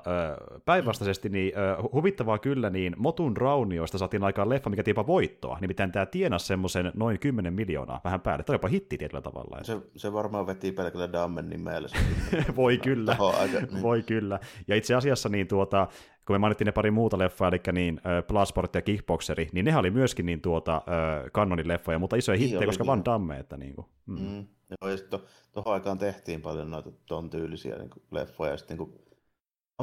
päinvastaisesti 0.64 1.28
niin, 1.28 1.52
huvittavaa 1.92 2.38
kyllä, 2.38 2.70
niin 2.70 2.94
Motun 2.98 3.36
raunioista 3.36 3.98
saatiin 3.98 4.24
aikaan 4.24 4.48
leffa, 4.48 4.70
mikä 4.70 4.82
tiipa 4.82 5.06
voittoa. 5.06 5.58
Nimittäin 5.60 5.92
tämä 5.92 6.06
tienasi 6.06 6.46
semmoisen 6.46 6.92
noin 6.94 7.18
10 7.18 7.54
miljoonaa 7.54 8.00
vähän 8.04 8.20
päälle. 8.20 8.44
Tämä 8.44 8.54
oli 8.54 8.56
jopa 8.56 8.68
hitti 8.68 8.98
tietyllä 8.98 9.22
tavalla. 9.22 9.64
Se, 9.64 9.80
se 9.96 10.12
varmaan 10.12 10.46
veti 10.46 10.72
pelkällä 10.72 11.12
Dammen 11.12 11.48
nimellä. 11.48 11.88
Voi 12.56 12.78
kyllä, 12.78 13.16
aika, 13.40 13.58
niin. 13.58 13.82
voi 13.82 14.02
kyllä. 14.02 14.40
Ja 14.68 14.76
itse 14.76 14.94
asiassa 14.94 15.28
niin 15.28 15.48
tuota, 15.48 15.88
kun 16.28 16.34
me 16.34 16.38
mainittiin 16.38 16.66
ne 16.66 16.72
pari 16.72 16.90
muuta 16.90 17.18
leffaa, 17.18 17.48
eli 17.48 17.60
niin 17.72 18.00
äh, 18.06 18.24
Bloodsport 18.26 18.74
ja 18.74 18.82
Kickboxeri, 18.82 19.48
niin 19.52 19.64
ne 19.64 19.76
oli 19.76 19.90
myöskin 19.90 20.26
niin 20.26 20.40
tuota, 20.40 20.76
äh, 20.76 21.30
kanonin 21.32 21.68
leffoja, 21.68 21.98
mutta 21.98 22.16
isoja 22.16 22.38
hittejä, 22.38 22.66
koska 22.66 22.86
Van 22.86 23.04
Damme. 23.04 23.38
Että 23.38 23.56
niin 23.56 23.74
kuin, 23.74 23.86
mm. 24.06 24.20
Mm. 24.20 24.46
Joo, 24.80 24.90
ja 24.90 24.96
sitten 24.96 25.20
tuohon 25.52 25.74
aikaan 25.74 25.98
tehtiin 25.98 26.40
paljon 26.42 26.70
noita 26.70 26.90
ton 27.06 27.30
tyylisiä 27.30 27.76
niin 27.76 27.90
kuin 27.90 28.02
leffoja, 28.10 28.50
ja 28.50 28.56
sitten 28.56 28.78
niin 28.78 28.90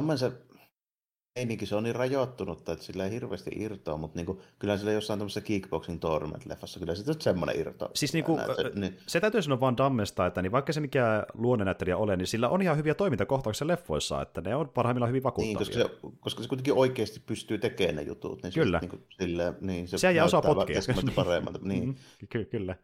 kuin, 0.06 0.18
se 0.18 0.32
meininki, 1.36 1.66
se 1.66 1.76
on 1.76 1.82
niin 1.82 1.94
rajoittunut, 1.94 2.68
että 2.68 2.84
sillä 2.84 3.04
ei 3.04 3.10
hirveästi 3.10 3.50
irtoa, 3.56 3.96
mutta 3.96 4.16
niin 4.16 4.26
kuin, 4.26 4.38
kyllä 4.58 4.76
sillä 4.76 4.92
jossain 4.92 5.18
tämmöisessä 5.18 5.40
Kickboxing 5.40 6.00
Tournament-leffassa, 6.00 6.78
kyllä 6.78 6.94
se 6.94 7.10
on 7.10 7.20
semmoinen 7.20 7.60
irto. 7.60 7.90
Siis 7.94 8.12
niin 8.12 8.24
kuin, 8.24 8.36
näet, 8.36 8.74
niin. 8.74 8.98
se 9.06 9.20
täytyy 9.20 9.42
sanoa 9.42 9.60
vaan 9.60 9.76
Dammesta, 9.76 10.26
että 10.26 10.42
niin 10.42 10.52
vaikka 10.52 10.72
se 10.72 10.80
mikä 10.80 11.26
luonnonäyttelijä 11.34 11.96
ole, 11.96 12.16
niin 12.16 12.26
sillä 12.26 12.48
on 12.48 12.62
ihan 12.62 12.76
hyviä 12.76 12.94
toimintakohtauksia 12.94 13.66
leffoissa, 13.66 14.22
että 14.22 14.40
ne 14.40 14.56
on 14.56 14.68
parhaimmillaan 14.68 15.10
hyvin 15.10 15.22
vakuuttavia. 15.22 15.58
Niin, 15.58 15.88
koska 15.88 16.08
se, 16.08 16.16
koska 16.20 16.42
se 16.42 16.48
kuitenkin 16.48 16.74
oikeasti 16.74 17.20
pystyy 17.26 17.58
tekemään 17.58 17.96
ne 17.96 18.02
jutut. 18.02 18.42
Niin 18.42 18.52
kyllä. 18.52 18.78
Se, 18.78 18.80
niin 18.80 18.90
kuin, 18.90 19.02
sillä, 19.20 19.54
niin, 19.60 19.88
se, 19.88 19.98
se 19.98 20.08
ei 20.08 20.20
osaa 20.20 20.42
potkia. 20.42 20.80
paremmalta. 21.14 21.58
niin. 21.62 21.86
Mm, 21.86 21.94
ky- 22.28 22.44
kyllä 22.44 22.76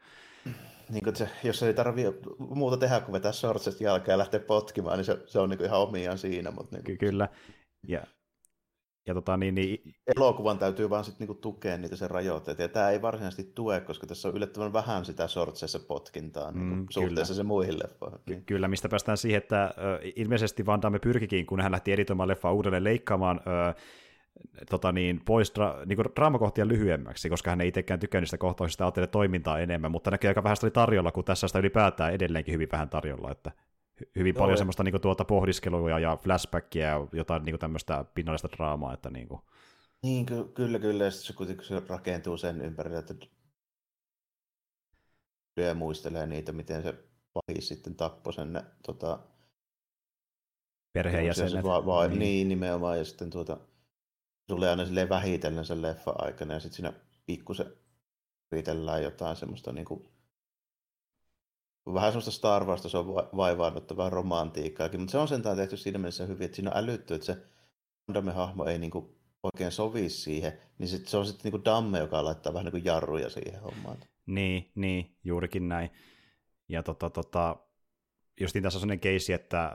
niin 0.93 1.05
kuin 1.05 1.17
se, 1.17 1.29
jos 1.45 1.63
ei 1.63 1.75
tarvitse 1.75 2.15
muuta 2.39 2.77
tehdä 2.77 3.01
kuin 3.01 3.13
vetää 3.13 3.33
sortsesta 3.33 3.85
jalkaa 3.85 4.13
ja 4.13 4.19
lähteä 4.19 4.41
potkimaan, 4.41 4.97
niin 4.97 5.05
se, 5.05 5.19
se 5.27 5.39
on 5.39 5.51
niin 5.51 5.59
kuin 5.59 5.67
ihan 5.67 5.81
omiaan 5.81 6.19
siinä. 6.19 6.51
Mutta 6.51 6.77
niin 6.77 6.85
kuin... 6.85 6.99
Kyllä, 6.99 7.29
ja, 7.89 8.07
ja 9.07 9.15
tota, 9.15 9.37
niin, 9.37 9.55
niin... 9.55 9.95
Elokuvan 10.17 10.59
täytyy 10.59 10.91
vaan 10.91 11.05
sitten 11.05 11.27
niinku 11.27 11.41
tukea 11.41 11.79
niitä 11.79 11.97
sen 11.97 12.11
rajoitteet, 12.11 12.59
ja 12.59 12.69
tämä 12.69 12.91
ei 12.91 13.03
varsinaisesti 13.03 13.53
tue, 13.55 13.81
koska 13.81 14.07
tässä 14.07 14.29
on 14.29 14.37
yllättävän 14.37 14.73
vähän 14.73 15.05
sitä 15.05 15.29
sortseessa 15.29 15.81
potkintaa 15.81 16.53
niin 16.53 16.77
mm, 16.77 16.87
suhteessa 16.91 17.35
se 17.35 17.43
muihin 17.43 17.79
leffoihin. 17.79 18.19
Ky- 18.27 18.43
kyllä, 18.47 18.69
mistä 18.69 18.89
päästään 18.89 19.19
siihen, 19.19 19.39
että 19.39 19.65
äh, 19.65 19.73
ilmeisesti 20.17 20.67
Van 20.67 20.83
Damme 20.83 20.99
pyrkikin, 20.99 21.47
kun 21.47 21.61
hän 21.61 21.73
lähti 21.73 21.93
editoimaan 21.93 22.29
leffaa 22.29 22.53
uudelleen 22.53 22.85
leikkaamaan 22.85 23.41
äh, 23.69 23.75
tota 24.71 24.93
niin, 24.93 25.21
pois 25.25 25.53
dra- 25.59 25.87
niin 25.87 25.99
draamakohtia 26.17 26.69
lyhyemmäksi, 26.69 27.29
koska 27.29 27.51
hän 27.51 27.61
ei 27.61 27.69
itsekään 27.69 28.01
tykännyt 28.01 28.29
sitä 28.29 28.39
kohtauksista 28.39 28.85
ajattelee 28.85 29.07
toimintaa 29.07 29.59
enemmän, 29.59 29.91
mutta 29.91 30.11
näkyy 30.11 30.29
aika 30.29 30.43
vähän 30.43 30.57
sitä 30.57 30.67
oli 30.67 30.71
tarjolla, 30.71 31.13
kun 31.13 31.25
tässä 31.25 31.47
sitä 31.47 31.59
ylipäätään 31.59 32.13
edelleenkin 32.13 32.55
hyvin 32.55 32.69
vähän 32.73 32.89
tarjolla, 32.89 33.31
että 33.31 33.53
hyvin 34.17 34.35
Joo, 34.35 34.43
paljon 34.43 34.59
semmoista 34.59 34.83
niin 34.83 34.93
kuin, 34.93 35.01
tuota 35.01 35.25
pohdiskelua 35.25 36.01
ja 36.01 36.17
flashbackia 36.17 36.87
ja 36.87 37.07
jotain 37.13 37.45
niin 37.45 37.53
kuin, 37.53 37.61
tämmöistä 37.61 38.05
pinnallista 38.15 38.49
draamaa. 38.57 38.95
Että, 38.95 39.11
niin, 39.11 39.29
kuin. 39.29 39.41
niin 40.03 40.27
ky- 40.27 40.49
kyllä, 40.55 40.79
kyllä, 40.79 41.05
ja 41.05 41.11
se 41.11 41.33
kuitenkin 41.33 41.67
se 41.67 41.83
rakentuu 41.89 42.37
sen 42.37 42.61
ympärille, 42.61 42.99
että 42.99 43.15
ja 45.57 45.75
muistelee 45.75 46.27
niitä, 46.27 46.53
miten 46.53 46.83
se 46.83 46.95
pahis 47.33 47.69
sitten 47.69 47.95
tappoi 47.95 48.33
sen 48.33 48.63
tota, 48.87 49.19
perheenjäsenet. 50.93 51.65
Va- 51.65 51.87
va- 51.87 52.09
niin. 52.09 52.19
niin, 52.19 52.49
nimenomaan, 52.49 52.99
ja 52.99 53.05
sitten 53.05 53.31
tuota, 53.31 53.61
tulee 54.49 54.71
aina 54.71 54.85
silleen 54.85 55.09
vähitellen 55.09 55.65
sen 55.65 55.83
leffa 55.83 56.15
aikana, 56.19 56.55
ja 56.55 56.61
sitten 56.61 56.77
siinä 56.77 56.93
pikkusen 57.27 57.73
riitellään 58.53 59.03
jotain 59.03 59.37
semmoista 59.37 59.73
niin 59.73 59.85
kuin 59.85 60.12
vähän 61.87 62.13
semmoista 62.13 62.31
Star 62.31 62.65
Warsta, 62.65 62.89
se 62.89 62.99
on 62.99 63.07
vaivaannuttavaa 63.15 64.11
romantiikkaakin, 64.11 65.01
mutta 65.01 65.13
se 65.13 65.19
on 65.19 65.29
sentään 65.29 65.57
tehty 65.57 65.77
siinä 65.77 65.99
mielessä 65.99 66.27
hyvin, 66.27 66.45
että 66.45 66.57
siinä 66.57 66.71
on 66.71 66.77
älytty, 66.77 67.15
että 67.15 67.27
se 67.27 67.37
Damme-hahmo 68.15 68.65
ei 68.65 68.79
niinku 68.79 69.19
oikein 69.43 69.73
sovi 69.73 70.09
siihen, 70.09 70.53
niin 70.79 70.89
sit 70.89 71.09
se 71.09 71.17
on 71.17 71.27
sitten 71.27 71.53
niinku 71.53 71.65
Damme, 71.65 71.99
joka 71.99 72.25
laittaa 72.25 72.53
vähän 72.53 72.65
niinku 72.65 72.89
jarruja 72.89 73.31
siihen 73.31 73.61
hommaan. 73.61 73.97
Niin, 74.27 74.73
niin, 74.75 75.17
juurikin 75.25 75.69
näin. 75.69 75.91
Ja 76.69 76.83
tota, 76.83 77.11
tota, 77.11 77.57
justiin 78.43 78.63
tässä 78.63 78.77
on 78.77 78.81
sellainen 78.81 79.01
keissi, 79.01 79.33
että 79.33 79.73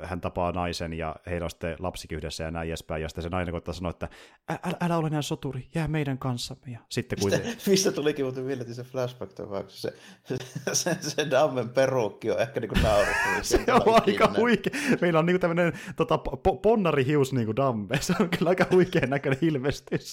ö, 0.00 0.06
hän 0.06 0.20
tapaa 0.20 0.52
naisen 0.52 0.92
ja 0.92 1.16
heillä 1.26 1.44
on 1.44 1.50
sitten 1.50 1.76
lapsikin 1.78 2.18
yhdessä 2.18 2.44
ja 2.44 2.50
näin 2.50 2.68
edespäin, 2.68 3.02
ja 3.02 3.08
sitten 3.08 3.22
se 3.22 3.28
nainen 3.28 3.52
koittaa 3.52 3.74
sanoa, 3.74 3.90
että 3.90 4.08
älä, 4.48 4.76
älä 4.80 4.96
ole 4.96 5.06
enää 5.06 5.22
soturi, 5.22 5.68
jää 5.74 5.88
meidän 5.88 6.18
kanssamme. 6.18 6.72
Ja 6.72 6.78
sitten 6.88 7.18
kuitenkin... 7.20 7.50
Mistä, 7.50 7.70
mistä 7.70 7.92
tulikin 7.92 8.24
muuten 8.24 8.46
vielä 8.46 8.64
se 8.64 8.82
flashback 8.82 9.32
se, 9.68 9.92
se, 10.24 10.36
se, 10.72 10.96
se 11.00 11.30
Dammen 11.30 11.68
perukki 11.68 12.30
on 12.30 12.40
ehkä 12.40 12.60
niinku 12.60 12.76
naurettavissa. 12.82 13.58
se 13.66 13.72
on 13.72 14.02
aika 14.06 14.32
huikea. 14.36 14.72
Meillä 15.00 15.18
on 15.18 15.26
niinku 15.26 15.38
tämmöinen 15.38 15.72
tota, 15.96 16.18
po- 16.28 16.58
ponnarihius 16.62 17.32
niinku 17.32 17.56
Damme, 17.56 17.96
se 18.00 18.14
on 18.20 18.28
kyllä 18.28 18.48
aika 18.48 18.66
huikea 18.70 19.06
näköinen 19.06 19.38
ilmestys. 19.42 20.12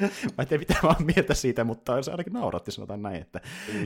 mä 0.00 0.42
en 0.42 0.48
tiedä 0.48 0.64
mitä 0.68 0.74
mä 0.82 0.94
mieltä 1.14 1.34
siitä, 1.34 1.64
mutta 1.64 2.02
se 2.02 2.10
ainakin 2.10 2.32
nauratti, 2.32 2.70
sanotaan 2.70 3.02
näin. 3.02 3.22
Että, 3.22 3.40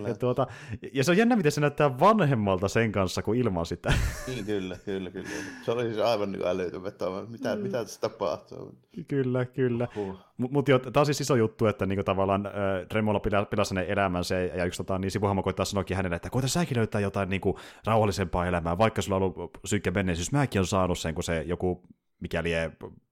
ja, 0.08 0.14
tuota, 0.14 0.46
ja 0.92 1.04
se 1.04 1.10
on 1.10 1.16
jännä, 1.16 1.36
miten 1.36 1.52
se 1.52 1.60
näyttää 1.60 1.98
vanhemmalta 1.98 2.68
sen 2.68 2.92
kanssa 2.92 3.22
kuin 3.30 3.40
ilman 3.40 3.66
sitä. 3.66 3.92
niin, 4.26 4.44
kyllä, 4.44 4.76
kyllä, 4.84 5.10
kyllä. 5.10 5.28
Se 5.62 5.70
oli 5.70 5.82
siis 5.82 5.98
aivan 5.98 6.32
niin 6.32 6.46
älytön 6.46 6.82
vetoa. 6.82 7.26
Mitä, 7.26 7.56
mm. 7.56 7.62
mitä 7.62 7.84
tässä 7.84 8.00
tapahtuu? 8.00 8.78
Kyllä, 9.08 9.44
kyllä. 9.44 9.88
Uh. 9.96 10.18
Mutta 10.36 10.54
mut 10.54 10.64
tämä 10.64 11.00
on 11.00 11.06
siis 11.06 11.20
iso 11.20 11.36
juttu, 11.36 11.66
että 11.66 11.86
niinku 11.86 12.04
tavallaan 12.04 12.46
äh, 12.46 12.52
Remolla 12.92 13.20
pilasi 13.20 13.74
ne 13.74 13.84
elämänsä 13.88 14.34
ja 14.40 14.64
yksi 14.64 14.76
tota, 14.76 14.98
niin 14.98 15.10
sivuhahmo 15.10 15.42
koittaa 15.42 15.64
sanoakin 15.64 15.96
hänelle, 15.96 16.16
että 16.16 16.30
koita 16.30 16.48
säkin 16.48 16.76
löytää 16.76 17.00
jotain 17.00 17.28
niinku, 17.28 17.58
rauhallisempaa 17.84 18.46
elämää, 18.46 18.78
vaikka 18.78 19.02
sulla 19.02 19.16
on 19.16 19.22
ollut 19.22 19.58
synkkä 19.64 19.90
menneisyys. 19.90 20.32
Mäkin 20.32 20.60
on 20.60 20.66
saanut 20.66 20.98
sen, 20.98 21.14
kun 21.14 21.24
se 21.24 21.42
joku 21.42 21.82
mikäli 22.20 22.50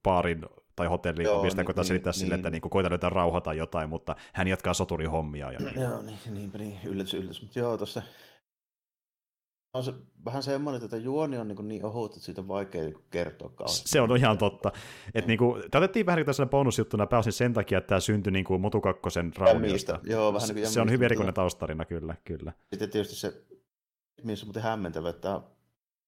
baarin 0.02 0.44
tai 0.76 0.86
hotelli 0.86 1.22
Joo, 1.22 1.42
niin, 1.42 1.64
koittaa 1.64 1.82
niin, 1.82 1.88
selittää 1.88 2.10
niin, 2.10 2.20
sille, 2.20 2.34
että 2.34 2.50
niin. 2.50 2.60
Niin 2.62 2.70
koita 2.70 2.90
löytää 2.90 3.10
rauha 3.10 3.40
tai 3.40 3.58
jotain, 3.58 3.88
mutta 3.88 4.16
hän 4.32 4.48
jatkaa 4.48 4.74
soturin 4.74 5.10
hommia. 5.10 5.52
Ja... 5.52 5.58
Joo, 5.76 6.02
niin, 6.02 6.18
niinpä 6.30 6.58
niin, 6.58 6.78
yllätys, 6.84 7.14
yllätys. 7.14 7.42
Mutta 7.42 7.58
joo, 7.58 7.76
tuossa 7.76 8.02
on 9.74 9.84
se 9.84 9.94
vähän 10.24 10.42
semmoinen, 10.42 10.84
että 10.84 10.96
juoni 10.96 11.38
on 11.38 11.48
niin, 11.48 11.68
niin 11.68 11.84
ohut, 11.84 12.12
että 12.12 12.24
siitä 12.24 12.40
on 12.40 12.48
vaikea 12.48 12.82
niinku 12.82 13.02
kertoa 13.10 13.48
kauheasti. 13.48 13.88
Se 13.88 14.00
on 14.00 14.16
ihan 14.16 14.38
totta. 14.38 14.72
Et 15.14 15.26
niin 15.26 15.38
kuin, 15.38 15.62
tämä 15.70 15.84
otettiin 15.84 16.06
vähän 16.06 16.16
niin 16.16 16.36
kuin 16.36 16.48
bonusjuttuna 16.48 17.06
pääosin 17.06 17.32
sen 17.32 17.52
takia, 17.52 17.78
että 17.78 17.88
tämä 17.88 18.00
syntyi 18.00 18.32
niin 18.32 18.44
kuin 18.44 18.60
Motu 18.60 18.80
Kakkosen 18.80 19.32
rauniosta. 19.36 20.00
Joo, 20.02 20.34
vähän 20.34 20.48
niin 20.48 20.54
kuin 20.54 20.66
se 20.66 20.80
on 20.80 20.90
hyvin 20.90 21.04
erikoinen 21.04 21.34
taustarina, 21.34 21.84
kyllä, 21.84 22.14
kyllä. 22.24 22.52
Sitten 22.70 22.90
tietysti 22.90 23.16
se, 23.16 23.42
missä 24.22 24.44
on 24.44 24.48
muuten 24.48 24.62
hämmentävä, 24.62 25.10
että 25.10 25.40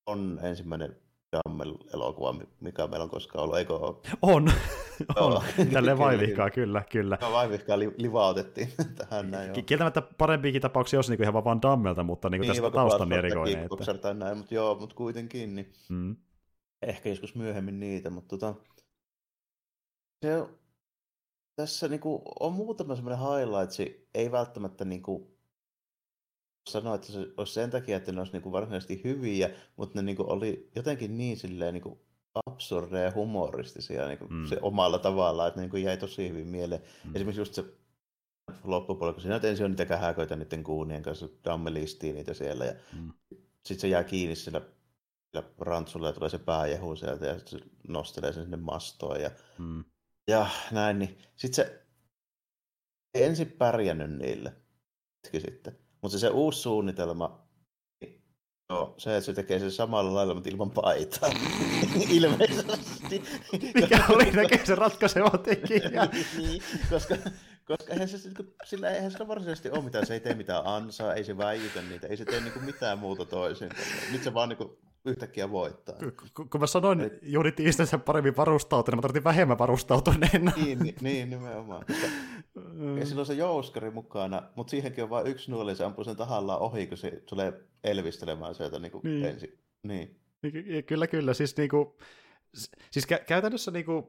on 0.06 0.40
ensimmäinen 0.42 0.96
Jammel-elokuva, 1.32 2.34
mikä 2.60 2.86
meillä 2.86 3.04
on 3.04 3.10
koskaan 3.10 3.44
ollut, 3.44 3.58
eikö 3.58 3.76
ole? 3.76 3.96
On, 4.22 4.52
on. 5.16 5.42
Tälleen 5.72 5.98
vaivihkaa, 5.98 6.50
kyllä, 6.50 6.82
kyllä. 6.92 7.18
Joo, 7.20 7.32
vaivihkaa 7.32 7.78
li- 7.78 7.94
livautettiin 7.96 8.68
tähän 8.98 9.30
näin. 9.30 9.48
Joo. 9.48 9.62
Kieltämättä 9.66 10.02
parempiakin 10.02 10.62
tapauksia 10.62 10.98
olisi 10.98 11.12
niin 11.12 11.22
ihan 11.22 11.44
vaan 11.44 11.62
Dammelta, 11.62 12.02
mutta 12.02 12.30
niin 12.30 12.40
niin, 12.40 12.52
tästä 12.52 12.70
taustan 12.70 13.08
niin 13.08 13.18
erikoinen. 13.18 13.68
Että... 13.94 14.14
näin, 14.14 14.38
mutta 14.38 14.54
joo, 14.54 14.74
mutta 14.74 14.96
kuitenkin, 14.96 15.54
niin 15.54 15.72
mm. 15.88 16.16
ehkä 16.82 17.08
joskus 17.08 17.34
myöhemmin 17.34 17.80
niitä, 17.80 18.10
mutta 18.10 18.28
tota, 18.28 18.54
se, 20.22 20.46
tässä 21.56 21.88
niin 21.88 22.00
kuin, 22.00 22.22
on 22.40 22.52
muutama 22.52 22.94
semmoinen 22.94 23.20
highlights, 23.20 23.78
ei 24.14 24.32
välttämättä 24.32 24.84
niin 24.84 25.02
kuin, 25.02 25.39
sanoa, 26.72 26.94
että 26.94 27.06
se 27.06 27.26
olisi 27.36 27.52
sen 27.52 27.70
takia, 27.70 27.96
että 27.96 28.12
ne 28.12 28.20
olisi 28.20 28.32
niin 28.32 28.42
kuin 28.42 28.52
varsinaisesti 28.52 29.00
hyviä, 29.04 29.50
mutta 29.76 29.98
ne 29.98 30.02
niin 30.02 30.16
kuin 30.16 30.28
oli 30.28 30.70
jotenkin 30.76 31.18
niin 31.18 31.36
silleen 31.36 31.74
niin 31.74 31.82
kuin 31.82 32.00
absurdeja 32.46 33.04
ja 33.04 33.12
humoristisia 33.14 34.06
niin 34.06 34.18
kuin 34.18 34.32
mm. 34.32 34.46
se 34.46 34.58
omalla 34.62 34.98
tavallaan, 34.98 35.48
että 35.48 35.60
ne 35.60 35.62
niin 35.62 35.70
kuin 35.70 35.82
jäi 35.82 35.96
tosi 35.96 36.28
hyvin 36.28 36.46
mieleen. 36.46 36.82
Mm. 37.04 37.16
Esimerkiksi 37.16 37.40
just 37.40 37.54
se 37.54 37.64
loppupuolella, 38.64 39.14
kun 39.14 39.22
siinä 39.22 39.40
ensin 39.42 39.64
on 39.64 39.70
niitä 39.70 39.86
kähäköitä 39.86 40.36
niiden 40.36 40.64
kuunien 40.64 41.02
kanssa, 41.02 41.28
Damme 41.44 41.74
listii 41.74 42.12
niitä 42.12 42.34
siellä, 42.34 42.64
ja 42.64 42.74
mm. 42.92 43.12
sitten 43.64 43.80
se 43.80 43.88
jää 43.88 44.04
kiinni 44.04 44.36
sillä, 44.36 44.60
sillä 45.30 45.48
rantsulla 45.58 46.06
ja 46.06 46.12
tulee 46.12 46.30
se 46.30 46.38
pääjehu 46.38 46.96
sieltä, 46.96 47.26
ja 47.26 47.38
se 47.44 47.58
nostelee 47.88 48.32
sen 48.32 48.42
sinne 48.42 48.56
mastoon, 48.56 49.20
ja, 49.20 49.30
mm. 49.58 49.84
ja 50.28 50.46
näin, 50.72 50.98
niin 50.98 51.18
sitten 51.36 51.64
se 51.66 51.86
ei 53.14 53.24
ensin 53.24 53.52
pärjännyt 53.52 54.10
niille 54.10 54.52
hetki 55.24 55.40
sitten. 55.40 55.78
Mutta 56.02 56.18
se, 56.18 56.20
se 56.20 56.28
uusi 56.28 56.60
suunnitelma, 56.60 57.40
no, 58.68 58.94
se, 58.98 59.16
että 59.16 59.26
se 59.26 59.32
tekee 59.32 59.58
sen 59.58 59.72
samalla 59.72 60.14
lailla, 60.14 60.34
mutta 60.34 60.50
ilman 60.50 60.70
paitaa. 60.70 61.30
Ilmeisesti. 62.10 63.22
Mikä 63.74 64.04
oli 64.08 64.30
näkee 64.30 64.66
se 64.66 64.74
ratkaiseva 64.74 65.38
tekijä. 65.38 66.08
niin, 66.36 66.62
koska, 66.90 67.16
koska 67.64 67.92
eihän 67.92 68.08
se, 68.08 68.18
sillä 68.64 68.90
eihän 68.90 69.10
sillä 69.10 69.28
varsinaisesti 69.28 69.70
ole 69.70 69.82
mitään, 69.82 70.06
se 70.06 70.14
ei 70.14 70.20
tee 70.20 70.34
mitään 70.34 70.66
ansaa, 70.66 71.14
ei 71.14 71.24
se 71.24 71.38
väijytä 71.38 71.82
niitä, 71.82 72.06
ei 72.06 72.16
se 72.16 72.24
tee 72.24 72.40
niinku 72.40 72.60
mitään 72.60 72.98
muuta 72.98 73.24
toisin. 73.24 73.70
Nyt 74.12 74.22
se 74.22 74.34
vaan 74.34 74.48
niinku 74.48 74.78
yhtäkkiä 75.04 75.50
voittaa. 75.50 75.94
Kun, 76.34 76.48
kun 76.50 76.60
mä 76.60 76.66
sanoin 76.66 77.00
Et... 77.00 77.18
juuri 77.22 77.52
tiistänsä 77.52 77.98
paremmin 77.98 78.36
varustautuneen, 78.36 78.98
mä 78.98 79.02
tarvitsin 79.02 79.24
vähemmän 79.24 79.58
varustautuneena. 79.58 80.52
niin, 80.64 80.78
niin, 80.78 80.96
niin, 81.00 81.30
nimenomaan. 81.30 81.84
Ja 82.98 83.06
silloin 83.06 83.26
se 83.26 83.34
jouskari 83.34 83.90
mukana, 83.90 84.42
mutta 84.56 84.70
siihenkin 84.70 85.04
on 85.04 85.10
vain 85.10 85.26
yksi 85.26 85.50
nuoli, 85.50 85.76
se 85.76 85.84
ampuu 85.84 86.04
sen 86.04 86.16
tahallaan 86.16 86.60
ohi, 86.60 86.86
kun 86.86 86.96
se 86.96 87.10
tulee 87.10 87.52
elvistelemään 87.84 88.54
sieltä 88.54 88.78
niin 88.78 88.92
kuin 88.92 89.02
niin. 89.04 89.24
ensin. 89.24 89.58
Niin. 89.82 90.20
Kyllä, 90.86 91.06
kyllä. 91.06 91.34
Siis, 91.34 91.56
niin 91.56 91.68
kuin, 91.68 91.88
siis 92.90 93.06
kä- 93.12 93.24
käytännössä 93.26 93.70
niin 93.70 93.84
kuin, 93.84 94.06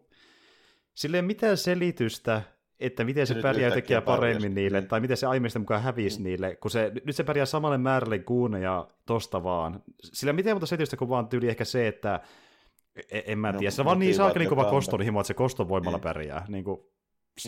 sille 0.93 1.18
ei 1.18 1.22
mitään 1.22 1.57
selitystä, 1.57 2.41
että 2.82 3.03
miten 3.03 3.28
se, 3.28 3.34
se 3.34 3.41
pärjää 3.41 3.72
tekee 3.72 4.02
paremmin 4.02 4.56
niille, 4.56 4.80
niin. 4.80 4.88
tai 4.90 4.99
miten 4.99 5.18
se 5.18 5.28
aiemmista 5.28 5.60
mukaan 5.60 5.82
hävisi 5.82 6.18
niin. 6.18 6.24
niille, 6.24 6.56
kun 6.56 6.72
se, 6.72 6.91
nyt 7.06 7.16
se 7.16 7.24
pärjää 7.24 7.45
samalle 7.45 7.78
määrälle 7.78 8.20
kuuneja 8.20 8.88
tosta 9.06 9.44
vaan. 9.44 9.84
Sillä 10.03 10.34
miten 10.34 10.56
muuta 10.56 10.66
selitystä 10.66 10.98
kuin 10.98 11.10
vaan 11.10 11.28
tyyli 11.28 11.49
ehkä 11.49 11.66
se, 11.66 11.88
että 11.88 12.20
en, 13.12 13.24
en 13.26 13.40
mä 13.40 13.52
no, 13.52 13.60
tiedä, 13.60 13.72
se 13.72 13.82
on 13.82 13.86
vaan 13.86 13.99
niin 13.99 14.16
saakeli 14.16 14.45
kova 14.45 14.66
koston 14.66 15.02
himo, 15.02 15.20
että 15.20 15.28
se 15.28 15.34
koston 15.34 15.70
voimalla 15.70 15.98
niin. 15.98 16.03
pärjää. 16.03 16.45
Niin 16.48 16.64
kuin, 16.64 16.80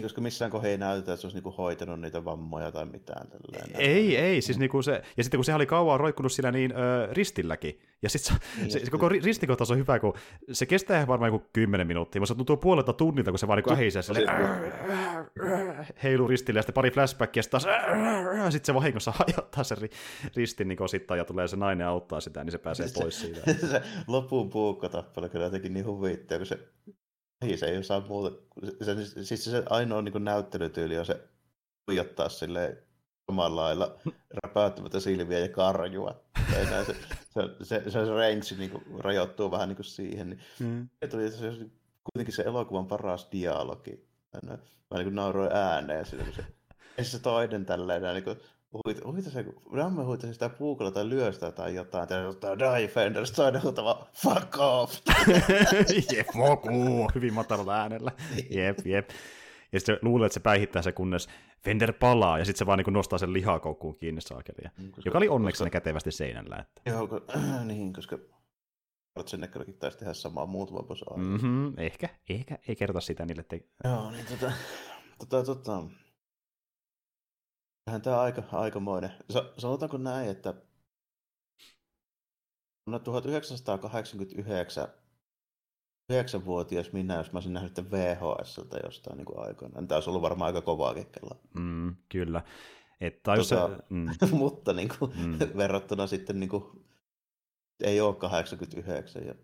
koska 0.01 0.21
missään 0.21 0.51
kohdassa 0.51 0.69
ei 0.69 0.77
näytä, 0.77 1.13
että 1.13 1.21
se 1.21 1.27
olisi 1.27 1.37
niinku 1.37 1.51
hoitanut 1.51 2.01
niitä 2.01 2.25
vammoja 2.25 2.71
tai 2.71 2.85
mitään. 2.85 3.27
Tälleen. 3.27 3.81
Ei, 3.81 4.17
ei. 4.17 4.41
Siis 4.41 4.59
niinku 4.59 4.81
se, 4.81 5.01
ja 5.17 5.23
sitten 5.23 5.37
kun 5.37 5.45
se 5.45 5.53
oli 5.53 5.65
kauan 5.65 5.99
roikkunut 5.99 6.31
sillä 6.31 6.51
niin 6.51 6.71
ö, 6.71 7.07
ristilläkin, 7.11 7.79
ja 8.01 8.09
sitten 8.09 8.37
niin, 8.57 8.71
se, 8.71 8.79
se, 8.79 8.85
se, 8.85 8.91
koko 8.91 9.09
ristikohtaus 9.09 9.71
on 9.71 9.77
hyvä, 9.77 9.99
kun 9.99 10.13
se 10.51 10.65
kestää 10.65 10.97
ihan 10.97 11.07
varmaan 11.07 11.33
joku 11.33 11.49
10 11.53 11.87
minuuttia, 11.87 12.21
mutta 12.21 12.33
se 12.33 12.37
tuntuu 12.37 12.57
puolelta 12.57 12.93
tunnilta, 12.93 13.31
kun 13.31 13.39
se 13.39 13.47
vaan 13.47 13.57
niinku 13.57 13.71
ähisee 13.73 14.01
silleen, 14.01 14.27
heiluu 16.03 16.27
ristille, 16.27 16.57
ja 16.57 16.61
sitten 16.61 16.73
pari 16.73 16.91
flashbackia, 16.91 17.43
sitten 17.43 17.61
taas, 17.61 18.53
sitten 18.53 18.65
se 18.65 18.73
vahingossa 18.73 19.13
hajottaa 19.27 19.63
sen 19.63 19.77
ristin 20.35 20.67
niin 20.67 20.81
osittain, 20.81 21.17
ja 21.17 21.25
tulee 21.25 21.47
se 21.47 21.55
nainen 21.55 21.87
auttaa 21.87 22.21
sitä, 22.21 22.43
niin 22.43 22.51
se 22.51 22.57
pääsee 22.57 22.87
pois 22.93 23.21
siitä. 23.21 23.41
se 23.71 23.81
lopun 24.07 24.49
puukkotappelu 24.49 25.29
kyllä 25.29 25.45
jotenkin 25.45 25.73
niin 25.73 25.85
huvittaa, 25.85 26.37
kun 26.37 26.47
se 26.47 26.59
ei 27.43 27.57
se 27.57 27.65
ei 27.65 27.77
osaa 27.77 28.05
muuta. 28.07 28.35
Se, 28.81 29.23
siis 29.25 29.43
se 29.43 29.63
ainoa 29.69 30.01
niin 30.01 30.23
näyttelytyyli 30.23 30.97
on 30.97 31.05
se 31.05 31.21
tuijottaa 31.85 32.29
silleen 32.29 32.77
samalla 33.25 33.61
lailla 33.61 33.95
räpäyttämättä 34.43 34.99
silmiä 34.99 35.39
ja 35.39 35.49
karjua. 35.49 36.23
Se, 36.53 36.65
se, 36.85 36.95
se, 37.61 37.83
se, 37.83 37.91
se 37.91 38.05
range 38.05 38.57
niin 38.57 38.69
kuin, 38.69 38.83
rajoittuu 38.99 39.51
vähän 39.51 39.69
niin 39.69 39.75
kuin 39.75 39.85
siihen. 39.85 40.29
Niin 40.29 40.39
mm. 40.59 40.89
tuli 41.11 41.31
se, 41.31 41.51
kuitenkin 42.03 42.35
se 42.35 42.43
elokuvan 42.43 42.87
paras 42.87 43.27
dialogi. 43.31 44.07
Mä 44.43 44.57
niin 44.97 45.15
nauroin 45.15 45.51
ääneen 45.51 46.05
kun 46.25 46.33
se, 46.33 46.45
ja 46.97 47.03
se 47.03 47.19
toinen 47.19 47.65
tälleen 47.65 48.13
niin 48.13 48.23
kuin, 48.23 48.37
huita 49.05 49.29
se, 49.29 49.45
Ramme 49.73 50.03
huitasi 50.03 50.33
sitä 50.33 50.49
puukolla 50.49 50.91
tai 50.91 51.09
lyöstä 51.09 51.51
tai 51.51 51.75
jotain, 51.75 52.07
tai 52.07 52.23
jotain 52.23 52.59
Die 52.59 52.87
Fender, 52.87 53.25
se 53.25 53.33
toinen 53.33 53.63
huutava 53.63 54.07
fuck 54.13 54.57
off. 54.59 54.93
jep, 56.15 56.27
moku, 56.33 57.09
hyvin 57.15 57.33
matalalla 57.33 57.75
äänellä. 57.75 58.11
Jep, 58.49 58.79
jep. 58.85 59.09
Ja 59.71 59.79
sitten 59.79 59.99
luulee, 60.01 60.25
että 60.25 60.33
se 60.33 60.39
päihittää 60.39 60.81
se, 60.81 60.91
kunnes 60.91 61.29
Fender 61.63 61.93
palaa, 61.93 62.39
ja 62.39 62.45
sitten 62.45 62.59
se 62.59 62.65
vaan 62.65 62.79
niin 62.79 62.93
nostaa 62.93 63.19
sen 63.19 63.33
lihakoukkuun 63.33 63.95
kiinni 63.95 64.21
saakelia. 64.21 64.69
Mm, 64.77 64.91
koska, 64.91 65.07
joka 65.09 65.17
oli 65.17 65.27
onneksi 65.27 65.63
koska... 65.63 65.69
kätevästi 65.69 66.11
seinällä. 66.11 66.55
Että... 66.55 66.91
Joo, 66.91 67.07
ko... 67.07 67.21
niin, 67.65 67.93
koska 67.93 68.17
Schwarzeneggerkin 69.11 69.77
taisi 69.77 69.97
tehdä 69.97 70.13
samaa 70.13 70.45
muutama 70.45 70.85
osa 70.89 71.05
mm-hmm, 71.17 71.73
ehkä, 71.77 72.09
ehkä, 72.29 72.57
ei 72.67 72.75
kerrota 72.75 73.01
sitä 73.01 73.25
niille. 73.25 73.43
Te... 73.43 73.65
Joo, 73.83 74.11
niin 74.11 74.25
tota, 74.25 74.51
tota, 75.19 75.43
tota, 75.43 75.83
Kyllähän 77.85 78.01
tämä 78.01 78.21
aika, 78.21 78.43
aikamoinen. 78.51 79.11
Sanotaanko 79.57 79.97
näin, 79.97 80.29
että 80.29 80.53
vuonna 82.85 82.99
1989 82.99 84.87
9-vuotias 86.13 86.91
minä, 86.91 87.15
jos 87.15 87.31
mä 87.31 87.37
olisin 87.37 87.53
nähnyt 87.53 87.91
VHSltä 87.91 88.77
jostain 88.83 89.17
niin 89.17 89.27
aikoinaan. 89.37 89.87
Tämä 89.87 89.97
olisi 89.97 90.09
ollut 90.09 90.21
varmaan 90.21 90.47
aika 90.47 90.61
kovaa 90.61 90.93
kekkellä. 90.93 91.35
Mm, 91.53 91.95
kyllä. 92.09 92.41
Että 93.01 93.35
tota, 93.35 93.43
se, 93.43 93.83
mm. 93.89 94.07
mutta 94.37 94.73
niin 94.73 94.89
kuin, 94.99 95.11
mm. 95.17 95.39
verrattuna 95.57 96.07
sitten 96.07 96.39
niin 96.39 96.49
kuin, 96.49 96.63
ei 97.83 98.01
ole 98.01 98.15
89 98.15 99.25
ja 99.25 99.35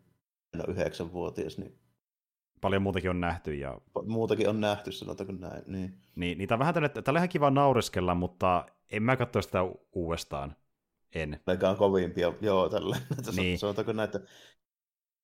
en 0.54 0.70
ole 0.70 0.76
9-vuotias, 0.76 1.58
niin 1.58 1.80
paljon 2.62 2.82
muutakin 2.82 3.10
on 3.10 3.22
nähty. 3.22 3.54
Ja... 3.56 3.78
Muutakin 4.06 4.50
on 4.50 4.62
nähty, 4.62 4.92
sanotaanko 4.92 5.34
näin. 5.34 5.64
Niin, 5.68 5.94
niin, 6.16 6.38
niin 6.38 6.48
tämä 6.48 6.56
on 6.56 6.60
vähän 6.60 6.74
tälle, 6.74 6.92
oli 7.08 7.18
ihan 7.18 7.30
kiva 7.30 7.52
naureskella, 7.52 8.16
mutta 8.16 8.66
en 8.92 9.04
mä 9.04 9.16
katso 9.16 9.42
sitä 9.42 9.60
uudestaan. 9.92 10.56
En. 11.16 11.40
Aika 11.48 11.76
kovimpia, 11.76 12.34
joo, 12.42 12.70
tällä. 12.70 12.98
Niin. 13.36 13.60
Sanotaanko 13.60 13.94
näitä, 13.94 14.20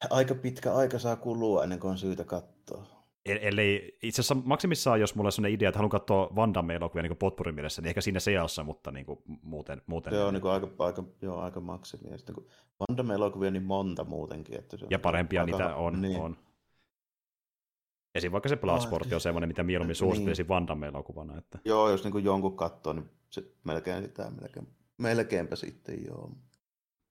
aika 0.09 0.35
pitkä 0.35 0.73
aika 0.73 0.99
saa 0.99 1.15
kulua 1.15 1.63
ennen 1.63 1.79
kuin 1.79 1.91
on 1.91 1.97
syytä 1.97 2.23
katsoa. 2.23 2.95
E- 3.25 3.47
Ellei, 3.47 3.97
itse 4.03 4.21
asiassa 4.21 4.35
maksimissaan, 4.45 4.99
jos 4.99 5.15
mulla 5.15 5.27
on 5.27 5.31
sellainen 5.31 5.55
idea, 5.55 5.69
että 5.69 5.79
haluan 5.79 5.89
katsoa 5.89 6.29
Van 6.35 6.53
Damme-elokuvia 6.53 7.03
niin 7.03 7.17
potpurin 7.17 7.55
mielessä, 7.55 7.81
niin 7.81 7.89
ehkä 7.89 8.01
siinä 8.01 8.19
seassa, 8.19 8.63
mutta 8.63 8.91
niin 8.91 9.05
kuin 9.05 9.19
muuten, 9.41 9.81
muuten. 9.85 10.13
Se 10.13 10.23
on 10.23 10.33
niin 10.33 10.41
kuin 10.41 10.51
aika, 10.51 10.67
aika, 10.79 11.03
joo, 11.21 11.39
aika 11.39 11.59
maksimi. 11.59 12.11
Ja 12.11 12.17
sitten 12.17 12.35
kun 12.35 12.47
Van 12.79 12.97
Damme-elokuvia 12.97 13.51
niin 13.51 13.63
monta 13.63 14.03
muutenkin. 14.03 14.59
Että 14.59 14.77
se 14.77 14.85
on 14.85 14.91
ja 14.91 14.99
parempia 14.99 15.41
aika, 15.41 15.57
niitä 15.57 15.75
on. 15.75 16.01
Niin. 16.01 16.21
on. 16.21 16.37
Esim. 18.15 18.31
vaikka 18.31 18.49
se 18.49 18.55
Bloodsport 18.57 19.13
on 19.13 19.21
semmoinen, 19.21 19.47
mitä 19.47 19.63
mieluummin 19.63 19.89
Niin. 19.89 19.95
suosittelisin 19.95 20.47
Van 20.47 20.67
Damme-elokuvana. 20.67 21.37
Että. 21.37 21.59
Joo, 21.65 21.89
jos 21.89 22.03
niin 22.03 22.11
kuin 22.11 22.23
jonkun 22.23 22.55
katsoo, 22.57 22.93
niin 22.93 23.09
se 23.29 23.43
melkein 23.63 24.03
sitä, 24.03 24.31
melkein, 24.41 24.67
melkeinpä 24.97 25.55
sitten 25.55 26.05
joo. 26.07 26.31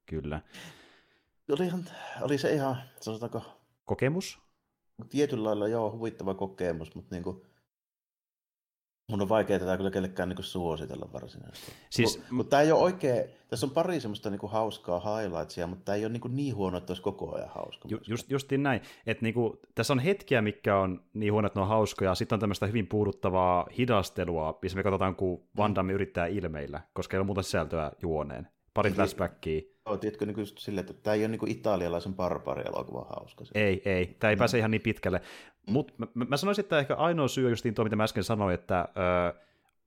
Kyllä. 0.06 0.40
Olihan, 1.52 1.85
oli 2.20 2.39
se 2.39 2.55
ihan, 2.55 2.76
sanotaanko, 3.01 3.43
Kokemus? 3.85 4.39
tietyllä 5.09 5.44
lailla 5.44 5.68
joo, 5.68 5.93
huvittava 5.93 6.35
kokemus, 6.35 6.94
mutta 6.94 7.14
niin 7.14 7.22
kuin, 7.22 7.43
mun 9.10 9.22
on 9.22 9.28
vaikea 9.28 9.59
tätä 9.59 9.76
kyllä 9.76 9.90
kellekään 9.90 10.28
niin 10.28 10.36
kuin 10.36 10.44
suositella 10.44 11.09
varsinaisesti. 11.12 11.72
Siis, 11.90 12.16
Mutta 12.16 12.35
mut 12.35 12.48
tämä 12.48 12.62
ei 12.62 12.72
ole 12.72 12.82
oikein, 12.82 13.24
tässä 13.48 13.66
on 13.66 13.70
pari 13.70 14.01
semmoista 14.01 14.31
niin 14.31 14.39
kuin 14.39 14.52
hauskaa 14.52 15.01
highlightsia, 15.20 15.66
mutta 15.66 15.85
tämä 15.85 15.97
ei 15.97 16.05
ole 16.05 16.12
niin, 16.12 16.20
kuin 16.20 16.36
niin 16.36 16.56
huono, 16.56 16.78
että 16.78 16.90
olisi 16.90 17.02
koko 17.02 17.35
ajan 17.36 17.51
hauska. 17.55 17.89
Ju, 17.89 17.98
just, 18.06 18.31
justiin 18.31 18.62
näin. 18.62 18.81
Et 19.06 19.22
niinku, 19.22 19.60
tässä 19.74 19.93
on 19.93 19.98
hetkiä, 19.98 20.43
mikä 20.43 20.78
on 20.78 21.01
niin 21.14 21.32
huono, 21.32 21.47
että 21.47 21.59
ne 21.59 21.62
on 21.62 21.68
hauskoja, 21.68 22.14
sitten 22.14 22.36
on 22.36 22.40
tämmöistä 22.40 22.66
hyvin 22.66 22.86
puuduttavaa 22.86 23.66
hidastelua, 23.78 24.59
missä 24.62 24.76
me 24.76 24.82
katsotaan, 24.82 25.16
kun 25.16 25.43
Van 25.56 25.74
Damme 25.74 25.93
yrittää 25.93 26.26
ilmeillä, 26.26 26.81
koska 26.93 27.16
ei 27.16 27.18
ole 27.18 27.26
muuta 27.26 27.43
sisältöä 27.43 27.93
juoneen. 28.02 28.48
Pari 28.74 28.90
Niin. 28.90 28.96
flashbackia. 28.96 29.60
Joo, 29.86 29.96
tiedätkö 29.96 30.26
niin 30.26 30.34
kuin 30.34 30.42
just 30.42 30.59
silleen, 30.59 30.86
että 30.90 31.02
tämä 31.02 31.14
ei 31.14 31.20
ole 31.22 31.28
niin 31.28 31.38
kuin 31.38 31.51
italialaisen 31.52 32.14
barbari-elokuvan 32.14 33.06
hauska. 33.09 33.44
Ei, 33.55 33.82
ei. 33.84 34.06
Tämä 34.06 34.28
ei 34.30 34.36
Mm. 34.36 34.38
pääse 34.38 34.59
ihan 34.59 34.70
niin 34.70 34.80
pitkälle. 34.80 35.20
Mutta 35.68 35.92
mä, 36.14 36.24
mä 36.28 36.36
sanoisin, 36.36 36.62
että 36.64 36.78
ehkä 36.78 36.94
ainoa 36.94 37.28
syy 37.28 37.51
justiin 37.51 37.74
tuo, 37.74 37.84
mitä 37.84 37.96
mä 37.96 38.05
äsken 38.05 38.24
sanoin, 38.24 38.55
että 38.55 38.88
ö, 39.30 39.40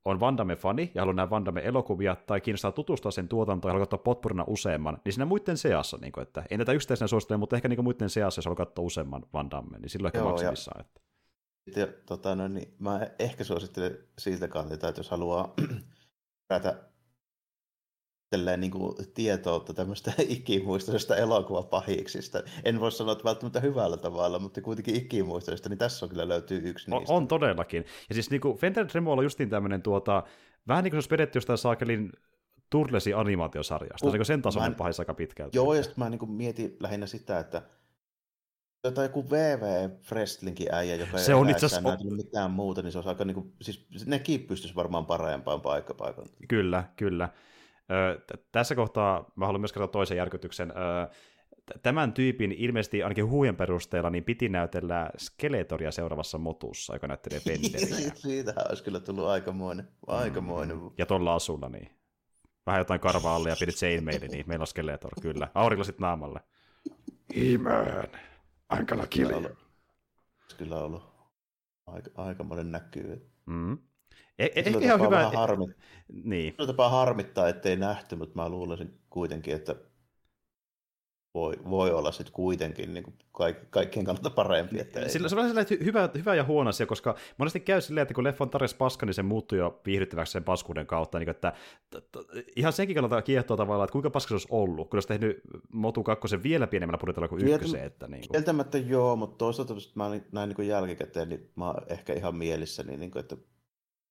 on 0.04 0.20
Van 0.20 0.36
Damme-fani 0.36 0.90
ja 0.94 1.02
haluaa 1.02 1.14
nähdä 1.14 1.30
Van 1.30 1.44
Damme-elokuvia 1.44 2.16
tai 2.26 2.40
kiinnostaa 2.40 2.72
tutustua 2.72 3.10
sen 3.10 3.28
tuotantoon 3.28 3.70
ja 3.70 3.72
haluaa 3.72 3.86
katsoa 3.86 3.98
potpurina 4.04 4.44
useamman, 4.46 4.98
niin 5.04 5.12
siinä 5.12 5.24
muiden 5.24 5.56
seassa, 5.56 5.98
niin 6.00 6.12
kuin, 6.12 6.22
että 6.22 6.44
en 6.50 6.58
tätä 6.58 6.72
yksittäisenä 6.72 7.08
suosittele, 7.08 7.38
mutta 7.38 7.56
ehkä 7.56 7.68
niin 7.68 7.84
muiden 7.84 8.10
seassa, 8.10 8.38
jos 8.38 8.44
haluaa 8.46 8.56
katsoa 8.66 8.84
useamman 8.84 9.26
Van 9.32 9.50
Damme, 9.50 9.78
niin 9.78 9.90
silloin 9.90 10.08
ehkä 10.08 10.18
Joo, 10.18 10.26
ja- 10.28 10.30
maksimissaan. 10.32 10.80
Että. 10.80 11.00
Sitten, 11.64 11.94
tota, 12.06 12.34
no, 12.34 12.48
niin, 12.48 12.74
mä 12.78 13.00
ehkä 13.18 13.44
suosittelen 13.44 13.98
siltä 14.18 14.48
kantilta, 14.48 14.88
että 14.88 14.98
jos 14.98 15.10
haluaa 15.10 15.54
tälleen 18.30 18.60
niin 18.60 18.70
kuin 18.70 18.94
tietoutta 19.14 19.74
tämmöistä 19.74 20.12
ikimuistoisesta 20.28 21.16
elokuvapahiksista. 21.16 22.42
En 22.64 22.80
voi 22.80 22.92
sanoa, 22.92 23.12
että 23.12 23.24
välttämättä 23.24 23.60
hyvällä 23.60 23.96
tavalla, 23.96 24.38
mutta 24.38 24.60
kuitenkin 24.60 24.96
ikimuistoisesta, 24.96 25.68
niin 25.68 25.78
tässä 25.78 26.06
on 26.06 26.10
kyllä 26.10 26.28
löytyy 26.28 26.60
yksi 26.64 26.90
On, 26.90 26.98
niistä. 26.98 27.14
on 27.14 27.28
todellakin. 27.28 27.84
Ja 28.08 28.14
siis 28.14 28.30
niin 28.30 28.40
kuin 28.40 28.58
Fender 28.58 28.86
Tremolo 28.86 29.18
on 29.18 29.24
justiin 29.24 29.50
tämmöinen 29.50 29.82
tuota, 29.82 30.22
vähän 30.68 30.84
niin 30.84 30.90
kuin 30.90 30.96
se 30.96 30.98
olisi 30.98 31.10
vedetty 31.10 31.36
jostain 31.36 31.58
saakelin 31.58 32.12
Turlesin 32.70 33.16
animaatiosarjasta. 33.16 34.06
Uh, 34.06 34.12
se 34.12 34.18
on 34.18 34.24
sen 34.24 34.42
tasoinen 34.42 34.74
pahis 34.74 35.00
aika 35.00 35.14
pitkälti. 35.14 35.58
Joo, 35.58 35.74
ja 35.74 35.82
sitten 35.82 36.04
mä 36.04 36.10
niin 36.10 36.18
kuin 36.18 36.30
mietin 36.30 36.76
lähinnä 36.80 37.06
sitä, 37.06 37.38
että 37.38 37.62
Tota 38.82 39.02
joku 39.02 39.30
VV 39.30 39.90
Frestlinkin 40.00 40.74
äijä, 40.74 40.94
joka 40.94 41.18
Se 41.18 41.32
ei 41.32 41.38
on 41.38 41.50
itse 41.50 41.66
asiassa- 41.66 41.88
näytellyt 41.88 42.16
mitään 42.16 42.50
muuta, 42.50 42.82
niin 42.82 42.92
se 42.92 42.98
olisi 42.98 43.08
aika 43.08 43.24
niin 43.24 43.34
kuin, 43.34 43.52
siis 43.62 43.86
nekin 44.06 44.40
pystyisi 44.40 44.74
varmaan 44.74 45.06
parempaan 45.06 45.60
paikkapaikan. 45.60 46.26
Kyllä, 46.48 46.84
kyllä. 46.96 47.28
Tässä 48.52 48.74
kohtaa 48.74 49.32
mä 49.36 49.46
haluan 49.46 49.60
myös 49.60 49.72
kertoa 49.72 49.88
toisen 49.88 50.16
järkytyksen. 50.16 50.72
Tämän 51.82 52.12
tyypin 52.12 52.52
ilmeisesti 52.52 53.02
ainakin 53.02 53.28
huujen 53.28 53.56
perusteella 53.56 54.10
niin 54.10 54.24
piti 54.24 54.48
näytellä 54.48 55.10
Skeletoria 55.18 55.90
seuraavassa 55.90 56.38
motussa, 56.38 56.94
joka 56.94 57.06
näyttelee 57.06 57.40
Fenderiä. 57.40 58.10
Siitähän 58.14 58.64
olisi 58.68 58.84
kyllä 58.84 59.00
tullut 59.00 59.26
aikamoinen, 59.26 59.88
aikamoinen. 60.06 60.78
ja 60.98 61.06
tuolla 61.06 61.34
asulla, 61.34 61.68
niin 61.68 61.90
vähän 62.66 62.80
jotain 62.80 63.00
karvaa 63.00 63.36
alle 63.36 63.48
ja 63.48 63.56
pidit 63.60 63.74
chainmaili, 63.74 64.28
niin 64.28 64.44
meillä 64.48 64.62
on 64.62 64.66
Skeletor, 64.66 65.12
kyllä. 65.22 65.48
Aurinkoisit 65.54 65.98
naamalle. 65.98 66.40
He-Man, 67.36 67.86
I'm 68.74 68.84
gonna 68.84 69.06
kill 69.06 69.30
you. 69.30 69.38
Olisi 69.40 70.56
kyllä 70.58 70.78
ollut 70.78 71.02
aika, 71.86 72.10
aikamoinen 72.14 72.72
näkyy. 72.72 73.30
Mm. 73.46 73.78
E- 74.38 74.44
e- 74.54 74.62
Sillä 74.64 74.76
ehkä 74.76 74.84
ihan 74.86 75.00
hyvä... 75.00 75.10
vähän 75.10 75.32
harmi, 75.32 75.66
Niin. 76.24 76.54
tapaa 76.66 76.88
harmittaa, 76.88 77.48
ettei 77.48 77.76
nähty, 77.76 78.16
mutta 78.16 78.42
mä 78.42 78.48
luulisin 78.48 78.98
kuitenkin, 79.10 79.54
että 79.54 79.76
voi, 81.34 81.54
voi 81.70 81.90
olla 81.90 82.12
sitten 82.12 82.32
kuitenkin 82.32 82.94
niin 82.94 83.04
kaik, 83.32 83.56
kaikkien 83.70 84.04
kannalta 84.04 84.30
parempi. 84.30 84.80
Että 84.80 85.00
ei. 85.00 85.08
Sillä, 85.08 85.28
se 85.28 85.36
on 85.36 85.48
sellainen 85.48 85.78
hy- 85.78 85.84
hyvä, 85.84 86.08
hyvä 86.14 86.34
ja 86.34 86.44
huono 86.44 86.68
asia, 86.68 86.86
koska 86.86 87.14
monesti 87.38 87.60
käy 87.60 87.80
silleen, 87.80 88.02
että 88.02 88.14
kun 88.14 88.24
leffa 88.24 88.44
on 88.44 88.50
tarjossa 88.50 88.76
paska, 88.76 89.06
niin 89.06 89.14
se 89.14 89.22
muuttuu 89.22 89.58
jo 89.58 89.80
viihdyttäväksi 89.86 90.32
sen 90.32 90.44
paskuuden 90.44 90.86
kautta. 90.86 91.18
Niin, 91.18 91.28
että, 91.28 91.52
t- 91.90 92.12
t- 92.12 92.18
ihan 92.56 92.72
senkin 92.72 92.94
kannalta 92.94 93.22
kiehtoo 93.22 93.56
tavallaan, 93.56 93.84
että 93.84 93.92
kuinka 93.92 94.10
paska 94.10 94.28
se 94.28 94.34
olisi 94.34 94.48
ollut, 94.50 94.90
kun 94.90 94.96
olisi 94.96 95.08
tehnyt 95.08 95.40
Motu 95.72 96.02
2 96.02 96.42
vielä 96.42 96.66
pienemmällä 96.66 96.98
budjetilla 96.98 97.28
kuin 97.28 97.48
ykkösen. 97.48 97.84
Että, 97.84 98.08
niin 98.08 98.20
kuin. 98.20 98.30
Kieltämättä 98.32 98.78
joo, 98.78 99.16
mutta 99.16 99.36
toisaalta 99.36 99.74
mä 99.94 100.10
näin 100.32 100.54
niin 100.58 100.68
jälkikäteen, 100.68 101.28
niin 101.28 101.50
mä 101.56 101.66
oon 101.66 101.82
ehkä 101.88 102.12
ihan 102.12 102.34
mielissäni, 102.36 102.96
niin 102.96 103.10
kuin, 103.10 103.20
että 103.20 103.36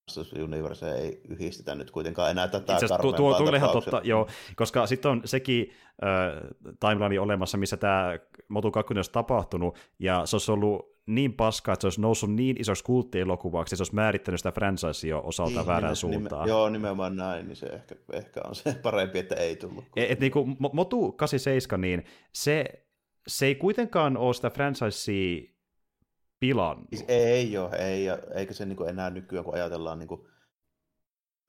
Masters 0.07 0.33
Universe 0.33 0.91
ei 0.95 1.21
yhdistetä 1.29 1.75
nyt 1.75 1.91
kuitenkaan 1.91 2.31
enää 2.31 2.47
tätä 2.47 2.73
Itse 2.73 2.87
tuo, 3.01 3.13
tuo, 3.13 3.33
tuo 3.33 3.55
ihan 3.55 3.69
totta, 3.69 4.01
joo, 4.03 4.27
koska 4.55 4.87
sitten 4.87 5.11
on 5.11 5.21
sekin 5.25 5.69
äh, 6.03 6.49
timeline 6.79 7.19
olemassa, 7.19 7.57
missä 7.57 7.77
tämä 7.77 8.19
Motu 8.47 8.71
2 8.71 8.93
olisi 8.93 9.11
tapahtunut, 9.11 9.77
ja 9.99 10.25
se 10.25 10.35
olisi 10.35 10.51
ollut 10.51 10.97
niin 11.05 11.33
paska, 11.33 11.73
että 11.73 11.81
se 11.81 11.85
olisi 11.87 12.01
noussut 12.01 12.33
niin 12.33 12.61
isoksi 12.61 12.83
kulttielokuvaksi, 12.83 13.73
että 13.73 13.77
se 13.77 13.81
olisi 13.83 13.95
määrittänyt 13.95 14.39
sitä 14.39 14.51
franchisea 14.51 15.19
osalta 15.19 15.55
Niin, 15.59 15.67
väärään 15.67 15.91
nime- 15.91 15.95
suuntaan. 15.95 16.41
Nime, 16.41 16.49
joo, 16.57 16.69
nimenomaan 16.69 17.15
näin, 17.15 17.47
niin 17.47 17.55
se 17.55 17.65
ehkä, 17.65 17.95
ehkä 18.13 18.41
on 18.43 18.55
se 18.55 18.75
parempi, 18.83 19.19
että 19.19 19.35
ei 19.35 19.55
tullut. 19.55 19.85
Et, 19.95 20.11
et 20.11 20.19
niinku 20.19 20.47
Mo- 20.63 20.73
Motu 20.73 21.11
87, 21.11 21.81
niin 21.81 22.03
se, 22.33 22.65
se 23.27 23.45
ei 23.45 23.55
kuitenkaan 23.55 24.17
ole 24.17 24.33
sitä 24.33 24.49
franchisea 24.49 25.56
pilannut. 26.39 26.87
Siis 26.89 27.05
ei 27.07 27.57
ole, 27.57 27.75
ei, 27.75 28.05
ja 28.05 28.17
eikä 28.33 28.53
se 28.53 28.65
niin 28.65 28.89
enää 28.89 29.09
nykyään, 29.09 29.45
kun 29.45 29.53
ajatellaan, 29.53 29.99
niin 29.99 30.07
kuin, 30.07 30.27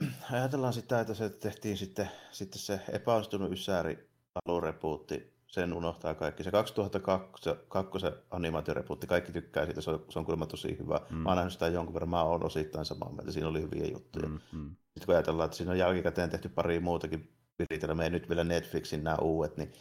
ajatellaan 0.33 0.73
sitä, 0.73 1.01
että 1.01 1.15
se 1.15 1.31
tehtiin 1.31 1.77
sitten, 1.77 2.11
sitten 2.31 2.59
se 2.59 2.81
epäonnistunut 2.93 3.53
Ysäri 3.53 4.09
alurepuutti, 4.45 5.39
sen 5.47 5.73
unohtaa 5.73 6.15
kaikki. 6.15 6.45
Se 6.45 6.51
2002 6.51 8.01
se 8.01 8.13
animaatiorepuutti, 8.31 9.07
kaikki 9.07 9.33
tykkää 9.33 9.65
siitä, 9.65 9.81
se 9.81 9.91
on, 9.91 10.05
se 10.09 10.19
on 10.19 10.25
kuulemma 10.25 10.47
tosi 10.47 10.79
hyvä. 10.79 11.01
Mm. 11.11 11.17
Mä 11.17 11.29
oon 11.29 11.37
nähnyt 11.37 11.53
sitä 11.53 11.69
jonkun 11.69 11.95
verran, 11.95 12.09
mä 12.09 12.23
oon 12.23 12.45
osittain 12.45 12.85
samaa 12.85 13.13
mieltä, 13.13 13.33
siinä 13.33 13.49
oli 13.49 13.63
hyviä 13.63 13.87
juttuja. 13.87 14.29
Mm, 14.29 14.39
mm. 14.53 14.69
Sitten 14.69 15.07
kun 15.07 15.15
ajatellaan, 15.15 15.45
että 15.45 15.57
siinä 15.57 15.73
on 15.73 15.79
jälkikäteen 15.79 16.31
tehty 16.31 16.49
pari 16.49 16.81
muutakin 16.81 17.33
viritelmää, 17.59 18.07
ja 18.07 18.11
nyt 18.11 18.29
vielä 18.29 18.45
Netflixin 18.45 19.05
nämä 19.05 19.17
uudet, 19.17 19.57
niin 19.57 19.73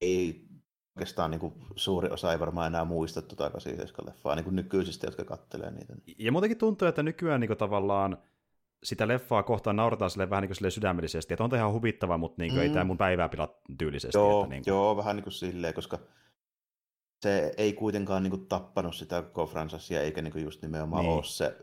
ei 0.00 0.48
oikeastaan 0.96 1.30
niin 1.30 1.40
kuin, 1.40 1.54
suuri 1.76 2.08
osa 2.10 2.32
ei 2.32 2.40
varmaan 2.40 2.66
enää 2.66 2.84
muista 2.84 3.22
tuota 3.22 3.58
87-leffaa, 3.58 4.34
niin 4.36 4.44
kuin 4.44 4.56
nykyisistä, 4.56 5.06
jotka 5.06 5.24
kattelee 5.24 5.70
niitä. 5.70 5.94
Ja 6.18 6.32
muutenkin 6.32 6.58
tuntuu, 6.58 6.88
että 6.88 7.02
nykyään 7.02 7.40
niin 7.40 7.56
tavallaan 7.58 8.18
sitä 8.82 9.08
leffaa 9.08 9.42
kohtaan 9.42 9.76
naurataan 9.76 10.10
sille 10.10 10.30
vähän 10.30 10.42
niin 10.42 10.52
kuin 10.60 10.70
sydämellisesti, 10.70 11.34
että 11.34 11.44
on 11.44 11.54
ihan 11.54 11.72
huvittava, 11.72 12.18
mutta 12.18 12.42
niin 12.42 12.50
kuin, 12.52 12.58
mm. 12.58 12.62
ei 12.62 12.70
tämä 12.70 12.84
mun 12.84 12.98
päivää 12.98 13.28
pilaa 13.28 13.48
tyylisesti. 13.78 14.18
Joo, 14.18 14.42
että 14.42 14.54
niin 14.54 14.64
kuin, 14.64 14.72
joo, 14.72 14.96
vähän 14.96 15.16
niin 15.16 15.24
kuin 15.24 15.32
silleen, 15.32 15.74
koska 15.74 15.98
se 17.22 17.52
ei 17.56 17.72
kuitenkaan 17.72 18.22
niin 18.22 18.30
kuin, 18.30 18.46
tappanut 18.46 18.94
sitä 18.94 19.22
koko 19.22 19.46
franchisea, 19.46 20.02
eikä 20.02 20.22
niin 20.22 20.32
kuin, 20.32 20.44
just 20.44 20.62
nimenomaan 20.62 21.04
niin. 21.04 21.14
ole 21.14 21.24
se 21.24 21.56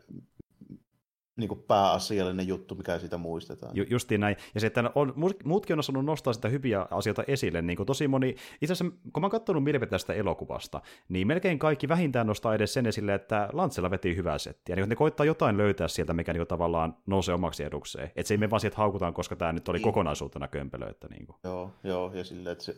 niin 1.36 1.48
kuin, 1.48 1.62
pääasiallinen 1.62 2.48
juttu, 2.48 2.74
mikä 2.74 2.98
siitä 2.98 3.16
muistetaan. 3.18 3.76
Ju, 3.76 3.84
justiin 3.90 4.20
näin. 4.20 4.36
Ja 4.54 4.60
se, 4.60 4.66
että 4.66 4.90
on, 4.94 5.14
muutkin 5.44 5.74
on 5.74 5.78
osannut 5.78 6.04
nostaa 6.04 6.32
sitä 6.32 6.48
hyviä 6.48 6.86
asioita 6.90 7.24
esille. 7.26 7.62
Niin 7.62 7.76
kuin 7.76 7.86
tosi 7.86 8.08
moni, 8.08 8.28
itse 8.62 8.72
asiassa 8.72 8.84
kun 9.12 9.20
mä 9.20 9.24
oon 9.24 9.30
katsonut 9.30 9.64
mielipiteitä 9.64 9.90
tästä 9.90 10.12
elokuvasta, 10.12 10.80
niin 11.08 11.26
melkein 11.26 11.58
kaikki 11.58 11.88
vähintään 11.88 12.26
nostaa 12.26 12.54
edes 12.54 12.72
sen 12.74 12.86
esille, 12.86 13.14
että 13.14 13.48
Lantsella 13.52 13.90
veti 13.90 14.16
hyvää 14.16 14.38
settiä. 14.38 14.76
Niin, 14.76 14.88
ne 14.88 14.96
koittaa 14.96 15.26
jotain 15.26 15.56
löytää 15.56 15.88
sieltä, 15.88 16.12
mikä 16.14 16.32
niin 16.32 16.38
kuin, 16.40 16.48
tavallaan 16.48 16.96
nousee 17.06 17.34
omaksi 17.34 17.64
edukseen. 17.64 18.06
Että 18.16 18.28
se 18.28 18.34
ei 18.34 18.38
mene 18.38 18.50
vaan 18.50 18.60
sieltä 18.60 18.76
haukutaan, 18.76 19.14
koska 19.14 19.36
tämä 19.36 19.52
nyt 19.52 19.68
oli 19.68 19.78
Niin. 19.78 19.82
kokonaisuutena 19.84 20.48
kömpelö. 20.48 20.88
Että 20.90 21.08
niin 21.08 21.26
kuin. 21.26 21.36
Joo, 21.44 21.70
joo, 21.84 22.12
ja 22.14 22.24
silleen, 22.24 22.52
että 22.52 22.64
se, 22.64 22.72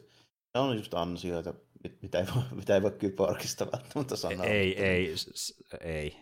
se 0.53 0.59
on 0.59 0.77
just 0.77 0.95
ansioita, 0.95 1.55
mit- 1.85 2.03
mitä 2.03 2.19
ei 2.19 2.27
voi, 2.35 2.43
mitä 2.61 2.75
ei 2.75 2.83
voi 2.83 2.91
kyborgista 2.91 3.67
välttämättä 3.73 4.17
sanoa. 4.17 4.45
Ei, 4.45 4.69
mutta- 4.69 4.83
ei, 4.85 5.17
ei, 5.81 6.17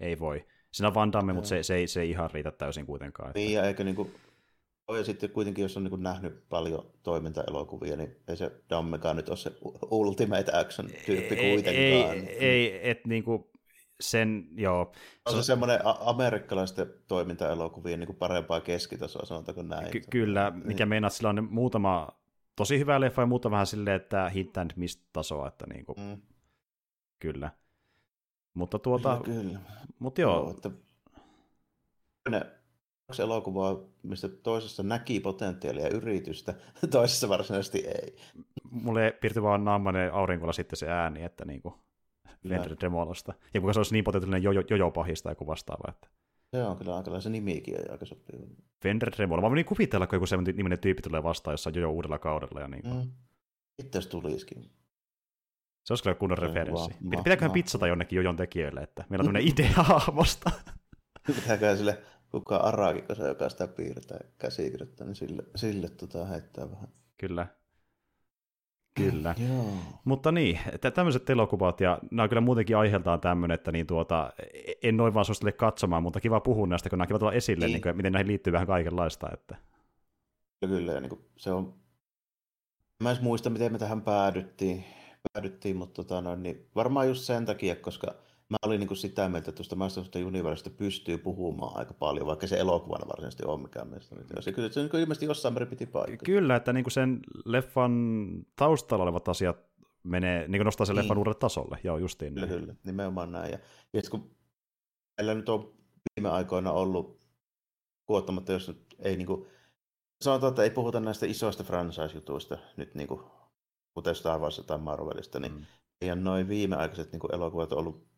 ei 0.00 0.18
voi. 0.18 0.44
Siinä 0.72 0.88
on 0.88 0.94
Van 0.94 1.12
Damme, 1.12 1.32
mutta 1.32 1.48
se, 1.48 1.62
se, 1.62 1.74
ei, 1.74 1.86
se 1.86 2.00
ei 2.00 2.10
ihan 2.10 2.30
riitä 2.30 2.50
täysin 2.50 2.86
kuitenkaan. 2.86 3.28
Että... 3.28 3.38
Niin, 3.38 3.52
ja 3.52 3.64
eikä 3.64 3.84
niinku, 3.84 4.10
ja 4.96 5.04
sitten 5.04 5.30
kuitenkin, 5.30 5.62
jos 5.62 5.76
on 5.76 5.84
niinku 5.84 5.96
nähnyt 5.96 6.48
paljon 6.48 6.86
toimintaelokuvia, 7.02 7.96
niin 7.96 8.16
ei 8.28 8.36
se 8.36 8.52
Dammekaan 8.70 9.16
nyt 9.16 9.28
ole 9.28 9.36
se 9.36 9.52
ultimate 9.90 10.52
action-tyyppi 10.58 11.36
kuitenkaan. 11.36 12.16
ei, 12.28 12.38
ei 12.38 12.90
että 12.90 13.08
niinku, 13.08 13.50
sen, 14.00 14.48
joo. 14.56 14.92
On 15.26 15.32
se, 15.32 15.36
se 15.36 15.46
semmoinen 15.46 15.80
amerikkalaisten 15.84 16.94
toimintaelokuvien 17.08 18.00
niin 18.00 18.06
kuin 18.06 18.16
parempaa 18.16 18.60
keskitasoa, 18.60 19.24
sanotaanko 19.24 19.62
näin. 19.62 19.90
Ky- 19.90 20.02
kyllä, 20.10 20.52
mikä 20.64 20.84
niin. 20.84 20.88
meinaat, 20.88 21.12
sillä 21.12 21.30
on 21.30 21.48
muutama 21.50 22.08
tosi 22.56 22.78
hyvä 22.78 23.00
leffa 23.00 23.22
ja 23.22 23.26
muuta 23.26 23.50
vähän 23.50 23.66
silleen, 23.66 23.96
että 23.96 24.28
hit 24.28 24.58
and 24.58 24.70
miss 24.76 25.04
tasoa, 25.12 25.48
että 25.48 25.66
niin 25.72 25.84
kuin, 25.84 26.00
mm. 26.00 26.22
kyllä. 27.18 27.50
Mutta 28.54 28.78
tuota, 28.78 29.20
kyllä, 29.24 29.42
kyllä. 29.42 29.60
Mutta 29.98 30.20
joo. 30.20 30.44
No, 30.44 30.50
että 30.50 30.70
ne 32.28 32.46
kaksi 33.06 33.22
elokuvaa, 33.22 33.76
mistä 34.02 34.28
toisessa 34.28 34.82
näki 34.82 35.20
potentiaalia 35.20 35.88
yritystä, 35.88 36.54
toisessa 36.90 37.28
varsinaisesti 37.28 37.78
ei. 37.78 38.16
Mulle 38.70 39.18
piirtyi 39.20 39.42
vaan 39.42 39.64
naamainen 39.64 40.12
aurinkolla 40.12 40.52
sitten 40.52 40.76
se 40.76 40.88
ääni, 40.88 41.22
että 41.22 41.44
niinku 41.44 41.74
Fender 42.48 42.76
Demolosta. 42.80 43.34
Ja 43.54 43.60
kuinka 43.60 43.72
se 43.72 43.78
olisi 43.78 43.92
niin 43.92 44.04
potentiaalinen 44.04 44.42
jojo, 44.42 44.62
jojo 44.70 44.90
pahista 44.90 45.28
ja 45.30 45.46
vastaava. 45.46 45.84
Että... 45.88 46.08
Se 46.50 46.64
on 46.64 46.76
kyllä 46.76 46.96
aika 46.96 47.20
se 47.20 47.30
nimikin 47.30 47.74
on 47.80 47.90
aika 47.90 48.06
sopiva. 48.06 48.46
Fender 48.82 49.10
Tremolo. 49.10 49.42
Mä 49.42 49.48
menin 49.48 49.64
kuvitella, 49.64 50.06
kun 50.06 50.16
joku 50.16 50.26
sellainen 50.26 50.56
niminen 50.56 50.78
tyyppi 50.78 51.02
tulee 51.02 51.22
vastaan 51.22 51.52
jossain 51.52 51.80
jo 51.80 51.90
uudella 51.90 52.18
kaudella. 52.18 52.60
Ja 52.60 52.68
niin 52.68 52.82
kuin. 52.82 52.94
Mm. 52.94 53.10
Itse 53.78 54.08
tulisikin. 54.08 54.70
Se 55.84 55.92
olisi 55.92 56.02
kyllä 56.04 56.14
kunnon 56.14 56.38
se 56.38 56.46
referenssi. 56.46 56.90
Ma- 57.00 57.22
Pitääköhän 57.22 57.50
ma- 57.50 57.54
pizzata 57.54 57.86
jonnekin 57.86 58.16
jojon 58.16 58.36
tekijöille, 58.36 58.80
että 58.80 59.04
meillä 59.08 59.22
on 59.22 59.26
tämmöinen 59.26 59.48
idea 59.52 59.82
hahmosta. 59.82 60.50
Pitääköhän 61.26 61.76
sille 61.78 61.98
kuka 62.30 62.56
arakikosa, 62.56 63.28
joka 63.28 63.48
sitä 63.48 63.66
piirtää 63.66 64.18
käsikirjoittaa, 64.38 65.06
niin 65.06 65.16
sille, 65.16 65.42
sille 65.56 65.88
tota 65.88 66.26
heittää 66.26 66.70
vähän. 66.70 66.88
Kyllä. 67.18 67.46
Kyllä. 68.94 69.34
Mutta 70.04 70.32
niin, 70.32 70.58
tämmöiset 70.94 71.30
elokuvat, 71.30 71.80
ja 71.80 71.98
nämä 72.10 72.22
on 72.22 72.28
kyllä 72.28 72.40
muutenkin 72.40 72.76
aiheeltaan 72.76 73.20
tämmöinen, 73.20 73.54
että 73.54 73.72
niin 73.72 73.86
tuota, 73.86 74.32
en 74.82 74.96
noin 74.96 75.14
vaan 75.14 75.24
suosittele 75.24 75.52
katsomaan, 75.52 76.02
mutta 76.02 76.20
kiva 76.20 76.40
puhua 76.40 76.66
näistä, 76.66 76.90
kun 76.90 76.98
nämä 76.98 77.06
kiva 77.06 77.18
tulla 77.18 77.32
esille, 77.32 77.66
niin. 77.66 77.72
Niin 77.72 77.82
kuin, 77.82 77.96
miten 77.96 78.12
näihin 78.12 78.28
liittyy 78.28 78.52
vähän 78.52 78.66
kaikenlaista. 78.66 79.30
Että... 79.32 79.56
Kyllä, 80.60 80.76
kyllä, 80.78 80.92
ja 80.92 81.00
niin 81.00 81.10
kuin 81.10 81.20
se 81.36 81.52
on... 81.52 81.74
Mä 83.02 83.10
en 83.10 83.16
muista, 83.20 83.50
miten 83.50 83.72
me 83.72 83.78
tähän 83.78 84.02
päädyttiin, 84.02 84.84
päädyttiin 85.32 85.76
mutta 85.76 86.04
tota, 86.04 86.20
no, 86.20 86.36
niin 86.36 86.66
varmaan 86.74 87.08
just 87.08 87.24
sen 87.24 87.46
takia, 87.46 87.76
koska 87.76 88.14
mä 88.48 88.56
olin 88.66 88.80
niin 88.80 88.88
kuin 88.88 88.98
sitä 88.98 89.28
mieltä, 89.28 89.38
että 89.38 89.52
tuosta 89.52 89.76
Master 89.76 90.02
of 90.02 90.10
the 90.10 90.70
pystyy 90.70 91.18
puhumaan 91.18 91.78
aika 91.78 91.94
paljon, 91.94 92.26
vaikka 92.26 92.46
se 92.46 92.58
elokuvana 92.58 93.08
varsinaisesti 93.08 93.42
on 93.46 93.62
mikään 93.62 93.88
mielestä. 93.88 94.16
Se, 94.40 94.52
kyllä, 94.52 94.68
se 94.68 94.80
niin 94.80 94.96
ilmeisesti 94.96 95.26
jossain 95.26 95.54
määrin 95.54 95.68
piti 95.68 95.86
paikkaa. 95.86 96.24
Kyllä, 96.24 96.56
että 96.56 96.72
niin 96.72 96.84
kuin 96.84 96.92
sen 96.92 97.20
leffan 97.44 98.22
taustalla 98.56 99.04
olevat 99.04 99.28
asiat 99.28 99.56
menee, 100.02 100.48
niin 100.48 100.58
kuin 100.58 100.64
nostaa 100.64 100.86
sen 100.86 100.96
niin. 100.96 101.04
leffan 101.04 101.18
uudelle 101.18 101.38
tasolle. 101.38 101.78
Joo, 101.84 101.98
justiin 101.98 102.34
Kyllä, 102.34 102.46
kyllä, 102.46 102.74
nimenomaan 102.84 103.32
näin. 103.32 103.52
Ja, 103.52 103.58
ja 103.92 104.02
kun 104.10 104.30
meillä 105.18 105.34
nyt 105.34 105.48
on 105.48 105.72
viime 106.16 106.28
aikoina 106.28 106.72
ollut 106.72 107.20
kuottamatta, 108.06 108.52
jos 108.52 108.68
nyt 108.68 108.96
ei 108.98 109.16
niin 109.16 109.26
kuin, 109.26 109.46
sanotaan, 110.20 110.50
että 110.50 110.62
ei 110.62 110.70
puhuta 110.70 111.00
näistä 111.00 111.26
isoista 111.26 111.64
franchise-jutuista 111.64 112.58
nyt 112.76 112.94
niin 112.94 113.08
kuin, 113.08 113.20
kuten 113.94 114.14
Star 114.14 114.40
Wars 114.40 114.62
tai 114.66 114.78
Marvelista, 114.78 115.40
niin 115.40 115.52
mm. 115.52 115.64
ei 116.00 116.16
noin 116.16 116.48
viimeaikaiset 116.48 117.12
niin 117.12 117.20
kuin, 117.20 117.34
elokuvat 117.34 117.72
ollut 117.72 118.10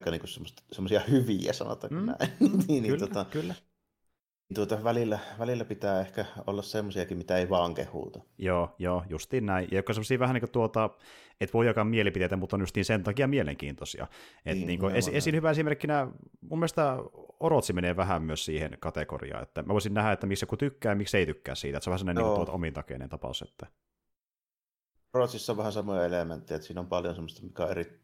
aika 0.00 0.10
niin 0.10 0.54
semmoisia 0.72 1.00
hyviä, 1.10 1.52
sanotaanko 1.52 2.00
mm. 2.00 2.06
näin. 2.06 2.32
niin, 2.40 2.66
niin, 2.68 2.84
kyllä, 2.84 3.06
tota, 3.06 3.24
kyllä. 3.24 3.54
Niin 4.48 4.54
tuota, 4.54 4.84
välillä, 4.84 5.18
välillä 5.38 5.64
pitää 5.64 6.00
ehkä 6.00 6.24
olla 6.46 6.62
semmoisiakin, 6.62 7.18
mitä 7.18 7.36
ei 7.36 7.50
vaan 7.50 7.74
kehuta. 7.74 8.20
Joo, 8.38 8.74
joo, 8.78 9.04
justiin 9.08 9.46
näin. 9.46 9.68
Ja 9.70 9.78
jotka 9.78 9.92
semmoisia 9.92 10.18
vähän 10.18 10.34
niin 10.34 10.42
kuin 10.42 10.50
tuota, 10.50 10.90
että 11.40 11.52
voi 11.52 11.66
jakaa 11.66 11.84
mielipiteitä, 11.84 12.36
mutta 12.36 12.56
on 12.56 12.60
justiin 12.60 12.84
sen 12.84 13.02
takia 13.02 13.28
mielenkiintoisia. 13.28 14.06
Et 14.46 14.56
niin, 14.56 14.66
niin 14.66 14.80
kuin 14.80 14.94
esi- 14.94 15.16
esiin 15.16 15.36
hyvä 15.36 15.50
esimerkkinä, 15.50 16.08
mun 16.40 16.58
mielestä 16.58 16.96
Orotsi 17.40 17.72
menee 17.72 17.96
vähän 17.96 18.22
myös 18.22 18.44
siihen 18.44 18.76
kategoriaan, 18.80 19.42
että 19.42 19.62
mä 19.62 19.72
voisin 19.72 19.94
nähdä, 19.94 20.12
että 20.12 20.26
miksi 20.26 20.42
joku 20.42 20.56
tykkää 20.56 20.92
ja 20.92 20.96
miksi 20.96 21.16
ei 21.16 21.26
tykkää 21.26 21.54
siitä, 21.54 21.78
että 21.78 21.84
se 21.84 21.90
on 21.90 21.92
vähän 21.92 21.98
sellainen 21.98 22.24
niin 22.24 22.34
tuota 22.34 22.52
omintakeinen 22.52 23.08
tapaus. 23.08 23.42
Että... 23.42 23.66
Orotsissa 25.14 25.52
on 25.52 25.56
vähän 25.56 25.72
samoja 25.72 26.04
elementtejä, 26.04 26.56
että 26.56 26.66
siinä 26.66 26.80
on 26.80 26.86
paljon 26.86 27.14
semmoista, 27.14 27.42
mikä 27.42 27.64
on 27.64 27.70
eri, 27.70 28.00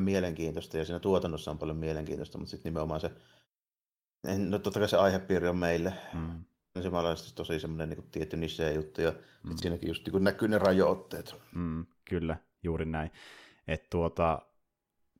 mielenkiintoista 0.00 0.78
ja 0.78 0.84
siinä 0.84 0.98
tuotannossa 0.98 1.50
on 1.50 1.58
paljon 1.58 1.76
mielenkiintoista, 1.76 2.38
mutta 2.38 2.50
sitten 2.50 2.70
nimenomaan 2.70 3.00
se, 3.00 3.10
no 4.38 4.58
totta 4.58 4.80
kai 4.80 4.88
se 4.88 4.96
aihepiiri 4.96 5.48
on 5.48 5.56
meille 5.56 5.92
mm. 6.14 6.44
ensimmäisenä 6.76 7.32
tosi 7.34 7.60
semmoinen 7.60 7.88
niin 7.88 8.10
tietty 8.10 8.36
niche 8.36 8.72
juttu 8.72 9.00
ja 9.00 9.12
mm. 9.44 9.56
siinäkin 9.56 9.88
just 9.88 10.08
niin 10.08 10.24
näkyy 10.24 10.48
ne 10.48 10.58
rajoitteet. 10.58 11.34
Mm, 11.54 11.86
kyllä, 12.04 12.36
juuri 12.62 12.84
näin. 12.84 13.10
Että 13.68 13.86
tuota, 13.90 14.42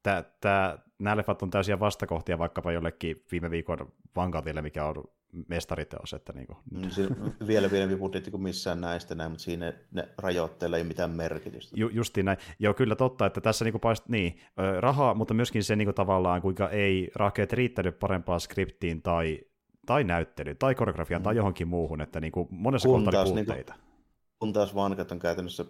tää, 0.03 0.25
tää, 0.41 0.79
nämä 0.99 1.17
leffat 1.17 1.43
on 1.43 1.51
täysiä 1.51 1.81
vastakohtia 1.81 2.39
vaikkapa 2.39 2.73
jollekin 2.73 3.25
viime 3.33 3.51
viikon 3.51 3.93
Vanguardille, 4.17 4.63
mikä 4.63 4.87
on 4.87 5.05
mestariteos. 5.49 6.13
Että 6.13 6.33
niin 6.33 6.47
kuin. 6.47 6.59
Mm, 6.71 7.33
vielä 7.47 7.69
pienempi 7.69 7.97
budjetti 7.97 8.31
kuin 8.31 8.43
missään 8.43 8.81
näistä 8.81 9.15
näin, 9.15 9.31
mutta 9.31 9.45
siinä 9.45 9.73
ne 9.93 10.09
rajoitteilla 10.19 10.77
ei 10.77 10.85
mitään 10.85 11.11
merkitystä. 11.11 11.77
Ju, 11.77 11.89
justiin 11.89 12.27
näin. 12.27 12.39
Joo, 12.59 12.75
kyllä 12.75 12.97
totta, 12.97 13.27
että 13.27 13.41
tässä 13.41 13.65
niin 13.65 13.81
paist, 13.81 14.09
niin, 14.09 14.41
rahaa, 14.81 15.15
mutta 15.15 15.35
myöskin 15.35 15.65
se 15.65 15.77
niin 15.77 15.87
kuin 15.87 15.95
tavallaan, 15.95 16.43
kuinka 16.43 16.69
ei 16.69 17.11
rakeet 17.15 17.53
riittänyt 17.53 17.99
parempaan 17.99 18.41
skriptiin 18.41 19.03
tai, 19.03 19.41
tai 19.87 20.05
näyttelyyn, 20.05 20.57
tai 20.59 20.75
koreografiaan, 20.75 21.23
mm. 21.23 21.25
tai 21.25 21.37
johonkin 21.37 21.69
muuhun, 21.69 22.01
että 22.01 22.21
niin 22.21 22.33
kuin 22.33 22.49
monessa 22.51 22.89
kohtaa 22.89 23.23
oli 23.23 23.35
Niin 23.35 23.47
kuin, 23.47 23.65
kun 24.39 24.53
taas 24.53 24.75
vankat 24.75 25.13
on 25.13 25.19
käytännössä 25.19 25.65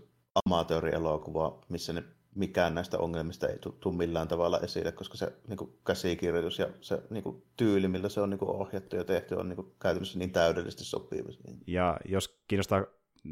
amatöörielokuva, 0.47 1.61
missä 1.69 1.93
ne 1.93 2.03
mikään 2.37 2.75
näistä 2.75 2.99
ongelmista 2.99 3.49
ei 3.49 3.59
tule 3.59 3.97
millään 3.97 4.29
tavalla 4.29 4.61
esille, 4.61 4.93
koska 4.93 5.17
se 5.17 5.33
niin 5.49 5.57
kuin 5.57 5.79
käsikirjoitus 5.87 6.59
ja 6.59 6.69
se 6.81 7.03
niin 7.11 7.23
kuin 7.23 7.43
tyyli, 7.57 7.89
millä 7.89 8.09
se 8.09 8.21
on 8.21 8.31
niin 8.31 8.39
kuin 8.39 8.51
ohjattu 8.51 8.97
ja 8.97 9.05
tehty, 9.05 9.35
on 9.35 9.49
niin 9.49 9.57
kuin 9.57 9.73
käytännössä 9.81 10.19
niin 10.19 10.33
täydellisesti 10.33 10.85
sopiva. 10.85 11.29
Ja 11.67 12.01
jos 12.05 12.39
kiinnostaa 12.49 12.85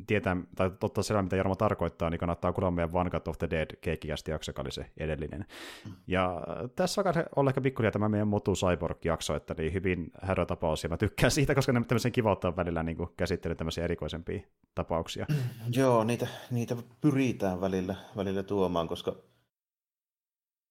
tietää 0.06 0.36
tai 0.56 0.70
ottaa 0.82 1.04
selvä, 1.04 1.22
mitä 1.22 1.36
Jarmo 1.36 1.56
tarkoittaa, 1.56 2.10
niin 2.10 2.18
kannattaa 2.18 2.52
kuulla 2.52 2.70
meidän 2.70 3.10
Cut 3.10 3.28
of 3.28 3.38
the 3.38 3.50
Dead 3.50 3.76
keikkiästi 3.80 4.30
jakso, 4.30 4.50
joka 4.50 4.62
oli 4.62 4.72
se 4.72 4.86
edellinen. 4.96 5.46
Mm. 5.86 5.92
Ja 6.06 6.42
tässä 6.76 7.00
on 7.00 7.06
olla 7.36 7.50
ehkä 7.50 7.60
pikkuhiljaa 7.60 7.92
tämä 7.92 8.08
meidän 8.08 8.28
Motu 8.28 8.52
Cyborg-jakso, 8.52 9.34
että 9.34 9.54
niin 9.58 9.72
hyvin 9.72 10.10
härötapaus, 10.22 10.82
ja 10.82 10.88
mä 10.88 10.96
tykkään 10.96 11.30
siitä, 11.30 11.54
koska 11.54 11.72
ne 11.72 11.84
tämmöisen 11.84 12.12
kiva 12.12 12.32
ottaa 12.32 12.56
välillä 12.56 12.82
niin 12.82 12.96
käsittelyyn 13.16 13.56
tämmöisiä 13.56 13.84
erikoisempia 13.84 14.40
tapauksia. 14.74 15.26
Joo, 15.76 16.04
niitä, 16.04 16.26
niitä 16.50 16.76
pyritään 17.00 17.60
välillä, 17.60 17.94
välillä 18.16 18.42
tuomaan, 18.42 18.88
koska 18.88 19.16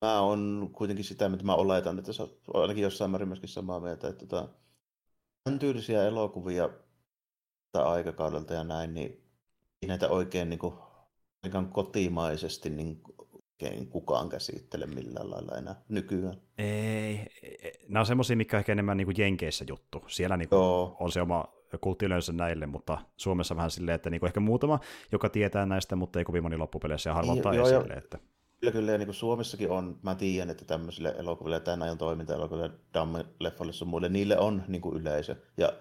mä 0.05 0.21
on 0.21 0.69
kuitenkin 0.73 1.05
sitä, 1.05 1.29
mitä 1.29 1.43
mä 1.43 1.55
oletan, 1.55 1.99
että 1.99 2.13
se 2.13 2.23
on 2.23 2.29
ainakin 2.53 2.83
jossain 2.83 3.11
määrin 3.11 3.27
myöskin 3.27 3.49
samaa 3.49 3.79
mieltä, 3.79 4.07
että 4.07 4.25
tota, 4.25 4.49
tämän 5.43 5.59
tyylisiä 5.59 6.03
elokuvia 6.03 6.69
aikakaudelta 7.81 8.53
ja 8.53 8.63
näin, 8.63 8.93
niin 8.93 9.23
ei 9.81 9.87
näitä 9.87 10.09
oikein 10.09 10.49
niin 10.49 10.59
kuin, 10.59 10.73
kotimaisesti 11.71 12.69
niin 12.69 13.01
oikein 13.33 13.87
kukaan 13.87 14.29
käsittele 14.29 14.85
millään 14.85 15.31
lailla 15.31 15.57
enää 15.57 15.75
nykyään. 15.89 16.41
Ei, 16.57 17.27
nämä 17.87 17.99
on 17.99 18.05
semmoisia, 18.05 18.35
mikä 18.35 18.57
on 18.57 18.59
ehkä 18.59 18.71
enemmän 18.71 18.97
niin 18.97 19.07
kuin 19.07 19.15
Jenkeissä 19.17 19.65
juttu. 19.67 20.03
Siellä 20.07 20.37
niin 20.37 20.49
kuin 20.49 20.61
on 20.99 21.11
se 21.11 21.21
oma 21.21 21.45
kultti 21.81 22.05
yleensä 22.05 22.33
näille, 22.33 22.65
mutta 22.65 22.97
Suomessa 23.17 23.55
vähän 23.55 23.71
silleen, 23.71 23.95
että 23.95 24.09
niin 24.09 24.19
kuin 24.19 24.27
ehkä 24.27 24.39
muutama, 24.39 24.79
joka 25.11 25.29
tietää 25.29 25.65
näistä, 25.65 25.95
mutta 25.95 26.19
ei 26.19 26.25
kovin 26.25 26.43
moni 26.43 26.57
loppupeleissä 26.57 27.09
ja 27.09 27.13
harva 27.13 27.33
ottaa 27.33 27.53
esille. 27.53 27.93
Että... 27.93 28.19
Kyllä, 28.59 28.71
kyllä, 28.71 28.91
ja 28.91 28.97
niin 28.97 29.07
kuin 29.07 29.15
Suomessakin 29.15 29.69
on, 29.69 29.99
mä 30.01 30.15
tiedän, 30.15 30.49
että 30.49 30.65
tämmöisille 30.65 31.15
elokuville, 31.17 31.59
tämän 31.59 31.81
ajan 31.81 31.97
toiminta-elokuville, 31.97 32.71
Damme-leffoille 32.93 33.73
sun 33.73 33.87
muille, 33.87 34.09
niille 34.09 34.37
on 34.37 34.63
niin 34.67 34.81
kuin 34.81 35.01
yleisö. 35.01 35.35
Ja 35.57 35.73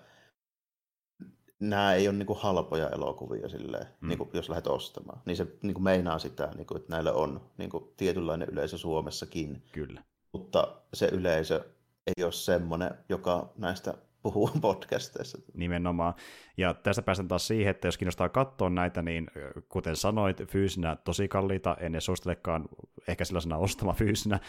nämä 1.68 1.94
ei 1.94 2.08
ole 2.08 2.16
niin 2.16 2.26
kuin 2.26 2.38
halpoja 2.38 2.88
elokuvia 2.88 3.48
silleen, 3.48 3.86
mm. 4.00 4.08
niin 4.08 4.18
kuin, 4.18 4.30
jos 4.32 4.48
lähdet 4.48 4.66
ostamaan. 4.66 5.20
Niin 5.26 5.36
se 5.36 5.46
niin 5.62 5.74
kuin 5.74 5.84
meinaa 5.84 6.18
sitä, 6.18 6.50
niin 6.56 6.66
kuin, 6.66 6.80
että 6.80 6.92
näillä 6.92 7.12
on 7.12 7.40
niin 7.58 7.70
kuin, 7.70 7.84
tietynlainen 7.96 8.48
yleisö 8.48 8.78
Suomessakin. 8.78 9.62
Kyllä. 9.72 10.02
Mutta 10.32 10.68
se 10.94 11.06
yleisö 11.06 11.64
ei 12.06 12.24
ole 12.24 12.32
semmoinen, 12.32 12.90
joka 13.08 13.52
näistä 13.56 13.94
puhuu 14.22 14.50
podcasteissa. 14.60 15.38
Nimenomaan. 15.54 16.14
Ja 16.56 16.74
tästä 16.74 17.02
päästään 17.02 17.28
taas 17.28 17.46
siihen, 17.46 17.70
että 17.70 17.88
jos 17.88 17.98
kiinnostaa 17.98 18.28
katsoa 18.28 18.70
näitä, 18.70 19.02
niin 19.02 19.26
kuten 19.68 19.96
sanoit, 19.96 20.42
fyysinä 20.48 20.96
tosi 20.96 21.28
kalliita, 21.28 21.76
en 21.80 21.94
edes 21.94 22.04
suosittelekaan 22.04 22.64
ehkä 23.08 23.24
sellaisena 23.24 23.56
ostama 23.66 23.92
fyysinä, 23.92 24.40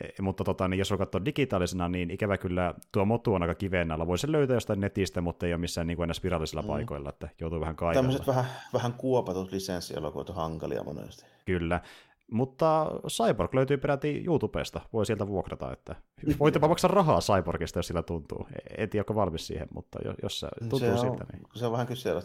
e, 0.00 0.22
mutta 0.22 0.44
tota, 0.44 0.68
niin 0.68 0.78
jos 0.78 0.92
on 0.92 0.98
katsoa 0.98 1.24
digitaalisena, 1.24 1.88
niin 1.88 2.10
ikävä 2.10 2.38
kyllä 2.38 2.74
tuo 2.92 3.04
motu 3.04 3.34
on 3.34 3.42
aika 3.42 3.54
kiveen 3.54 3.92
alla. 3.92 4.06
Voi 4.06 4.18
sen 4.18 4.32
löytää 4.32 4.56
jostain 4.56 4.80
netistä, 4.80 5.20
mutta 5.20 5.46
ei 5.46 5.52
ole 5.52 5.60
missään 5.60 5.86
niin 5.86 5.96
kuin 5.96 6.04
enää 6.04 6.14
spiraalisilla 6.14 6.62
mm. 6.62 6.68
paikoilla, 6.68 7.08
että 7.08 7.28
joutuu 7.40 7.60
vähän 7.60 7.76
kaivella. 7.76 8.02
Tämmöiset 8.02 8.26
vähän, 8.26 8.44
vähän 8.72 8.92
kuopatut 8.92 9.52
lisenssielokuvat 9.52 10.30
on 10.30 10.36
hankalia 10.36 10.82
monesti. 10.82 11.24
Kyllä. 11.44 11.80
Mutta 12.32 12.86
Cyborg 13.08 13.54
löytyy 13.54 13.76
peräti 13.76 14.24
YouTubesta, 14.26 14.80
voi 14.92 15.06
sieltä 15.06 15.26
vuokrata, 15.26 15.72
että 15.72 15.96
voit 16.38 16.54
jopa 16.54 16.68
maksaa 16.68 16.88
rahaa 16.88 17.20
Cyborgista, 17.20 17.78
jos 17.78 17.86
sillä 17.86 18.02
tuntuu. 18.02 18.46
En 18.78 18.90
tiedä, 18.90 19.02
onko 19.02 19.14
valmis 19.14 19.46
siihen, 19.46 19.68
mutta 19.74 19.98
jos 20.22 20.40
se 20.40 20.48
tuntuu 20.60 20.78
se 20.78 20.92
on, 20.92 20.98
siltä. 20.98 21.24
Niin... 21.32 21.42
Se 21.54 21.66
on 21.66 21.72
vähän 21.72 21.86
kysyä, 21.86 22.22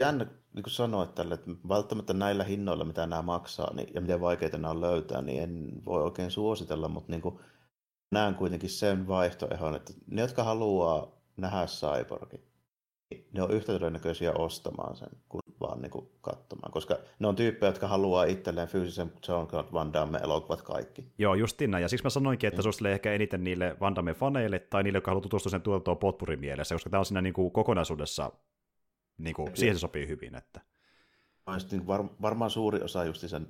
jännä 0.00 0.26
niin 0.54 0.62
kuin 0.62 0.72
sanoa 0.72 1.06
tälle, 1.06 1.34
että 1.34 1.50
välttämättä 1.68 2.12
näillä 2.12 2.44
hinnoilla, 2.44 2.84
mitä 2.84 3.06
nämä 3.06 3.22
maksaa, 3.22 3.74
niin, 3.74 3.88
ja 3.94 4.00
miten 4.00 4.20
vaikeita 4.20 4.58
nämä 4.58 4.70
on 4.70 4.80
löytää, 4.80 5.22
niin 5.22 5.42
en 5.42 5.72
voi 5.86 6.02
oikein 6.02 6.30
suositella, 6.30 6.88
mutta 6.88 7.12
niin 7.12 7.22
kuin, 7.22 7.38
näen 8.14 8.34
kuitenkin 8.34 8.70
sen 8.70 9.08
vaihtoehon, 9.08 9.76
että 9.76 9.92
ne, 10.06 10.22
jotka 10.22 10.44
haluaa 10.44 11.12
nähdä 11.36 11.66
cyborgin, 11.66 12.49
ne 13.32 13.42
on 13.42 13.50
yhtä 13.50 13.72
todennäköisiä 13.72 14.32
ostamaan 14.32 14.96
sen 14.96 15.08
kuin 15.28 15.42
vaan 15.60 15.82
niin 15.82 15.90
kuin 15.90 16.10
katsomaan, 16.20 16.72
koska 16.72 16.98
ne 17.18 17.28
on 17.28 17.36
tyyppejä, 17.36 17.68
jotka 17.68 17.88
haluaa 17.88 18.24
itselleen 18.24 18.68
fyysisen 18.68 19.12
Jean-Claude 19.26 19.72
Van 19.72 19.92
Damme-elokuvat 19.92 20.62
kaikki. 20.62 21.12
Joo, 21.18 21.34
justiin 21.34 21.70
näin. 21.70 21.82
Ja 21.82 21.88
siksi 21.88 22.04
mä 22.04 22.10
sanoinkin, 22.10 22.48
että 22.48 22.62
mm. 22.62 22.72
se 22.72 22.92
ehkä 22.92 23.12
eniten 23.12 23.44
niille 23.44 23.76
Van 23.80 23.96
Damme-faneille 23.96 24.58
tai 24.70 24.82
niille, 24.82 24.96
jotka 24.96 25.10
haluaa 25.10 25.22
tutustua 25.22 25.50
sen 25.50 25.62
tuotantoon 25.62 25.98
potpurin 25.98 26.40
mielessä, 26.40 26.74
koska 26.74 26.90
tämä 26.90 26.98
on 26.98 27.06
siinä 27.06 27.22
niin 27.22 27.34
kuin 27.34 27.50
kokonaisuudessa, 27.50 28.32
niin 29.18 29.34
kuin, 29.34 29.56
siihen 29.56 29.76
se 29.76 29.80
sopii 29.80 30.08
hyvin. 30.08 30.34
Että... 30.34 30.60
Niin 31.70 31.86
var, 31.86 32.04
varmaan 32.22 32.50
suuri 32.50 32.82
osa 32.82 33.04
just 33.04 33.28
sen, 33.28 33.46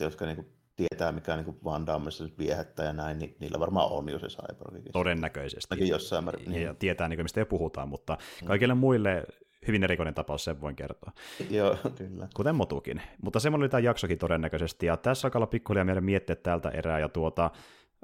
jotka 0.00 0.26
niin 0.26 0.36
kuin 0.36 0.46
tietää, 0.88 1.12
mikä 1.12 1.36
niin 1.36 1.58
Van 1.64 1.86
Dammessa 1.86 2.24
viehättää 2.38 2.86
ja 2.86 2.92
näin, 2.92 3.18
niin 3.18 3.36
niillä 3.40 3.60
varmaan 3.60 3.92
on 3.92 4.08
jo 4.08 4.18
se 4.18 4.26
cyborg. 4.26 4.74
Todennäköisesti. 4.92 5.88
jossain 5.88 6.24
määrin. 6.24 6.50
Niin. 6.50 6.62
Ja 6.62 6.74
tietää, 6.74 7.08
niin 7.08 7.16
kuin, 7.16 7.24
mistä 7.24 7.40
jo 7.40 7.46
puhutaan, 7.46 7.88
mutta 7.88 8.18
mm. 8.40 8.46
kaikille 8.46 8.74
mm. 8.74 8.80
muille 8.80 9.24
hyvin 9.66 9.84
erikoinen 9.84 10.14
tapaus, 10.14 10.44
sen 10.44 10.60
voin 10.60 10.76
kertoa. 10.76 11.12
Joo, 11.50 11.76
kyllä. 11.98 12.28
Kuten 12.36 12.56
Motukin. 12.56 13.02
Mutta 13.22 13.40
semmoinen 13.40 13.64
oli 13.64 13.68
tämä 13.68 13.80
jaksokin 13.80 14.18
todennäköisesti, 14.18 14.86
ja 14.86 14.96
tässä 14.96 15.26
alkaa 15.26 15.38
olla 15.38 15.46
pikkuhiljaa 15.46 15.84
meidän 15.84 16.04
miettiä 16.04 16.36
tältä 16.36 16.68
erää, 16.68 16.98
ja 16.98 17.08
tuota, 17.08 17.50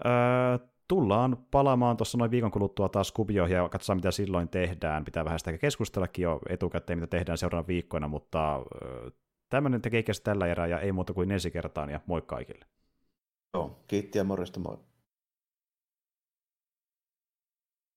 öö, 0.06 0.12
tullaan 0.88 1.36
palaamaan 1.50 1.96
tuossa 1.96 2.18
noin 2.18 2.30
viikon 2.30 2.50
kuluttua 2.50 2.88
taas 2.88 3.12
kuvioihin 3.12 3.56
ja 3.56 3.68
katsotaan, 3.68 3.98
mitä 3.98 4.10
silloin 4.10 4.48
tehdään. 4.48 5.04
Pitää 5.04 5.24
vähän 5.24 5.38
sitä 5.38 5.58
keskustellakin 5.58 6.22
jo 6.22 6.40
etukäteen, 6.48 6.98
mitä 6.98 7.10
tehdään 7.10 7.38
seuraavana 7.38 7.66
viikkoina, 7.66 8.08
mutta 8.08 8.56
öö, 8.56 9.10
tämmöinen 9.48 9.82
tekee 9.82 10.04
tällä 10.24 10.46
erää, 10.46 10.66
ja 10.66 10.80
ei 10.80 10.92
muuta 10.92 11.12
kuin 11.12 11.30
ensi 11.30 11.50
kertaan, 11.50 11.90
ja 11.90 12.00
moi 12.06 12.22
kaikille. 12.22 12.66
Joo, 13.54 13.84
kiitti 13.86 14.18
ja 14.18 14.24
morjesta 14.24 14.60
moi. 14.60 14.78